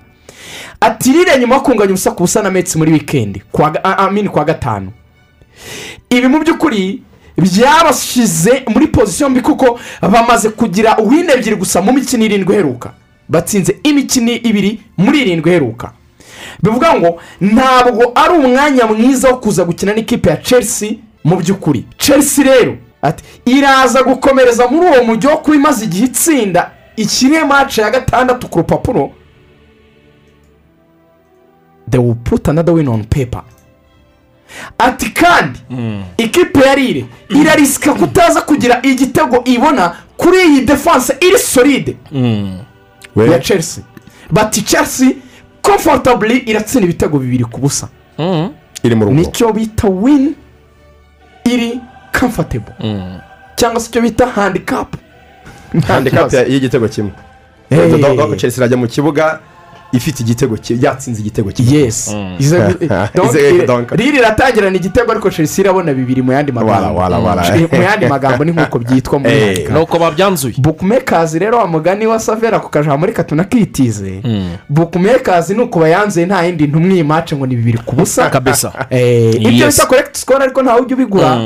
ati 0.81 1.13
rire 1.13 1.39
nyuma 1.41 1.61
kunganya 1.61 1.91
ubusa 1.91 2.11
ku 2.11 2.23
busa 2.23 2.43
na 2.43 2.51
metsi 2.51 2.79
muri 2.79 2.93
wikendi 2.93 3.43
amini 3.83 4.29
kuwa 4.29 4.45
gatanu 4.45 4.91
ibi 6.11 6.29
mu 6.29 6.39
by'ukuri 6.39 7.03
byabashyize 7.39 8.63
muri 8.69 8.87
pozisiyo 8.87 9.29
mbi 9.29 9.41
kuko 9.41 9.79
bamaze 10.03 10.49
kugira 10.49 10.97
wine 10.97 11.33
ebyiri 11.33 11.57
gusa 11.57 11.83
mu 11.83 11.93
mikino 11.93 12.25
irindwi 12.25 12.55
iheruka. 12.55 12.93
Batsinze 13.29 13.77
imikino 13.83 14.33
ibiri 14.33 14.81
muri 14.99 15.21
irindwi 15.21 15.51
iheruka. 15.51 15.93
Bivuga 16.63 16.95
ngo 16.95 17.21
ntabwo 17.41 18.13
ari 18.15 18.35
umwanya 18.39 18.87
mwiza 18.87 19.29
wo 19.29 19.37
kuza 19.37 19.65
gukina 19.65 19.93
n'ikipe 19.95 20.31
ya 20.31 20.37
chelsea 20.37 20.91
mu 21.25 21.37
by'ukuri. 21.37 21.85
Chelsea 21.99 22.45
rero 22.45 22.77
iraza 23.45 24.03
gukomereza 24.03 24.69
muri 24.69 24.87
uwo 24.89 25.05
mujyi 25.05 25.27
wo 25.29 25.37
kuba 25.37 25.57
imaze 25.57 25.85
igihe 25.85 26.05
itsinda. 26.07 26.71
Ikiriye 26.97 27.45
mace 27.45 27.83
ya 27.83 27.91
gatandatu 27.91 28.49
ku 28.49 28.59
rupapuro 28.59 29.11
they 31.91 32.01
will 32.01 32.17
put 32.25 32.49
another 32.49 32.75
win 32.75 32.89
on 32.89 33.05
paper. 33.05 33.43
Ati 34.79 35.11
kandi 35.11 35.59
ikipe 36.17 36.61
ya 36.61 36.75
rire 36.75 37.07
irarisika 37.29 37.95
kutaza 37.95 38.41
kugira 38.41 38.83
igitego 38.83 39.43
ibona 39.45 39.97
kuri 40.17 40.39
iyi 40.39 40.61
defanse 40.65 41.17
iri 41.21 41.39
solide. 41.39 41.97
Ya 43.17 43.39
chelsea. 43.39 43.85
Bati 44.31 44.63
chelsea 44.63 45.11
comfortably 45.63 46.39
iratsinda 46.39 46.85
ibitego 46.85 47.19
bibiri 47.19 47.45
ku 47.45 47.61
busa. 47.61 47.89
Rugo. 48.85 49.11
Nicyo 49.11 49.53
bita 49.53 49.89
win 49.89 50.35
iri 51.45 51.81
comfortable. 52.21 52.75
Cyangwa 53.57 53.81
se 53.81 53.89
icyo 53.89 54.03
bita 54.03 54.27
handicap. 54.27 54.97
Handicap 55.89 56.33
y'igitego 56.33 56.89
kimwe. 56.89 57.13
Dore 57.71 58.17
ko 58.17 58.37
chelsea 58.37 58.59
irajya 58.59 58.77
mu 58.77 58.87
kibuga. 58.87 59.41
Ifite 59.93 60.21
igitego 60.23 60.57
yatsinze 60.81 61.21
igitego 61.21 61.51
yes. 61.59 62.11
Donc- 63.67 63.91
riri 63.97 64.19
iratangirana 64.19 64.77
igitego 64.77 65.13
ariko 65.13 65.31
chelsea 65.31 65.65
irabona 65.65 65.95
bibiri 65.95 66.23
mu 66.23 66.33
yandi 66.33 66.53
magambo. 66.53 67.01
Mu 67.73 67.83
yandi 67.83 68.07
magambo 68.07 68.45
ni 68.45 68.53
nk'uko 68.53 68.79
byitwa 68.85 69.19
muri 69.19 69.33
Eh, 69.35 69.45
handicap. 69.47 69.73
ni 69.77 69.81
uko 69.83 69.99
babyanzuye. 69.99 70.55
Bukumekazi 70.59 71.39
rero 71.39 71.59
wa 71.59 71.67
mugani 71.67 72.07
wa 72.07 72.19
savera 72.19 72.61
ku 72.61 72.69
kajambo 72.71 72.99
muri 72.99 73.13
katuna 73.13 73.45
kitize 73.45 74.23
bukumekazi 74.69 75.55
ni 75.55 75.61
uko 75.63 75.81
bayanzuye 75.81 76.27
nta 76.27 76.43
yindi 76.45 76.67
ntumwe 76.67 77.03
mace 77.03 77.37
ngo 77.37 77.47
ni 77.47 77.57
bibiri 77.57 77.79
ku 77.79 77.97
busa. 77.97 78.31
Kabisa. 78.31 78.73
Eh, 78.91 79.35
ibyo 79.35 79.67
bita 79.67 79.87
korekiti 79.87 80.21
sikoro 80.21 80.43
ariko 80.43 80.63
ntawe 80.63 80.81
ujya 80.81 80.97
ubigura. 80.97 81.41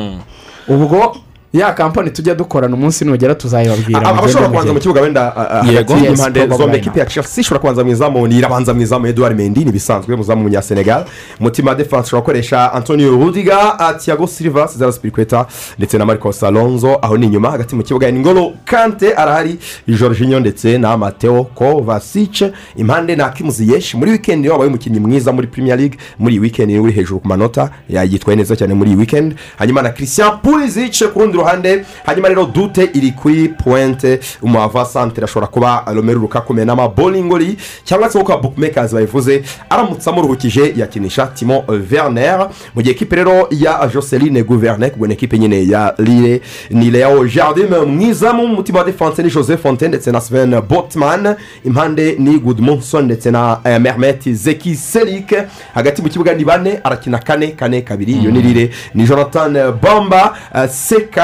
Ubwo 0.68 1.16
ya 1.52 1.72
kampani 1.72 2.10
tujya 2.10 2.34
dukorana 2.34 2.74
umunsi 2.76 3.04
nugera 3.04 3.34
tuzayibabwira 3.34 4.02
abashobora 4.02 4.48
kubanza 4.48 4.72
mu 4.72 4.78
kibuga 4.80 5.00
wenda 5.00 5.30
hagati 5.30 5.92
y'impande 5.92 6.46
zombi 6.46 6.76
ekipi 6.76 6.98
ya 6.98 7.06
chelsea 7.06 7.40
ishobora 7.40 7.60
kubanza 7.60 7.84
mu 7.84 7.90
izamu 7.90 8.26
ni 8.28 8.38
irabanza 8.38 8.74
mu 8.74 8.80
izamu 8.82 9.06
eduard 9.06 9.36
mendi 9.36 9.60
ni 9.64 9.70
ibisanzwe 9.70 10.14
umuzamu 10.14 10.40
w'umunyasenegal 10.42 11.04
mutima 11.40 11.74
defanse 11.74 12.06
ushobora 12.06 12.20
gukoresha 12.20 12.72
antonio 12.72 13.10
rudiga 13.10 13.76
tiago 14.04 14.26
silva 14.26 14.66
cesar 14.68 14.92
spirikweta 14.92 15.46
ndetse 15.78 15.98
na 15.98 16.04
marcos 16.06 16.42
alonso. 16.42 16.98
Aho 17.02 17.16
ni 17.16 17.26
inyuma 17.26 17.50
hagati 17.50 17.74
mu 17.76 17.82
kibuga 17.82 18.10
ni 18.10 18.18
ngolo 18.20 18.52
kante 18.64 19.14
arahari 19.14 19.58
jorginho 19.88 20.40
ndetse 20.40 20.78
na 20.78 20.96
mateo 20.96 21.44
kovacic. 21.44 22.44
Impande 22.76 23.16
ni 23.16 23.22
akimuzi 23.22 23.72
yeshi 23.72 23.96
muri 23.96 24.10
wikendi 24.10 24.48
wabaye 24.48 24.68
umukinnyi 24.68 25.00
mwiza 25.00 25.32
muri 25.32 25.46
premier 25.46 25.78
league 25.78 25.98
muri 26.18 26.34
iyi 26.34 26.40
wikendi 26.40 26.78
uri 26.78 26.92
hejuru 26.92 27.20
ku 27.20 27.28
manota 27.28 27.70
yitwaye 27.88 28.36
neza 28.36 28.56
cyane 28.56 28.74
muri 28.74 28.90
iyi 28.90 28.98
wikendi 28.98 29.34
hanyuma 29.58 29.82
na 29.82 29.90
christian 29.90 30.30
pulisic 30.42 31.08
ku 31.12 31.20
rundi 31.20 31.39
ruhande 31.40 31.84
hanyuma 32.06 32.28
rero 32.28 32.44
dute 32.46 32.90
iri 32.94 33.10
kuri 33.12 33.48
puwente 33.48 34.20
umuhava 34.42 34.84
santere 34.84 35.24
ashobora 35.24 35.46
kuba 35.46 35.84
romero 35.94 36.20
rukakomeye 36.20 36.64
n'amabolingori 36.66 37.56
cyangwa 37.84 38.10
se 38.10 38.18
nk'uko 38.18 38.32
abukmekazi 38.32 38.94
babivuze 38.94 39.42
aramutse 39.70 40.10
amuruhukije 40.10 40.72
yakinisha 40.76 41.26
timo 41.26 41.64
werner. 41.90 42.48
Mu 42.74 42.82
gihe 42.82 42.94
ekipe 42.94 43.16
rero 43.16 43.48
ya 43.50 43.88
joseline 43.94 44.42
guverne 44.42 44.90
kubona 44.90 45.12
ekipe 45.12 45.38
nyine 45.38 45.66
ya 45.68 45.94
lire 45.98 46.40
ni 46.70 46.90
leo 46.90 47.26
jardin 47.28 47.66
mwiza 47.86 48.32
mu 48.32 48.46
mutima 48.46 48.78
wa 48.78 48.84
defanse 48.84 49.22
ni 49.22 49.30
joseph 49.30 49.62
fontaine 49.62 49.88
ndetse 49.88 50.10
na 50.12 50.20
sven 50.20 50.60
botman. 50.60 51.34
Impande 51.64 52.16
ni 52.18 52.38
gudmunson 52.38 53.04
ndetse 53.04 53.30
na 53.30 53.58
eh, 53.64 53.80
mermet 53.80 54.28
zeki 54.32 54.74
selik 54.74 55.34
hagati 55.74 56.02
mu 56.02 56.08
kibuga 56.08 56.34
ni 56.34 56.44
bane 56.44 56.80
arakina 56.84 57.18
kane 57.18 57.46
kane 57.48 57.80
kabiri 57.82 58.12
iyo 58.12 58.30
ni 58.30 58.40
rire 58.40 58.70
ni 58.94 59.04
jonathan 59.04 59.72
bamba 59.82 60.36
eh, 60.54 60.68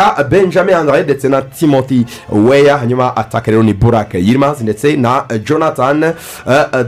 seka 0.07 0.25
benjamin 0.25 0.75
andre 0.75 1.03
ndetse 1.03 1.29
na 1.29 1.43
timothy 1.43 2.05
weya 2.31 2.79
hanyuma 2.79 3.17
ataka 3.17 3.51
rero 3.51 3.63
ni 3.63 3.75
burak 3.75 4.15
yilmaz 4.15 4.61
ndetse 4.61 4.97
na 4.97 5.25
jonathan 5.45 6.03
eh, 6.03 6.15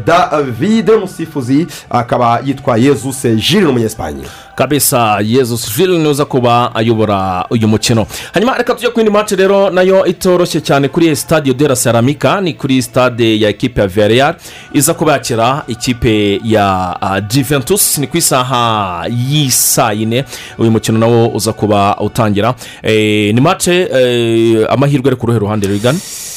david 0.06 0.90
umusifuzi 0.90 1.66
akaba 1.90 2.40
yitwa 2.44 2.76
yezus 2.76 3.26
jire 3.26 3.60
n'umunyesipanye 3.64 4.22
kabisa 4.58 5.18
yezus 5.24 5.76
jile 5.76 5.98
ni 5.98 6.04
we 6.04 6.10
uza 6.10 6.24
kuba 6.24 6.74
ayobora 6.74 7.46
uyu 7.50 7.68
mukino 7.68 8.06
hanyuma 8.34 8.58
reka 8.58 8.74
tujye 8.74 8.90
ku 8.90 8.98
yindi 9.00 9.12
mace 9.12 9.36
rero 9.36 9.70
na 9.70 9.82
yo 9.82 10.06
itoroshye 10.06 10.60
cyane 10.60 10.88
kuri 10.88 11.16
stade 11.16 11.54
de 11.54 11.68
la 11.68 11.76
saramika 11.76 12.40
ni 12.40 12.54
kuri 12.54 12.82
stade 12.82 13.40
ya 13.40 13.48
ekipe 13.48 13.80
ya 13.80 13.86
vereyari 13.86 14.36
iza 14.72 14.94
kuba 14.94 15.12
yakira 15.12 15.62
ikipe 15.68 16.40
ya 16.44 16.96
ah, 17.02 17.20
juventus 17.20 17.98
ni 17.98 18.06
ku 18.06 18.16
isaha 18.16 19.04
y'isaa 19.30 19.92
yine. 19.92 20.24
Uyu 20.58 20.70
mukino 20.70 20.98
nawo 20.98 21.28
uza 21.28 21.52
kuba 21.52 21.96
utangira. 22.00 22.54
Eh, 22.82 23.34
ni 23.34 23.40
mace 23.40 23.88
eh, 23.92 24.66
amahirwe 24.70 25.08
ari 25.08 25.16
ku 25.16 25.26
ruhe 25.26 25.38
ruhande 25.38 25.66
rigana 25.66 25.98
Eh, 25.98 26.27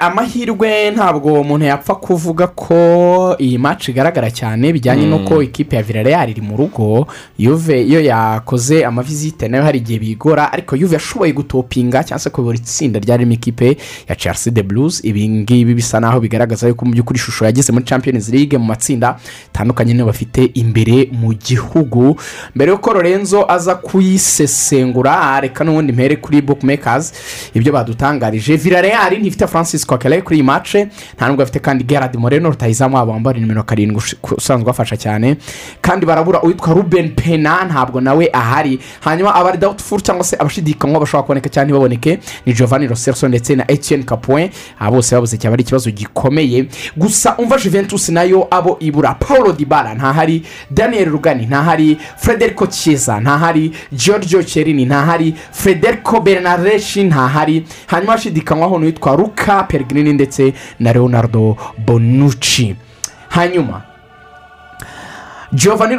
amahirwe 0.00 0.90
ntabwo 0.90 1.40
umuntu 1.40 1.64
yapfa 1.66 1.94
kuvuga 1.94 2.46
ko 2.46 3.36
iyi 3.38 3.58
match 3.58 3.88
igaragara 3.88 4.30
cyane 4.30 4.72
bijyanye 4.72 5.06
n'uko 5.06 5.42
ikipe 5.42 5.76
ya 5.76 5.82
villarreal 5.82 6.30
iri 6.30 6.40
mu 6.40 6.56
rugo. 6.56 7.06
Yuve 7.38 7.82
iyo 7.82 8.00
yakoze 8.00 8.84
amavizite 8.84 9.48
na 9.48 9.56
yo 9.58 9.64
hari 9.64 9.78
igihe 9.78 9.98
bigora 9.98 10.52
ariko 10.52 10.76
yuve 10.76 10.94
yashoboye 10.94 11.32
gutopinga 11.32 12.04
cyangwa 12.04 12.18
se 12.18 12.30
kuyobora 12.30 12.56
itsinda 12.58 13.00
ryarimo 13.00 13.32
ikipe 13.32 13.76
ya 14.08 14.14
chelsea 14.16 14.52
de 14.52 14.62
blues. 14.62 15.04
Ibi 15.04 15.28
ngibi 15.28 15.74
bisa 15.74 16.00
naho 16.00 16.20
bigaragaza 16.20 16.68
yuko 16.68 16.84
mu 16.84 16.92
by'ukuri 16.92 17.16
ishusho 17.18 17.44
yageze 17.44 17.72
muri 17.72 17.84
champions 17.84 18.28
league 18.28 18.58
mu 18.58 18.64
matsinda 18.64 19.18
atandukanye 19.54 19.94
niyo 19.94 20.06
bafite 20.06 20.50
imbere 20.54 21.08
mu 21.12 21.34
gihugu. 21.34 22.16
Mbere 22.54 22.70
y'uko 22.70 22.92
lorenzo 22.94 23.44
aza 23.52 23.74
kuyisesengura 23.74 25.40
reka 25.40 25.64
n'ubundi 25.64 25.92
mpere 25.92 26.16
kuri 26.16 26.42
bookmakers 26.42 27.12
ibyo 27.54 27.72
badutangarije. 27.72 28.56
Villarreal 28.56 29.12
ntifite 29.32 29.46
francis 29.46 29.86
kokele 29.86 30.22
kuri 30.22 30.36
iyi 30.36 30.42
mace 30.42 30.88
nta 31.16 31.28
nubwo 31.28 31.42
afite 31.42 31.58
kandi 31.58 31.84
gerard 31.84 32.16
moreno 32.16 32.50
rutahizamu 32.50 32.96
wabo 32.96 33.12
wambara 33.12 33.38
nimero 33.38 33.62
karindwi 33.62 34.02
usanzwe 34.36 34.62
ubafasha 34.62 34.96
cyane. 34.96 35.36
Kandi 35.80 36.06
barabura 36.06 36.42
uwitwa 36.42 36.74
ruben 36.74 37.08
pena 37.14 37.64
ntabwo 37.64 38.00
nawe 38.00 38.28
ahari. 38.32 38.78
Hanyuma 39.00 39.34
abari 39.34 39.58
doubtful 39.58 40.00
cyangwa 40.02 40.24
se 40.24 40.36
abashidikanywa 40.36 41.00
bashobora 41.00 41.22
kuboneka 41.22 41.48
cyangwa 41.48 41.64
ntibaboneke 41.64 42.18
ni 42.46 42.52
giovanni 42.52 42.86
roselso 42.86 43.28
ndetse 43.28 43.56
na 43.56 43.70
etienne 43.70 44.04
capoin 44.04 44.50
aba 44.78 44.90
bose 44.90 45.14
babuze 45.14 45.36
cyaba 45.38 45.54
ari 45.54 45.62
ikibazo 45.62 45.90
gikomeye. 45.90 46.68
Gusa 46.96 47.36
umva 47.38 47.58
juventus 47.58 48.08
na 48.08 48.22
yo 48.22 48.46
abo 48.50 48.76
ibura 48.80 49.14
paul 49.14 49.52
dibara 49.56 49.94
ntahari 49.94 50.42
daniel 50.70 51.08
rugani 51.08 51.46
ntahari 51.46 51.98
frederico 52.16 52.66
chiesa 52.66 53.20
ntahari 53.20 53.72
giorgio 53.92 54.42
cherini 54.42 54.84
ntahari 54.84 55.34
frederico 55.52 56.20
bernareshi 56.20 57.04
ntahari. 57.04 57.64
Hanyuma 57.86 58.12
hashidikanywaho 58.12 58.78
n'uwitwa 58.78 59.16
luka 59.22 59.62
peregrini 59.64 60.12
ndetse 60.12 60.52
na 60.80 60.92
leonardo 60.92 61.56
bonucci. 61.78 62.76
Hanyuma 63.28 63.82
giovanni 65.52 65.96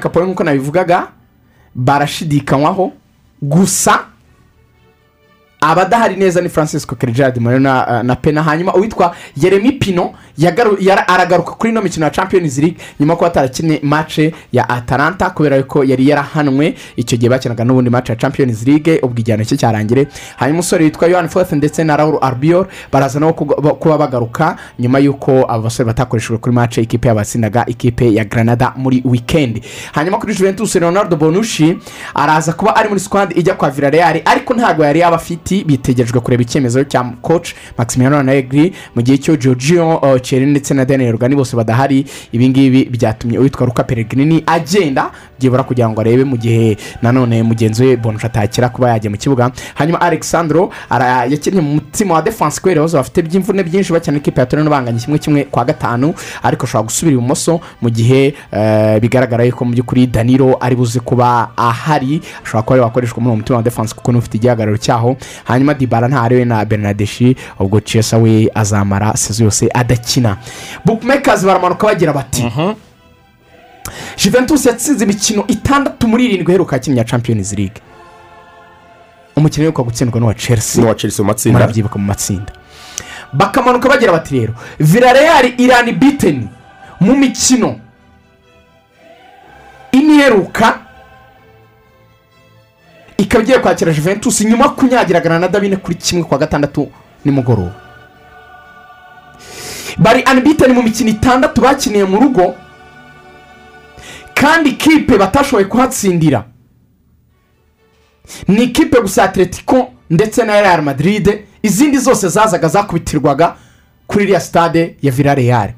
capoin 0.00 0.26
nk'uko 0.26 0.44
nabivugaga 0.44 1.08
barashidikanywaho 1.74 2.92
gusa 3.42 3.98
abadahari 5.70 6.16
neza 6.16 6.40
ni 6.40 6.48
francisco 6.48 6.94
kerijadi 6.96 7.40
na, 7.40 8.02
na 8.02 8.16
pena. 8.16 8.42
Hanyuma 8.42 8.74
uwitwa 8.74 9.14
yeremi 9.36 9.72
pino 9.72 10.12
aragaruka 11.06 11.52
kuri 11.52 11.70
ino 11.72 11.82
mikino 11.82 12.04
ya 12.04 12.10
champions 12.10 12.58
league 12.58 12.76
nyuma 13.00 13.12
yo 13.12 13.16
kuba 13.16 13.26
atarakinnye 13.28 13.80
mace 13.82 14.34
ya 14.52 14.68
atalanta 14.68 15.30
kubera 15.30 15.62
ko 15.62 15.84
yari 15.84 16.08
yarahanwe. 16.08 16.74
Icyo 16.96 17.18
gihe 17.18 17.30
bakinaga 17.30 17.64
n'ubundi 17.64 17.90
mace 17.90 18.12
ya 18.12 18.16
champions 18.16 18.66
league 18.66 19.00
ubwo 19.02 19.20
igihano 19.20 19.44
cye 19.44 19.56
cyarangire? 19.56 20.06
Hanyuma 20.36 20.56
umusore 20.56 20.84
witwa 20.84 21.08
yohani 21.08 21.28
fofu 21.28 21.56
ndetse 21.56 21.84
na 21.84 21.96
raul 21.96 22.18
arbior 22.20 22.66
baraza 22.92 23.20
kuga- 23.32 23.74
kuba 23.74 23.98
bagaruka 23.98 24.56
nyuma 24.78 24.98
y'uko 24.98 25.44
aba 25.48 25.58
basore 25.62 25.86
batakoreshejwe 25.86 26.38
kuri 26.38 26.54
mace 26.54 26.82
ikipe 26.82 27.08
yabatsindaga 27.08 27.64
ikipe 27.66 28.14
ya 28.14 28.24
granada 28.24 28.72
muri 28.76 29.02
weekend. 29.04 29.62
Hanyuma 29.92 30.18
kuri 30.18 30.34
juventus 30.34 30.74
leonardo 30.74 31.16
bonushi 31.16 31.78
araza 32.14 32.52
kuba 32.52 32.76
ari 32.76 32.88
muri 32.88 33.00
squad 33.00 33.32
ijya 33.38 33.54
kwa 33.54 33.70
villarreal 33.70 34.22
ariko 34.24 34.54
ntabwo 34.54 34.84
yari 34.84 35.00
yaba 35.00 35.16
afite 35.16 35.55
bitegerejwe 35.64 36.20
kureba 36.20 36.42
icyemezo 36.42 36.84
cya 36.84 37.04
coach 37.22 37.54
maximiliano 37.78 38.22
negri 38.22 38.72
mu 38.94 39.02
gihe 39.02 39.18
cyo 39.18 39.36
giorgio 39.36 39.96
uh, 39.96 40.20
Chiellini 40.20 40.50
ndetse 40.50 40.74
na 40.74 40.84
daniel 40.84 41.12
rugani 41.12 41.34
bose 41.36 41.56
badahari. 41.56 42.04
Ibingibi 42.32 42.84
byatumye 42.84 43.38
uwitwa 43.38 43.66
luka 43.66 43.84
peregrini 43.84 44.42
agenda 44.46 45.10
byibura 45.38 45.62
kugira 45.62 45.88
ngo 45.88 46.00
arebe 46.00 46.24
mu 46.24 46.36
gihe 46.36 46.76
nanone 47.02 47.42
mugenzi 47.42 47.84
we 47.84 47.96
bonusha 47.96 48.26
atakira 48.26 48.68
kuba 48.68 48.90
yajya 48.90 49.10
mu 49.10 49.16
kibuga. 49.16 49.50
Hanyuma 49.74 50.00
alexandro 50.00 50.70
yakinnye 51.30 51.60
mu 51.60 51.74
mutima 51.74 52.14
wa 52.14 52.22
defense 52.22 52.60
kubera 52.60 52.80
ibibazo 52.80 52.96
bafite 52.98 53.22
by'imvune 53.22 53.62
byinshi 53.62 53.92
bakina 53.92 54.16
ikipe 54.16 54.40
ya 54.40 54.46
torino 54.46 54.70
banganye 54.70 54.98
kimwe 55.00 55.18
kimwe 55.18 55.44
kwa 55.44 55.64
gatanu 55.64 56.14
ariko 56.42 56.64
ashobora 56.66 56.84
gusubira 56.86 57.14
ibumoso 57.16 57.60
mu 57.80 57.90
gihe 57.90 58.34
eh, 58.52 59.00
bigaragara 59.00 59.44
yuko 59.44 59.64
mu 59.64 59.72
by'ukuri 59.72 60.06
danilo 60.06 60.56
ari 60.60 60.76
buze 60.76 61.00
kuba 61.00 61.48
ahari 61.56 62.20
ashobora 62.42 62.62
kuba 62.62 62.74
ari 62.74 62.82
wakoreshwa 62.82 63.20
muri 63.20 63.28
uwo 63.30 63.36
mutima 63.36 63.56
wa 63.56 63.62
defense 63.62 63.94
kuko 63.94 64.12
n'ufite 64.12 64.34
igihagararo 64.36 64.76
cyaho. 64.76 65.16
Hanyuma 65.44 65.74
dibara 65.74 66.08
ntahariwe 66.08 66.44
na 66.44 66.64
bernadeshi 66.64 67.36
ubwo 67.60 67.80
cesa 67.80 68.18
we 68.18 68.50
azamara 68.54 69.16
sezo 69.16 69.44
yose 69.44 69.68
adakina. 69.74 70.36
Bookmakers 70.84 71.44
baramanuka 71.44 71.86
bagira 71.86 72.12
bati 72.12 72.42
juventus 74.16 74.66
yatsinze 74.66 75.04
imikino 75.04 75.44
itandatu 75.48 76.08
muri 76.08 76.24
irindwi 76.24 76.52
iheruka 76.52 76.76
yakinnye 76.76 76.98
ya 76.98 77.04
champions 77.04 77.52
league. 77.52 77.80
Umukino 79.36 79.62
uheruka 79.62 79.82
gutsindwa 79.82 80.20
n'uwa 80.20 80.34
chelsea. 80.34 80.82
N'uwa 80.82 80.94
chelsea 80.94 81.22
mu 81.24 81.28
matsinda. 81.28 81.58
Murabyibuka 81.58 81.98
mu 81.98 82.04
matsinda. 82.06 82.52
Bakamanuka 83.32 83.88
bagira 83.88 84.12
bati 84.12 84.40
rero 84.40 84.54
villarreal 84.80 85.54
irani 85.60 85.92
biteni 85.92 86.48
mu 87.00 87.16
mikino 87.16 87.80
ine 89.92 90.14
iheruka 90.14 90.78
ikaba 93.18 93.42
igiye 93.42 93.58
kwakira 93.58 93.92
juventus 93.92 94.40
nyuma 94.40 94.68
kunyagira 94.68 95.20
granada 95.20 95.60
bine 95.60 95.76
kuri 95.76 95.94
kimwe 95.96 96.24
kwa 96.24 96.38
gatandatu 96.38 96.88
nimugoroba. 97.24 97.74
Bari 99.98 100.22
anibiteni 100.22 100.72
mu 100.72 100.82
mikino 100.82 101.10
itandatu 101.10 101.60
bakiniye 101.60 102.04
mu 102.04 102.20
rugo 102.20 102.54
kandi 104.40 104.70
ikipe 104.70 105.18
batashoboye 105.18 105.64
kuhatsindira. 105.64 106.44
Ni 108.48 108.62
ikipe 108.62 109.00
gusa 109.00 109.22
ya 109.22 109.28
atletico 109.28 109.88
ndetse 110.10 110.44
na 110.44 110.60
real 110.60 110.82
madrid 110.82 111.38
izindi 111.62 111.98
zose 111.98 112.28
zazaga 112.28 112.68
zakubitirwaga 112.68 113.56
kuri 114.06 114.24
iriya 114.24 114.40
stade 114.40 114.96
ya 115.02 115.12
villarreal. 115.12 115.72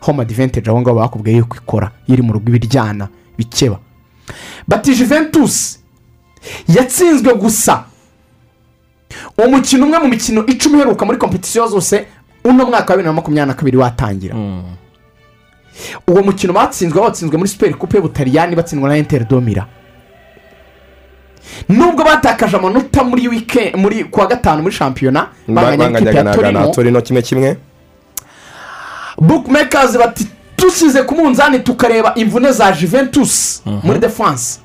Home 0.00 0.22
advantage 0.22 0.70
aho 0.70 0.80
ngaho 0.80 0.96
bakubwiye 0.98 1.36
yuko 1.36 1.56
ikora 1.56 1.90
iri 2.08 2.22
mu 2.22 2.32
rugo 2.32 2.48
ibiryana 2.48 3.08
bikeba. 3.38 3.78
Bati 4.68 4.94
juventus 4.94 5.78
yatsinzwe 6.68 7.34
gusa. 7.34 7.84
Umukino 9.44 9.84
umwe 9.86 9.98
mu 9.98 10.08
mikino 10.08 10.46
icumi 10.46 10.74
iheruka 10.76 11.04
muri 11.06 11.18
kompetisiyo 11.18 11.68
zose 11.68 12.06
uno 12.44 12.66
mwaka 12.66 12.92
wa 12.92 12.96
bibiri 12.96 13.04
na 13.06 13.12
makumyabiri 13.12 13.46
na 13.48 13.54
kabiri 13.54 13.76
watangira. 13.76 14.34
Uwo 16.08 16.22
mukino 16.22 16.52
batsinzwe 16.52 17.00
batsinzwe 17.00 17.36
muri 17.38 17.48
superi 17.50 17.74
kupe 17.74 17.96
y'ubutaliyani 17.96 18.56
batsindwa 18.56 18.88
na 18.88 18.96
enteri 18.96 19.24
domira. 19.24 19.66
Nubwo 21.68 22.04
batakaje 22.04 22.56
amanota 22.56 23.04
muri 23.04 23.28
wike 23.28 23.72
muri 23.76 24.04
kuwa 24.04 24.26
gatanu 24.26 24.62
muri 24.62 24.74
shampiyona 24.74 25.28
banganyaga 25.48 26.10
ya 26.10 26.24
na 26.24 26.34
torino. 26.34 26.70
Torino 26.70 27.00
kimwe 27.02 27.22
kimwe? 27.22 27.56
Bookmakers 29.18 29.98
bati 29.98 30.26
dusize 30.58 31.02
ku 31.02 31.14
munzani 31.14 31.58
tukareba 31.60 32.14
imvune 32.14 32.52
za 32.52 32.72
juventus 32.72 33.62
muri 33.82 33.98
defanse 33.98 34.60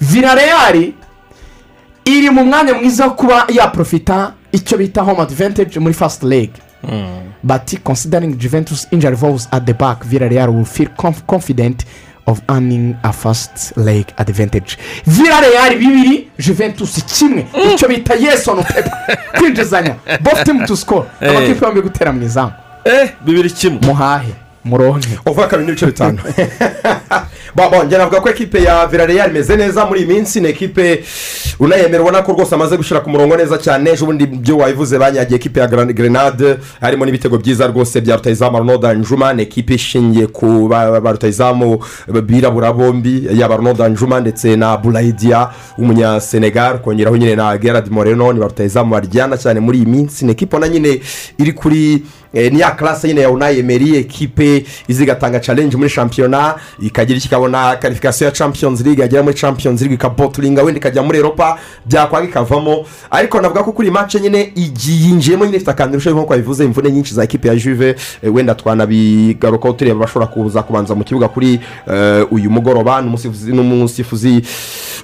villarreal 0.00 0.92
iri 2.04 2.30
mu 2.30 2.44
mwanya 2.44 2.74
mwiza 2.74 3.04
wo 3.04 3.10
kuba 3.10 3.44
yaprofita 3.48 4.32
icyo 4.52 4.78
bita 4.78 5.02
home 5.02 5.20
advantage 5.22 5.80
muri 5.80 5.94
first 5.94 6.22
leg 6.82 7.32
but 7.42 7.74
considering 7.84 8.34
juventus 8.38 8.86
injury 8.90 9.16
vows 9.16 9.48
at 9.52 9.64
the 9.64 9.72
back 9.74 10.04
villarreal 10.04 10.48
will 10.48 10.64
feel 10.64 10.88
conf 10.96 11.22
confident 11.26 11.84
of 12.26 12.40
earning 12.48 12.96
a 13.02 13.12
first 13.12 13.76
leg 13.76 14.06
advantage. 14.18 14.76
Villarreal 15.06 15.78
bibiri 15.78 16.28
juventus 16.38 17.04
kimwe 17.04 17.46
icyo 17.74 17.88
bita 17.88 18.14
yes 18.14 18.48
on 18.48 18.62
paper 18.62 18.92
kwinjizanya 19.38 19.94
both 20.20 20.44
team 20.44 20.66
to 20.66 20.76
score. 20.76 21.06
Eh. 21.20 21.30
amakipe 21.30 21.64
yombi 21.66 21.80
gutera 21.82 22.12
mu 22.12 22.22
izamu 22.22 22.52
bibiri 23.24 23.50
kimwe 23.50 23.80
muhahe 23.86 24.34
muronke. 24.64 25.08
Uvuga 25.26 25.46
kabiri 25.46 25.66
n'ibice 25.66 25.86
bitanu 25.86 26.18
Bon, 27.54 27.86
njye 27.86 27.98
navuga 27.98 28.20
ko 28.20 28.28
ekipe 28.30 28.62
ya 28.62 28.86
villarreal 28.86 29.30
imeze 29.30 29.56
neza 29.56 29.86
muri 29.86 30.00
iyi 30.00 30.08
minsi. 30.08 30.40
Ni 30.40 30.48
ekipe 30.48 31.04
unayemera 31.58 32.02
ubona 32.02 32.22
ko 32.22 32.32
rwose 32.32 32.54
amaze 32.54 32.76
gushyira 32.76 33.00
ku 33.00 33.10
murongo 33.10 33.36
neza 33.36 33.58
cyane. 33.58 33.90
Ejo 33.90 34.06
bundi 34.06 34.26
byo 34.26 34.56
wabivuze 34.56 34.98
banyagiye 34.98 35.36
ekipe 35.36 35.60
ya 35.60 35.66
grenade. 35.66 36.56
Harimo 36.80 37.04
n'ibitego 37.04 37.38
byiza 37.38 37.66
rwose 37.66 38.00
bya 38.00 38.16
rutayizamu 38.16 38.56
arnold 38.56 38.84
njuma 38.98 39.32
ni 39.32 39.42
ekipe 39.42 39.74
ishingiye 39.74 40.26
ku 40.26 40.68
ba 40.68 41.00
rutayizamu 41.12 41.78
birabura 42.22 42.72
bombi. 42.72 43.28
Yaba 43.32 43.54
arnold 43.54 43.80
njuma 43.80 44.20
ndetse 44.20 44.56
na 44.56 44.76
burayidiya 44.76 45.50
w'umunyasenegal 45.78 46.78
kongeraho 46.78 47.16
nyine 47.16 47.36
na 47.36 47.58
gerard 47.58 47.90
moreno. 47.90 48.32
Ni 48.32 48.40
ba 48.40 48.46
rutayizamu 48.46 48.90
baryana 48.90 49.36
cyane 49.36 49.60
muri 49.60 49.78
iyi 49.78 49.86
minsi. 49.86 50.24
Ni 50.24 50.32
ekipe 50.32 50.56
ubona 50.56 50.68
nyine 50.72 51.00
iri 51.38 51.52
kuri 51.52 52.02
ni 52.32 52.60
ya 52.60 52.70
karase 52.70 53.08
nyine 53.08 53.20
ya 53.20 53.30
unayi 53.30 53.58
emeri 53.58 53.96
ekipe 53.96 54.64
iza 54.88 55.02
igatanga 55.02 55.40
challenge 55.40 55.76
muri 55.76 55.90
shampiyona 55.90 56.54
ikagira 56.82 57.18
icyo 57.18 57.26
ikabona 57.28 57.76
karifikasiyo 57.76 58.26
ya 58.26 58.32
champions 58.32 58.80
league 58.80 59.02
yagera 59.02 59.22
muri 59.22 59.34
champions 59.34 59.80
league 59.80 59.94
ikaboturinga 59.94 60.62
wenda 60.62 60.78
ikajya 60.78 61.02
muri 61.02 61.18
europa 61.18 61.58
byakwanga 61.86 62.28
ikavamo. 62.28 62.86
Ariko 63.10 63.40
navuga 63.40 63.62
ko 63.62 63.72
kuri 63.72 63.90
match 63.90 64.14
nyine 64.14 64.52
igiye 64.54 65.08
yinjiyemo 65.08 65.44
nyine 65.44 65.56
ifite 65.56 65.70
akantu 65.70 65.94
irushaho 65.94 66.16
nk'uko 66.16 66.36
bivuze 66.36 66.64
imvune 66.64 66.90
nyinshi 66.90 67.14
za 67.14 67.24
ekipe 67.24 67.48
ya 67.48 67.56
juve. 67.56 67.94
Eh, 68.22 68.34
wenda 68.34 68.54
twanabigarukaho 68.54 69.74
tureba 69.74 69.96
abashobora 69.96 70.26
kuza 70.26 70.62
kubanza 70.62 70.94
mu 70.94 71.04
kibuga 71.04 71.28
kuri 71.28 71.60
eh, 71.92 72.26
uyu 72.32 72.50
mugoroba 72.50 73.02
n'umusifuzi 73.02 74.42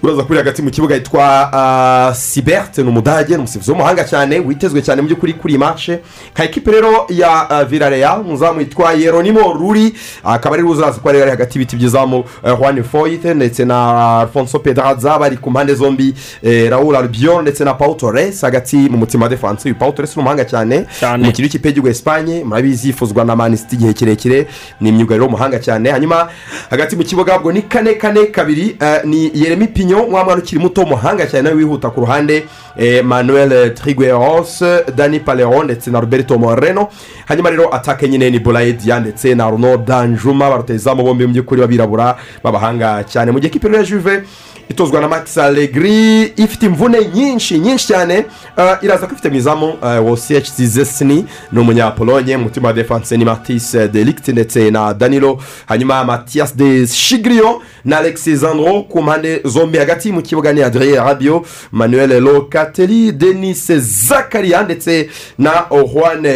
uraza 0.03 0.23
kuri 0.23 0.39
hagati 0.39 0.63
mu 0.63 0.71
kibuga 0.71 0.95
yitwa 0.95 1.51
ah, 1.53 2.15
siberte 2.15 2.83
ni 2.83 2.89
umudage 2.89 3.33
ni 3.33 3.39
umusifuzi 3.39 3.71
w'umuhanga 3.71 4.05
cyane 4.05 4.39
witezwe 4.41 4.83
cyane 4.83 5.03
mu 5.03 5.09
by'ukuri 5.09 5.33
kuri 5.35 5.53
iyi 5.55 5.59
match. 5.59 5.91
Ka 6.35 6.45
ekipe 6.45 6.71
rero 6.71 7.07
ya 7.21 7.47
uh, 7.51 7.63
virareya 7.69 8.17
umuzamu 8.19 8.59
witwa 8.59 8.93
yeronimo 8.93 9.53
ruri. 9.53 9.95
Akaba 10.25 10.55
ari 10.55 10.63
uzaza 10.65 11.01
ko 11.01 11.09
ari 11.09 11.21
hagati 11.21 11.59
y'ibiti 11.59 11.77
by'izamu 11.77 12.19
uh, 12.43 12.59
juan 12.59 12.83
foyite 12.83 13.35
ndetse 13.35 13.65
na 13.65 14.21
alfonso 14.21 14.59
pedraza 14.59 15.19
bari 15.19 15.37
ku 15.37 15.51
mpande 15.51 15.75
zombi 15.75 16.15
eh, 16.43 16.71
raul 16.71 16.97
albion 16.97 17.43
ndetse 17.43 17.65
na 17.65 17.75
paul 17.75 17.97
torres 17.97 18.41
hagati 18.43 18.77
mu 18.77 18.99
mutima 18.99 19.25
wa 19.25 19.29
defanse 19.29 19.69
uyu 19.69 19.75
paul 19.79 19.93
torres 19.95 20.17
ni 20.17 20.21
umuhanga 20.23 20.45
cyane. 20.45 20.87
Umukino 21.23 21.45
w'ikipe 21.47 21.69
y'igihugu 21.69 21.89
esipanye 21.89 22.45
murabizi 22.45 22.87
yifuzwa 22.89 23.25
na 23.25 23.37
manisiti 23.37 23.75
igihe 23.77 23.93
kirekire. 23.93 24.47
Ni 24.81 24.89
imyugariro 24.89 25.25
w'umuhanga 25.25 25.59
cyane. 25.59 25.91
Hanyuma 25.91 26.29
hagati 26.71 26.97
mu 26.97 27.05
kibuga 27.05 27.37
ubwo 27.39 27.53
ni 27.53 27.63
kane 27.63 27.95
kane 27.95 28.27
kabiri 28.27 28.77
eh, 28.81 29.01
ni 29.05 29.31
yeremi 29.35 29.67
pinyo 29.67 30.07
wa 30.07 30.25
mwana 30.25 30.43
ukiri 30.43 30.61
muto 30.61 30.81
w'umuhanga 30.81 31.27
cyane 31.27 31.43
nawe 31.43 31.57
wihuta 31.57 31.91
ku 31.91 32.01
ruhande 32.01 32.47
eh, 32.79 33.05
manuel 33.05 33.75
trigueros 33.75 34.65
dani 34.97 35.21
palero 35.21 35.65
ndetse 35.65 35.91
na 35.91 36.01
roberto 36.01 36.39
moreno. 36.39 36.89
Hanyuma 37.27 37.51
rero 37.51 37.75
atake 37.75 38.09
nyine 38.09 38.31
ni 38.31 38.39
borayidiya 38.39 39.01
ndetse 39.01 39.35
na 39.35 39.51
runo 39.51 39.77
danjuma 39.77 40.51
barutezamu 40.51 41.03
bombi 41.03 41.27
mu 41.27 41.33
by'ukuri 41.33 41.61
b'abirabura 41.61 42.17
b'abahanga 42.45 43.05
cyane. 43.05 43.33
Mu 43.33 43.41
gihe 43.41 43.61
ya 43.77 43.83
juve 43.85 44.23
itozwa 44.69 45.01
na 45.01 45.09
max 45.09 45.39
allegri 45.39 46.23
ifite 46.37 46.63
imvune 46.67 46.99
nyinshi 47.15 47.59
nyinshi 47.59 47.87
cyane 47.87 48.25
uh, 48.57 48.85
iraza 48.85 49.07
ko 49.07 49.13
ifite 49.13 49.29
mu 49.31 49.37
izamu 49.37 49.67
uh, 49.69 50.11
wosiyeci 50.11 50.53
zizesini 50.57 51.25
ni 51.53 51.61
umunyapolonye 51.61 52.37
mu 52.37 52.45
mutima 52.45 52.69
wa 52.69 52.75
defanse 52.75 53.17
ni 53.17 53.25
matis 53.25 53.77
delicte 53.93 54.33
ndetse 54.33 54.71
na 54.71 54.95
danilo. 54.95 55.39
Hanyuma 55.67 56.05
matiyas 56.05 56.57
de 56.57 56.87
shigriyo 56.87 57.63
na 57.85 57.99
alexis 57.99 58.39
zandro 58.41 58.83
ku 58.83 59.03
mpande 59.03 59.41
zombi 59.45 59.79
hagati 59.79 60.13
mu 60.13 60.23
kibuga 60.23 60.53
ni 60.53 60.63
adrien 60.63 61.05
rabio 61.05 61.45
manuel 61.73 62.21
locateli 62.23 63.13
denis 63.13 63.73
zakaria 63.73 64.63
ndetse 64.63 65.09
na 65.39 65.67
juan 65.71 66.27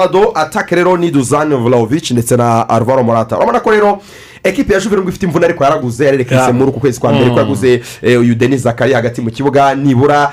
quadrado 0.00 0.32
atake 0.34 0.74
rero 0.74 0.96
ni 0.96 1.10
duzan 1.10 1.54
vlaovic 1.56 2.10
ndetse 2.10 2.36
na 2.36 2.68
arvaro 2.68 3.02
morata 3.02 3.36
urabona 3.36 3.60
ko 3.60 3.70
rero 3.70 3.98
ekipi 4.44 4.72
ya 4.72 4.80
juve 4.80 4.96
nubwo 4.96 5.10
ifite 5.10 5.22
imvune 5.26 5.44
ariko 5.44 5.64
yaraguze 5.64 6.04
yarerekanye 6.04 6.40
Ya. 6.42 6.52
muri 6.52 6.70
uku 6.70 6.80
kwezi 6.80 7.00
kwa 7.00 7.10
mbere 7.12 7.26
Mm. 7.26 7.34
ko 7.34 7.40
yaguze 7.40 7.82
eh, 8.02 8.20
uyu 8.20 8.34
denis 8.34 8.62
zakari 8.62 8.92
hagati 8.92 9.20
mu 9.20 9.30
kibuga 9.30 9.74
nibura 9.74 10.32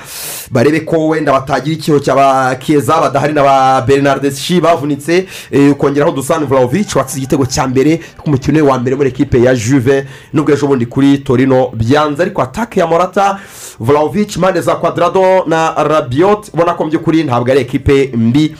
barebe 0.50 0.80
ko 0.80 1.08
wenda 1.08 1.32
batagira 1.32 1.76
ikintu 1.76 2.00
cy'aba 2.00 2.54
keza 2.54 3.00
badahari 3.00 3.32
na 3.32 3.42
ba 3.42 3.82
bernard 3.86 4.32
shi 4.34 4.60
bavunitse 4.60 5.26
eh, 5.50 5.72
ukongeraho 5.72 6.12
dusan 6.12 6.46
vlaovic 6.46 6.96
watsinze 6.96 7.18
igitego 7.18 7.46
cya 7.46 7.66
mbere 7.68 8.00
k'umukino 8.24 8.56
we 8.64 8.70
wa 8.70 8.78
mbere 8.78 8.96
muri 8.96 9.08
ekipe 9.08 9.42
ya 9.42 9.54
juve 9.54 10.06
nubwo 10.32 10.52
ejo 10.54 10.66
bundi 10.66 10.86
kuri 10.86 11.18
torino 11.18 11.68
byanze 11.74 12.22
ariko 12.22 12.42
atake 12.42 12.80
ya 12.80 12.86
morata 12.86 13.38
vlaovic 13.80 14.36
impande 14.36 14.60
za 14.60 14.74
quadrado 14.74 15.44
na 15.46 15.74
rabiot 15.84 16.48
ubona 16.54 16.74
ko 16.74 16.84
mu 16.84 16.90
by'ukuri 16.90 17.24
ntabwo 17.24 17.50
ari 17.52 17.60
ekipe 17.60 18.10
mbi 18.16 18.56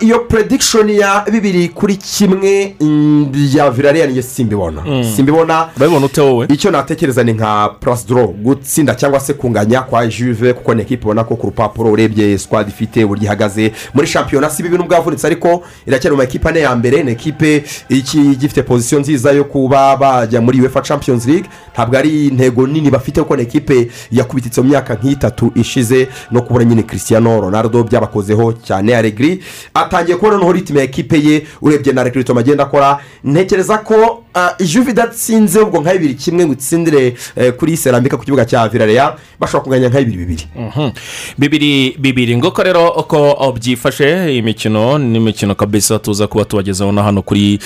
iyo 0.00 0.18
predikishoni 0.18 0.98
ya 0.98 1.24
bibiri 1.32 1.68
kuri 1.68 1.96
kimwe 1.96 2.74
mm, 2.80 3.32
ya 3.54 3.70
virariya 3.70 4.06
niyo 4.06 4.22
simbibona. 4.22 4.82
Mm. 4.86 5.04
simbibona 5.16 5.68
urabibona 5.76 6.06
ute 6.06 6.20
wowe? 6.20 6.46
icyo 6.50 6.70
natekereza 6.70 7.24
ni 7.24 7.32
nka 7.32 7.68
purasidoro 7.80 8.26
gutsinda 8.26 8.94
cyangwa 8.94 9.20
se 9.20 9.34
kunganya 9.34 9.82
kwa 9.82 10.06
juve 10.06 10.52
kuko 10.52 10.74
ni 10.74 10.82
ekipa 10.82 11.02
ubona 11.04 11.24
ko 11.24 11.36
ku 11.36 11.46
rupapuro 11.46 11.90
urebye 11.92 12.38
sikwadi 12.38 12.70
ifite 12.70 13.04
uburyo 13.04 13.24
ihagaze 13.24 13.72
muri 13.94 14.06
shampiyona 14.06 14.50
si 14.50 14.62
bibi 14.62 14.78
nubwo 14.78 14.94
yavunitse 14.94 15.26
ariko 15.26 15.62
iracyari 15.86 16.16
mu 16.16 16.22
makipe 16.22 16.48
ane 16.48 16.60
ya 16.60 16.76
mbere 16.76 17.02
ni 17.02 17.10
ekipe 17.12 17.64
iki 17.88 18.18
gifite 18.36 18.62
pozisiyo 18.62 19.00
nziza 19.00 19.32
yo 19.32 19.44
kuba 19.44 19.96
bajya 19.96 20.40
muri 20.40 20.60
uefa 20.60 20.80
champions 20.80 21.26
league. 21.26 21.48
Ntabwo 21.74 21.98
ari 21.98 22.26
intego 22.26 22.66
nini 22.66 22.90
bafite 22.90 23.20
kuko 23.22 23.36
ni 23.36 23.42
ekipe 23.42 23.88
yakubititse 24.12 24.60
mu 24.60 24.68
myaka 24.68 24.94
nk'itatu 24.94 25.52
ishize 25.54 26.08
no 26.30 26.42
kubura 26.42 26.64
nyine 26.64 26.82
christiano 26.82 27.40
ronaldo 27.40 27.82
byabakozeho 27.84 28.52
cyane 28.52 28.92
aregiri 29.20 29.42
atangiye 29.74 30.16
kubona 30.16 30.36
noneho 30.36 30.52
ritime 30.52 30.78
ya 30.78 30.84
ekipe 30.84 31.18
ye 31.18 31.46
urebye 31.62 31.92
na 31.92 32.04
rekirito 32.04 32.38
agenda 32.38 32.64
akora 32.64 32.98
ntekereza 33.24 33.78
ko 33.78 34.24
ah, 34.34 34.54
juve 34.64 34.90
idatsinze 34.90 35.60
ubwo 35.60 35.80
nka 35.80 35.92
bibiri 35.92 36.14
kimwe 36.14 36.46
ngo 36.46 36.52
itsindire 36.52 37.14
eh, 37.36 37.52
kuri 37.52 37.76
serambika 37.76 38.16
ku 38.16 38.24
kibuga 38.24 38.44
cya 38.44 38.68
virareya 38.68 39.16
bashobora 39.40 39.64
kunganya 39.64 39.88
nka 39.88 39.98
bibiri 39.98 40.18
bibiri. 40.18 40.46
Mhm. 40.56 40.90
bibiri 41.38 41.96
bibiri. 41.98 42.36
Nguko 42.36 42.62
rero 42.62 42.88
uko 42.88 43.52
byifashe 43.52 44.36
imikino 44.36 45.54
kabisa 45.54 45.98
tuza 45.98 46.26
kuba 46.26 46.44
tubagezaho 46.44 46.92
na 46.92 47.02
hano 47.02 47.22
kuri 47.22 47.58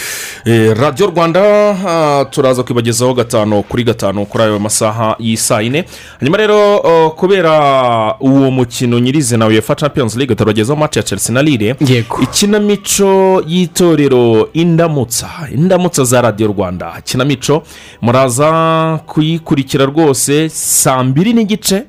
eh, 0.44 0.76
radiyo 0.76 1.10
rwanda. 1.10 1.44
Ah, 1.86 2.24
turaza 2.31 2.62
kubagezaho 2.62 3.14
gatanu 3.14 3.62
kuri 3.62 3.85
gatanu 3.85 4.26
kuri 4.26 4.44
ayo 4.44 4.59
masaha 4.59 5.16
y'isaa 5.18 5.60
yine. 5.60 5.85
Hanyuma 6.20 6.39
rero 6.39 6.76
oh, 6.76 7.10
kubera 7.10 8.16
uwo 8.20 8.51
mukino 8.51 8.98
nyirizina 8.98 9.47
uefa 9.47 9.74
champions 9.74 10.16
league 10.16 10.35
turagezaho 10.36 10.81
match 10.81 10.97
ya 10.97 11.02
chelsea 11.02 11.35
na 11.35 11.43
lille 11.44 11.76
ikinamico 12.22 13.42
y'itorero 13.46 14.48
indamutsa. 14.52 15.28
Indamutsa 15.54 16.04
za 16.04 16.20
radiyo 16.20 16.48
rwanda. 16.48 16.94
Ikinamico 16.98 17.62
muraza 18.02 19.00
kuyikurikira 19.06 19.84
rwose 19.84 20.48
saa 20.48 21.04
mbiri 21.04 21.32
n'igice 21.32 21.82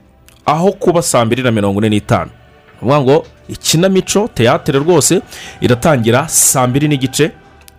aho 0.46 0.72
kuba 0.72 1.02
saa 1.02 1.26
mbiri 1.26 1.44
na 1.44 1.52
mirongo 1.52 1.80
ine 1.80 1.90
n'itanu. 1.90 2.32
Ni 2.82 2.88
ukuvuga 2.92 3.02
ngo 3.02 3.26
ikinamico 3.50 4.30
teyatere 4.34 4.80
rwose 4.80 5.22
iratangira 5.62 6.28
saa 6.28 6.68
mbiri 6.68 6.88
n'igice. 6.88 7.32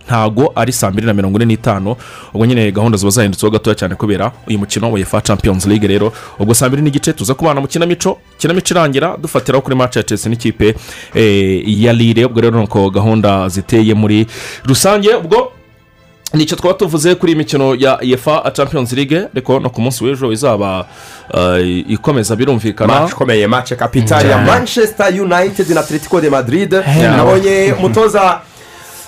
Ntago 0.07 0.51
ari 0.55 0.71
saa 0.71 0.91
mbiri 0.91 1.07
na 1.07 1.13
mirongo 1.13 1.37
ine 1.37 1.45
n'itanu. 1.45 1.95
Ubwo 2.33 2.45
nyine 2.45 2.71
gahunda 2.71 2.97
ziba 2.97 3.11
zahindutseho 3.11 3.51
gatoya 3.51 3.75
cyane 3.75 3.95
kubera 3.95 4.31
uyu 4.47 4.59
mukino 4.59 4.91
wa 4.91 4.99
efa 4.99 5.21
champions 5.21 5.65
league 5.65 5.87
rero. 5.87 6.13
Ubwo 6.39 6.53
saa 6.53 6.67
mbiri 6.67 6.81
n'igice 6.81 7.13
tuza 7.13 7.33
kubana 7.33 7.61
mu 7.61 7.67
kinamico 7.67 8.17
kinamico 8.37 8.67
irangira 8.73 9.17
dufatiraho 9.21 9.61
kuri 9.61 9.75
match 9.75 9.95
ya 9.95 10.03
chelsea 10.03 10.29
n'ikipe 10.29 10.75
eh, 11.15 11.63
ya 11.83 11.93
lire 11.93 12.25
ubwo 12.25 12.41
rero 12.41 12.59
nuko 12.59 12.89
gahunda 12.89 13.49
ziteye 13.49 13.93
muri 13.93 14.27
rusange. 14.65 15.13
Ubwo 15.15 15.51
ni 16.33 16.45
cyo 16.45 16.55
twaba 16.55 16.73
tuvuze 16.77 17.15
kuri 17.15 17.31
iyi 17.31 17.37
mikino 17.37 17.75
ya 17.75 17.97
efa 18.03 18.51
champions 18.53 18.93
league. 18.93 19.27
Ariko 19.33 19.59
no 19.59 19.69
ku 19.69 19.81
munsi 19.81 20.03
w'ejo 20.03 20.31
izaba 20.31 20.85
eh, 21.33 21.85
ikomeza 21.89 22.35
birumvikana. 22.35 22.99
Match 22.99 23.11
ikomeye 23.11 23.47
match 23.47 23.73
kapitali 23.73 24.29
ya 24.29 24.37
Mm. 24.37 24.45
manchester 24.45 25.21
united 25.21 25.69
na 25.69 25.79
atletico 25.79 26.21
de 26.21 26.29
madrid. 26.29 26.73
Nabonye 27.17 27.73
umutoza 27.79 28.41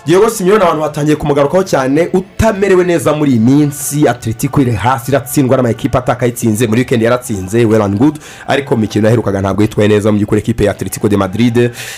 diego 0.06 0.30
simiyoni 0.30 0.64
abantu 0.64 0.82
batangiye 0.82 1.16
kumugarukaho 1.16 1.64
cyane 1.64 2.10
utamerewe 2.14 2.84
neza 2.84 3.14
muri 3.14 3.32
iyi 3.32 3.40
minsi. 3.40 4.08
Atletico 4.08 4.62
iri 4.62 4.72
hasi 4.72 5.12
iratsindwa 5.12 5.58
n'amakipe 5.58 5.98
atakayitsinze 5.98 6.68
muri 6.68 6.80
wikendi 6.82 7.06
yaratsinze 7.06 7.66
well 7.66 7.82
and 7.82 7.98
good. 7.98 8.20
Ariko 8.48 8.78
mikino 8.78 9.06
yaherukaga 9.08 9.42
ntabwo 9.42 9.62
yitwaye 9.62 9.90
neza 9.90 10.12
mu 10.12 10.18
by'ukuri 10.18 10.40
ekipe 10.42 10.64
ya 10.66 10.72
atletico 10.72 11.10
de 11.10 11.18
madrid. 11.18 11.58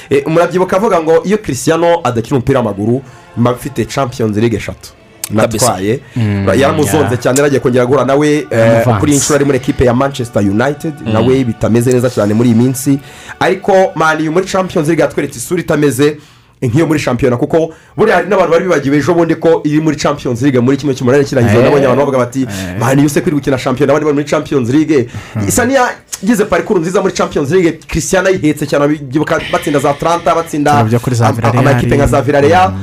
Eh, 0.10 0.28
murabyibuka 0.28 0.78
avuga 0.78 1.02
ngo 1.02 1.24
iyo 1.24 1.38
christiano 1.38 2.00
adakina 2.04 2.38
umupira 2.38 2.60
w'amaguru 2.60 3.02
mba 3.38 3.52
afite 3.52 3.86
champions 3.86 4.38
league 4.38 4.58
eshatu. 4.58 4.90
Natwaye. 5.30 6.00
Mm, 6.16 6.48
yaramuzonze 6.60 7.18
cyane 7.18 7.38
yaragiye 7.38 7.60
kongera 7.60 7.86
guhura 7.86 8.06
nawe 8.06 8.48
eh, 8.52 8.98
kuri 9.00 9.12
iyi 9.12 9.18
nshuro 9.20 9.36
ari 9.36 9.46
muri 9.46 9.58
ekipe 9.58 9.86
ya 9.86 9.94
manchester 9.94 10.42
united. 10.42 10.94
Mm. 11.06 11.14
nawe 11.14 11.44
bitameze 11.44 11.92
neza 11.94 12.10
cyane 12.10 12.34
muri 12.34 12.50
iyi 12.50 12.56
minsi. 12.58 13.00
Ariko 13.40 13.74
mani 13.96 14.30
muri 14.30 14.46
champions 14.46 14.88
league 14.88 15.02
yatweretse 15.04 15.38
isura 15.38 15.62
itameze. 15.62 16.18
Nk'iyo 16.62 16.88
muri 16.88 17.00
shampiyona 17.00 17.38
kuko 17.38 17.74
buriya 17.98 18.16
hari 18.18 18.28
n'abantu 18.30 18.52
bari 18.52 18.64
bibagiwe 18.64 18.98
ejo 18.98 19.14
bundi 19.14 19.36
ko 19.36 19.62
iri 19.66 19.82
muri 19.82 19.96
champions 19.98 20.42
league 20.42 20.60
muri 20.62 20.78
kimwe 20.78 20.96
cy'umunani 20.96 21.26
kirangiza 21.26 21.58
Eh. 21.58 21.64
nabonye 21.64 21.86
abantu 21.86 22.00
bavuga 22.02 22.18
bati 22.18 22.48
mani 22.80 23.02
iyo 23.02 23.10
se 23.10 23.22
kuri 23.22 23.36
gukina 23.36 23.58
shampiyona 23.58 23.94
abandi 23.94 24.06
bari 24.06 24.16
muri 24.16 24.26
champions 24.30 24.70
league. 24.70 25.08
Isa 25.48 25.66
n'iyagize 25.66 26.46
parikuru 26.46 26.80
nziza 26.80 27.02
muri 27.02 27.14
champions 27.14 27.52
league. 27.52 27.80
Christian 27.88 28.26
ayihetse 28.28 28.66
cyane 28.68 29.00
batsinda 29.52 29.80
za 29.80 29.94
taranta 29.94 30.36
batsinda 30.36 30.72
amakipe 31.54 31.96
nka 31.98 32.08
za 32.08 32.22
virareya 32.22 32.74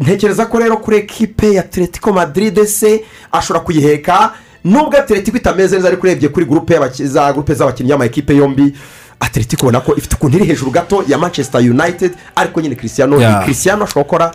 ntekereza 0.00 0.46
ko 0.46 0.58
rero 0.58 0.76
kuri 0.76 0.96
ekipe 0.96 1.52
ya 1.54 1.60
atletico 1.60 2.12
madrid 2.12 2.64
se 2.64 3.04
ashobora 3.32 3.64
kuyiheka? 3.64 4.32
Nubwo 4.64 4.98
atletico 4.98 5.36
itameze 5.36 5.76
neza 5.76 5.88
ariko 5.88 6.06
urebye 6.06 6.28
kuri 6.28 6.46
gurupe 6.46 6.74
za 7.04 7.32
gurupe 7.32 7.54
z'abakinnyi 7.54 7.90
y'amakipe 7.90 8.36
yombi 8.36 8.74
atletico 9.20 9.62
ubona 9.66 9.80
ko 9.80 9.94
ifite 9.96 10.14
ukuntu 10.16 10.36
iri 10.36 10.46
hejuru 10.46 10.70
gato 10.70 11.04
ya 11.08 11.18
manchester 11.18 11.60
united 11.60 12.12
ariko 12.36 12.60
nyine 12.60 12.74
christiano 12.74 13.20
Yeah. 13.20 13.44
christiano 13.44 13.84
ashobora 13.84 14.02
gukora 14.04 14.32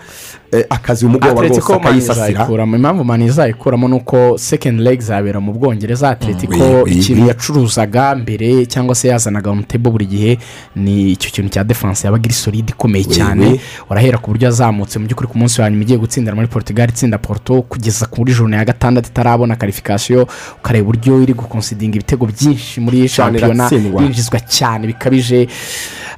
akazi 0.70 1.06
umugoroba 1.06 1.42
rwose 1.42 1.74
akayisasira 1.74 2.64
impamvu 2.78 3.04
mani 3.04 3.26
izayikuramo 3.26 3.88
ni 3.88 3.94
uko 3.96 4.38
second 4.38 4.80
leg 4.80 5.02
zabera 5.02 5.40
mu 5.40 5.54
bwongereza 5.54 6.10
atletico 6.10 6.88
ikintu 6.88 7.28
yacuruzaga 7.28 8.16
mbere 8.16 8.66
cyangwa 8.66 8.96
se 8.96 9.08
yazanaga 9.08 9.52
umutebo 9.52 9.92
buri 9.92 10.06
gihe 10.06 10.38
ni 10.76 11.12
icyo 11.12 11.32
kintu 11.32 11.50
cya 11.50 11.64
defanse 11.64 12.08
yabaga 12.08 12.26
iri 12.26 12.34
solide 12.34 12.72
ikomeye 12.72 13.04
cyane 13.06 13.60
urahera 13.90 14.18
ku 14.18 14.32
buryo 14.32 14.46
yazamutse 14.48 15.00
mu 15.00 15.06
by'ukuri 15.06 15.28
ku 15.30 15.38
munsi 15.38 15.62
wa 15.62 15.70
nyuma 15.70 15.84
igiye 15.84 15.98
gutsindira 16.00 16.36
muri 16.36 16.48
portugal 16.48 16.90
itsinda 16.90 17.18
porto 17.18 17.62
kugeza 17.62 18.06
kuri 18.06 18.34
jone 18.34 18.56
ya 18.58 18.66
gatandatu 18.66 19.10
itarabona 19.10 19.56
karifikasiyo 19.56 20.28
ukareba 20.60 20.84
uburyo 20.90 21.22
iri 21.24 21.34
gukonsidinga 21.34 21.96
ibitego 21.96 22.26
byinshi 22.26 22.80
muri 22.82 23.08
shampiyona 23.10 23.70
yinjizwa 24.02 24.40
cyane 24.40 24.88
bikabije 24.88 25.48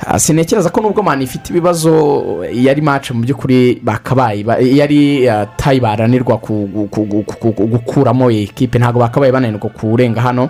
Ah, 0.06 0.20
sinekereza 0.20 0.70
ko 0.70 0.82
nubwo 0.82 1.04
mani 1.04 1.24
ifite 1.24 1.50
ibibazo 1.50 2.46
yari 2.54 2.82
mace 2.82 3.14
mu 3.14 3.22
by'ukuri 3.26 3.82
bakabaye 3.84 4.44
ba- 4.44 4.58
yari 4.60 5.30
ah, 5.30 5.46
tayi 5.58 5.80
baranirwa 5.80 6.38
ku- 6.38 6.70
gu- 6.74 6.88
ku- 6.88 7.06
gu- 7.06 7.24
ku- 7.24 7.54
ku- 7.54 7.68
gukuramo 7.68 8.32
iyi 8.32 8.48
kipe 8.48 8.80
ntabwo 8.80 9.00
bakabaye 9.02 9.32
bananirwa 9.32 9.70
kurenga 9.70 10.22
hano. 10.22 10.50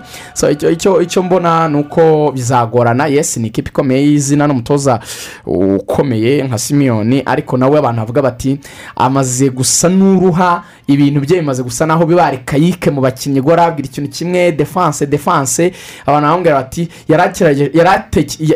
Icyo- 0.72 1.22
mbona 1.22 1.68
ni 1.68 1.76
uko 1.80 2.32
bizagorana. 2.32 3.06
Yesi 3.06 3.40
ni 3.40 3.48
ikipe 3.48 3.70
ikomeye 3.70 4.02
y'izina 4.04 4.46
n'umutoza 4.46 5.00
ukomeye 5.46 6.42
nka 6.44 6.58
simiyoni 6.58 7.22
ariko 7.26 7.56
nawe 7.56 7.78
abantu 7.78 8.00
bavuga 8.00 8.22
bati 8.22 8.58
amaze 8.96 9.50
gusa 9.50 9.88
n'uruha 9.88 10.62
ibintu 10.86 11.20
bye 11.20 11.40
bimaze 11.40 11.62
gusa 11.62 11.86
naho 11.86 12.06
bibare. 12.06 12.40
Kayike 12.44 12.90
mu 12.90 13.00
bakinnyi 13.00 13.40
gora 13.40 13.64
abwira 13.64 13.88
ikintu 13.88 14.10
kimwe 14.10 14.52
defanse 14.52 15.06
defanse 15.06 15.72
abantu 16.06 16.26
baramubwira 16.26 16.54
bati 16.56 16.88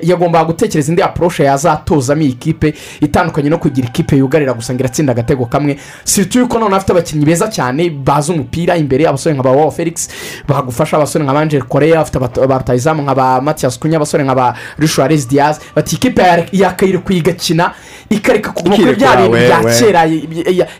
yagombaga 0.02 0.44
gutekereza 0.44 0.81
indi 0.90 1.02
apuroshe 1.02 1.44
yazatozamo 1.44 2.22
iyi 2.22 2.32
kipe 2.32 2.74
itandukanye 3.00 3.50
no 3.50 3.59
kugira 3.59 3.88
ikipe 3.88 4.16
yugarira 4.16 4.52
gusa 4.54 4.72
ngo 4.74 4.80
iratsinda 4.80 5.12
agatego 5.12 5.46
kamwe. 5.46 5.76
Si 6.04 6.26
yuko 6.34 6.59
noneho 6.59 6.76
afite 6.76 6.92
abakinnyi 6.92 7.24
beza 7.24 7.48
cyane 7.48 7.90
bazi 7.90 8.32
umupira 8.32 8.76
imbere 8.76 9.06
abasore 9.06 9.34
nka 9.34 9.42
ba 9.42 9.50
wawo 9.50 9.70
felix 9.70 10.09
bagufasha 10.48 10.96
abasore 10.96 11.24
nka 11.24 11.32
banjeri 11.34 11.62
koreya 11.68 12.00
afite 12.00 12.18
abat- 12.18 12.46
ba 12.46 12.59
rutayizamu 12.59 13.02
nka 13.02 13.14
ba 13.14 13.40
matiyasi 13.40 13.78
kunya 13.80 13.96
abasore 13.96 14.24
nka 14.24 14.34
ba 14.34 14.54
rishuwarezi 14.78 15.28
diyazi 15.28 15.60
bati 15.76 15.96
ikipe 15.96 16.22
ya- 16.22 16.46
yakayirekuye 16.52 17.18
igakina 17.18 17.72
ikareka 18.10 18.50
kuguma 18.52 18.76
kuri 18.76 18.94
bya 18.96 19.16
bintu 19.16 19.32
bya 19.36 19.60
kera 19.78 20.02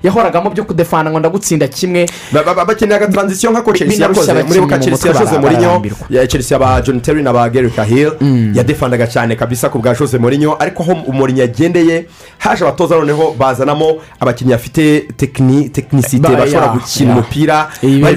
yahoragamo 0.03 0.51
byo 0.51 0.65
kudefana 0.65 1.11
ngo 1.11 1.19
ndagutsinda 1.19 1.69
kimwe. 1.69 2.07
Ba- 2.33 2.43
ba- 2.43 2.55
ba- 2.55 2.65
bakeneye 2.65 2.97
agatransisiyo 2.97 3.53
nk'ako 3.53 3.73
chelsea 3.73 4.07
yakoze 4.09 4.33
muri 4.33 4.61
buka 4.61 4.75
abakinnyi 4.75 4.91
mu 4.91 4.99
chelsea 4.99 5.13
yashoze 5.13 5.39
bararambirwa. 5.39 5.99
ya 6.11 6.27
chelsea 6.27 6.57
aba 6.57 6.81
john 6.83 7.01
terry 7.01 7.23
na 7.23 7.33
ba 7.33 7.49
gary 7.51 7.71
cahill 7.71 8.13
yadefandaga 8.55 9.07
cyane 9.07 9.37
kabisa 9.37 9.69
ku 9.69 9.79
bwa 9.79 9.92
jose 9.95 10.19
Mourinho 10.19 10.57
ariko 10.59 10.83
aho 10.83 10.95
Mourinho 11.13 11.41
yagendeye 11.41 12.07
haje 12.39 12.65
abatoza 12.65 12.97
noneho 12.97 13.35
bazanamo 13.39 13.97
abakinnyi 14.21 14.51
bafite 14.53 15.01
tekini 15.17 15.69
tekinisite 15.69 16.23
Ba- 16.29 16.37
bashobora 16.37 16.69
gukina 16.69 17.13
umupira 17.13 17.69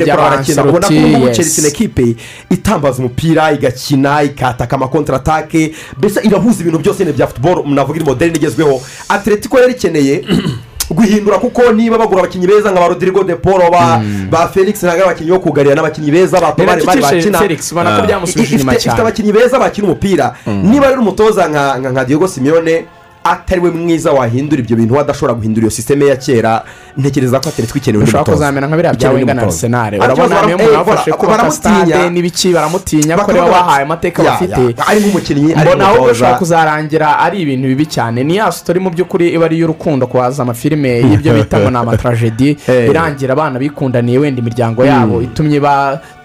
bya 0.06 0.18
barakina 0.18 0.64
ubona 0.64 0.88
ko 0.88 0.94
Ancelotti, 0.94 1.16
ubu 1.16 1.28
yes. 1.28 1.36
chelsea 1.38 1.64
ni 1.64 1.70
ekipe 1.70 2.16
itambaza 2.50 3.00
umupira 3.00 3.52
igakina 3.52 4.24
ikataka 4.24 4.76
amakontaratake 4.76 5.74
mbese 5.98 6.20
irahuza 6.24 6.62
ibintu 6.62 6.80
byose 6.80 7.06
ni 7.06 7.12
bya 7.14 7.28
futuboro 7.28 7.64
navuga 7.68 7.96
iri 8.00 8.06
moderne 8.06 8.36
igezweho. 8.38 8.82
Atletico 9.10 9.60
yari 9.60 9.74
ikeneye 9.74 10.26
guhindura 10.92 11.38
kuko 11.38 11.72
niba 11.74 11.98
bagura 11.98 12.20
abakinnyi 12.22 12.48
beza 12.48 12.72
nka 12.72 12.80
ba 12.80 12.88
rodrigo 12.88 13.24
de 13.24 13.36
paul 13.36 13.62
ba, 13.72 14.02
ba 14.30 14.48
felix 14.48 14.84
ntabwo 14.84 14.94
ari 14.94 15.04
abakinnyi 15.04 15.32
bo 15.32 15.40
kugarira 15.40 15.76
n'abakinnyi 15.76 16.12
beza 16.12 16.40
ba 16.42 16.54
na 16.58 16.78
cyo 16.78 16.86
bari 16.86 17.02
bakina 17.02 17.40
Felix, 17.40 17.72
ubona 17.72 17.96
ko 17.96 18.02
Ah. 18.02 18.06
byamusubije 18.06 18.44
Ifite- 18.46 18.56
inyuma 18.62 18.72
ifite 18.74 18.90
cyane. 18.90 19.02
abakinnyi 19.02 19.32
beza 19.34 19.60
bakina 19.60 19.88
umupira 19.88 20.36
niba 20.46 20.88
rero 20.90 21.02
umutoza 21.02 21.48
nka 21.50 21.78
nka- 21.80 21.92
nka 21.92 22.06
diego 22.06 22.28
simeone 22.28 22.86
atari 23.26 23.62
we 23.62 23.72
mwiza 23.72 24.12
wahindura 24.12 24.60
ibyo 24.62 24.76
bintu 24.78 25.00
adashobora 25.00 25.34
guhindura 25.34 25.64
iyo 25.66 25.72
sisiteme 25.72 26.06
ya 26.06 26.16
kera 26.16 26.64
ntekereza 26.98 27.40
ko 27.40 27.50
ateretswe 27.50 27.78
ikenewe 27.80 28.04
undi 28.04 28.10
ushobora 28.10 28.34
kuzamera 28.34 28.68
nka 28.68 28.76
biriya 28.78 28.94
bya 28.94 29.10
Ikenewe 29.10 29.22
undi 29.22 29.32
wenga 29.32 29.70
na 29.70 29.84
Ariko 29.86 30.04
urabona 30.06 30.42
niyo 30.46 30.58
eh, 30.58 30.64
muntu 30.64 30.72
bara- 30.74 30.84
bafashe 30.86 31.12
kubaka 31.12 31.52
sitade 31.52 32.10
n'ibiki 32.10 32.54
baramutinya 32.54 33.18
ko 33.18 33.32
rero 33.32 33.48
bahaye 33.52 33.84
amateka 33.84 34.24
bafite. 34.24 34.76
ari 34.88 35.00
nk'umukinnyi 35.02 35.56
mbona 35.56 35.88
ahubwo 35.88 36.12
ushobora 36.12 36.38
kuzarangira 36.38 37.20
ari 37.20 37.42
ibintu 37.42 37.68
bibi 37.68 37.86
cyane. 37.86 38.24
Ni 38.24 38.36
ya 38.38 38.52
sitori 38.52 38.80
mu 38.80 38.90
by'ukuri 38.90 39.34
iba 39.34 39.46
ari 39.46 39.56
iy'urukundo 39.58 40.08
kuhaza 40.08 40.44
amafilime 40.44 40.90
y'ibyo 41.10 41.34
bita 41.38 41.60
ngo 41.60 41.70
ni 41.70 41.78
amatarajedi 41.78 42.58
Eh. 42.68 42.90
irangira 42.90 43.34
abana 43.34 43.60
bikundaniye 43.60 44.18
wenda 44.20 44.40
imiryango 44.42 44.86
yabo. 44.86 45.22
Itumye 45.22 45.60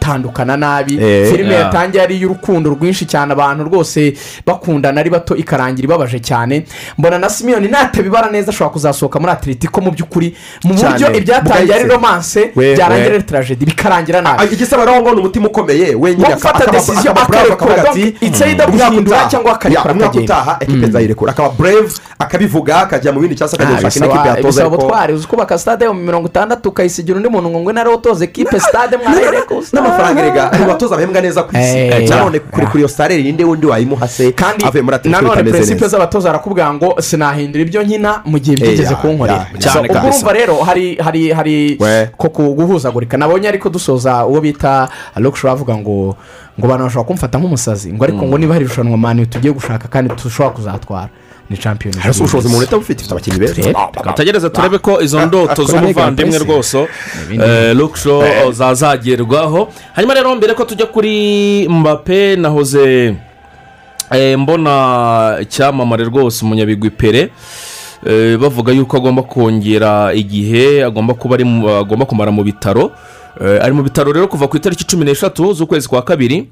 batandukana 0.00 0.56
nabi. 0.56 0.98
Eh, 1.02 1.30
filime 1.30 1.50
yeah. 1.54 1.64
yatangiye 1.64 2.02
ari 2.02 2.16
iy'urukundo 2.16 2.70
rwinshi 2.70 3.06
cyane 3.06 3.32
abantu 3.32 3.64
rwose 3.64 4.14
bakundana 4.46 5.00
ari 5.00 5.10
bato 5.10 5.36
ikarangira 5.36 5.84
ibabaje 5.84 6.18
cyane. 6.20 6.64
Mbona 6.98 7.18
na 7.18 7.28
simiyoni 7.28 7.68
natabibara 7.68 8.30
neza 8.30 8.50
ashobora 8.50 8.72
kuzasohoka 8.72 9.20
muri 9.20 9.32
atletico 9.32 9.80
mu 9.80 9.90
by'ukuri 9.90 10.34
mu 10.64 10.74
buryo 10.74 11.12
ibyatangiye 11.12 11.74
ari 11.74 11.88
romanse 11.88 12.52
byarangira 12.56 13.14
ari 13.14 13.22
tarajedi 13.22 13.64
bikarangira 13.66 14.22
nabi. 14.22 14.42
Ah, 14.42 14.44
igisaba 14.52 14.84
rero 14.84 15.00
ngo 15.02 15.14
ni 15.14 15.20
umutima 15.20 15.46
ukomeye 15.48 15.94
wenyine 15.94 16.34
gufata 16.34 16.58
akaba- 16.64 16.72
decision 16.72 17.12
akaba 17.16 17.26
brave, 17.28 17.52
akarekura, 17.52 17.74
akavuga 17.74 17.90
ati, 17.90 18.02
donc 18.10 18.22
it's 18.22 18.40
either 18.40 18.68
umwaka 18.68 18.90
guhindura 18.90 19.16
utaha- 19.18 19.28
cyangwa 19.30 19.52
akarekura 19.52 19.90
Ya, 19.90 19.94
umwaka 19.94 20.10
akagenda. 20.10 20.34
utaha 20.34 20.56
ekipe 20.60 20.86
nzayirekura. 20.86 21.32
Akaba 21.32 21.48
brave 21.48 21.88
akabivuga 22.18 22.76
akajya 22.80 23.12
mu 23.12 23.20
bindi 23.20 23.34
cyangwa 23.36 23.50
se 23.50 23.56
akajya 23.56 23.78
Ah, 23.78 23.82
gushaka 23.82 23.96
indi 23.96 24.06
ekipe 24.06 24.18
bisaba 24.18 24.28
yatoza 24.36 24.48
bisaba 24.48 24.66
ariko 24.66 24.82
ubutwari 24.84 25.12
uzi 25.14 25.26
kubaka 25.26 25.58
stade 25.58 25.84
yo 25.84 25.94
mu 25.94 26.00
mirongo 26.02 26.26
itandatu 26.28 26.68
ukayisigira 26.68 27.16
undi 27.16 27.28
muntu 27.28 27.48
ngo 27.50 27.60
ngwe 27.60 27.72
nawe 27.72 27.94
utoze 27.94 28.26
kipe 28.26 28.60
stade 28.68 28.96
mwarereka 28.96 29.54
n'amafaranga 29.90 30.20
erega. 30.20 30.52
Ari 30.52 30.62
mu 30.62 30.68
batoza 30.68 30.96
bahembwa 30.96 31.20
neza 31.20 31.42
ku 31.42 31.56
isi. 31.56 32.08
Nanone 32.08 32.36
ya, 32.36 32.42
kuri 32.50 32.66
kuri 32.66 32.80
iyo 32.82 32.88
sarere 32.88 33.22
ninde 33.22 33.44
wundi 33.44 33.66
wayimuha 33.66 34.08
se 34.08 34.32
kandi 34.32 34.64
avuye 34.64 34.82
muri 34.82 34.96
atletico 34.96 35.22
nanone 35.22 35.42
neza. 35.42 35.88
z'abatoza 35.88 36.28
barakubwira 36.28 36.74
ngo 36.74 36.96
sinahindura 37.02 37.62
ibyo 37.62 37.82
nkina 37.82 38.22
mu 38.24 38.38
gihe 38.38 38.56
byigeze 38.56 38.94
kunkorera. 38.94 39.46
ubwo 39.54 40.08
urumva 40.08 40.32
rero 40.32 40.54
hari 40.62 40.96
hari 40.96 41.30
hari 41.32 41.78
ko 42.16 42.28
guhuzagurika. 42.28 43.16
Nabonye 43.16 43.48
ariko 43.48 43.68
dusoza 43.68 44.26
uwo 44.26 44.40
bita 44.40 44.88
alokishoro 45.14 45.52
avuga 45.52 45.74
ngo 45.76 46.16
ngo 46.58 46.66
abantu 46.66 46.84
bashobora 46.84 47.06
kumfata 47.08 47.38
nk'umusazi. 47.38 47.92
Ngo 47.92 48.04
ariko 48.04 48.26
ngo 48.26 48.38
niba 48.38 48.54
hari 48.54 48.64
irushanwa 48.64 48.98
mani 48.98 49.26
tugiye 49.26 49.52
gushaka 49.52 49.88
kandi 49.88 50.14
dushobora 50.14 50.54
kuzatwara. 50.54 51.08
Ni 51.50 51.56
champiyoni 51.56 51.98
hari 52.00 52.14
ubushobozi 52.18 52.46
umuntu 52.48 52.62
uhita 52.62 52.78
bufite 52.78 53.00
ifite 53.00 53.12
abakinnyi 53.12 53.38
beza? 53.38 53.54
Reka 53.62 54.12
tugereze 54.12 54.50
turebe 54.50 54.78
ko 54.78 55.00
izo 55.02 55.26
ndoto 55.26 55.64
z'umuvandimwe 55.64 56.38
rwose 56.38 56.86
Ibindi- 57.26 57.74
lukisho 57.74 58.22
zazagerwaho 58.52 59.68
hanyuma 59.94 60.14
rero 60.14 60.34
mbere 60.34 60.54
ko 60.54 60.64
tujya 60.64 60.86
kuri 60.86 61.68
mbape 61.68 62.36
nahoze 62.36 63.14
eh, 64.12 64.38
mbona 64.38 65.38
icyamamare 65.42 66.04
rwose 66.04 66.44
umunyabigwi 66.44 66.90
pere 66.90 67.30
eh, 68.06 68.38
bavuga 68.38 68.72
yuko 68.72 68.96
agomba 68.96 69.22
kongera 69.22 70.14
igihe 70.14 70.84
agomba 70.84 71.14
kuba 71.14 71.36
agomba 71.80 72.06
kumara 72.06 72.30
mu 72.30 72.42
bitaro. 72.44 72.92
Eh, 73.40 73.62
ari 73.62 73.72
mu 73.72 73.82
bitaro 73.82 74.12
rero 74.12 74.26
kuva 74.28 74.48
ku 74.48 74.56
itariki 74.56 74.84
cumi 74.84 75.04
n'eshatu 75.04 75.52
z'ukwezi 75.54 75.88
kwa 75.88 76.02
kabiri. 76.02 76.36
eh, 76.36 76.44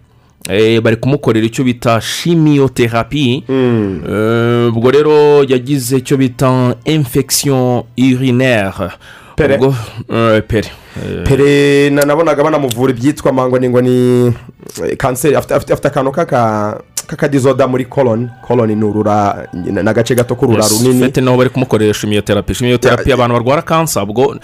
bari 0.83 0.97
kumukorera 0.97 1.47
icyo 1.47 1.65
bita 1.65 2.01
shimiyoterapi 2.01 3.45
Eh, 3.49 4.69
ubwo 4.77 4.91
rero 4.91 5.45
yagize 5.45 5.97
icyo 5.97 6.17
bita 6.17 6.75
infection 6.85 7.83
urinaire. 7.99 8.91
Pere. 9.39 9.55
eh, 10.11 10.43
pere. 10.43 10.69
Eh, 10.99 11.25
pere 11.25 11.91
na- 11.91 12.03
nabonaga 12.03 12.43
banamuvura 12.45 12.91
ibyitwa 12.93 13.33
mango 13.33 13.59
ni 13.59 13.69
ngo 13.69 13.81
ni 13.81 14.27
eh, 14.85 14.97
kanseri 14.97 15.37
afite 15.37 15.87
akantu 15.87 16.11
k'aka 16.13 16.81
k'akadizoda 17.09 17.67
muri 17.69 17.85
koloni 17.85 18.29
koloni 18.47 18.75
ni 18.77 18.85
urura 18.85 19.47
ni 19.55 19.79
agace 19.89 20.15
gato 20.15 20.35
k'urura 20.35 20.65
runini. 20.69 21.01
fete 21.05 21.21
naho 21.21 21.37
bari 21.39 21.51
kumukorera 21.51 21.95
shimiyoterapi 21.95 22.55
shimiyoterapi 22.55 23.13
abantu 23.13 23.35
barwara 23.35 23.63
kansa 23.63 24.03
ubwo 24.03 24.37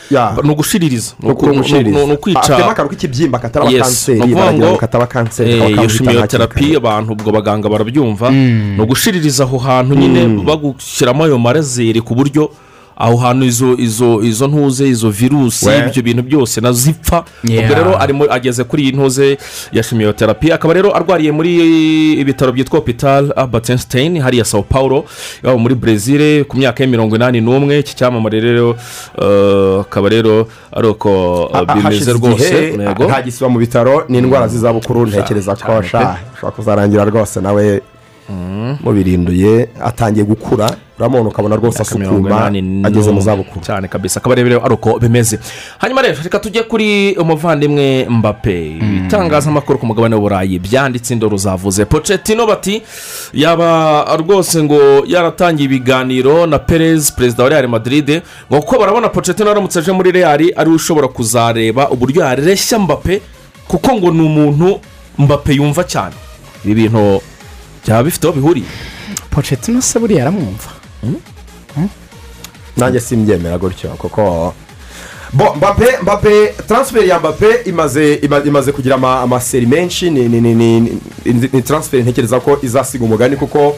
ni 0.43 0.51
ugushiririza 0.51 1.13
ni 1.21 2.13
ukwica 2.13 2.41
afitemo 2.41 2.71
akantu 2.71 2.91
k'ikibyimba 2.91 3.39
kataba 3.39 3.67
kanseri 3.73 4.21
baragira 4.35 4.53
ngo 4.71 4.77
kataba 4.77 5.07
kanseri 5.07 5.61
shimiyoterapi 5.91 6.77
abantu 6.77 7.13
ubwo 7.13 7.33
baganga 7.33 7.69
barabyumva. 7.69 8.31
Ni 8.31 8.81
ugushiririza 8.81 9.45
aho 9.45 9.59
hantu 9.59 9.95
nyine 9.95 10.29
bagushyiramo 10.45 11.25
ayo 11.25 11.39
marazeri 11.39 12.01
ku 12.01 12.15
buryo 12.15 12.51
aho 12.97 13.17
hantu 13.17 13.45
izo 13.47 13.75
izo 13.79 14.23
izo 14.23 14.49
ntuze 14.49 14.89
izo 14.89 15.11
virusi 15.11 15.67
ibyo 15.89 16.03
bintu 16.03 16.23
byose 16.23 16.61
na 16.61 16.73
zipfa. 16.73 17.25
Ubwo 17.45 17.75
rero 17.75 17.99
arimo 18.03 18.25
ageze 18.31 18.65
kuri 18.65 18.83
iyi 18.83 18.93
ntuze 18.93 19.39
ya 19.73 19.83
shimiyoterapi 19.83 20.53
akaba 20.53 20.75
rero 20.75 20.97
arwariye 20.97 21.33
muri 21.33 21.53
ibitaro 22.21 22.53
byitwa 22.53 22.79
hopital 22.79 23.33
albert 23.37 23.71
einstein 23.71 24.21
hariya 24.21 24.45
sao 24.45 24.63
paulo 24.63 25.05
yaba 25.43 25.59
muri 25.59 25.75
brezil 25.75 26.45
ku 26.45 26.57
myaka 26.57 26.83
ya 26.85 26.89
mirongo 26.91 27.17
inani 27.17 27.41
n'umwe. 27.41 27.79
Iki 27.79 27.95
cyamamare 27.97 28.41
rero 28.41 28.77
eh, 29.19 29.81
akaba 29.81 30.09
rero 30.09 30.49
ari 30.73 30.89
uko 30.89 31.51
Ah, 31.53 31.65
bimeze 31.75 32.13
rwose 32.13 32.69
igihe 32.75 33.07
ntagisiba 33.07 33.49
mu 33.49 33.59
bitaro 33.59 34.05
ni 34.09 34.19
indwara 34.19 34.49
z'izabukuru 34.49 35.07
ntekereza 35.07 35.57
ko 35.57 35.79
ushobora 35.79 36.19
kuzarangira 36.57 37.05
rwose 37.05 37.41
nawe 37.41 37.83
mubirinduye 38.29 39.69
atangiye 39.85 40.25
gukura 40.25 40.71
uramubona 40.99 41.29
ukabona 41.29 41.57
rwose 41.57 41.83
asukuma 41.83 42.47
ageze 42.85 43.11
mu 43.11 43.21
zabukuru. 43.21 43.61
cyane 43.67 43.89
kabisa. 43.89 44.21
Akaba 44.21 44.35
ari 44.37 44.75
uko 44.75 44.99
bimeze. 44.99 45.39
Hanyuma 45.79 46.03
rero 46.03 46.17
reka 46.23 46.39
tujye 46.39 46.63
kuri 46.63 47.17
umuvandimwe 47.17 48.07
mbappe. 48.11 48.79
Itangazamakuru 49.07 49.79
ku 49.79 49.87
mugabane 49.87 50.15
w'uburayi. 50.15 50.59
Byanditse 50.59 51.15
indoro 51.15 51.37
zavuze. 51.37 51.85
Pocetino 51.85 52.47
bati 52.47 52.83
yaba 53.33 54.05
rwose 54.17 54.63
ngo 54.63 55.05
yaratangiye 55.07 55.67
ibiganiro 55.67 56.47
na 56.47 56.59
perez 56.59 57.13
perezida 57.13 57.43
wa 57.43 57.49
real 57.51 57.69
madrid 57.69 58.23
ngo 58.51 58.61
kuko 58.63 58.79
barabona 58.79 59.09
pocetino 59.09 59.51
aramutse 59.51 59.79
aje 59.79 59.93
muri 59.93 60.13
real 60.13 60.41
ari 60.57 60.71
we 60.71 60.77
ushobora 60.77 61.09
kuzareba 61.09 61.91
uburyo 61.91 62.23
yareshya 62.23 62.79
mbappe 62.79 63.21
kuko 63.69 63.95
ngo 63.95 64.11
ni 64.11 64.23
umuntu 64.23 64.81
mbappe 65.19 65.53
yumva 65.55 65.85
cyane. 65.85 66.15
Ibi 66.65 66.75
bintu 66.75 67.21
byaba 67.85 68.03
bifite 68.03 68.25
aho 68.27 68.33
bihuriye. 68.37 68.67
Pocetino 69.31 69.81
se 69.83 69.99
buriya 69.99 70.23
aramwumva 70.23 70.71
nanjye 72.77 73.01
simbyemera 73.01 73.59
gutyo 73.59 73.89
kuko 73.91 74.55
bo 75.33 75.55
mbappe 75.55 75.87
mbappe 76.03 76.55
taransiferi 76.69 77.09
ya 77.09 77.19
mbappe 77.19 77.47
imaze 77.67 78.15
ima- 78.15 78.43
imaze 78.45 78.73
kugira 78.73 78.95
ama- 78.95 79.21
amaseri 79.21 79.67
menshi. 79.67 80.11
Ni 80.11 80.29
ni 80.29 80.41
ni 80.41 80.81
ni 81.53 81.63
taransiferi 81.63 82.03
ntekereza 82.03 82.41
ko 82.41 82.59
izasiga 82.63 83.05
umugani 83.05 83.37
kuko 83.37 83.77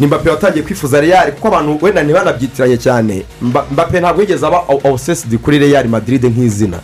ni 0.00 0.06
mbappe 0.06 0.30
watangiye 0.30 0.64
kwifuza 0.64 1.00
real 1.00 1.32
kuko 1.32 1.48
abantu 1.48 1.78
wenda 1.84 2.02
ntibanabyitiranye 2.02 2.76
cyane. 2.76 3.22
Mba- 3.42 3.66
mbappe 3.72 4.00
ntabwo 4.00 4.20
yigeze 4.22 4.46
aba 4.46 4.62
awusesidi 4.84 5.38
kuri 5.38 5.58
real 5.58 5.88
madrid 5.88 6.24
nk'izina. 6.24 6.80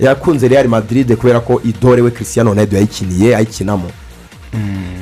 Yakunze 0.00 0.48
real 0.48 0.68
madrid 0.68 1.16
kubera 1.16 1.40
ko 1.40 1.60
idorewe 1.64 2.10
christian 2.10 2.46
ronaldo 2.46 2.76
yayikiniye 2.76 3.36
ayikinamo. 3.36 3.90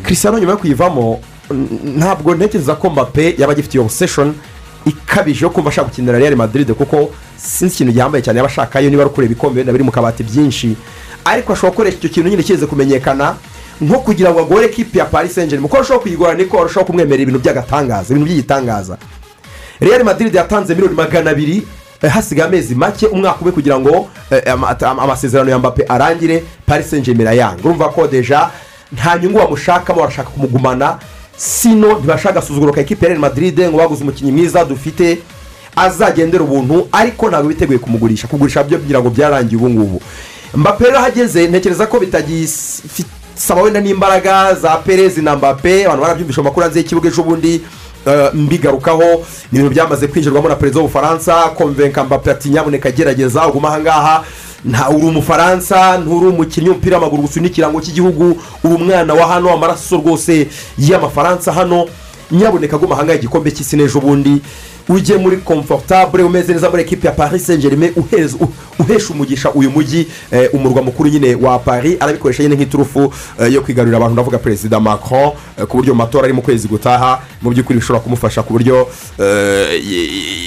Christian 0.02 0.34
nyuma 0.40 0.52
yo 0.52 0.58
kuyivamo 0.58 1.20
ntabwo 1.96 2.34
ntekereza 2.34 2.74
ko 2.74 2.90
mbappe 2.90 3.34
yaba 3.38 3.52
agifite 3.52 3.74
iyo 3.74 3.82
obsession 3.84 4.34
ikabije 4.86 5.44
yo 5.44 5.50
kumva 5.50 5.68
ashaka 5.70 5.88
gukinira 5.88 6.18
real 6.18 6.36
madrid 6.36 6.72
kuko 6.72 7.10
sinzi 7.36 7.74
ikintu 7.74 7.92
gihambaye 7.92 8.22
cyane 8.24 8.36
yaba 8.38 8.48
ashakayo 8.48 8.90
niba 8.90 9.02
ari 9.02 9.10
ukureba 9.10 9.32
ibikombe 9.32 9.58
wenda 9.60 9.72
biri 9.72 9.84
mu 9.84 9.90
kabati 9.92 10.22
byinshi. 10.22 10.76
Ariko 11.24 11.52
ashobora 11.52 11.70
gukoresha 11.70 11.96
icyo 11.98 12.08
kintu 12.10 12.28
nyine 12.30 12.42
kize 12.42 12.66
kumenyekana 12.66 13.34
nko 13.80 13.98
kugira 13.98 14.30
ngo 14.30 14.40
agore 14.40 14.68
kipe 14.68 14.98
ya 14.98 15.04
paris 15.04 15.34
saint 15.34 15.50
germain 15.50 15.68
kuko 15.68 15.76
arushaho 15.76 16.00
kuyigora 16.00 16.34
niko 16.34 16.58
arushaho 16.60 16.86
kumwemerera 16.86 17.22
ibintu 17.22 17.40
by'agatangaza 17.40 18.10
ibintu 18.14 18.26
by'igitangaza. 18.26 18.96
Real 19.80 20.04
madrid 20.04 20.34
yatanze 20.34 20.74
miliyoni 20.74 20.96
magana 20.96 21.30
abiri 21.30 21.62
eh, 22.02 22.10
hasigaye 22.10 22.48
amezi 22.48 22.74
make 22.74 23.06
umwaka 23.06 23.38
umwe 23.40 23.52
kugira 23.52 23.78
ngo 23.80 24.08
eh, 24.30 24.42
ama- 24.52 24.76
ama- 24.80 25.02
amasezerano 25.02 25.50
ya 25.50 25.58
mbappe 25.58 25.84
arangire 25.88 26.42
paris 26.66 26.90
saint 26.90 27.04
germain 27.06 27.22
irayanga. 27.26 27.62
Urumva 27.64 27.88
ko 27.88 28.06
deja 28.08 28.50
nta 28.92 29.18
nyungu 29.18 29.38
bamushakamo 29.38 30.00
barashaka 30.00 30.30
kumugumana. 30.30 30.98
Sino 31.36 31.98
ntibashaka 31.98 32.30
agasuzuguro 32.30 32.72
ka 32.72 32.80
ekipi 32.80 33.04
ya 33.06 33.18
madrid 33.18 33.60
ngo 33.60 33.76
baguze 33.78 34.02
umukinnyi 34.02 34.32
mwiza 34.32 34.64
dufite 34.64 35.18
azagendera 35.76 36.44
ubuntu 36.44 36.88
ariko 36.92 37.28
ntabwo 37.30 37.48
biteguye 37.48 37.78
kumugurisha. 37.78 38.28
Kugurisha 38.28 38.62
byo 38.64 38.78
kugira 38.78 39.00
ngo 39.00 39.10
byarangiye 39.10 39.56
ubu 39.56 39.70
ngubu. 39.70 40.02
Mbappe 40.54 40.84
rero 40.84 40.98
ahageze 40.98 41.48
ntekereza 41.48 41.86
ko 41.86 41.98
bitagisaba 42.00 43.62
wenda 43.62 43.80
n'imbaraga 43.80 44.54
za 44.54 44.76
perezi 44.76 45.22
na 45.22 45.36
mbappe 45.36 45.84
abantu 45.86 46.02
barabyumvisha 46.02 46.42
mu 46.42 46.48
makuru 46.48 46.64
hanze 46.64 46.78
y'ikibuga 46.78 47.08
ejo 47.08 47.22
bundi 47.22 47.62
eh, 48.06 48.30
mbigarukaho. 48.34 49.24
Ni 49.52 49.58
ibintu 49.58 49.70
byamaze 49.74 50.06
kwinjirwamo 50.06 50.48
na 50.48 50.56
perezida 50.56 50.80
w'ubufaransa 50.80 51.34
konvenka 51.56 52.04
mbappe 52.04 52.30
ati 52.30 52.48
nyabuneka 52.50 52.90
gerageza 52.90 53.46
uguma 53.48 53.68
ahangaha. 53.68 54.24
Nta 54.64 54.90
uri 54.90 55.06
umufaransa 55.06 55.98
nturi 55.98 56.26
umukinnyi 56.26 56.68
w'umupira 56.68 56.96
w'amaguru 56.96 57.22
gusa 57.22 57.40
n'ikirango 57.40 57.80
cy'igihugu. 57.80 58.38
Uri 58.64 58.74
umwana 58.74 59.14
wa 59.14 59.26
hano 59.26 59.50
amaraso 59.52 59.96
rwose 59.96 60.46
y'amafaransa 60.78 61.52
hano. 61.52 61.86
Nyabuneka 62.30 62.76
aguma 62.76 62.94
ahangaha 62.94 63.18
igikombe 63.18 63.50
cy'isi 63.50 63.76
n'ejo 63.76 64.00
bundi. 64.00 64.40
Ujye 64.88 65.16
muri 65.16 65.36
komfortable 65.36 66.22
umeze 66.22 66.52
neza 66.52 66.70
muri 66.70 66.82
ekipi 66.82 67.06
ya 67.06 67.12
paris 67.12 67.46
saint 67.46 67.62
germain 67.62 67.92
uhesha 68.78 69.12
umugisha 69.14 69.50
uyu 69.50 69.70
mujyi 69.70 70.06
eh, 70.30 70.50
umurwa 70.54 70.82
mukuru 70.82 71.08
nyine 71.08 71.34
wa 71.34 71.58
paris 71.58 71.96
arabikoresha 72.00 72.42
nyine 72.42 72.54
nk'iturufu 72.56 73.12
eh, 73.40 73.52
yo 73.52 73.60
kwigarurira 73.62 73.96
abantu 73.96 74.12
ndavuga 74.12 74.38
perezida 74.38 74.80
macron 74.80 75.30
eh, 75.58 75.66
ku 75.66 75.76
buryo 75.76 75.94
mu 75.94 75.98
matora 75.98 76.24
ari 76.24 76.32
mu 76.32 76.42
kwezi 76.42 76.68
gutaha 76.68 77.22
mu 77.42 77.50
by'ukuri 77.50 77.78
bishobora 77.78 78.00
kumufasha 78.04 78.42
ku 78.42 78.52
buryo 78.52 78.88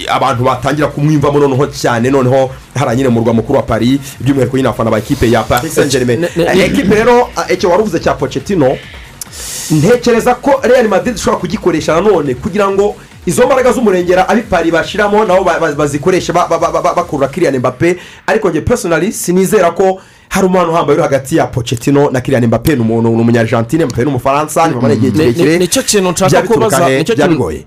abantu 0.07 0.43
batangira 0.43 0.87
kumwiyumvamo 0.87 1.39
noneho 1.39 1.67
cyane 1.67 2.09
noneho 2.09 2.49
hariya 2.75 2.95
nyine 2.95 3.09
mu 3.09 3.19
murwa 3.19 3.33
mukuru 3.33 3.57
wa 3.59 3.63
paris 3.63 3.99
by'umwihariko 4.19 4.57
nyine 4.57 4.69
abafana 4.69 4.91
ba 4.91 4.97
ekipe 4.97 5.31
ya 5.31 5.43
paris 5.43 5.73
saint 5.75 5.91
germain 5.91 6.23
ekipe 6.63 6.95
rero 6.95 7.29
icyo 7.53 7.69
wari 7.69 7.81
uvuze 7.83 7.99
cya 7.99 8.13
pocetino 8.13 8.77
ntekereza 9.71 10.35
ko 10.35 10.59
real 10.63 10.87
madrid 10.87 11.15
ishobora 11.15 11.39
kugikoresha 11.39 11.93
nanone 11.95 12.33
kugira 12.35 12.69
ngo 12.69 12.95
izo 13.25 13.45
mbaraga 13.45 13.71
z'umurengera 13.71 14.29
abipari 14.29 14.71
bashyiramo 14.71 15.25
nabo 15.25 15.43
ba- 15.43 15.59
ba- 15.59 15.73
bazikoreshe 15.73 16.33
ba- 16.33 16.47
ba- 16.49 16.59
ba- 16.59 16.71
ba- 16.81 16.93
bakurura 16.95 17.27
kiriyani 17.27 17.59
mbappe 17.59 17.97
ariko 18.27 18.49
njye 18.49 18.61
personally 18.61 19.11
sinizera 19.11 19.71
ko 19.71 19.99
hari 20.29 20.47
umwana 20.47 20.69
uhambaye 20.69 20.93
uri 20.99 21.01
hagati 21.03 21.35
ya 21.37 21.47
pocetino 21.47 22.09
na 22.11 22.21
kiriyani 22.21 22.47
mbappe 22.47 22.75
ni 22.75 22.81
umuntu 22.81 23.09
ni 23.09 23.21
umunyargentine 23.21 23.85
mbappe 23.85 24.01
ni 24.01 24.07
umufaransa 24.07 24.67
ni 24.67 24.73
igihe 24.93 25.11
ni- 25.11 25.33
kirekire. 25.33 25.57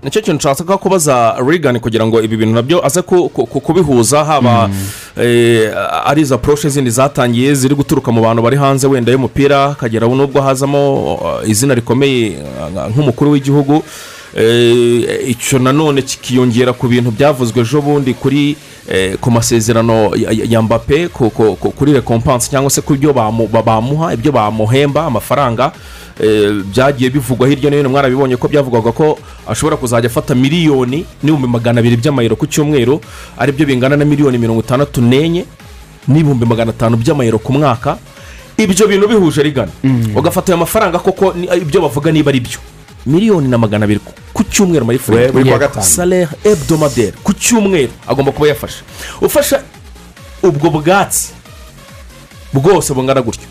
ni 0.03 0.09
cyo 0.11 0.21
kintu 0.21 0.49
nshaka 0.49 0.77
kubaza 0.77 1.35
rigani 1.47 1.79
kugira 1.79 2.05
ngo 2.07 2.21
ibi 2.21 2.37
bintu 2.37 2.55
na 2.55 2.61
byo 2.61 2.85
aze 2.85 3.01
ku- 3.01 3.29
ku- 3.29 3.45
ku- 3.45 3.59
kubihuza 3.61 4.23
haba 4.23 4.69
eh, 5.17 5.71
ari 6.05 6.21
izo 6.21 6.37
poroshe 6.37 6.69
zindi 6.69 6.89
zatangiye 6.91 7.53
ziri 7.55 7.75
guturuka 7.75 8.11
mu 8.11 8.21
bantu 8.21 8.41
bari 8.41 8.57
hanze 8.57 8.87
wenda 8.87 9.11
y'umupira 9.11 9.67
hakagera 9.75 10.07
n'ubwo 10.07 10.41
hazamo 10.41 11.19
eh, 11.43 11.49
izina 11.49 11.73
rikomeye 11.73 12.27
eh, 12.27 12.89
nk'umukuru 12.91 13.31
w'igihugu. 13.31 13.83
Icyo 15.27 15.59
nanone 15.59 16.01
kikiyongera 16.01 16.73
ku 16.73 16.87
bintu 16.87 17.11
byavuzwe 17.11 17.61
ejo 17.61 17.81
bundi 17.81 18.13
kuri 18.13 18.55
eh, 18.89 19.17
ku 19.21 19.31
masezerano 19.31 20.11
ya- 20.15 20.61
mbappe 20.61 21.07
ku- 21.07 21.29
ku- 21.29 21.55
ku- 21.55 21.71
kuri 21.71 21.93
rekompanse 21.93 22.49
cyangwa 22.49 22.69
se 22.69 22.81
ku 22.81 22.93
byo 22.95 23.13
bamu- 23.13 23.47
ba- 23.47 23.63
bamuha 23.63 24.13
ibyo 24.13 24.31
bamuhemba 24.31 25.05
amafaranga 25.05 25.71
eh, 26.21 26.51
byagiye 26.73 27.09
bivugwa 27.09 27.47
hirya 27.47 27.69
no 27.71 27.77
hino. 27.77 27.89
Mwarabibonye 27.89 28.35
ko 28.37 28.47
byavugwaga 28.47 28.91
ko 28.91 29.17
ashobora 29.47 29.77
kuzajya 29.77 30.09
afata 30.09 30.35
miliyoni 30.35 31.05
n'ibihumbi 31.23 31.47
magana 31.47 31.79
abiri 31.79 31.97
by'amayero 31.97 32.35
ku 32.35 32.45
cyumweru 32.47 32.99
ari 33.37 33.51
byo 33.51 33.65
bingana 33.65 33.95
na 33.97 34.05
miliyoni 34.05 34.37
mirongo 34.37 34.59
itandatu 34.61 35.01
n'enye 35.01 35.45
n'ibihumbi 36.07 36.45
magana 36.45 36.71
atanu 36.71 36.97
by'amayero 36.97 37.39
ku 37.39 37.53
mwaka. 37.53 37.97
Ibyo 38.57 38.87
bintu 38.87 39.07
bihuje 39.07 39.43
rigana. 39.43 39.71
Ugafata 40.15 40.51
ayo 40.51 40.57
mafaranga 40.59 40.99
koko 40.99 41.33
ibyo 41.55 41.81
bavuga 41.81 42.11
niba 42.11 42.29
ari 42.29 42.39
byo. 42.43 42.59
Miliyoni 43.05 43.47
na 43.47 43.57
magana 43.57 43.85
abiri 43.85 43.99
ku- 43.99 44.43
cyumweru 44.43 44.85
muri 44.85 44.97
gatanu. 45.59 45.85
salere 45.85 46.27
hebdomadere 46.43 47.13
ku 47.23 47.33
cyumweru 47.33 47.91
agomba 48.07 48.31
kuba 48.31 48.47
yafashe 48.47 48.83
ufasha 49.21 49.61
ubwo 50.43 50.69
bwatsi 50.69 51.33
bwose 52.53 52.93
bungana 52.93 53.21
gutyo 53.21 53.47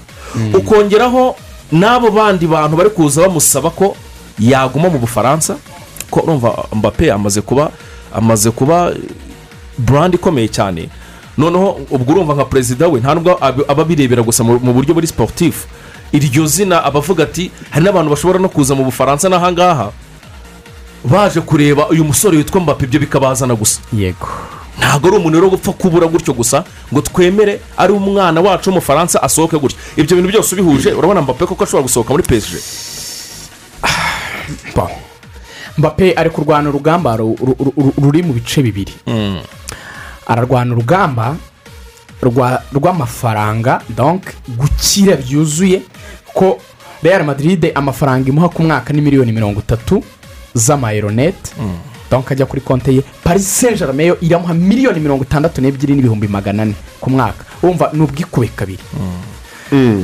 ukongeraho 0.55 1.37
n'abo 1.73 2.11
bandi 2.11 2.47
bantu 2.47 2.77
bari 2.77 2.91
kuza 2.91 3.23
bamusaba 3.23 3.71
ko 3.71 3.97
yaguma 4.39 4.89
mu 4.89 4.99
bufaransa 4.99 5.57
ko 6.11 6.21
urumva 6.21 6.65
mbappe 6.75 7.13
amaze 7.13 7.41
kuba 7.41 7.71
amaze 8.15 8.51
kuba 8.51 8.93
burandi 9.79 10.17
ikomeye 10.17 10.49
cyane. 10.49 10.89
Noneho 11.39 11.81
ubwo 11.91 12.13
urumva 12.13 12.35
nka 12.35 12.45
perezida 12.45 12.89
we 12.89 13.01
nta 13.01 13.15
nubwo 13.15 13.37
ab- 13.41 13.65
aba 13.69 13.83
abirebera 13.83 14.23
gusa 14.23 14.43
mu 14.45 14.59
buryo 14.75 14.95
buri 14.95 15.07
siporutifu 15.07 15.69
iryo 16.13 16.47
zina 16.47 16.85
abavuga 16.85 17.25
ati 17.25 17.51
hari 17.71 17.85
n'abantu 17.85 18.11
bashobora 18.11 18.39
no 18.39 18.49
kuza 18.49 18.75
mu 18.75 18.85
bufaransa 18.85 19.29
n'ahangaha 19.29 19.93
baje 21.05 21.41
kureba 21.41 21.89
uyu 21.89 22.05
musore 22.05 22.37
witwa 22.37 22.61
mbappe 22.61 22.85
ibyo 22.85 23.01
bikabazana 23.01 23.55
gusa. 23.55 23.81
Yego. 23.93 24.29
Ntabwo 24.79 25.09
ari 25.09 25.17
umuntu 25.17 25.37
rero 25.41 25.51
gupfa 25.51 25.73
kubura 25.73 26.07
gutyo 26.07 26.33
gusa 26.35 26.65
ngo 26.93 27.01
twemere 27.03 27.61
ari 27.77 27.93
umwana 27.93 28.41
wacu 28.41 28.71
w'umufaransa 28.71 29.23
asohoke 29.23 29.59
gutyo. 29.59 29.79
Ibyo 29.97 30.17
bintu 30.17 30.31
byose 30.33 30.55
ubihuje 30.55 30.93
urabona 30.93 31.23
mbappe 31.23 31.47
koko 31.47 31.65
ashobora 31.65 31.83
gusohoka 31.83 32.11
muri 32.15 32.23
pesije 32.23 32.59
mbappe 35.79 36.15
ari 36.17 36.31
kurwana 36.31 36.69
urugamba 36.69 37.17
ru- 37.17 37.37
ru- 37.37 37.57
ru- 37.77 37.95
ruri 38.03 38.23
mu 38.23 38.33
bice 38.33 38.63
bibiri. 38.63 38.95
Ararwana 40.27 40.73
urugamba 40.75 41.37
rwa- 42.23 42.63
rw'amafaranga 42.75 43.81
donc 43.89 44.23
gukira 44.49 45.17
byuzuye 45.17 45.83
ko 46.35 46.59
real 47.03 47.25
madrid 47.25 47.73
amafaranga 47.75 48.29
imuha 48.29 48.49
ku 48.49 48.63
mwaka 48.63 48.93
ni 48.93 49.01
miliyoni 49.01 49.33
mirongo 49.33 49.61
itatu 49.61 50.03
z'amayironete 50.55 51.51
donc 52.11 52.33
ajya 52.33 52.47
kuri 52.47 52.61
konti 52.63 52.97
ye. 52.97 53.03
Paris 53.25 53.47
saint 53.61 53.79
germain 53.79 54.09
yo 54.09 54.17
iramuha 54.21 54.55
miliyoni 54.55 55.01
mirongo 55.01 55.25
itandatu 55.25 55.61
n'ebyiri 55.61 55.95
n'ibihumbi 55.95 56.29
magana 56.29 56.63
ane 56.63 56.75
ku 57.01 57.11
mwaka. 57.11 57.45
Wumva 57.63 57.91
ni 57.93 58.01
ubwikube 58.03 58.49
kabiri. 58.57 58.83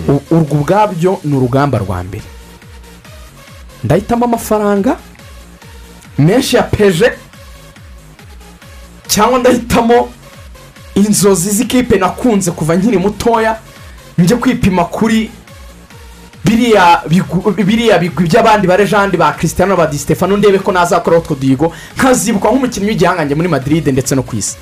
U- 0.08 0.22
urwo 0.30 0.54
ubwabyo 0.60 1.18
ni 1.24 1.36
urugamba 1.36 1.78
rwa 1.78 2.02
mbere. 2.04 2.22
Ndahitamo 3.84 4.24
amafaranga 4.24 4.96
menshi 6.18 6.56
ya 6.56 6.62
peje 6.62 7.12
cyangwa 9.08 9.38
ndahitamo 9.38 10.08
inzozi 10.94 11.50
z'ikipe 11.50 11.98
nakunze 11.98 12.50
kuva 12.50 12.74
nkiri 12.76 12.98
mutoya 12.98 13.56
njye 14.18 14.36
kwipima 14.36 14.84
kuri 14.84 15.30
biriya 16.44 17.98
bigwi 17.98 18.26
by'abandi 18.28 18.66
barejandi 18.66 19.16
ba 19.16 19.32
christian 19.32 19.74
ba 19.76 19.86
di 19.86 19.98
stefano 19.98 20.36
ndebe 20.36 20.58
ko 20.58 20.72
nazakoraho 20.72 21.22
utwo 21.22 21.34
duhigo 21.36 21.72
nkazibukwa 21.96 22.50
nk'umukinnyi 22.50 22.86
w'igihangange 22.88 23.34
muri 23.34 23.48
madrid 23.48 23.88
ndetse 23.88 24.14
no 24.14 24.22
ku 24.22 24.36
isi. 24.36 24.56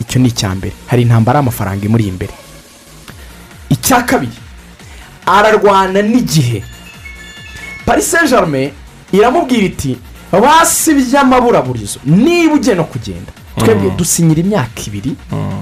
Icyo 0.00 0.20
ni 0.20 0.28
icya 0.28 0.54
mbere. 0.54 0.72
Hari 0.86 1.02
intambara 1.02 1.38
y'amafaranga 1.38 1.84
imuri 1.86 2.04
imbere. 2.08 2.32
Icya 3.70 4.02
kabiri 4.02 4.36
ararwana 5.26 6.02
n'igihe. 6.02 6.62
Paris 7.86 8.10
saint 8.10 8.28
germain 8.28 8.70
iramubwira 9.12 9.62
iti 9.66 9.96
basibye 10.32 11.18
amaburaburizo 11.18 11.98
niba 12.04 12.54
ugiye 12.54 12.74
no 12.76 12.84
kugenda. 12.84 13.32
Twebwe 13.58 13.90
dusinyira 13.96 14.40
imyaka 14.40 14.80
ibiri 14.86 15.16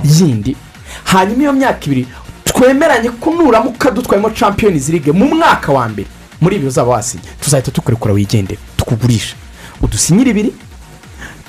yindi. 0.05 0.57
Hanyuma 1.05 1.43
iyo 1.43 1.53
myaka 1.53 1.87
ibiri 1.87 2.07
twemeranye 2.55 3.11
ko 3.11 3.31
nuramuka 3.31 3.91
dutwayemo 3.91 4.31
champions 4.31 4.89
league 4.89 5.13
mu 5.13 5.25
mwaka 5.35 5.73
wa 5.73 5.89
mbere. 5.89 6.09
Muri 6.41 6.57
ibi 6.57 6.67
uzaba 6.67 6.91
wasinye 6.91 7.23
tuzahita 7.41 7.71
tukurekura 7.71 8.15
wigendere 8.15 8.59
tukugurisha 8.77 9.37
udusinyire 9.83 10.31
ibiri 10.31 10.53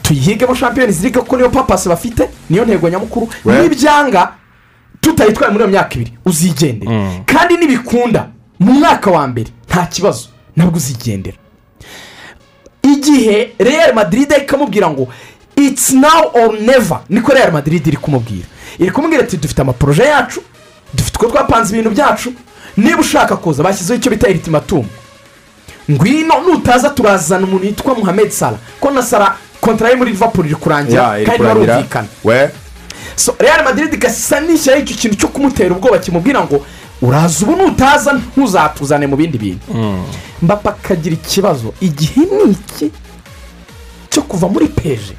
tuyihigemo 0.01 0.55
champions 0.55 1.01
league 1.01 1.21
kuko 1.21 1.35
niyo 1.37 1.49
papasi 1.49 1.89
bafite 1.89 2.29
niyo 2.49 2.65
ntego 2.65 2.89
nyamukuru. 2.89 3.29
Nibyanga 3.45 4.31
tutayitwaye 5.01 5.51
muri 5.51 5.63
iyo 5.63 5.71
myaka 5.71 5.95
ibiri. 5.95 6.13
Uzigendere. 6.25 7.21
Kandi 7.25 7.57
nibikunda 7.57 8.27
mu 8.59 8.73
mwaka 8.73 9.11
wa 9.11 9.27
mbere 9.27 9.49
nta 9.69 9.85
kibazo. 9.85 10.27
Nabwo 10.55 10.77
uzigendera. 10.77 11.37
Igihe 12.83 13.53
real 13.59 13.93
madrid 13.93 14.31
ikamubwira 14.31 14.89
ngo 14.89 15.07
it's 15.55 15.91
now 15.93 16.31
or 16.33 16.59
never 16.59 16.99
niko 17.09 17.33
real 17.33 17.51
madrid 17.51 17.87
iri 17.87 17.97
kumubwira. 17.97 18.45
Iri 18.79 18.91
kumubwira 18.91 19.23
ati 19.23 19.37
dufite 19.37 19.61
amaporoje 19.61 20.03
yacu 20.03 20.41
dufite 20.95 21.17
twapanze 21.27 21.73
ibintu 21.73 21.89
byacu. 21.89 22.33
Niba 22.77 22.99
ushaka 22.99 23.35
kuza 23.37 23.63
bashyizeho 23.63 23.99
icyo 23.99 24.11
bita 24.11 24.27
eritimatumu 24.27 24.87
ngwino 25.91 26.41
nutaza 26.41 26.89
turazana 26.89 27.45
umuntu 27.45 27.65
witwa 27.65 27.95
muhammed 27.95 28.29
sara 28.31 28.57
ko 28.79 28.91
na 28.91 29.03
sara 29.03 29.35
kontara 29.61 29.89
ye 29.89 29.95
muri 29.95 30.11
liverpool 30.11 30.45
iri 30.45 30.55
kurangira 30.55 31.01
kandi 31.25 31.43
barumvikana 31.43 32.07
so 33.15 33.35
real 33.39 33.63
madrid 33.63 33.93
igasa 33.93 34.39
n'ishyiraho 34.41 34.81
icyo 34.83 34.95
kintu 34.97 35.15
cyo 35.17 35.27
kumutera 35.27 35.75
ubwoba 35.75 35.99
kimubwira 35.99 36.41
ngo 36.43 36.65
uraza 37.01 37.45
ubu 37.45 37.55
nutaza 37.55 38.13
ntuzatuzane 38.13 39.07
mu 39.07 39.15
bindi 39.15 39.37
bintu. 39.37 39.65
Mbapa 40.41 40.69
akagira 40.69 41.13
ikibazo. 41.15 41.73
Igihe 41.81 42.21
ni 42.21 42.51
iki 42.51 42.91
cyo 44.09 44.21
kuva 44.21 44.47
muri 44.49 44.67
peje 44.67 45.13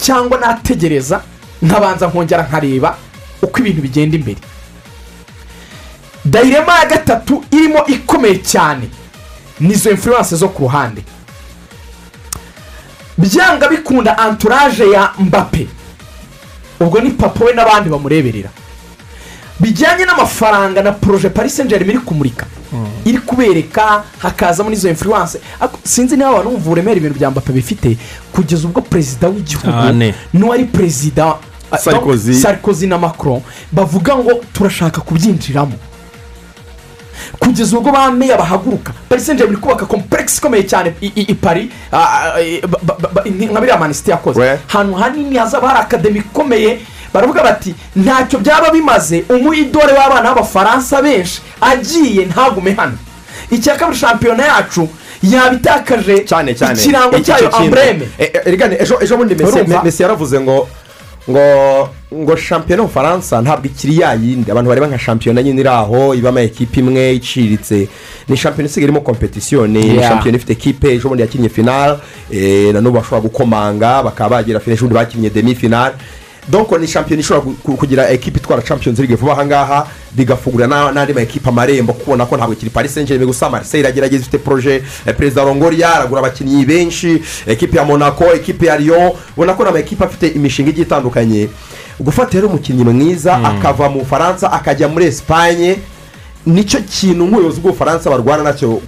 cyangwa 0.00 0.38
nategereza 0.40 1.20
nkabanza 1.62 2.06
nkongera 2.08 2.42
nkareba 2.48 2.96
uko 3.42 3.58
ibintu 3.60 3.82
bigenda 3.82 4.16
imbere? 4.16 4.38
Dayirema 6.30 6.78
ya 6.78 6.86
gatatu 6.86 7.44
irimo 7.50 7.86
ikomeye 7.86 8.38
cyane. 8.42 8.88
Nizo 9.60 9.90
influence 9.90 10.36
zo 10.36 10.48
ku 10.48 10.62
ruhande. 10.62 11.02
Byanga 13.18 13.68
bikunda 13.68 14.18
anturaje 14.18 14.90
ya 14.90 15.12
mbappe. 15.18 15.68
Ubwo 16.80 17.00
ni 17.00 17.10
papa 17.10 17.44
we 17.44 17.52
n'abandi 17.54 17.90
bamureberera. 17.90 18.50
Bijyanye 19.60 20.04
n'amafaranga 20.04 20.82
na 20.82 20.92
poroje 20.92 21.28
paris 21.30 21.56
saint 21.56 21.70
germain 21.70 21.90
iri 21.96 21.98
kumurika. 22.04 22.46
Iri 23.04 23.18
kubereka 23.18 24.04
hakazamo 24.18 24.70
n'izo 24.70 24.88
Ariko 24.88 25.78
sinzi 25.84 26.16
niba 26.16 26.28
abantu 26.28 26.50
bumva 26.50 26.66
uburemere 26.66 26.96
ibintu 26.98 27.18
bya 27.18 27.30
mbappe 27.30 27.52
bifite 27.52 27.96
kugeza 28.32 28.68
ubwo 28.68 28.82
perezida 28.82 29.28
w'igihugu 29.28 29.70
Cyane. 29.70 30.14
n'uwari 30.34 30.64
perezida 30.64 31.36
Sarkozy. 31.78 32.34
sarkozy 32.34 32.86
na 32.86 32.98
macron 32.98 33.40
bavuga 33.72 34.16
ngo 34.16 34.44
turashaka 34.52 35.00
kubyinjiramo. 35.00 35.72
Kugeza 37.38 37.76
ubwo 37.78 37.92
ba 37.92 38.10
meya 38.10 38.36
bahaguruka. 38.36 38.92
Paris 39.08 39.26
saint 39.26 39.38
germain 39.38 39.54
iri 39.56 39.62
kubaka 39.62 39.86
komplekisi 39.86 40.38
ikomeye 40.38 40.62
cyane. 40.66 40.94
I- 41.00 41.34
pari 41.34 41.70
nka 43.50 43.60
biriya 43.60 43.78
manisiti 43.78 44.10
yakoze. 44.10 44.58
Ahantu 44.68 44.94
hanini 44.94 45.36
hazaba 45.36 45.68
hari 45.68 45.80
akademi 45.80 46.18
ikomeye. 46.18 46.78
Baravuga 47.14 47.42
bati 47.42 47.74
ntacyo 47.96 48.38
byaba 48.38 48.70
bimaze. 48.70 49.24
Umuyidore 49.28 49.92
w'abana 49.92 50.34
b'abafaransa 50.34 51.02
benshi 51.02 51.40
agiye 51.60 52.24
ntagume 52.26 52.72
hano. 52.74 52.98
Icya 53.50 53.76
kabiri 53.76 53.98
shampiyona 53.98 54.44
yacu 54.46 54.88
yaba 55.22 55.52
itakaje 55.54 56.24
cyane 56.24 56.54
cyane. 56.54 56.78
ikirango 56.80 57.16
Iki- 57.16 57.24
cyayo 57.24 57.48
ambureme 57.56 58.08
Eh, 58.18 58.30
eh, 58.34 58.80
ejo 58.80 58.98
ejo 59.00 59.16
bundi? 59.16 59.34
Messi 59.84 60.02
yaravuze 60.02 60.40
ngo 60.40 60.68
ngo 61.30 61.88
ngo 62.14 62.36
shampiyona 62.36 62.82
y'ubufaransa 62.82 63.42
ntabwo 63.42 63.66
ikiri 63.66 63.98
ya 64.00 64.14
yindi. 64.14 64.50
Abantu 64.50 64.68
bareba 64.68 64.86
nka 64.86 64.98
shampiyona 64.98 65.42
nyine 65.42 65.60
iri 65.60 65.68
aho 65.68 66.14
ibamo 66.14 66.38
ekipa 66.38 66.80
imwe 66.80 67.14
iciriritse 67.14 67.88
ni 68.28 68.36
shampiyona 68.36 68.66
isigaye 68.70 68.84
irimo 68.84 69.00
kompetisiyo 69.00 69.66
ni 69.66 69.82
shampiyona 70.08 70.36
ifite 70.36 70.52
ekipe 70.52 70.92
ejo 70.94 71.08
bundi 71.08 71.22
yakinnye 71.22 71.48
finale 71.48 71.98
eh, 72.30 72.72
na 72.74 72.80
n'ubu 72.80 72.96
bashobora 72.98 73.20
gukomanga 73.22 74.02
bakaba 74.02 74.30
bagira 74.36 74.60
finale 74.60 74.74
ejo 74.78 74.86
bundi 74.86 74.94
bakinnye 74.94 75.30
demi 75.30 75.54
finale 75.54 75.94
donc 76.48 76.70
ni 76.78 76.86
shampiyona 76.86 77.20
ishobora 77.20 77.56
kugira 77.76 78.10
ekipa 78.10 78.38
itwara 78.38 78.62
champions 78.62 78.98
league 78.98 79.16
vuba 79.16 79.32
aha 79.32 79.46
ngaha 79.46 79.86
bigafungurira 80.12 80.68
na- 80.68 80.92
n'andi 80.92 81.12
ma 81.12 81.20
ekipa 81.20 81.50
amarembo 81.50 81.92
kubona 81.92 82.26
ko 82.26 82.36
ntabwo 82.36 82.52
ikiri 82.52 82.70
paris 82.70 82.94
saint 82.94 83.08
germain 83.08 83.26
gusa. 83.26 83.50
Marseille 83.50 83.80
iragerageza 83.84 84.22
ifite 84.22 84.38
proje 84.38 84.82
eh, 85.06 85.14
perezida 85.16 85.42
rongoria 85.44 85.94
aragura 85.94 86.20
abakinnyi 86.20 86.64
benshi. 86.64 87.22
Ekipe 87.46 87.76
ya 87.76 87.84
monaco 87.84 88.24
ekipe 88.34 88.66
ya 88.66 88.78
lyon 88.78 89.12
ubona 89.36 89.54
ko 89.54 89.62
ni 89.62 89.68
ama 89.68 89.78
ekipa 89.78 90.04
afite 90.04 90.26
imishinga 90.34 90.70
igiye 90.70 90.86
itandukanye. 90.86 91.48
Gufata 92.00 92.32
rero 92.34 92.48
umukinnyi 92.48 92.84
mwiza 92.84 93.34
akava 93.44 93.88
mu 93.88 93.98
bufaransa 94.00 94.52
akajya 94.52 94.88
muri 94.88 95.04
esipanye 95.06 95.76
ni 96.46 96.64
cyo 96.64 96.80
kintu 96.80 97.24
nk'ubuyobozi 97.26 97.60
bw'ubufaransa 97.60 98.10
barwana 98.10 98.42
na 98.42 98.52
cyo. 98.52 98.80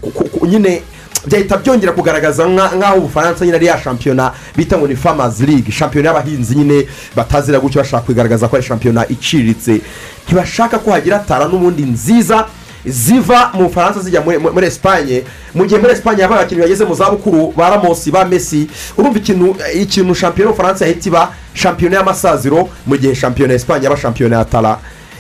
Nyine 0.47 0.83
byahita 1.27 1.57
byongera 1.57 1.93
kugaragaza 1.93 2.45
nka- 2.47 2.77
nk'aho 2.79 2.97
ubufaransa 2.99 3.45
nyine 3.45 3.57
ari 3.57 3.67
ya 3.67 3.79
shampiyona 3.83 4.33
bita 4.57 4.79
ngo 4.79 4.87
ni 4.89 4.97
famazi 4.97 5.47
ligue 5.47 5.73
shampiyona 5.73 6.09
y'abahinzi 6.09 6.55
nyine 6.55 6.87
batazira 7.17 7.59
gutyo 7.61 7.81
bashaka 7.83 8.03
kugaragaza 8.07 8.49
ko 8.49 8.57
ari 8.57 8.65
shampiyona 8.67 9.09
iciriritse. 9.09 9.81
Ntibashaka 10.27 10.79
ko 10.79 10.91
hagira 10.93 11.19
tara 11.19 11.49
n'ubundi 11.49 11.83
nziza 11.83 12.47
ziva 12.87 13.51
mu 13.55 13.63
bufaransa 13.69 14.01
zijya 14.01 14.21
muri 14.55 14.67
esipanye 14.67 15.23
mu 15.55 15.65
gihe 15.67 15.81
muri 15.81 15.93
esipanye 15.93 16.23
haba 16.23 16.35
abakinnyi 16.37 16.63
bageze 16.63 16.85
mu 16.85 16.95
zabukuru 16.95 17.53
ba 17.57 17.71
ramosi 17.71 18.11
ba 18.11 18.25
mesi 18.25 18.69
urumva 18.99 19.19
ikintu 19.19 19.57
ikintu 19.75 20.15
shampiyona 20.15 20.51
y'ubufaransa 20.51 20.87
yahita 20.87 21.09
iba 21.09 21.33
shampiyona 21.55 21.97
y'amasaziro 21.97 22.69
mu 22.87 22.97
gihe 22.97 23.15
shampiyona 23.15 23.53
ya 23.53 23.57
esipanye 23.57 23.85
yaba 23.85 23.97
shampiyona 23.97 24.37
ya 24.39 24.45
tara 24.45 24.79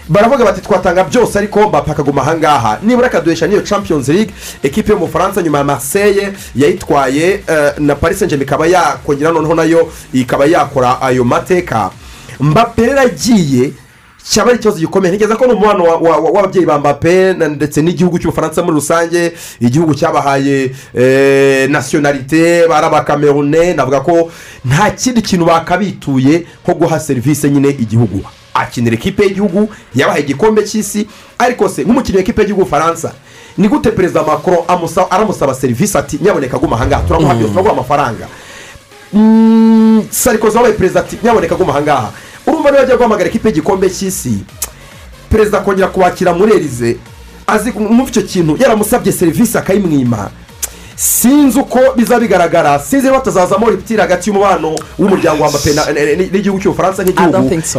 baravuga 0.08 0.44
bati 0.44 0.60
twatanga 0.60 1.04
byose 1.04 1.38
ariko 1.38 1.68
mbapa 1.68 1.92
akaguma 1.92 2.22
ahangaha 2.22 2.78
nibura 2.82 3.06
akaduhesha 3.06 3.46
n'iyo 3.46 3.60
champions 3.60 4.08
league 4.08 4.32
ekipe 4.62 4.92
yo 4.92 4.98
mu 4.98 5.06
bufaransa 5.06 5.42
nyuma 5.42 5.58
ya 5.58 5.64
marseille 5.64 6.32
yayitwaye 6.56 7.32
eh, 7.48 7.72
na 7.78 7.94
paris 7.94 8.18
saint 8.18 8.32
ikaba 8.32 8.66
yakongera 8.66 9.32
noneho 9.32 9.54
na 9.54 9.64
yo 9.64 9.92
ikaba 10.12 10.46
yakora 10.46 11.02
ayo 11.02 11.24
mateka. 11.24 11.90
Mbappe 12.40 12.86
rero 12.86 13.00
agiye 13.00 13.72
cyaba 14.30 14.50
ari 14.50 14.58
ikibazo 14.58 14.78
gikomeye. 14.78 15.12
Ntekereza 15.14 15.36
ko 15.36 15.46
ni 15.46 15.52
umubano 15.52 15.84
wa- 15.84 15.96
wa- 15.96 16.16
wa- 16.18 16.30
w'ababyeyi 16.30 16.66
ba 16.66 16.78
mbappe 16.78 17.32
ndetse 17.32 17.82
n'igihugu 17.82 18.18
cy'ubufaransa 18.18 18.62
muri 18.62 18.74
rusange. 18.74 19.32
Igihugu 19.60 19.94
cyabahaye 19.94 20.70
eh, 20.94 21.70
nasiyonarite 21.70 22.66
barabakamerune 22.68 23.74
navuga 23.74 24.00
ko 24.00 24.30
nta 24.64 24.90
kindi 24.90 25.22
kintu 25.22 25.44
bakabituye 25.44 26.46
nko 26.64 26.74
guha 26.74 27.00
serivisi 27.00 27.48
nyine 27.50 27.68
igihugu. 27.68 28.20
Akinira 28.54 28.94
ekipe 28.96 29.22
y'igihugu 29.24 29.68
yabahaye 29.94 30.22
igikombe 30.24 30.62
cy'isi. 30.62 31.06
Ariko 31.38 31.68
se 31.68 31.82
nk'umukinnyi 31.84 32.18
w'ikipe 32.18 32.40
y'igihugu 32.42 32.66
faransa 32.66 33.12
ni 33.58 33.68
gute 33.68 33.90
perezida 33.90 34.22
macron 34.22 34.58
amusa- 34.68 35.10
aramusaba 35.10 35.54
serivisi 35.54 35.98
ati 35.98 36.18
nyaboneka 36.22 36.56
aguma 36.56 36.76
ahangaha 36.76 37.02
turaguha 37.02 37.70
amafaranga. 37.72 38.26
Mm, 39.12 40.02
sarikozi 40.10 40.56
wabaye 40.56 40.74
perezida 40.74 41.00
ati 41.00 41.18
nyaboneka 41.24 41.54
aguma 41.54 41.72
ahangaha 41.72 42.12
urumva 42.48 42.70
niba 42.70 42.82
ajya 42.82 42.96
guhamagara 42.96 43.28
ekipe 43.28 43.48
y'igikombe 43.48 43.90
cy'isi 43.90 44.34
perezida 45.30 45.58
akongera 45.58 45.88
kubakira 45.88 46.32
muri 46.32 46.52
erize 46.56 46.96
azi 47.46 47.72
kumva 47.72 48.08
icyo 48.08 48.22
kintu 48.22 48.56
yaramusabye 48.60 49.12
serivisi 49.12 49.58
akayimwima. 49.58 50.30
Sinzi 50.96 51.58
uko 51.60 51.78
biza 51.96 52.18
bigaragara 52.20 52.78
sinzi 52.78 53.06
niba 53.06 53.18
batazazamo 53.18 53.70
ripitire 53.70 54.00
hagati 54.02 54.30
y'umubano 54.30 54.74
w'umuryango 54.98 55.44
wa 55.44 55.50
mape 55.50 55.72
na- 55.72 55.86
n- 55.90 55.98
n- 56.18 56.28
n'igihugu 56.32 56.60
cy'ubufaransa 56.62 57.02
nk'igihugu. 57.02 57.32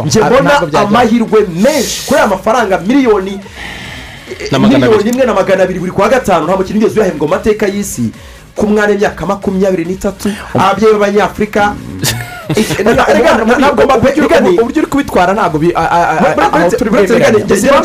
njye 0.06 0.20
mbona 0.40 0.50
amahirwe 0.88 1.40
menshi. 1.62 2.02
Kuri 2.06 2.18
aya 2.20 2.28
mafaranga 2.28 2.78
miliyoni 2.78 3.40
magana 4.58 4.78
miliyoni 4.88 5.10
imwe 5.10 5.26
na 5.26 5.34
magana 5.34 5.62
abiri 5.62 5.78
buri 5.80 5.92
kwa 5.92 6.08
gatanu. 6.08 6.44
Nta 6.46 6.56
mukinnyi 6.56 6.78
wigeze 6.80 7.00
uyahembwa 7.00 7.28
mu 7.28 7.34
mateka 7.34 7.66
y'isi. 7.66 8.10
Ku 8.56 8.66
mwana 8.66 8.92
w'imyaka 8.92 9.26
makumyabiri 9.26 9.84
n'itatu 9.84 10.28
ababyeyi 10.54 10.92
b'abanyafurika 10.94 11.74
ntabwo 13.58 14.08
igani 14.24 14.48
uburyo 14.60 14.82
uri 14.82 14.86
kubitwara 14.90 15.32
ntabwo 15.32 15.58
turi 16.78 16.90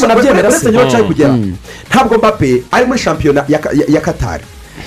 nabyemera 0.08 0.50
uretse 0.50 0.60
se 0.66 0.72
niba 0.72 0.86
nshaka 0.86 1.04
kugera 1.04 1.34
ntabwo 1.90 2.18
mbappe 2.18 2.64
ari 2.72 2.86
muri 2.86 3.00
shampiyona 3.00 3.44
ya 3.48 3.60
Ka- 3.60 3.70
ya- 3.74 3.86
ya 3.88 4.02
katari 4.02 4.44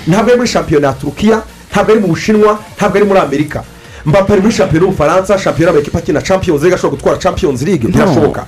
ntabwo 0.06 0.28
ari 0.30 0.36
muri 0.36 0.48
shampiyona 0.48 0.86
ya 0.86 0.92
turukiya 0.92 1.42
ntabwo 1.72 1.92
ari 1.92 2.00
mu 2.00 2.06
bushinwa 2.08 2.58
ntabwo 2.76 2.96
ari 2.98 3.06
muri 3.06 3.20
amerika. 3.20 3.62
Mbappe 4.06 4.32
ari 4.32 4.42
muri 4.42 4.54
shampiyona 4.54 4.86
y'ubufaransa 4.86 5.38
shampiyona 5.38 5.72
y'amakipe 5.72 5.98
akina 5.98 6.22
champions 6.22 6.62
league 6.62 6.74
ashobora 6.74 6.96
gutwara 6.96 7.18
champions 7.18 7.62
league 7.62 7.88
ntiyashoboka 7.88 8.44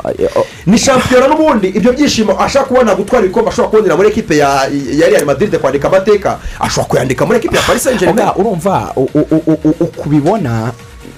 ni 0.66 0.78
shampiyona 0.78 1.28
n'ubundi 1.28 1.69
ibyo 1.69 1.93
byishimo 1.93 2.40
ashaka 2.40 2.65
kubona 2.66 2.94
gutwara 2.94 3.24
ibikombe 3.24 3.51
ashobora 3.51 3.70
kubonera 3.70 3.97
muri 3.97 4.09
ekipe 4.09 4.36
ya 4.36 4.69
real 5.11 5.24
madrid 5.27 5.57
kwandika 5.59 5.89
amateka 5.89 6.39
ashobora 6.61 6.89
kuyandika 6.89 7.27
muri 7.27 7.39
ekipe 7.39 7.57
ya 7.57 7.62
paris 7.62 7.82
saint 7.82 8.01
germain 8.01 8.28
urumva 8.36 8.93
uko 8.97 10.02
ubibona 10.07 10.73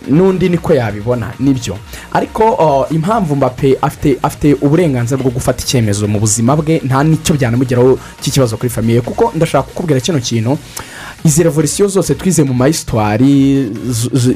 n'undi 0.09 0.49
niko 0.49 0.75
yabibona 0.75 1.33
ni 1.41 1.55
byo. 1.55 1.77
Ariko 2.13 2.87
impamvu 2.91 3.37
mbappe 3.37 3.79
afite 3.83 4.19
afite 4.23 4.55
uburenganzira 4.61 5.23
bwo 5.23 5.31
gufata 5.31 5.63
icyemezo 5.65 6.09
mu 6.09 6.21
buzima 6.21 6.57
bwe 6.57 6.81
nta 6.85 7.03
n'icyo 7.05 7.35
byanamugeraho 7.35 7.99
cy'ikibazo 8.21 8.57
kuri 8.57 8.69
famiye 8.71 9.01
kuko 9.01 9.33
ndashaka 9.37 9.63
kukubwira 9.69 10.01
kino 10.01 10.21
kintu 10.21 10.59
izi 11.25 11.43
revolisiyo 11.43 11.89
zose 11.89 12.15
twize 12.15 12.43
mu 12.43 12.55
mayisitwari 12.55 13.71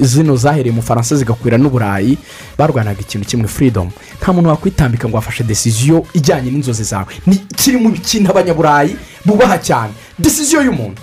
zino 0.01 0.37
zahereye 0.37 0.73
mu 0.75 0.83
faransa 0.83 1.17
zigakwira 1.17 1.59
n'uburayi 1.59 2.19
barwanaga 2.59 3.01
ikintu 3.01 3.27
kimwe 3.27 3.49
freedom. 3.49 3.91
Nta 4.23 4.33
muntu 4.33 4.49
wakwitambika 4.49 5.09
ngo 5.09 5.19
afashe 5.19 5.45
desiziyo 5.45 6.07
ijyanye 6.15 6.51
n'inzozi 6.51 6.85
zawe. 6.85 7.07
Ni 7.27 7.37
kiri 7.57 7.77
mu 7.77 7.91
kintu 7.93 8.31
abanyaburayi 8.31 8.97
bubaha 9.25 9.59
cyane. 9.59 9.93
Desiziyo 10.19 10.63
y'umuntu. 10.63 11.03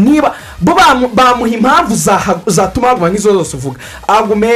Niba 0.00 0.34
bo 0.60 0.72
bamu- 0.74 1.08
bamuha 1.14 1.50
impamvu 1.50 1.94
zatuma 2.46 2.88
haguma 2.88 3.08
nk'izo 3.10 3.32
zose 3.32 3.56
uvuga. 3.56 3.78
Agume 4.08 4.50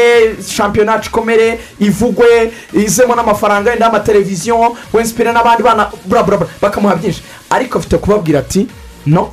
shampiyona 0.56 1.00
ikomere 1.06 1.60
ivugwe 1.80 2.52
izemo 2.72 3.14
n'amafaranga 3.14 3.70
yenda 3.70 3.86
y'amateleviziyo 3.86 4.76
wensipire 4.92 5.32
n'abandi 5.32 5.62
bana 5.62 5.90
bura 6.06 6.22
bura 6.22 6.36
bura, 6.36 6.50
bakamuha 6.62 6.96
byinshi. 6.96 7.22
Ariko 7.50 7.78
afite 7.78 7.98
kubabwira 7.98 8.38
ati 8.40 8.66
no 9.06 9.30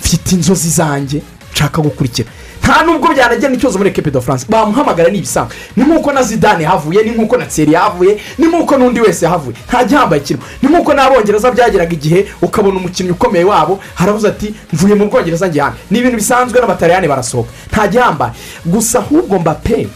mfite 0.00 0.32
inzozi 0.34 0.68
zanjye 0.70 1.22
nshaka 1.52 1.82
gukurikira. 1.82 2.28
Nta 2.66 2.82
nubwo 2.82 3.14
byanagera 3.14 3.48
n'ikibazo 3.48 3.78
muri 3.78 3.90
ekipe 3.90 4.10
de 4.10 4.20
france. 4.20 4.46
Bamuhamagara 4.48 5.10
ni 5.10 5.18
ibisanzwe 5.18 5.54
ni 5.76 5.84
nk'uko 5.84 6.12
na 6.12 6.22
zidane 6.22 6.64
yahavuye 6.64 7.02
ni 7.02 7.10
nk'uko 7.10 7.36
na 7.36 7.46
tseri 7.46 7.72
yahavuye 7.72 8.18
ni 8.38 8.46
nk'uko 8.46 8.74
n'undi 8.78 9.00
wese 9.00 9.24
yahavuye 9.24 9.56
nta 9.68 9.84
gihambaye 9.84 10.20
kirimo. 10.22 10.44
Ni 10.62 10.68
nk'uko 10.68 10.94
n'abongereza 10.94 11.50
byageraga 11.50 11.92
igihe 11.94 12.26
ukabona 12.42 12.76
umukinnyi 12.82 13.10
ukomeye 13.10 13.44
wabo 13.44 13.78
harabuze 13.94 14.28
ati 14.28 14.54
mvuye 14.72 14.94
mu 14.94 15.06
bwongereza 15.06 15.46
njyana 15.48 15.74
ni 15.90 15.98
ibintu 15.98 16.16
bisanzwe 16.16 16.60
n'abatariyani 16.60 17.08
barasohoka. 17.08 17.50
Nta 17.72 17.88
gihambaye 17.88 18.32
gusa 18.66 18.98
ahubwo 18.98 19.38
mbappe 19.38 19.86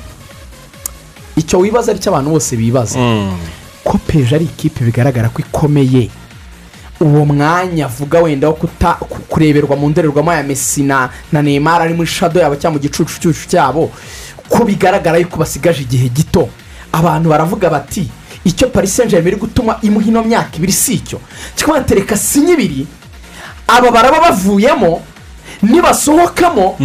icyo 1.36 1.58
wibaza 1.58 1.90
ari 1.92 2.00
cyo 2.00 2.10
abantu 2.14 2.30
bose 2.30 2.56
bibaza. 2.56 2.98
Ko 3.84 3.98
peje 4.06 4.34
ari 4.36 4.44
ikipe 4.44 4.84
bigaragara 4.84 5.28
ko 5.28 5.42
ikomeye. 5.42 6.10
Uwo 7.00 7.24
mwanya 7.26 7.84
avuga 7.86 8.20
wenda 8.20 8.48
wo 8.48 8.54
kureberwa 9.28 9.76
mu 9.76 9.88
ndorerwamo 9.88 10.32
ya 10.32 10.42
mesi 10.42 10.82
na 10.82 11.08
neymar 11.32 11.82
ari 11.82 11.94
muri 11.94 12.08
shado 12.08 12.40
yabo 12.40 12.56
cyangwa 12.56 12.76
mu 12.76 12.82
gicucu 12.88 13.32
cyabo 13.48 13.90
ko 14.48 14.64
bigaragara 14.64 15.18
yuko 15.18 15.36
basigaje 15.36 15.82
igihe 15.82 16.08
gito. 16.08 16.48
Abantu 16.92 17.28
baravuga 17.30 17.70
bati 17.70 18.10
icyo 18.44 18.68
paris 18.68 18.96
saint 18.96 19.10
germain 19.10 19.32
iri 19.32 19.40
gutuma 19.40 19.78
imuha 19.82 20.06
ino 20.08 20.22
myaka 20.24 20.56
ibiri 20.56 20.72
si 20.72 20.94
icyo? 20.94 21.20
Kikaba 21.56 21.80
tereka 21.80 22.16
sinya 22.16 22.52
ibiri 22.52 22.86
aba 23.68 23.90
baraba 23.90 24.20
bavuyemo 24.20 25.00
nibasohokamo. 25.62 26.76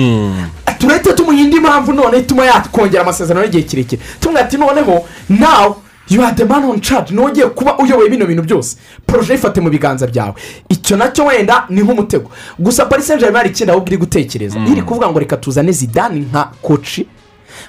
Turahita 0.80 1.14
tumuha 1.14 1.38
indi 1.38 1.60
mpamvu 1.60 1.94
none 1.94 2.18
ituma 2.18 2.46
yakongera 2.46 3.02
amasezerano 3.04 3.46
y'igihe 3.46 3.64
kirekire. 3.64 4.02
Tumwe 4.20 4.42
ati 4.42 4.58
noneho 4.58 5.06
nawe 5.30 5.76
you 6.10 6.22
are 6.24 6.36
the 6.36 6.46
man 6.46 6.64
on 6.64 6.82
charge. 6.82 7.12
Niwe 7.14 7.26
ugiye 7.32 7.48
kuba 7.48 7.78
uyoboye 7.78 8.10
bino 8.10 8.26
bintu 8.26 8.44
byose. 8.44 8.78
Poroje 9.06 9.34
ifate 9.34 9.62
mu 9.62 9.70
biganza 9.70 10.08
byawe. 10.08 10.34
Icyo 10.70 10.98
na 10.98 11.08
cyo 11.12 11.26
wenda 11.26 11.66
ni 11.70 11.82
nk'umutego. 11.82 12.32
Gusa 12.60 12.86
paris 12.86 13.08
saint 13.08 13.20
germain 13.22 13.38
hari 13.38 13.50
ikindi 13.50 13.72
ahubwo 13.72 13.88
iri 13.90 13.98
gutekereza. 13.98 14.60
Iri 14.60 14.82
kuvuga 14.82 15.10
ngo 15.10 15.20
reka 15.20 15.38
tuzane 15.38 15.72
zidane 15.72 16.20
nka 16.20 16.52
koci 16.62 17.08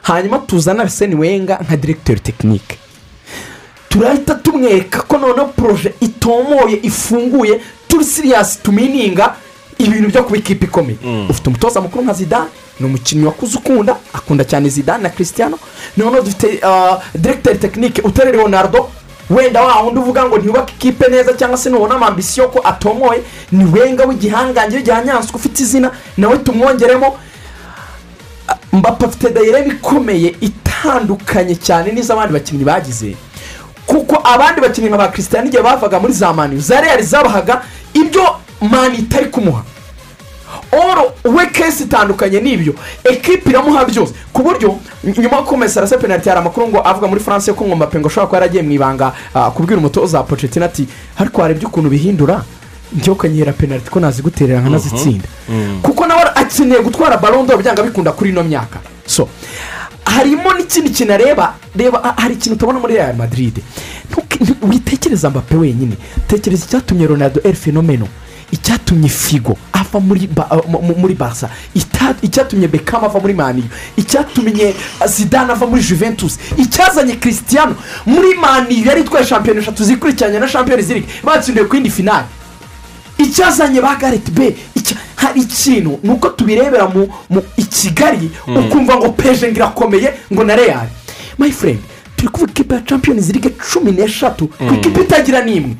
hanyuma 0.02 0.38
tuzane 0.38 0.80
arsene 0.82 1.14
wenga 1.14 1.58
nka 1.62 1.76
diregiteri 1.76 2.20
tekinike 2.20 2.78
turahita 3.88 4.34
tumwereka 4.34 5.02
ko 5.02 5.18
noneho 5.18 5.46
poroje 5.46 5.94
itomoye 6.00 6.80
ifunguye. 6.82 7.60
Turi 7.88 8.04
siriyasi 8.04 8.58
tumininga. 8.62 9.34
Ibintu 9.78 10.08
byo 10.08 10.22
kuba 10.24 10.36
ikipe 10.36 10.64
ikomeye. 10.66 10.98
Ufite 11.30 11.48
umutoza 11.48 11.80
mukuru 11.80 12.04
nka 12.04 12.12
zidane 12.12 12.46
ni 12.80 12.86
umukinnyi 12.86 13.24
wakuze 13.26 13.58
ukunda 13.58 13.96
akunda 14.12 14.44
cyane 14.44 14.68
zidane 14.68 15.02
na 15.02 15.10
christian 15.10 15.54
noneho 15.96 16.22
dufite 16.22 16.60
diregiteri 17.14 17.58
tekinike 17.58 18.02
utari 18.02 18.32
leonardo. 18.32 18.88
Wenda 19.30 19.62
wa 19.62 19.82
wundi 19.82 20.00
uvuga 20.00 20.24
ngo 20.24 20.38
ntiyubake 20.38 20.74
ikipe 20.78 21.08
neza 21.10 21.32
cyangwa 21.32 21.58
se 21.58 21.70
nubona 21.70 21.94
amambisiyo 21.94 22.48
ko 22.48 22.60
atomoye 22.64 23.22
ni 23.52 23.64
wenga 23.64 24.04
w'igihangange 24.04 24.76
w'igihanyanswa 24.76 25.34
ufite 25.36 25.62
izina 25.62 25.90
nawe 26.16 26.38
tumwongeremo. 26.38 27.16
Mbapa 28.72 29.06
afite 29.06 29.30
dayirebe 29.30 29.70
ikomeye 29.70 30.36
itandukanye 30.40 31.56
cyane 31.56 31.92
n'iz'abandi 31.92 32.32
bakinnyi 32.32 32.64
bagize. 32.64 33.16
Kuko 33.86 34.16
abandi 34.24 34.60
bakinnyi 34.60 34.88
nka 34.88 34.96
ba 34.98 35.08
christian 35.08 35.46
igihe 35.46 35.62
bavaga 35.62 35.98
muri 36.00 36.12
za 36.12 36.32
mani 36.32 36.60
za 36.60 36.80
real 36.80 37.02
zabahaga 37.02 37.62
ibyo 37.94 38.26
mani 38.60 38.98
itari 38.98 39.26
kumuha. 39.26 39.62
Oro 40.72 41.12
we 41.24 41.46
kesi 41.46 41.82
itandukanye 41.84 42.40
n'ibyo. 42.40 42.74
Ekipi 43.04 43.50
iramuha 43.50 43.84
byose. 43.84 44.14
Ku 44.32 44.42
buryo 44.42 44.78
nyuma 45.04 45.36
yo 45.36 45.42
kumesa 45.42 45.80
arasa 45.80 45.98
penaliti 45.98 46.28
hari 46.28 46.40
amakuru 46.40 46.68
ngo 46.68 46.80
avuga 46.80 47.06
muri 47.06 47.20
france 47.20 47.52
ko 47.52 47.64
ngo 47.64 47.76
mbappe 47.76 47.98
ngo 47.98 48.08
ashobora 48.08 48.26
kuba 48.26 48.36
yaragiye 48.38 48.62
mu 48.62 48.72
ibanga 48.72 49.12
ah, 49.34 49.50
kubwira 49.50 49.78
umutoza 49.78 50.22
pochettino 50.22 50.64
ati 50.64 50.86
ariko 51.18 51.42
warebye 51.42 51.66
ukuntu 51.66 51.90
bihindura? 51.90 52.42
Njyewe 52.92 53.14
ukanyihera 53.16 53.52
penaliti 53.52 53.90
ko 53.90 54.00
naziguterera 54.00 54.60
nkanazitsinda 54.60 55.28
kuko 55.82 56.06
nawe 56.06 56.22
akeneye 56.34 56.82
gutwara 56.82 57.16
barondo 57.16 57.56
byanga 57.56 57.82
bikunda 57.82 58.12
kuri 58.12 58.30
ino 58.30 58.42
myaka. 58.44 58.78
So 59.06 59.28
harimo 60.04 60.52
n'ikindi 60.54 60.90
kintu 60.90 61.12
areba 61.12 61.54
reba 61.76 62.14
hari 62.16 62.34
ikintu 62.34 62.58
tubona 62.58 62.78
muri 62.78 62.94
real 62.94 63.14
madrid. 63.16 63.58
Witekereza 64.62 65.30
mbappe 65.30 65.56
wenyine? 65.56 65.96
Tekereza 66.28 66.64
icyatumye 66.66 67.06
ronaldo 67.06 67.40
el 67.44 67.54
fenomeno? 67.54 68.08
Icyatumye 68.52 69.08
figo 69.08 69.56
ava 69.72 70.00
muri 70.00 70.26
ba- 70.26 70.48
mu- 70.68 70.82
mu- 70.82 70.96
muri 70.98 71.14
barca 71.14 71.48
Ita- 71.74 72.14
icyatumye 72.22 72.68
bekam 72.68 73.04
ava 73.04 73.20
muri 73.20 73.34
maniyo 73.34 73.66
icyatumye 73.96 74.74
uh, 75.00 75.06
zidane 75.06 75.52
ava 75.52 75.66
muri 75.66 75.82
juventus 75.82 76.38
icyazanye 76.56 77.16
christian 77.16 77.74
muri 78.06 78.34
maniyo 78.34 78.86
yari 78.86 79.00
itwaye 79.00 79.26
shampiyona 79.26 79.60
eshatu 79.60 79.84
zikurikiranye 79.84 80.38
na 80.38 80.48
shampiyona 80.48 80.82
zirindwi 80.82 81.10
batsindiye 81.24 81.64
ku 81.66 81.74
yindi 81.76 81.90
finale 81.90 82.26
icyazanye 83.18 83.80
ba 83.80 83.96
gareti 83.96 84.30
be 84.30 84.56
hari 85.16 85.40
ikintu 85.40 85.98
ni 86.02 86.10
uko 86.10 86.28
tubirebera 86.28 86.88
mu 86.88 87.08
kigali 87.70 88.30
Mm. 88.46 88.56
ukumva 88.56 88.96
ngo 88.96 89.08
peje 89.12 89.46
ngo 89.48 89.56
irakomeye 89.56 90.12
ngo 90.32 90.44
na 90.44 90.54
real 90.56 90.86
my 91.38 91.50
friend 91.50 91.78
turi 92.16 92.28
kuvuga 92.28 92.50
ikipe 92.52 92.74
ya 92.74 92.80
champions 92.80 93.28
league 93.28 93.50
cumi 93.72 93.92
n'eshatu 93.92 94.46
ku 94.48 94.64
Mm. 94.64 94.74
ikipe 94.74 95.00
itagira 95.00 95.40
n'imwe 95.44 95.74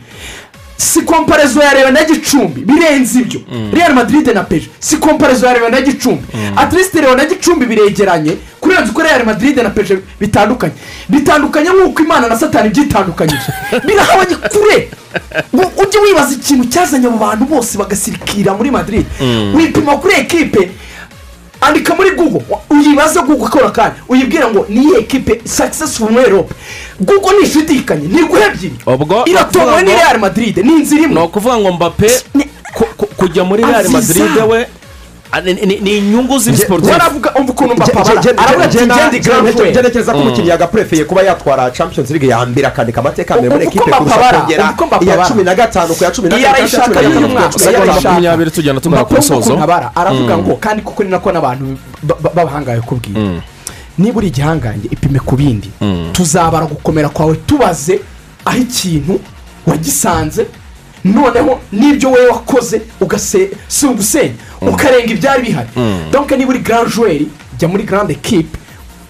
si 0.77 1.03
komparezo 1.03 1.61
ya 1.63 1.73
reba 1.75 1.91
na 1.91 2.05
gicumbi. 2.05 2.61
Birenze 2.61 3.21
ibyo. 3.21 3.41
Real 3.73 3.95
madrid 3.95 4.27
na 4.35 4.43
peje 4.43 4.69
si 4.81 4.97
komparezo 4.97 5.47
ya 5.47 5.55
reba 5.55 5.69
na 5.69 5.81
gicumbi 5.81 6.23
atirisite 6.57 7.01
reba 7.01 7.15
na 7.15 7.25
gicumbi 7.25 7.67
biregeranye. 7.67 8.37
Kurenza 8.61 8.91
uko 8.91 9.03
real 9.03 9.25
madrid 9.25 9.57
na 9.57 9.71
peje 9.71 9.99
bitandukanye. 10.21 10.73
Bitandukanye 11.09 11.71
nk'uko 11.71 12.03
imana 12.03 12.29
na 12.29 12.39
satani 12.39 12.69
byitandukanyije. 12.69 13.53
Birahabanye 13.87 14.37
kure. 14.37 14.89
Ujye 15.77 16.01
wibaza 16.01 16.35
ikintu 16.35 16.65
cyazanye 16.69 17.07
abo 17.07 17.17
bantu 17.19 17.45
bose 17.45 17.79
bagasirikira 17.79 18.55
muri 18.55 18.71
madrid. 18.71 19.07
Mm. 19.21 19.55
wipima 19.55 19.97
kuri 19.97 20.15
ekipe 20.15 20.71
andika 21.61 21.95
muri 21.95 22.11
google. 22.11 22.43
Uyibaze 22.71 23.21
google 23.21 23.47
akora 23.47 23.71
kandi 23.71 23.97
uyibwira 24.09 24.51
ngo 24.51 24.67
ni 24.69 24.81
iyihe 24.81 24.99
ekipe 24.99 25.41
successful 25.49 26.11
muri 26.11 26.25
erope 26.25 26.55
google 27.01 27.33
ntishidikanye 27.41 28.09
ni 28.09 28.19
iguhe 28.21 28.45
ebyiri 28.47 28.77
ubwo 28.87 29.25
iratomowe 29.27 29.83
ni 29.83 29.91
real 29.91 30.19
madrid 30.19 30.57
ni 30.59 30.73
inzira 30.73 31.03
imwe 31.03 31.15
ni 31.21 31.27
ukuvuga 31.27 31.57
ngo 31.59 31.71
ku- 32.97 33.07
kujya 33.17 33.45
muri 33.45 33.63
real 33.65 33.89
madrid 33.89 34.37
we 34.51 34.67
ah, 35.33 35.41
ni- 35.41 35.53
inyungu 35.99 36.39
ziri 36.39 36.57
siporutifu 36.57 36.93
waravuga 36.93 37.35
umva 37.35 37.53
ukuntu 37.53 37.75
mbapa 37.75 38.05
bara 38.05 38.39
aravuga 38.39 38.65
ati 38.65 38.79
ngendi 38.87 39.19
grand 39.21 39.49
frere 39.57 39.71
ngerekeza 39.73 40.13
ko 40.13 40.19
umukinnyi 40.19 40.49
yagaprefeye 40.49 41.05
kuba 41.05 41.23
yatwara 41.23 41.71
champions 41.71 42.11
league 42.11 42.29
ya 42.29 42.47
mbere 42.47 42.67
akandika 42.67 43.01
amateka 43.01 43.35
mbere 43.37 43.49
muri 43.55 43.67
ekipe 43.67 43.85
kurusha 43.85 44.01
mbapabara, 44.01 44.39
kongera 44.41 44.73
mbapabara. 44.73 45.15
iya 45.17 45.27
cumi 45.29 45.43
na 45.45 45.55
gatanu 45.55 45.95
ku 45.95 46.05
ya 46.05 46.11
cumi 46.11 46.29
na 46.29 46.37
gatanu 46.37 46.43
ku 46.43 46.45
ya 46.45 46.55
arayishaka 46.55 46.85
cumi 46.85 46.95
na 46.95 47.03
y'uyu 47.03 47.21
gatanu 47.21 47.33
mwaka 47.35 47.71
ya 47.71 48.03
makumyabiri 48.03 48.51
tugenda 48.51 48.81
tugana 48.81 49.05
ku 49.05 49.15
musozo. 49.15 49.59
aravuga 49.95 50.37
Mm. 50.37 50.43
ngo 50.43 50.57
kandi 50.57 50.83
kuko 50.83 51.05
ni 51.05 51.11
nako 51.11 51.33
n'abantu 51.33 51.65
ba- 52.03 52.17
ba- 52.23 52.31
b'abahangaye 52.35 52.81
kubwira 52.81 53.21
niba 53.99 54.19
uri 54.19 54.27
igihangange 54.29 54.89
ipime 54.91 55.19
ku 55.19 55.37
bindi. 55.37 55.71
Tuzabara 56.13 56.67
gukomera 56.67 57.09
kwawe 57.09 57.37
tubaze 57.47 58.01
aho 58.45 58.59
ikintu 58.59 59.21
wagisanze. 59.67 60.47
Noneho 61.05 61.61
n'ibyo 61.73 62.11
wowe 62.11 62.27
wakoze 62.29 62.83
ugase 63.01 63.51
si 63.69 63.87
ugusenya. 63.87 64.35
Ukarenga 64.61 65.13
ibyari 65.13 65.43
bihari. 65.43 65.69
Mm. 65.77 66.11
donke 66.13 66.37
niba 66.37 66.51
uri 66.51 66.63
joueur 66.95 67.21
jya 67.59 67.69
muri 67.69 67.83
grande 67.85 68.13
equipe 68.13 68.59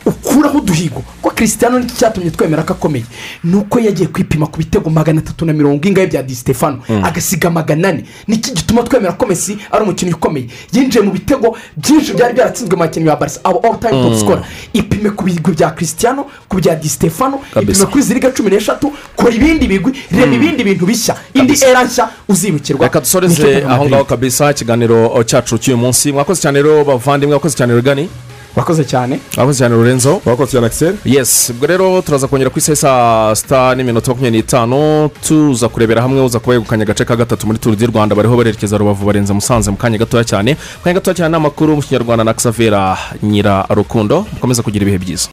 ukuraho 0.07 0.59
uduhigo 0.59 1.03
ko 1.23 1.31
christian 1.31 1.79
ni 1.79 1.87
cyo 1.87 1.95
cyatumye 1.97 2.31
twemera 2.31 2.63
ko 2.63 2.73
akomeye. 2.73 3.05
Ni 3.45 3.57
uko 3.57 3.79
yagiye 3.81 4.09
kwipima 4.09 4.47
ku 4.47 4.59
bitego 4.59 4.91
magana 4.91 5.21
atatu 5.21 5.45
na 5.45 5.53
mirongo 5.53 5.89
ingahe 5.89 6.07
bya 6.07 6.23
di 6.23 6.35
stefano. 6.35 6.79
Mm. 6.89 7.05
agasiga 7.05 7.51
magana 7.51 7.89
ane 7.89 8.05
niki 8.29 8.51
gituma 8.55 8.83
twemera 8.83 9.13
ko 9.13 9.27
messi 9.27 9.59
ari 9.71 9.83
umukinnyi 9.85 10.13
ukomeye? 10.15 10.47
Yinjiye 10.73 11.05
mu 11.05 11.11
bitego 11.13 11.57
byinshi 11.77 12.13
byari 12.15 12.35
byaratsinzwe 12.35 12.77
mu 12.77 12.83
bakinnyi 12.83 13.07
ba 13.07 13.17
barisa 13.17 13.41
abo 13.45 13.59
all 13.65 13.79
time 13.81 13.93
top 14.03 14.13
Mm. 14.13 14.19
scorer. 14.21 14.45
Ipime 14.73 15.11
ku 15.11 15.25
bigwi 15.25 15.53
bya 15.55 15.71
christian 15.75 16.17
ku 16.49 16.57
bya 16.57 16.75
di 16.75 16.89
stefano 16.89 17.41
ipime 17.63 17.87
kuri 17.87 18.03
ziriga 18.03 18.31
cumi 18.31 18.51
n'eshatu 18.51 18.93
kora 19.17 19.35
ibindi 19.35 19.67
bigwi 19.67 19.93
reba 20.11 20.27
Mm. 20.27 20.33
ibindi 20.33 20.65
bintu 20.65 20.87
bishya. 20.87 21.17
Indi 21.35 21.55
era 21.65 21.85
nshya 21.85 22.09
uzibukirwa. 22.29 22.87
Reka 22.87 23.01
dusoreze 23.01 23.65
aho 23.69 23.89
ngaho 23.89 24.05
kabisa 24.05 24.51
ikiganiro 24.51 25.25
cyacu 25.27 25.59
cy'uyu 25.59 25.79
munsi. 25.79 26.13
Mwakoze 26.13 26.41
cyane 26.43 26.63
rero 26.63 26.85
bavandimwe 26.85 27.35
mwakoze 27.35 27.57
cyane 27.57 27.75
rugani 27.75 28.09
wakoze 28.57 28.85
cyane. 28.85 29.21
Mwakoze 29.37 29.59
cyane 29.59 29.75
lorenzo? 29.77 30.21
Wakoze 30.25 30.51
cyane 30.53 30.67
akiseri 30.67 30.97
yesi 31.05 31.53
ubwo 31.53 31.67
rero 31.67 32.03
turaza 32.03 32.27
kongera 32.29 32.51
ku 32.51 32.59
isaha 32.59 32.77
saa 32.77 33.35
sita 33.35 33.75
n'iminota 33.75 34.11
makumyabiri 34.11 34.43
n'itanu 34.43 35.11
tuza 35.27 35.69
kurebera 35.69 36.03
hamwe 36.03 36.21
uza 36.25 36.39
kuba 36.41 36.55
yegukanye 36.55 36.83
agace 36.83 37.05
ka 37.05 37.17
gatatu 37.17 37.47
muri 37.47 37.59
turu 37.59 37.77
di 37.77 37.87
rwanda 37.87 38.15
bariho 38.17 38.37
barerekeza 38.37 38.79
rubavu 38.79 39.07
barenze 39.07 39.33
musanze 39.33 39.71
mu 39.71 39.77
kanya 39.77 39.99
gatoya 39.99 40.25
cyane. 40.25 40.57
Mu 40.57 40.83
kanya 40.85 40.95
gatoya 41.01 41.15
cyane 41.17 41.31
ni 41.31 41.37
amakuru 41.37 41.77
mu 41.77 41.83
kinyarwanda 41.83 42.25
na 42.25 42.33
xavera 42.35 42.97
nyirarukundo. 43.23 44.27
Mukomeze 44.33 44.63
kugira 44.63 44.83
ibihe 44.83 44.99
byiza. 44.99 45.25